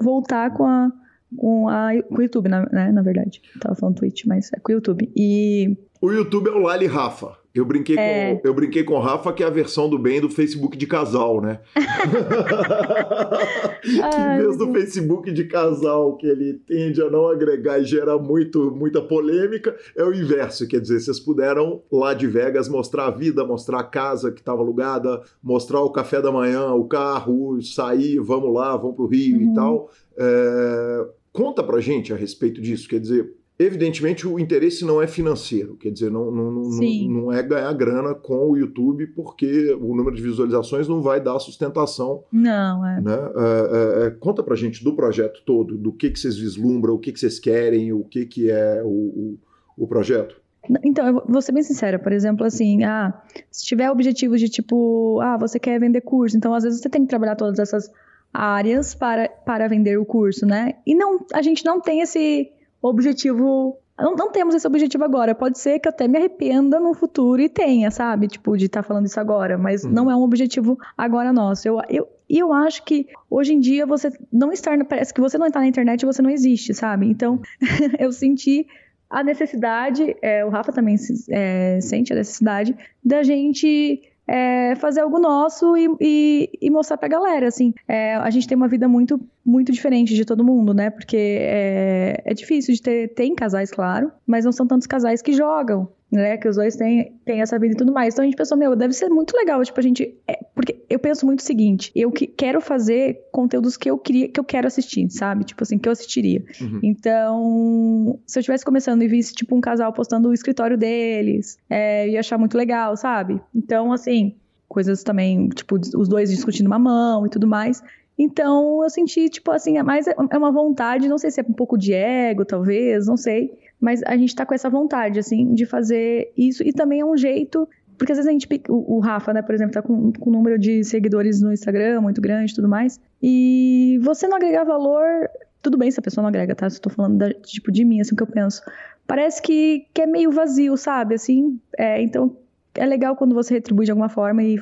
voltar 0.00 0.50
com 0.52 0.66
a 0.66 0.90
com, 1.36 1.68
a, 1.68 1.90
com 2.08 2.18
o 2.18 2.22
YouTube, 2.22 2.48
né? 2.48 2.92
Na 2.92 3.02
verdade. 3.02 3.42
Tava 3.60 3.74
falando 3.74 3.96
Twitch, 3.96 4.24
mas 4.26 4.52
é 4.52 4.60
com 4.60 4.72
o 4.72 4.74
YouTube. 4.74 5.10
E. 5.16 5.76
O 6.00 6.12
YouTube 6.12 6.48
é 6.48 6.52
o 6.52 6.58
Lali 6.58 6.86
Rafa. 6.86 7.36
Eu 7.54 7.64
brinquei, 7.64 7.96
é... 7.96 8.34
com, 8.34 8.48
eu 8.48 8.52
brinquei 8.52 8.82
com 8.82 8.94
o 8.94 9.00
Rafa 9.00 9.32
que 9.32 9.44
é 9.44 9.46
a 9.46 9.50
versão 9.50 9.88
do 9.88 9.96
bem 9.96 10.20
do 10.20 10.28
Facebook 10.28 10.76
de 10.76 10.88
casal, 10.88 11.40
né? 11.40 11.60
em 13.84 14.42
vez 14.42 14.58
do 14.58 14.72
Facebook 14.72 15.30
de 15.30 15.44
casal, 15.44 16.16
que 16.16 16.26
ele 16.26 16.54
tende 16.66 17.00
a 17.00 17.08
não 17.08 17.28
agregar 17.28 17.78
e 17.78 17.84
gera 17.84 18.18
muito, 18.18 18.72
muita 18.72 19.00
polêmica, 19.00 19.76
é 19.96 20.02
o 20.02 20.12
inverso. 20.12 20.66
Quer 20.66 20.80
dizer, 20.80 20.98
vocês 20.98 21.20
puderam 21.20 21.80
lá 21.92 22.12
de 22.12 22.26
Vegas 22.26 22.68
mostrar 22.68 23.06
a 23.06 23.10
vida, 23.12 23.46
mostrar 23.46 23.78
a 23.78 23.84
casa 23.84 24.32
que 24.32 24.40
estava 24.40 24.60
alugada, 24.60 25.22
mostrar 25.40 25.80
o 25.80 25.90
café 25.90 26.20
da 26.20 26.32
manhã, 26.32 26.72
o 26.72 26.88
carro, 26.88 27.62
sair, 27.62 28.18
vamos 28.18 28.52
lá, 28.52 28.76
vamos 28.76 28.96
pro 28.96 29.06
Rio 29.06 29.36
uhum. 29.36 29.52
e 29.52 29.54
tal. 29.54 29.90
É... 30.18 31.06
Conta 31.32 31.62
pra 31.62 31.80
gente 31.80 32.12
a 32.12 32.16
respeito 32.16 32.60
disso. 32.60 32.88
Quer 32.88 32.98
dizer, 32.98 33.32
Evidentemente, 33.56 34.26
o 34.26 34.36
interesse 34.38 34.84
não 34.84 35.00
é 35.00 35.06
financeiro, 35.06 35.76
quer 35.76 35.90
dizer, 35.90 36.10
não, 36.10 36.28
não, 36.28 36.50
não, 36.50 36.70
não, 37.08 37.32
é 37.32 37.40
ganhar 37.40 37.72
grana 37.72 38.12
com 38.12 38.50
o 38.50 38.56
YouTube, 38.56 39.06
porque 39.08 39.72
o 39.80 39.94
número 39.94 40.16
de 40.16 40.22
visualizações 40.22 40.88
não 40.88 41.00
vai 41.00 41.20
dar 41.20 41.38
sustentação. 41.38 42.24
Não, 42.32 42.84
é. 42.84 43.00
Né? 43.00 43.12
É, 43.12 44.02
é, 44.02 44.06
é 44.06 44.10
conta 44.10 44.42
pra 44.42 44.56
gente 44.56 44.82
do 44.82 44.96
projeto 44.96 45.40
todo, 45.46 45.78
do 45.78 45.92
que, 45.92 46.10
que 46.10 46.18
vocês 46.18 46.36
vislumbram, 46.36 46.94
o 46.94 46.98
que, 46.98 47.12
que 47.12 47.20
vocês 47.20 47.38
querem, 47.38 47.92
o 47.92 48.02
que, 48.02 48.26
que 48.26 48.50
é 48.50 48.82
o, 48.82 48.88
o, 48.88 49.38
o 49.78 49.86
projeto. 49.86 50.34
Então, 50.82 51.06
eu 51.06 51.22
vou 51.28 51.40
ser 51.40 51.52
bem 51.52 51.62
sincera, 51.62 51.96
por 51.96 52.10
exemplo, 52.10 52.44
assim, 52.44 52.82
ah, 52.82 53.14
se 53.52 53.64
tiver 53.64 53.88
objetivos 53.88 54.40
de 54.40 54.48
tipo, 54.48 55.20
ah, 55.20 55.36
você 55.36 55.60
quer 55.60 55.78
vender 55.78 56.00
curso, 56.00 56.36
então 56.36 56.54
às 56.54 56.64
vezes 56.64 56.80
você 56.80 56.88
tem 56.88 57.02
que 57.02 57.08
trabalhar 57.08 57.36
todas 57.36 57.60
essas 57.60 57.88
áreas 58.32 58.96
para, 58.96 59.28
para 59.28 59.68
vender 59.68 59.96
o 59.96 60.04
curso, 60.04 60.44
né? 60.44 60.74
E 60.84 60.94
não, 60.94 61.24
a 61.32 61.40
gente 61.40 61.64
não 61.64 61.80
tem 61.80 62.00
esse 62.00 62.50
objetivo. 62.88 63.78
Não, 63.96 64.16
não, 64.16 64.32
temos 64.32 64.54
esse 64.54 64.66
objetivo 64.66 65.04
agora. 65.04 65.34
Pode 65.34 65.58
ser 65.58 65.78
que 65.78 65.86
eu 65.86 65.90
até 65.90 66.08
me 66.08 66.18
arrependa 66.18 66.80
no 66.80 66.94
futuro 66.94 67.40
e 67.40 67.48
tenha, 67.48 67.90
sabe? 67.90 68.26
Tipo, 68.26 68.56
de 68.56 68.66
estar 68.66 68.82
tá 68.82 68.88
falando 68.88 69.06
isso 69.06 69.20
agora. 69.20 69.56
Mas 69.56 69.84
uhum. 69.84 69.90
não 69.90 70.10
é 70.10 70.16
um 70.16 70.22
objetivo 70.22 70.78
agora 70.96 71.32
nosso. 71.32 71.68
Eu, 71.68 71.80
eu, 71.88 72.08
e 72.28 72.38
eu 72.38 72.52
acho 72.52 72.84
que 72.84 73.06
hoje 73.30 73.52
em 73.52 73.60
dia 73.60 73.86
você 73.86 74.10
não 74.32 74.52
estar. 74.52 74.82
Parece 74.84 75.14
que 75.14 75.20
você 75.20 75.38
não 75.38 75.46
está 75.46 75.60
na 75.60 75.68
internet 75.68 76.04
você 76.04 76.20
não 76.20 76.30
existe, 76.30 76.74
sabe? 76.74 77.06
Então, 77.06 77.40
eu 77.98 78.10
senti 78.10 78.66
a 79.08 79.22
necessidade, 79.22 80.16
é, 80.20 80.44
o 80.44 80.48
Rafa 80.48 80.72
também 80.72 80.96
é, 81.30 81.78
sente 81.80 82.12
a 82.12 82.16
necessidade 82.16 82.76
da 83.04 83.22
gente 83.22 84.02
é, 84.26 84.74
fazer 84.76 85.00
algo 85.00 85.18
nosso 85.18 85.76
e, 85.76 85.88
e, 86.00 86.50
e 86.62 86.70
mostrar 86.70 86.96
pra 86.96 87.08
galera, 87.08 87.48
assim. 87.48 87.74
É, 87.86 88.16
a 88.16 88.30
gente 88.30 88.46
tem 88.46 88.56
uma 88.56 88.68
vida 88.68 88.88
muito, 88.88 89.20
muito 89.44 89.72
diferente 89.72 90.14
de 90.14 90.24
todo 90.24 90.44
mundo, 90.44 90.72
né? 90.72 90.90
Porque 90.90 91.16
é, 91.16 92.22
é 92.24 92.34
difícil 92.34 92.74
de 92.74 92.82
ter, 92.82 93.14
tem 93.14 93.34
casais, 93.34 93.70
claro, 93.70 94.10
mas 94.26 94.44
não 94.44 94.52
são 94.52 94.66
tantos 94.66 94.86
casais 94.86 95.20
que 95.20 95.32
jogam 95.32 95.88
né? 96.10 96.36
Que 96.36 96.48
os 96.48 96.56
dois 96.56 96.76
têm, 96.76 97.12
têm 97.24 97.40
essa 97.40 97.58
vida 97.58 97.74
e 97.74 97.76
tudo 97.76 97.92
mais. 97.92 98.14
Então 98.14 98.22
a 98.22 98.26
gente 98.26 98.36
pensou, 98.36 98.56
meu, 98.56 98.76
deve 98.76 98.94
ser 98.94 99.08
muito 99.08 99.36
legal, 99.36 99.62
tipo, 99.62 99.78
a 99.78 99.82
gente. 99.82 100.14
É, 100.28 100.38
porque 100.54 100.84
eu 100.88 100.98
penso 100.98 101.26
muito 101.26 101.40
o 101.40 101.42
seguinte: 101.42 101.90
eu 101.94 102.10
que, 102.10 102.26
quero 102.26 102.60
fazer 102.60 103.20
conteúdos 103.32 103.76
que 103.76 103.90
eu 103.90 103.98
queria, 103.98 104.28
que 104.28 104.38
eu 104.38 104.44
quero 104.44 104.66
assistir, 104.66 105.10
sabe? 105.10 105.44
Tipo 105.44 105.62
assim, 105.62 105.78
que 105.78 105.88
eu 105.88 105.92
assistiria. 105.92 106.44
Uhum. 106.60 106.80
Então, 106.82 108.18
se 108.26 108.38
eu 108.38 108.40
estivesse 108.40 108.64
começando 108.64 109.02
e 109.02 109.08
visse, 109.08 109.34
tipo, 109.34 109.54
um 109.56 109.60
casal 109.60 109.92
postando 109.92 110.28
o 110.28 110.34
escritório 110.34 110.78
deles, 110.78 111.58
é, 111.68 112.06
eu 112.06 112.12
ia 112.12 112.20
achar 112.20 112.38
muito 112.38 112.56
legal, 112.56 112.96
sabe? 112.96 113.40
Então, 113.54 113.92
assim, 113.92 114.36
coisas 114.68 115.02
também, 115.02 115.48
tipo, 115.48 115.76
os 115.76 116.08
dois 116.08 116.30
discutindo 116.30 116.66
uma 116.66 116.78
mão 116.78 117.26
e 117.26 117.30
tudo 117.30 117.46
mais. 117.46 117.82
Então, 118.16 118.80
eu 118.82 118.90
senti, 118.90 119.28
tipo 119.28 119.50
assim, 119.50 119.76
é 119.76 119.82
mais 119.82 120.06
é 120.06 120.38
uma 120.38 120.52
vontade, 120.52 121.08
não 121.08 121.18
sei 121.18 121.32
se 121.32 121.40
é 121.40 121.44
um 121.48 121.52
pouco 121.52 121.76
de 121.76 121.92
ego, 121.92 122.44
talvez, 122.44 123.06
não 123.06 123.16
sei 123.16 123.50
mas 123.84 124.02
a 124.04 124.16
gente 124.16 124.34
tá 124.34 124.46
com 124.46 124.54
essa 124.54 124.70
vontade, 124.70 125.18
assim, 125.18 125.52
de 125.52 125.66
fazer 125.66 126.32
isso. 126.38 126.62
E 126.62 126.72
também 126.72 127.00
é 127.00 127.04
um 127.04 127.18
jeito. 127.18 127.68
Porque 127.98 128.12
às 128.12 128.16
vezes 128.16 128.26
a 128.26 128.32
gente. 128.32 128.48
O, 128.66 128.98
Rafa, 128.98 129.34
né, 129.34 129.42
por 129.42 129.54
exemplo, 129.54 129.74
tá 129.74 129.82
com, 129.82 130.10
com 130.10 130.30
um 130.30 130.32
número 130.32 130.58
de 130.58 130.82
seguidores 130.82 131.42
no 131.42 131.52
Instagram 131.52 132.00
muito 132.00 132.18
grande 132.18 132.50
e 132.50 132.54
tudo 132.54 132.66
mais. 132.66 132.98
E 133.22 134.00
você 134.02 134.26
não 134.26 134.38
agregar 134.38 134.64
valor. 134.64 135.28
Tudo 135.60 135.76
bem 135.76 135.90
se 135.90 136.00
a 136.00 136.02
pessoa 136.02 136.22
não 136.22 136.30
agrega, 136.30 136.54
tá? 136.54 136.68
Se 136.70 136.78
eu 136.78 136.80
tô 136.80 136.88
falando 136.88 137.18
da, 137.18 137.30
tipo 137.34 137.70
de 137.70 137.84
mim, 137.84 138.00
assim, 138.00 138.16
que 138.16 138.22
eu 138.22 138.26
penso. 138.26 138.62
Parece 139.06 139.42
que, 139.42 139.86
que 139.92 140.00
é 140.00 140.06
meio 140.06 140.32
vazio, 140.32 140.78
sabe? 140.78 141.16
Assim, 141.16 141.60
é, 141.76 142.00
então 142.00 142.34
é 142.74 142.86
legal 142.86 143.14
quando 143.14 143.34
você 143.34 143.52
retribui 143.52 143.84
de 143.84 143.90
alguma 143.90 144.08
forma 144.08 144.42
e 144.42 144.58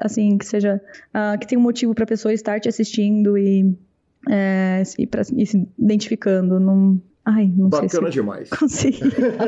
assim 0.00 0.36
que 0.36 0.44
seja 0.44 0.80
uh, 1.14 1.38
que 1.38 1.46
tem 1.46 1.56
um 1.56 1.60
motivo 1.60 1.94
para 1.94 2.02
a 2.02 2.08
pessoa 2.08 2.34
estar 2.34 2.58
te 2.58 2.68
assistindo 2.68 3.38
e, 3.38 3.72
é, 4.28 4.82
e, 4.98 5.06
pra, 5.06 5.22
e 5.36 5.46
se 5.46 5.68
identificando. 5.78 6.58
Não, 6.58 7.00
Ai, 7.24 7.50
não 7.56 7.68
Bacana 7.68 7.88
sei 7.88 8.06
se 8.06 8.10
demais. 8.10 8.50
Consegui. 8.50 9.00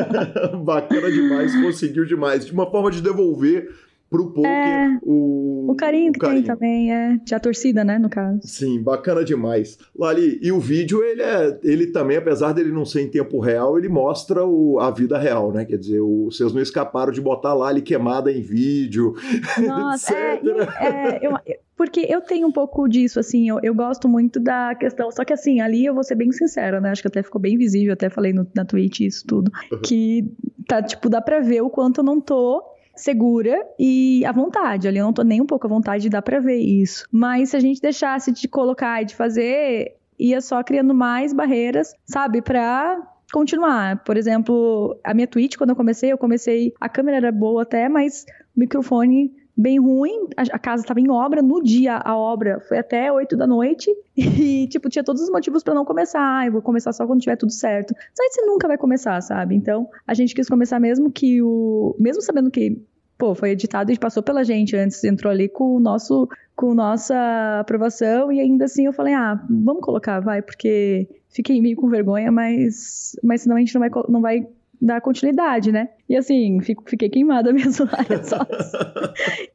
Bacana 0.64 1.10
demais, 1.10 1.54
conseguiu 1.60 2.06
demais. 2.06 2.46
De 2.46 2.52
uma 2.52 2.70
forma 2.70 2.90
de 2.90 3.02
devolver 3.02 3.70
pro 4.08 4.32
poker 4.32 4.50
é, 4.50 4.98
o, 5.02 5.70
o 5.70 5.74
carinho 5.74 6.12
que 6.12 6.20
tem 6.20 6.42
também, 6.42 6.92
é. 6.92 7.18
De 7.24 7.34
a 7.34 7.40
torcida, 7.40 7.84
né, 7.84 7.98
no 7.98 8.08
caso. 8.08 8.40
Sim, 8.42 8.80
bacana 8.80 9.24
demais. 9.24 9.78
Lali, 9.96 10.38
e 10.40 10.52
o 10.52 10.60
vídeo, 10.60 11.02
ele 11.02 11.22
é. 11.22 11.58
Ele 11.62 11.88
também, 11.88 12.16
apesar 12.16 12.52
dele 12.52 12.70
não 12.70 12.84
ser 12.84 13.02
em 13.02 13.10
tempo 13.10 13.40
real, 13.40 13.78
ele 13.78 13.88
mostra 13.88 14.44
o, 14.44 14.78
a 14.78 14.90
vida 14.90 15.18
real, 15.18 15.52
né? 15.52 15.64
Quer 15.64 15.78
dizer, 15.78 16.00
o, 16.00 16.26
vocês 16.30 16.52
não 16.52 16.62
escaparam 16.62 17.12
de 17.12 17.20
botar 17.20 17.54
Lali 17.54 17.82
queimada 17.82 18.30
em 18.30 18.40
vídeo. 18.40 19.14
Nossa, 19.66 20.14
é, 20.14 20.40
é, 20.80 21.18
eu, 21.26 21.32
porque 21.76 22.06
eu 22.08 22.20
tenho 22.20 22.46
um 22.46 22.52
pouco 22.52 22.88
disso, 22.88 23.20
assim, 23.20 23.48
eu, 23.48 23.58
eu 23.62 23.74
gosto 23.74 24.08
muito 24.08 24.38
da 24.38 24.74
questão. 24.74 25.10
Só 25.10 25.24
que 25.24 25.32
assim, 25.32 25.60
ali 25.60 25.84
eu 25.84 25.94
vou 25.94 26.04
ser 26.04 26.14
bem 26.14 26.32
sincera, 26.32 26.80
né? 26.80 26.90
Acho 26.90 27.02
que 27.02 27.08
até 27.08 27.22
ficou 27.22 27.40
bem 27.40 27.58
visível, 27.58 27.92
até 27.92 28.08
falei 28.08 28.32
no, 28.32 28.46
na 28.54 28.64
Twitch 28.64 29.00
isso 29.00 29.26
tudo. 29.26 29.50
Uhum. 29.70 29.80
Que 29.80 30.24
tá, 30.66 30.82
tipo, 30.82 31.08
dá 31.08 31.20
pra 31.20 31.40
ver 31.40 31.60
o 31.60 31.68
quanto 31.68 32.00
eu 32.00 32.04
não 32.04 32.20
tô 32.20 32.62
segura 32.96 33.64
e 33.78 34.24
à 34.24 34.32
vontade. 34.32 34.88
Ali 34.88 34.98
eu 34.98 35.04
não 35.04 35.12
tô 35.12 35.22
nem 35.22 35.40
um 35.40 35.46
pouco 35.46 35.66
à 35.66 35.70
vontade, 35.70 36.08
dá 36.08 36.20
pra 36.20 36.40
ver 36.40 36.58
isso. 36.58 37.06
Mas 37.12 37.50
se 37.50 37.56
a 37.56 37.60
gente 37.60 37.80
deixasse 37.80 38.32
de 38.32 38.48
colocar 38.48 39.02
e 39.02 39.04
de 39.04 39.14
fazer, 39.14 39.96
ia 40.18 40.40
só 40.40 40.62
criando 40.62 40.94
mais 40.94 41.32
barreiras, 41.32 41.92
sabe, 42.04 42.42
pra 42.42 43.00
continuar. 43.32 44.02
Por 44.04 44.16
exemplo, 44.16 44.98
a 45.04 45.12
minha 45.14 45.26
Twitch, 45.26 45.56
quando 45.56 45.70
eu 45.70 45.76
comecei, 45.76 46.12
eu 46.12 46.18
comecei. 46.18 46.72
A 46.80 46.88
câmera 46.88 47.18
era 47.18 47.32
boa 47.32 47.62
até, 47.62 47.88
mas 47.88 48.24
o 48.56 48.60
microfone 48.60 49.32
bem 49.56 49.80
ruim. 49.80 50.28
A, 50.36 50.58
casa 50.58 50.82
estava 50.82 51.00
em 51.00 51.10
obra. 51.10 51.40
No 51.40 51.62
dia, 51.62 51.96
a 51.96 52.16
obra 52.16 52.60
foi 52.68 52.78
até 52.78 53.10
8 53.10 53.36
da 53.36 53.46
noite. 53.46 53.90
E, 54.16 54.66
tipo, 54.68 54.88
tinha 54.88 55.04
todos 55.04 55.22
os 55.22 55.30
motivos 55.30 55.62
para 55.62 55.74
não 55.74 55.84
começar. 55.84 56.38
Ah, 56.38 56.46
eu 56.46 56.52
vou 56.52 56.62
começar 56.62 56.92
só 56.92 57.06
quando 57.06 57.20
tiver 57.20 57.36
tudo 57.36 57.52
certo. 57.52 57.94
Mas 58.18 58.34
você 58.34 58.42
nunca 58.42 58.66
vai 58.66 58.76
começar, 58.76 59.20
sabe? 59.20 59.54
Então, 59.54 59.88
a 60.06 60.14
gente 60.14 60.34
quis 60.34 60.48
começar 60.48 60.80
mesmo 60.80 61.10
que 61.10 61.40
o. 61.42 61.94
Mesmo 61.98 62.22
sabendo 62.22 62.50
que. 62.50 62.82
Pô, 63.18 63.34
foi 63.34 63.50
editado 63.50 63.90
e 63.90 63.98
passou 63.98 64.22
pela 64.22 64.44
gente 64.44 64.76
antes, 64.76 65.02
entrou 65.02 65.32
ali 65.32 65.48
com 65.48 65.76
o 65.76 65.80
nosso, 65.80 66.28
com 66.54 66.74
nossa 66.74 67.60
aprovação 67.60 68.30
e 68.30 68.40
ainda 68.40 68.66
assim 68.66 68.84
eu 68.84 68.92
falei, 68.92 69.14
ah, 69.14 69.42
vamos 69.48 69.82
colocar, 69.82 70.20
vai, 70.20 70.42
porque 70.42 71.08
fiquei 71.30 71.58
meio 71.62 71.76
com 71.76 71.88
vergonha, 71.88 72.30
mas, 72.30 73.16
mas 73.22 73.40
senão 73.40 73.56
a 73.56 73.58
gente 73.58 73.74
não 73.74 73.80
vai, 73.80 73.90
não 74.06 74.20
vai 74.20 74.46
dar 74.80 75.00
continuidade, 75.00 75.72
né? 75.72 75.88
E 76.08 76.16
assim, 76.16 76.60
fico, 76.60 76.84
fiquei 76.86 77.08
queimada 77.08 77.52
mesmo 77.54 77.86
lá. 77.86 77.98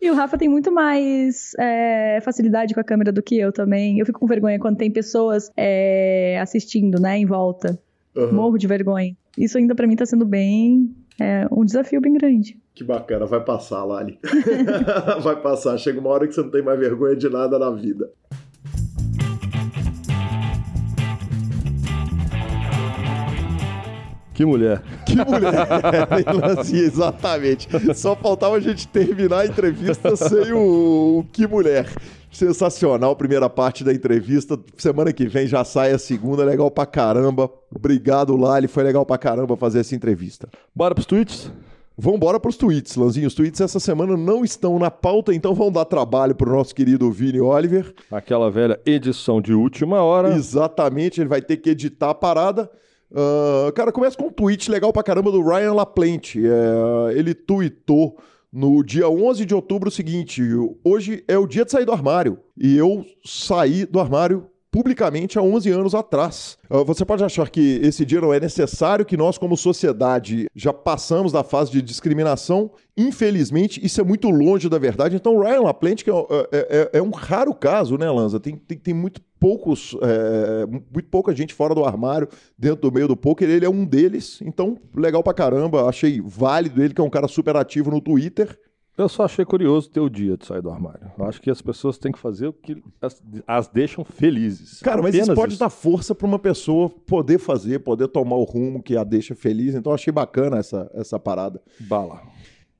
e 0.01 0.09
o 0.09 0.15
Rafa 0.15 0.37
tem 0.37 0.49
muito 0.49 0.71
mais 0.71 1.53
é, 1.59 2.19
facilidade 2.21 2.73
com 2.73 2.79
a 2.79 2.83
câmera 2.83 3.11
do 3.11 3.21
que 3.21 3.37
eu 3.37 3.51
também. 3.51 3.99
Eu 3.99 4.05
fico 4.05 4.19
com 4.19 4.27
vergonha 4.27 4.59
quando 4.59 4.77
tem 4.77 4.91
pessoas 4.91 5.49
é, 5.55 6.39
assistindo, 6.41 6.99
né, 6.99 7.17
em 7.17 7.25
volta. 7.25 7.77
Uhum. 8.15 8.33
Morro 8.33 8.57
de 8.57 8.67
vergonha. 8.67 9.15
Isso 9.37 9.57
ainda 9.57 9.73
para 9.73 9.87
mim 9.87 9.95
tá 9.95 10.05
sendo 10.05 10.25
bem. 10.25 10.93
É, 11.19 11.47
um 11.51 11.63
desafio 11.63 12.01
bem 12.01 12.13
grande. 12.13 12.57
Que 12.73 12.83
bacana, 12.83 13.25
vai 13.25 13.43
passar, 13.43 13.83
Lali. 13.83 14.17
vai 15.21 15.41
passar. 15.41 15.77
Chega 15.77 15.99
uma 15.99 16.09
hora 16.09 16.27
que 16.27 16.33
você 16.33 16.41
não 16.41 16.49
tem 16.49 16.61
mais 16.61 16.79
vergonha 16.79 17.15
de 17.15 17.29
nada 17.29 17.59
na 17.59 17.69
vida. 17.69 18.09
Que 24.41 24.45
mulher. 24.45 24.81
Que 25.05 25.15
mulher. 25.17 25.67
Exatamente. 26.73 27.67
Só 27.93 28.15
faltava 28.15 28.55
a 28.55 28.59
gente 28.59 28.87
terminar 28.87 29.41
a 29.41 29.45
entrevista 29.45 30.15
sem 30.15 30.51
o, 30.51 31.19
o 31.19 31.25
que 31.31 31.45
mulher. 31.45 31.87
Sensacional, 32.31 33.15
primeira 33.15 33.47
parte 33.47 33.83
da 33.83 33.93
entrevista. 33.93 34.57
Semana 34.77 35.13
que 35.13 35.27
vem 35.27 35.45
já 35.45 35.63
sai 35.63 35.91
a 35.91 35.99
segunda, 35.99 36.43
legal 36.43 36.71
pra 36.71 36.87
caramba. 36.87 37.51
Obrigado, 37.73 38.35
Lali, 38.35 38.67
foi 38.67 38.83
legal 38.83 39.05
pra 39.05 39.15
caramba 39.19 39.55
fazer 39.55 39.81
essa 39.81 39.93
entrevista. 39.93 40.49
Bora 40.73 40.95
pros 40.95 41.05
tweets? 41.05 41.51
Vambora 41.95 42.39
para 42.39 42.49
os 42.49 42.57
tweets, 42.57 42.95
Lanzinho. 42.95 43.27
Os 43.27 43.35
tweets 43.35 43.61
essa 43.61 43.79
semana 43.79 44.17
não 44.17 44.43
estão 44.43 44.79
na 44.79 44.89
pauta, 44.89 45.35
então 45.35 45.53
vão 45.53 45.71
dar 45.71 45.85
trabalho 45.85 46.33
para 46.33 46.49
o 46.49 46.53
nosso 46.53 46.73
querido 46.73 47.11
Vini 47.11 47.39
Oliver. 47.39 47.93
Aquela 48.09 48.49
velha 48.49 48.79
edição 48.87 49.39
de 49.39 49.53
última 49.53 50.01
hora. 50.01 50.33
Exatamente, 50.33 51.21
ele 51.21 51.29
vai 51.29 51.43
ter 51.43 51.57
que 51.57 51.69
editar 51.69 52.09
a 52.09 52.15
parada. 52.15 52.71
Uh, 53.11 53.71
cara, 53.73 53.91
começa 53.91 54.15
com 54.15 54.27
um 54.27 54.31
tweet 54.31 54.71
legal 54.71 54.93
pra 54.93 55.03
caramba 55.03 55.31
do 55.31 55.43
Ryan 55.43 55.73
LaPlante. 55.73 56.41
É, 56.45 57.17
ele 57.17 57.33
tweetou 57.33 58.17
no 58.51 58.83
dia 58.83 59.09
11 59.09 59.45
de 59.45 59.53
outubro 59.53 59.89
o 59.89 59.91
seguinte: 59.91 60.41
hoje 60.83 61.23
é 61.27 61.37
o 61.37 61.45
dia 61.45 61.65
de 61.65 61.71
sair 61.71 61.85
do 61.85 61.91
armário. 61.91 62.39
E 62.57 62.77
eu 62.77 63.05
saí 63.23 63.85
do 63.85 63.99
armário 63.99 64.47
publicamente 64.71 65.37
há 65.37 65.41
11 65.41 65.69
anos 65.69 65.93
atrás. 65.93 66.57
Ah, 66.69 66.83
você 66.83 67.03
pode 67.03 67.23
achar 67.23 67.49
que 67.49 67.79
esse 67.83 68.05
dia 68.05 68.21
não 68.21 68.33
é 68.33 68.39
necessário, 68.39 69.05
que 69.05 69.17
nós, 69.17 69.37
como 69.37 69.57
sociedade, 69.57 70.47
já 70.55 70.71
passamos 70.71 71.33
da 71.33 71.43
fase 71.43 71.71
de 71.71 71.81
discriminação. 71.81 72.71
Infelizmente, 72.97 73.85
isso 73.85 73.99
é 73.99 74.03
muito 74.03 74.29
longe 74.29 74.69
da 74.69 74.79
verdade. 74.79 75.15
Então, 75.15 75.39
Ryan 75.39 75.61
LaPlante 75.63 76.03
que 76.03 76.09
é, 76.09 76.13
é, 76.13 76.89
é, 76.93 76.99
é 76.99 77.01
um 77.01 77.09
raro 77.09 77.53
caso, 77.53 77.97
né, 77.97 78.09
Lanza? 78.09 78.39
Tem, 78.39 78.55
tem, 78.55 78.77
tem 78.77 78.93
muito 78.93 79.21
poucos, 79.39 79.97
é, 80.01 80.65
muito 80.65 81.09
pouca 81.09 81.35
gente 81.35 81.53
fora 81.53 81.75
do 81.75 81.83
armário, 81.83 82.29
dentro 82.57 82.81
do 82.81 82.91
meio 82.91 83.07
do 83.07 83.17
poker. 83.17 83.49
Ele 83.49 83.65
é 83.65 83.69
um 83.69 83.83
deles. 83.83 84.39
Então, 84.41 84.77
legal 84.95 85.21
pra 85.21 85.33
caramba. 85.33 85.89
Achei 85.89 86.21
válido 86.23 86.81
ele, 86.81 86.93
que 86.93 87.01
é 87.01 87.03
um 87.03 87.09
cara 87.09 87.27
super 87.27 87.57
ativo 87.57 87.91
no 87.91 87.99
Twitter. 87.99 88.57
Eu 88.97 89.07
só 89.07 89.23
achei 89.23 89.45
curioso 89.45 89.89
ter 89.89 89.99
o 89.99 90.09
dia 90.09 90.37
de 90.37 90.45
sair 90.45 90.61
do 90.61 90.69
armário. 90.69 91.11
Eu 91.17 91.25
acho 91.25 91.41
que 91.41 91.49
as 91.49 91.61
pessoas 91.61 91.97
têm 91.97 92.11
que 92.11 92.19
fazer 92.19 92.47
o 92.47 92.53
que 92.53 92.83
as, 93.01 93.21
as 93.47 93.67
deixam 93.67 94.03
felizes. 94.03 94.79
Cara, 94.81 95.01
mas 95.01 95.09
Apenas 95.09 95.27
isso 95.27 95.35
pode 95.35 95.57
dar 95.57 95.69
força 95.69 96.13
para 96.13 96.27
uma 96.27 96.37
pessoa 96.37 96.89
poder 96.89 97.39
fazer, 97.39 97.79
poder 97.79 98.09
tomar 98.09 98.35
o 98.35 98.43
rumo 98.43 98.83
que 98.83 98.97
a 98.97 99.03
deixa 99.03 99.33
feliz. 99.33 99.73
Então 99.73 99.91
eu 99.91 99.95
achei 99.95 100.11
bacana 100.11 100.57
essa, 100.57 100.91
essa 100.93 101.17
parada. 101.17 101.61
Bala. 101.79 102.21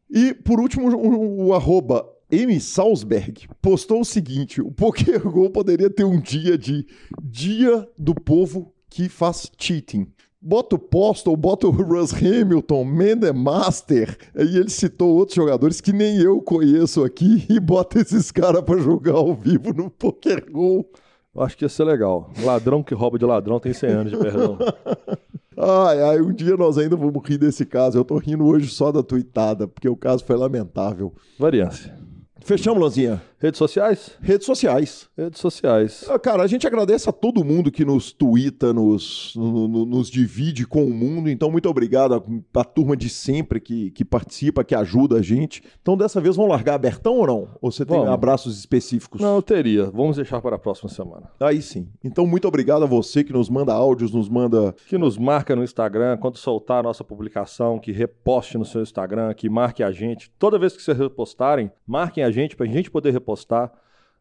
E 0.09 0.33
por 0.33 0.59
último, 0.59 0.89
o, 0.95 1.47
o 1.47 1.53
arroba 1.53 2.05
M. 2.29 2.59
Salzberg 2.59 3.47
postou 3.61 4.01
o 4.01 4.05
seguinte: 4.05 4.61
o 4.61 4.71
PokerGo 4.71 5.49
poderia 5.49 5.89
ter 5.89 6.03
um 6.03 6.19
dia 6.19 6.57
de 6.57 6.85
Dia 7.21 7.87
do 7.97 8.13
Povo 8.13 8.73
que 8.89 9.07
faz 9.07 9.49
cheating. 9.57 10.07
Bota 10.43 10.75
o 10.75 10.79
Postal, 10.79 11.37
bota 11.37 11.67
o 11.67 11.69
Russ 11.69 12.11
Hamilton, 12.13 12.83
Master, 13.35 14.17
e 14.35 14.57
ele 14.57 14.71
citou 14.71 15.15
outros 15.15 15.35
jogadores 15.35 15.79
que 15.79 15.93
nem 15.93 16.17
eu 16.17 16.41
conheço 16.41 17.03
aqui, 17.03 17.45
e 17.47 17.59
bota 17.59 17.99
esses 17.99 18.31
caras 18.31 18.63
pra 18.63 18.75
jogar 18.79 19.13
ao 19.13 19.35
vivo 19.35 19.71
no 19.71 19.91
PokerGo. 19.91 20.83
Eu 21.35 21.43
acho 21.43 21.55
que 21.55 21.63
ia 21.63 21.69
ser 21.69 21.83
legal. 21.83 22.31
Ladrão 22.43 22.81
que 22.81 22.95
rouba 22.95 23.19
de 23.19 23.25
ladrão 23.25 23.59
tem 23.59 23.71
100 23.71 23.89
anos 23.91 24.11
de 24.11 24.17
perdão. 24.17 24.57
Ai, 25.63 26.01
ai, 26.01 26.21
um 26.21 26.33
dia 26.33 26.57
nós 26.57 26.77
ainda 26.77 26.95
vamos 26.95 27.21
rir 27.23 27.37
desse 27.37 27.65
caso. 27.65 27.95
Eu 27.95 28.03
tô 28.03 28.17
rindo 28.17 28.43
hoje 28.45 28.67
só 28.69 28.91
da 28.91 29.03
tuitada, 29.03 29.67
porque 29.67 29.87
o 29.87 29.95
caso 29.95 30.23
foi 30.25 30.35
lamentável. 30.35 31.13
Variância. 31.37 31.95
Fechamos, 32.43 32.81
Lanzinha? 32.81 33.21
Redes 33.37 33.57
sociais? 33.57 34.11
Redes 34.21 34.45
sociais. 34.45 35.09
Redes 35.17 35.39
sociais. 35.39 36.05
Ah, 36.09 36.19
Cara, 36.19 36.43
a 36.43 36.47
gente 36.47 36.67
agradece 36.67 37.09
a 37.09 37.11
todo 37.11 37.43
mundo 37.43 37.71
que 37.71 37.83
nos 37.83 38.11
twitta, 38.11 38.71
nos, 38.71 39.33
no- 39.35 39.67
no- 39.67 39.85
nos 39.85 40.09
divide 40.09 40.67
com 40.67 40.83
o 40.85 40.93
mundo. 40.93 41.27
Então, 41.29 41.49
muito 41.49 41.67
obrigado 41.67 42.13
à, 42.13 42.59
à 42.61 42.63
turma 42.63 42.95
de 42.95 43.09
sempre 43.09 43.59
que, 43.59 43.89
que 43.91 44.05
participa, 44.05 44.63
que 44.63 44.75
ajuda 44.75 45.17
a 45.17 45.21
gente. 45.23 45.63
Então, 45.81 45.97
dessa 45.97 46.21
vez, 46.21 46.35
vamos 46.35 46.51
largar 46.51 46.75
abertão 46.75 47.15
ou 47.17 47.25
não? 47.27 47.47
Ou 47.61 47.71
você 47.71 47.83
tem 47.85 47.97
Vamos. 47.97 48.11
abraços 48.13 48.57
específicos? 48.59 49.19
Não, 49.21 49.35
eu 49.37 49.41
teria. 49.41 49.85
Vamos 49.85 50.17
deixar 50.17 50.39
para 50.41 50.55
a 50.55 50.59
próxima 50.59 50.89
semana. 50.89 51.31
Aí 51.39 51.61
sim. 51.63 51.87
Então, 52.03 52.27
muito 52.27 52.47
obrigado 52.47 52.83
a 52.83 52.87
você 52.87 53.23
que 53.23 53.33
nos 53.33 53.49
manda 53.49 53.73
áudios, 53.73 54.11
nos 54.11 54.29
manda. 54.29 54.75
Que 54.87 54.97
nos 54.99 55.17
marca 55.17 55.55
no 55.55 55.63
Instagram, 55.63 56.17
quando 56.17 56.37
soltar 56.37 56.79
a 56.79 56.83
nossa 56.83 57.03
publicação, 57.03 57.79
que 57.79 57.91
reposte 57.91 58.57
no 58.57 58.65
seu 58.65 58.81
Instagram, 58.83 59.33
que 59.33 59.49
marque 59.49 59.81
a 59.81 59.91
gente. 59.91 60.31
Toda 60.37 60.59
vez 60.59 60.75
que 60.75 60.81
vocês 60.83 60.97
repostarem, 60.97 61.71
marquem 61.87 62.23
a 62.23 62.30
gente 62.31 62.55
para 62.55 62.65
a 62.65 62.69
gente 62.69 62.89
poder 62.89 63.11
repostar. 63.11 63.71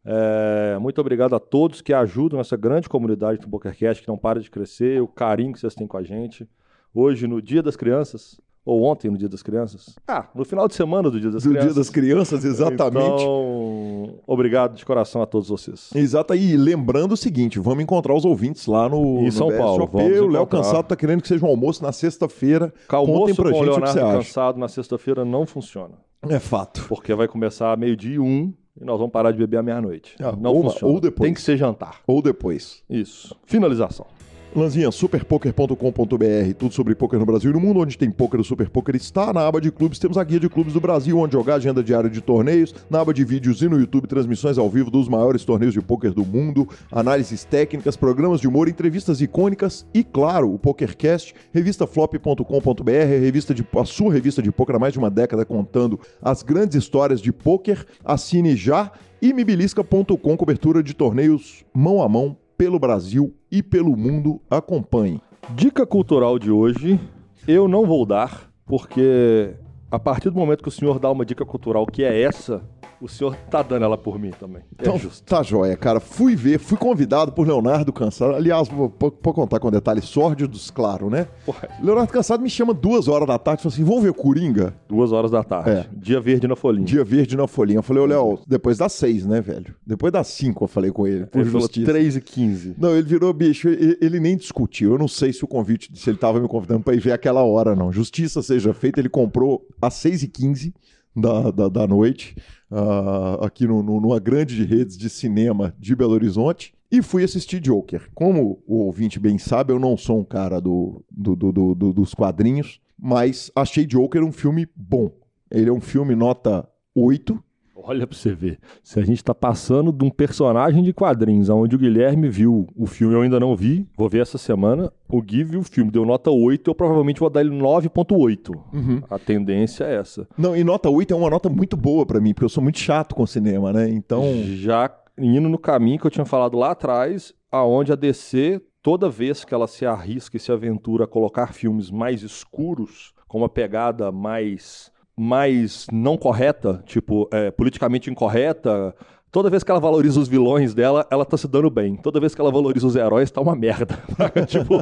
É, 0.04 0.78
muito 0.78 1.00
obrigado 1.00 1.34
a 1.34 1.40
todos 1.40 1.82
que 1.82 1.92
ajudam 1.92 2.40
essa 2.40 2.56
grande 2.56 2.88
comunidade 2.88 3.38
do 3.40 3.48
PokerCast, 3.48 4.02
que 4.02 4.08
não 4.08 4.16
para 4.16 4.40
de 4.40 4.50
crescer, 4.50 5.00
o 5.02 5.08
carinho 5.08 5.52
que 5.52 5.60
vocês 5.60 5.74
têm 5.74 5.86
com 5.86 5.96
a 5.96 6.02
gente. 6.02 6.48
Hoje, 6.94 7.26
no 7.26 7.40
Dia 7.40 7.62
das 7.62 7.76
Crianças, 7.76 8.40
ou 8.64 8.82
ontem, 8.84 9.10
no 9.10 9.16
Dia 9.16 9.28
das 9.28 9.42
Crianças. 9.42 9.94
Ah, 10.06 10.28
no 10.34 10.44
final 10.44 10.68
de 10.68 10.74
semana 10.74 11.10
do 11.10 11.18
Dia 11.20 11.30
das 11.30 11.42
Do 11.42 11.48
Crianças. 11.50 11.72
Dia 11.72 11.80
das 11.80 11.90
Crianças, 11.90 12.44
exatamente. 12.44 13.22
Então, 13.22 14.14
obrigado 14.26 14.76
de 14.76 14.84
coração 14.84 15.22
a 15.22 15.26
todos 15.26 15.48
vocês. 15.48 15.90
Exato, 15.94 16.34
e 16.34 16.56
lembrando 16.56 17.12
o 17.12 17.16
segugue, 17.16 17.58
vamos 17.58 17.82
encontrar 17.82 18.14
os 18.14 18.24
ouvintes 18.24 18.66
lá 18.66 18.88
no, 18.88 19.20
Em 19.20 19.24
no 19.26 19.32
São 19.32 19.48
Paulo, 19.56 19.86
vamos 19.86 20.18
O 20.18 20.26
Léo. 20.28 20.46
Cansado 20.46 20.86
tá 20.88 20.96
querendo 20.96 21.22
que 21.22 21.28
seja 21.28 21.44
um 21.44 21.48
almoço 21.48 21.82
na 21.82 21.92
sexta-feira. 21.92 22.72
Almoço 22.88 23.34
pra 23.34 23.50
com 23.50 23.50
o 23.50 23.64
gente 23.64 23.70
o 23.70 23.74
que 23.74 23.80
Leonardo 23.80 24.00
acha. 24.00 24.16
cansado 24.18 24.58
na 24.58 24.68
sexta-feira 24.68 25.24
não 25.24 25.46
funciona. 25.46 25.94
É 26.28 26.38
fato. 26.38 26.84
Porque 26.88 27.14
vai 27.14 27.26
começar 27.26 27.76
meio-dia 27.78 28.16
e 28.16 28.18
um 28.18 28.52
e 28.80 28.84
nós 28.84 28.98
vamos 28.98 29.12
parar 29.12 29.32
de 29.32 29.38
beber 29.38 29.56
à 29.58 29.62
meia-noite. 29.62 30.16
Ah, 30.20 30.34
não 30.38 30.52
ou- 30.54 30.62
funciona. 30.64 30.92
ou 30.94 31.00
depois. 31.00 31.26
Tem 31.26 31.34
que 31.34 31.40
ser 31.40 31.56
jantar. 31.56 32.00
Ou 32.06 32.20
depois. 32.20 32.82
Isso. 32.90 33.34
Finalização. 33.46 34.06
Lanzinha, 34.54 34.90
superpoker.com.br, 34.90 36.54
tudo 36.58 36.74
sobre 36.74 36.92
poker 36.96 37.20
no 37.20 37.24
Brasil 37.24 37.52
e 37.52 37.54
no 37.54 37.60
mundo, 37.60 37.78
onde 37.78 37.96
tem 37.96 38.10
poker, 38.10 38.40
o 38.40 38.44
Super 38.44 38.68
Poker 38.68 38.96
está 38.96 39.32
na 39.32 39.46
aba 39.46 39.60
de 39.60 39.70
clubes. 39.70 40.00
Temos 40.00 40.18
a 40.18 40.24
guia 40.24 40.40
de 40.40 40.48
clubes 40.48 40.72
do 40.72 40.80
Brasil, 40.80 41.16
onde 41.18 41.34
jogar 41.34 41.54
agenda 41.54 41.84
diária 41.84 42.10
de 42.10 42.20
torneios, 42.20 42.74
na 42.90 43.00
aba 43.00 43.14
de 43.14 43.24
vídeos 43.24 43.62
e 43.62 43.68
no 43.68 43.78
YouTube, 43.78 44.08
transmissões 44.08 44.58
ao 44.58 44.68
vivo 44.68 44.90
dos 44.90 45.08
maiores 45.08 45.44
torneios 45.44 45.72
de 45.72 45.80
poker 45.80 46.12
do 46.12 46.26
mundo, 46.26 46.68
análises 46.90 47.44
técnicas, 47.44 47.96
programas 47.96 48.40
de 48.40 48.48
humor, 48.48 48.68
entrevistas 48.68 49.20
icônicas 49.20 49.86
e, 49.94 50.02
claro, 50.02 50.52
o 50.52 50.58
PokerCast, 50.58 51.32
revistaflop.com.br, 51.52 52.90
revista 52.90 53.54
de, 53.54 53.64
a 53.78 53.84
sua 53.84 54.12
revista 54.12 54.42
de 54.42 54.50
poker 54.50 54.74
há 54.74 54.78
mais 54.80 54.92
de 54.92 54.98
uma 54.98 55.10
década 55.10 55.44
contando 55.44 56.00
as 56.20 56.42
grandes 56.42 56.76
histórias 56.76 57.20
de 57.20 57.32
poker. 57.32 57.86
Assine 58.04 58.56
já 58.56 58.90
e 59.22 59.32
mibilisca.com, 59.32 60.36
cobertura 60.36 60.82
de 60.82 60.92
torneios 60.92 61.64
mão 61.72 62.02
a 62.02 62.08
mão 62.08 62.36
pelo 62.60 62.78
Brasil 62.78 63.34
e 63.50 63.62
pelo 63.62 63.96
mundo. 63.96 64.38
Acompanhe. 64.50 65.18
Dica 65.54 65.86
cultural 65.86 66.38
de 66.38 66.50
hoje, 66.50 67.00
eu 67.48 67.66
não 67.66 67.86
vou 67.86 68.04
dar, 68.04 68.52
porque 68.66 69.54
a 69.90 69.98
partir 69.98 70.28
do 70.28 70.38
momento 70.38 70.62
que 70.62 70.68
o 70.68 70.70
senhor 70.70 70.98
dá 70.98 71.10
uma 71.10 71.24
dica 71.24 71.42
cultural 71.42 71.86
que 71.86 72.04
é 72.04 72.20
essa, 72.20 72.62
o 73.00 73.08
senhor 73.08 73.34
tá 73.50 73.62
dando 73.62 73.84
ela 73.84 73.96
por 73.96 74.18
mim 74.18 74.30
também. 74.38 74.62
Então, 74.78 74.94
é 74.94 74.98
justo. 74.98 75.24
tá 75.24 75.42
joia, 75.42 75.76
cara. 75.76 76.00
Fui 76.00 76.36
ver, 76.36 76.58
fui 76.58 76.76
convidado 76.76 77.32
por 77.32 77.46
Leonardo 77.46 77.92
Cansado. 77.92 78.34
Aliás, 78.34 78.68
vou, 78.68 78.92
vou- 78.98 79.10
contar 79.10 79.58
com 79.60 79.70
detalhes 79.70 80.04
sórdidos, 80.04 80.70
claro, 80.70 81.08
né? 81.08 81.26
Porra, 81.46 81.68
Leonardo 81.82 82.12
Cansado 82.12 82.42
me 82.42 82.50
chama 82.50 82.74
duas 82.74 83.08
horas 83.08 83.26
da 83.26 83.38
tarde 83.38 83.60
e 83.60 83.62
falou 83.62 83.74
assim: 83.74 83.84
vamos 83.84 84.02
ver 84.02 84.10
o 84.10 84.14
Coringa? 84.14 84.74
duas 84.88 85.12
horas 85.12 85.30
da 85.30 85.42
tarde. 85.42 85.70
É. 85.70 85.86
Dia 85.96 86.20
verde 86.20 86.46
na 86.46 86.56
folhinha. 86.56 86.84
Dia 86.84 87.04
verde 87.04 87.36
na 87.36 87.46
folhinha. 87.46 87.78
Eu 87.78 87.82
falei, 87.82 88.02
ô 88.02 88.06
Léo, 88.06 88.38
depois 88.46 88.76
das 88.78 88.92
seis, 88.92 89.24
né, 89.24 89.40
velho? 89.40 89.74
Depois 89.86 90.12
das 90.12 90.26
cinco 90.28 90.64
eu 90.64 90.68
falei 90.68 90.90
com 90.90 91.06
ele, 91.06 91.26
por 91.26 91.40
Ele 91.40 91.46
falou 91.50 91.62
justiça. 91.62 91.90
3 91.90 92.16
e 92.16 92.20
15. 92.20 92.74
Não, 92.78 92.90
ele 92.96 93.06
virou 93.06 93.32
bicho, 93.32 93.68
ele, 93.68 93.96
ele 94.00 94.20
nem 94.20 94.36
discutiu. 94.36 94.92
Eu 94.92 94.98
não 94.98 95.08
sei 95.08 95.32
se 95.32 95.44
o 95.44 95.48
convite, 95.48 95.90
se 95.94 96.10
ele 96.10 96.18
tava 96.18 96.40
me 96.40 96.48
convidando 96.48 96.80
pra 96.84 96.94
ir 96.94 97.00
ver 97.00 97.12
aquela 97.12 97.42
hora, 97.42 97.74
não. 97.74 97.90
Justiça 97.92 98.42
seja 98.42 98.74
feita, 98.74 99.00
ele 99.00 99.08
comprou 99.08 99.66
às 99.80 99.94
6h15 99.94 100.72
da, 101.14 101.50
da, 101.50 101.68
da 101.68 101.86
noite, 101.86 102.36
ah, 102.70 103.38
aqui 103.46 103.66
no, 103.66 103.82
no- 103.82 104.00
numa 104.00 104.18
grande 104.18 104.64
rede 104.64 104.96
de 104.96 105.08
cinema 105.10 105.74
de 105.78 105.94
Belo 105.96 106.12
Horizonte. 106.12 106.72
E 106.92 107.02
fui 107.02 107.22
assistir 107.22 107.60
Joker. 107.60 108.10
Como 108.14 108.62
o 108.66 108.78
ouvinte 108.84 109.20
bem 109.20 109.38
sabe, 109.38 109.72
eu 109.72 109.78
não 109.78 109.96
sou 109.96 110.18
um 110.20 110.24
cara 110.24 110.60
do- 110.60 111.04
do- 111.10 111.36
do- 111.36 111.74
do- 111.74 111.92
dos 111.92 112.14
quadrinhos, 112.14 112.80
mas 112.98 113.50
achei 113.54 113.86
Joker 113.86 114.24
um 114.24 114.32
filme 114.32 114.66
bom. 114.74 115.10
Ele 115.50 115.68
é 115.70 115.72
um 115.72 115.80
filme 115.80 116.14
nota 116.16 116.68
8, 116.94 117.40
Olha 117.82 118.06
pra 118.06 118.16
você 118.16 118.32
ver. 118.32 118.58
Se 118.82 118.98
a 119.00 119.04
gente 119.04 119.22
tá 119.22 119.34
passando 119.34 119.92
de 119.92 120.04
um 120.04 120.10
personagem 120.10 120.82
de 120.82 120.92
quadrinhos, 120.92 121.48
onde 121.48 121.76
o 121.76 121.78
Guilherme 121.78 122.28
viu 122.28 122.66
o 122.76 122.86
filme, 122.86 123.14
eu 123.14 123.22
ainda 123.22 123.40
não 123.40 123.56
vi, 123.56 123.86
vou 123.96 124.08
ver 124.08 124.22
essa 124.22 124.38
semana. 124.38 124.92
O 125.08 125.20
Gui 125.20 125.42
viu 125.44 125.60
o 125.60 125.64
filme, 125.64 125.90
deu 125.90 126.04
nota 126.04 126.30
8, 126.30 126.70
eu 126.70 126.74
provavelmente 126.74 127.20
vou 127.20 127.30
dar 127.30 127.40
ele 127.40 127.50
9.8. 127.50 129.04
A 129.10 129.18
tendência 129.18 129.84
é 129.84 129.96
essa. 129.96 130.28
Não, 130.36 130.56
e 130.56 130.62
nota 130.62 130.88
8 130.88 131.12
é 131.12 131.16
uma 131.16 131.30
nota 131.30 131.48
muito 131.48 131.76
boa 131.76 132.06
pra 132.06 132.20
mim, 132.20 132.32
porque 132.32 132.44
eu 132.44 132.50
sou 132.50 132.62
muito 132.62 132.78
chato 132.78 133.14
com 133.14 133.26
cinema, 133.26 133.72
né? 133.72 133.88
Então. 133.88 134.22
Já 134.54 134.90
indo 135.18 135.48
no 135.48 135.58
caminho 135.58 135.98
que 135.98 136.06
eu 136.06 136.10
tinha 136.10 136.24
falado 136.24 136.56
lá 136.56 136.70
atrás, 136.70 137.34
aonde 137.50 137.92
a 137.92 137.96
DC, 137.96 138.60
toda 138.82 139.10
vez 139.10 139.44
que 139.44 139.52
ela 139.52 139.66
se 139.66 139.84
arrisca 139.84 140.36
e 140.36 140.40
se 140.40 140.50
aventura 140.52 141.04
a 141.04 141.08
colocar 141.08 141.52
filmes 141.52 141.90
mais 141.90 142.22
escuros, 142.22 143.12
com 143.28 143.38
uma 143.38 143.48
pegada 143.48 144.10
mais, 144.10 144.90
mais 145.16 145.86
não 145.92 146.16
correta, 146.16 146.82
tipo, 146.86 147.28
é, 147.32 147.50
politicamente 147.50 148.10
incorreta, 148.10 148.94
toda 149.30 149.48
vez 149.48 149.62
que 149.62 149.70
ela 149.70 149.80
valoriza 149.80 150.18
os 150.18 150.28
vilões 150.28 150.74
dela, 150.74 151.06
ela 151.10 151.24
tá 151.24 151.36
se 151.36 151.46
dando 151.46 151.70
bem. 151.70 151.96
Toda 151.96 152.20
vez 152.20 152.34
que 152.34 152.40
ela 152.40 152.50
valoriza 152.50 152.86
os 152.86 152.96
heróis, 152.96 153.30
tá 153.30 153.40
uma 153.40 153.54
merda. 153.54 153.98
tipo, 154.46 154.74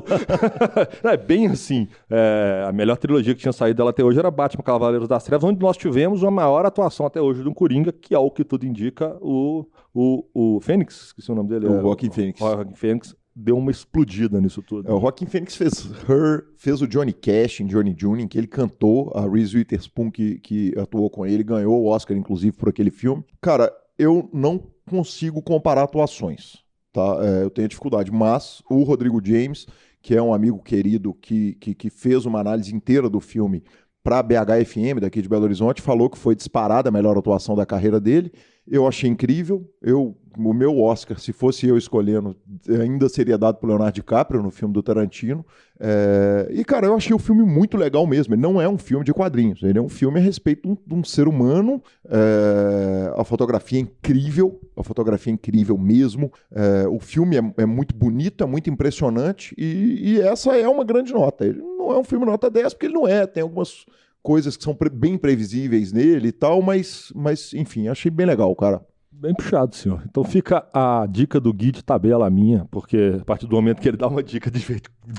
é 1.07 1.17
bem 1.17 1.47
assim. 1.49 1.89
É, 2.11 2.65
a 2.69 2.73
melhor 2.73 2.97
trilogia 2.97 3.35
que 3.35 3.41
tinha 3.41 3.53
saído 3.53 3.79
dela 3.79 3.91
até 3.91 4.03
hoje 4.03 4.19
era 4.19 4.31
Batman 4.31 4.63
Cavaleiros 4.63 5.09
das 5.09 5.25
Trevas, 5.25 5.45
onde 5.45 5.61
nós 5.61 5.77
tivemos 5.77 6.25
a 6.25 6.31
maior 6.31 6.65
atuação 6.65 7.07
até 7.07 7.21
hoje 7.21 7.43
de 7.43 7.49
um 7.49 7.55
Coringa, 7.55 7.93
que 7.93 8.15
é 8.15 8.19
o 8.19 8.31
que 8.31 8.45
tudo 8.45 8.67
indica, 8.67 9.17
o, 9.21 9.67
o, 9.95 10.25
o 10.35 10.61
Fênix, 10.61 11.07
esqueci 11.07 11.31
o 11.31 11.35
nome 11.35 11.49
dele. 11.49 11.67
O 11.67 11.79
é, 11.79 11.81
Joaquin 11.81 12.11
Phoenix. 12.11 12.41
O 12.41 12.51
Joaquin 12.51 12.75
Phoenix 12.75 13.17
deu 13.39 13.57
uma 13.57 13.71
explodida 13.71 14.41
nisso 14.41 14.61
tudo. 14.61 14.89
É, 14.89 14.93
o 14.93 15.01
Joaquin 15.01 15.27
Phoenix 15.27 15.55
fez 15.55 15.89
Her, 16.09 16.45
fez 16.57 16.83
o 16.83 16.89
Johnny 16.89 17.13
Cash 17.13 17.61
em 17.61 17.67
Johnny 17.67 17.95
June, 17.97 18.25
em 18.25 18.27
que 18.27 18.37
ele 18.37 18.49
cantou, 18.49 19.13
a 19.15 19.29
Reese 19.29 19.57
Witherspoon 19.57 20.11
que, 20.11 20.41
que 20.41 20.75
atuou 20.77 21.09
com 21.09 21.25
ele, 21.25 21.45
ganhou 21.45 21.81
o 21.81 21.87
Oscar, 21.87 22.17
inclusive, 22.17 22.57
por 22.57 22.69
aquele 22.69 22.91
filme. 22.91 23.25
Cara, 23.41 23.73
eu 23.97 24.29
não 24.33 24.61
consigo 24.91 25.41
comparar 25.41 25.85
atuações, 25.85 26.57
tá? 26.93 27.21
É, 27.23 27.45
eu 27.45 27.51
tenho 27.51 27.69
dificuldade, 27.69 28.11
mas 28.11 28.61
o 28.69 28.83
Rodrigo 28.83 29.25
James, 29.25 29.67
que 30.03 30.17
é 30.17 30.23
um 30.23 30.35
amigo 30.35 30.61
querido 30.61 31.15
que, 31.15 31.55
que, 31.55 31.75
que 31.75 31.91
fez 31.91 32.27
uma 32.27 32.41
análise 32.41 32.75
inteira 32.75 33.09
do 33.09 33.21
filme 33.21 33.63
para 34.03 34.19
a 34.19 34.23
BHFM 34.23 35.01
daqui 35.01 35.23
de 35.23 35.29
Belo 35.29 35.45
Horizonte, 35.45 35.81
falou 35.81 36.11
que 36.11 36.19
foi 36.19 36.35
disparada 36.35 36.89
a 36.89 36.93
melhor 36.93 37.17
atuação 37.17 37.55
da 37.55 37.67
carreira 37.67 38.01
dele. 38.01 38.33
Eu 38.71 38.87
achei 38.87 39.09
incrível. 39.09 39.69
Eu, 39.81 40.17
o 40.37 40.53
meu 40.53 40.79
Oscar, 40.79 41.19
se 41.19 41.33
fosse 41.33 41.67
eu 41.67 41.77
escolhendo, 41.77 42.37
ainda 42.81 43.09
seria 43.09 43.39
dado 43.39 43.57
para 43.57 43.69
Leonardo 43.69 43.95
DiCaprio 43.95 44.43
no 44.43 44.51
filme 44.51 44.73
do 44.75 44.83
Tarantino. 44.83 45.45
É, 45.81 46.49
E, 46.53 46.65
cara, 46.65 46.87
eu 46.87 46.95
achei 46.95 47.15
o 47.15 47.19
filme 47.19 47.43
muito 47.43 47.77
legal 47.77 48.07
mesmo. 48.07 48.35
Ele 48.35 48.43
não 48.43 48.61
é 48.61 48.69
um 48.69 48.79
filme 48.79 49.05
de 49.05 49.13
quadrinhos, 49.13 49.63
ele 49.63 49.79
é 49.79 49.83
um 49.83 49.89
filme 49.89 50.21
a 50.21 50.23
respeito 50.23 50.79
de 50.87 50.95
um, 50.95 51.03
ser 51.03 51.27
humano. 51.29 51.83
É, 52.09 53.13
A 53.17 53.25
fotografia 53.25 53.79
é 53.79 53.83
incrível, 53.83 54.61
a 54.77 54.83
fotografia 54.83 55.33
é 55.33 55.35
incrível 55.35 55.79
mesmo. 55.79 56.33
É, 56.53 56.87
O 56.89 56.99
filme 57.01 57.37
é, 57.37 57.63
é 57.63 57.67
muito 57.67 57.95
bonito, 57.95 58.45
é 58.45 58.47
muito 58.47 58.69
impressionante. 58.71 59.55
E, 59.57 60.15
e 60.15 60.21
essa 60.21 60.57
é 60.57 60.69
uma 60.69 60.85
grande 60.85 61.13
nota. 61.13 61.47
Ele 61.47 61.61
não 61.61 61.93
é 61.93 61.99
um 61.99 62.05
filme 62.05 62.27
nota 62.27 62.51
10, 62.51 62.75
porque 62.75 62.87
ele 62.87 62.95
não 62.95 63.09
é. 63.09 63.27
Tem 63.27 63.43
algumas 63.43 63.87
coisas 64.23 64.57
que 64.57 64.65
são 64.65 64.75
pre 64.75 64.91
bem 64.91 65.17
previsíveis 65.17 65.93
nele 65.93 66.29
e 66.29 66.33
tal, 66.33 66.61
mas, 66.63 67.13
mas 67.15 67.53
enfim, 67.55 67.89
achei 67.89 68.11
bem 68.11 68.27
legal, 68.27 68.55
cara. 68.55 68.83
Bem 69.21 69.35
puxado, 69.35 69.75
senhor. 69.75 70.01
Então 70.09 70.23
fica 70.23 70.65
a 70.73 71.05
dica 71.11 71.41
do 71.41 71.53
guia 71.53 71.73
de 71.73 71.83
tabela 71.83 72.31
minha, 72.31 72.67
porque 72.71 73.17
a 73.21 73.25
partir 73.25 73.49
do 73.49 73.57
momento 73.57 73.81
que 73.81 73.89
ele 73.89 73.97
dá 73.97 74.07
uma 74.07 74.23
dica 74.23 74.49
de 74.49 74.65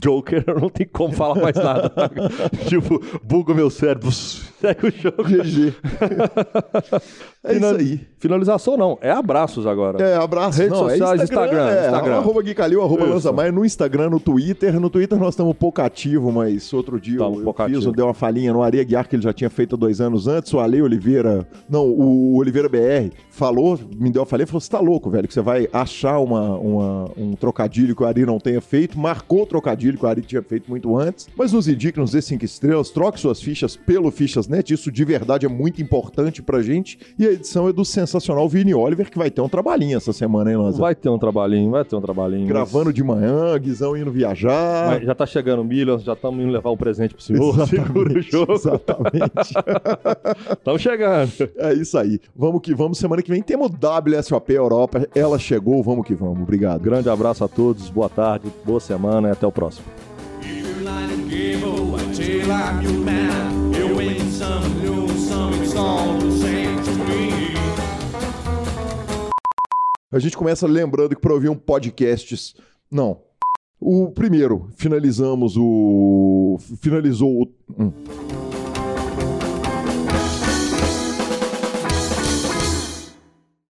Joker, 0.01 0.41
eu 0.47 0.57
não 0.57 0.69
tem 0.69 0.87
como 0.87 1.13
falar 1.13 1.35
mais 1.35 1.57
nada. 1.57 1.91
tipo, 2.69 3.01
buga 3.21 3.51
o 3.51 3.55
meu 3.55 3.69
cérebro, 3.69 4.09
segue 4.59 4.87
o 4.87 4.91
jogo. 4.91 5.23
GG. 5.23 5.73
é 7.43 7.53
Final... 7.53 7.71
isso 7.71 7.79
aí. 7.79 8.07
Finalização 8.19 8.75
não, 8.75 8.97
é 9.01 9.09
abraços 9.09 9.65
agora. 9.65 10.03
É, 10.03 10.15
abraços. 10.15 10.57
Redes 10.57 10.77
não, 10.77 10.89
sociais, 10.89 11.21
é 11.21 11.23
Instagram. 11.23 11.45
Instagram, 11.45 11.69
é, 11.69 11.85
Instagram. 11.85 12.15
Arroba 12.17 12.41
Gui 12.41 12.53
Calil, 12.53 12.81
arroba 12.81 13.05
Lanza 13.05 13.31
Maia, 13.31 13.51
no 13.51 13.65
Instagram, 13.65 14.09
no 14.09 14.19
Twitter. 14.19 14.77
No 14.79 14.89
Twitter 14.89 15.17
nós 15.17 15.29
estamos 15.29 15.55
pouco 15.55 15.81
ativo, 15.81 16.31
mas 16.31 16.73
outro 16.73 16.99
dia 16.99 17.19
Tamo 17.19 17.39
eu, 17.39 17.43
pouco 17.43 17.63
fiz, 17.63 17.77
ativo. 17.77 17.91
deu 17.93 18.05
uma 18.05 18.13
falhinha 18.13 18.51
no 18.51 18.61
Areia 18.61 18.83
Guiar 18.83 19.07
que 19.07 19.15
ele 19.15 19.23
já 19.23 19.31
tinha 19.31 19.49
feito 19.49 19.77
dois 19.77 20.01
anos 20.01 20.27
antes. 20.27 20.53
O 20.53 20.59
Ale 20.59 20.81
Oliveira, 20.81 21.47
não, 21.69 21.85
o 21.87 22.35
Oliveira 22.35 22.67
BR 22.67 23.15
falou, 23.29 23.79
me 23.97 24.11
deu 24.11 24.21
uma 24.21 24.25
falha, 24.25 24.45
falou: 24.45 24.59
você 24.59 24.69
tá 24.69 24.79
louco, 24.79 25.09
velho, 25.09 25.27
que 25.27 25.33
você 25.33 25.41
vai 25.41 25.69
achar 25.71 26.19
uma, 26.19 26.57
uma, 26.57 27.11
um 27.15 27.35
trocadilho 27.35 27.95
que 27.95 28.03
o 28.03 28.05
Ari 28.05 28.25
não 28.25 28.37
tenha 28.37 28.59
feito. 28.59 28.99
Marcou 28.99 29.43
o 29.43 29.45
trocadilho 29.45 29.97
que 29.97 30.05
o 30.05 30.07
Ari 30.09 30.21
tinha 30.21 30.43
feito 30.43 30.69
muito 30.69 30.97
antes. 30.97 31.29
Mas 31.37 31.53
nos 31.53 31.69
indique, 31.69 31.97
nos 31.97 32.11
dê 32.11 32.21
cinco 32.21 32.43
estrelas, 32.43 32.89
troque 32.89 33.17
suas 33.17 33.41
fichas 33.41 33.77
pelo 33.77 34.11
Fichas.net. 34.49 34.73
Isso 34.73 34.91
de 34.91 35.05
verdade 35.05 35.45
é 35.45 35.49
muito 35.49 35.81
importante 35.81 36.41
pra 36.41 36.61
gente. 36.61 36.99
E 37.17 37.25
a 37.25 37.31
edição 37.31 37.69
é 37.69 37.73
do 37.73 37.85
sensacional 37.85 38.49
Vini 38.49 38.73
Oliver, 38.73 39.09
que 39.09 39.17
vai 39.17 39.29
ter 39.29 39.41
um 39.41 39.47
trabalhinho 39.47 39.95
essa 39.95 40.11
semana, 40.11 40.51
hein, 40.51 40.57
Lanza? 40.57 40.79
Vai 40.79 40.95
ter 40.95 41.09
um 41.09 41.17
trabalhinho, 41.17 41.71
vai 41.71 41.85
ter 41.85 41.95
um 41.95 42.01
trabalhinho. 42.01 42.47
Gravando 42.47 42.85
mas... 42.85 42.95
de 42.95 43.03
manhã, 43.03 43.57
Guizão 43.57 43.95
indo 43.95 44.11
viajar. 44.11 44.87
Mas 44.87 45.05
já 45.05 45.15
tá 45.15 45.25
chegando 45.25 45.61
o 45.61 45.65
Millions, 45.65 46.03
já 46.03 46.13
estamos 46.13 46.43
indo 46.43 46.51
levar 46.51 46.71
o 46.71 46.77
presente 46.77 47.13
pro 47.13 47.23
senhor. 47.23 47.53
Exatamente, 47.53 47.87
Segura 47.87 48.19
o 48.19 48.21
jogo. 48.21 48.53
Exatamente. 48.53 49.53
Estamos 50.57 50.81
chegando. 50.81 51.31
É 51.57 51.73
isso 51.73 51.97
aí. 51.97 52.19
Vamos 52.35 52.61
que 52.61 52.73
vamos. 52.73 52.97
Semana 52.97 53.21
que 53.21 53.31
vem 53.31 53.41
temos 53.41 53.69
WSOP 53.71 54.53
Europa. 54.53 55.07
Ela 55.13 55.37
chegou, 55.37 55.83
vamos 55.83 56.05
que 56.05 56.15
vamos. 56.15 56.41
Obrigado. 56.41 56.81
Grande 56.81 57.09
abraço 57.09 57.43
a 57.43 57.47
todos, 57.47 57.89
boa 57.89 58.09
tarde, 58.09 58.47
boa 58.65 58.79
semana 58.79 59.29
e 59.29 59.31
até 59.31 59.45
o 59.45 59.51
próximo. 59.51 59.85
A 70.11 70.17
gente 70.17 70.37
começa 70.37 70.65
lembrando 70.65 71.15
que 71.15 71.21
um 71.49 71.55
podcasts. 71.55 72.55
Não. 72.89 73.21
O 73.79 74.11
primeiro, 74.11 74.69
finalizamos 74.75 75.55
o. 75.57 76.57
Finalizou 76.81 77.43
o. 77.43 77.47
Hum. 77.77 78.48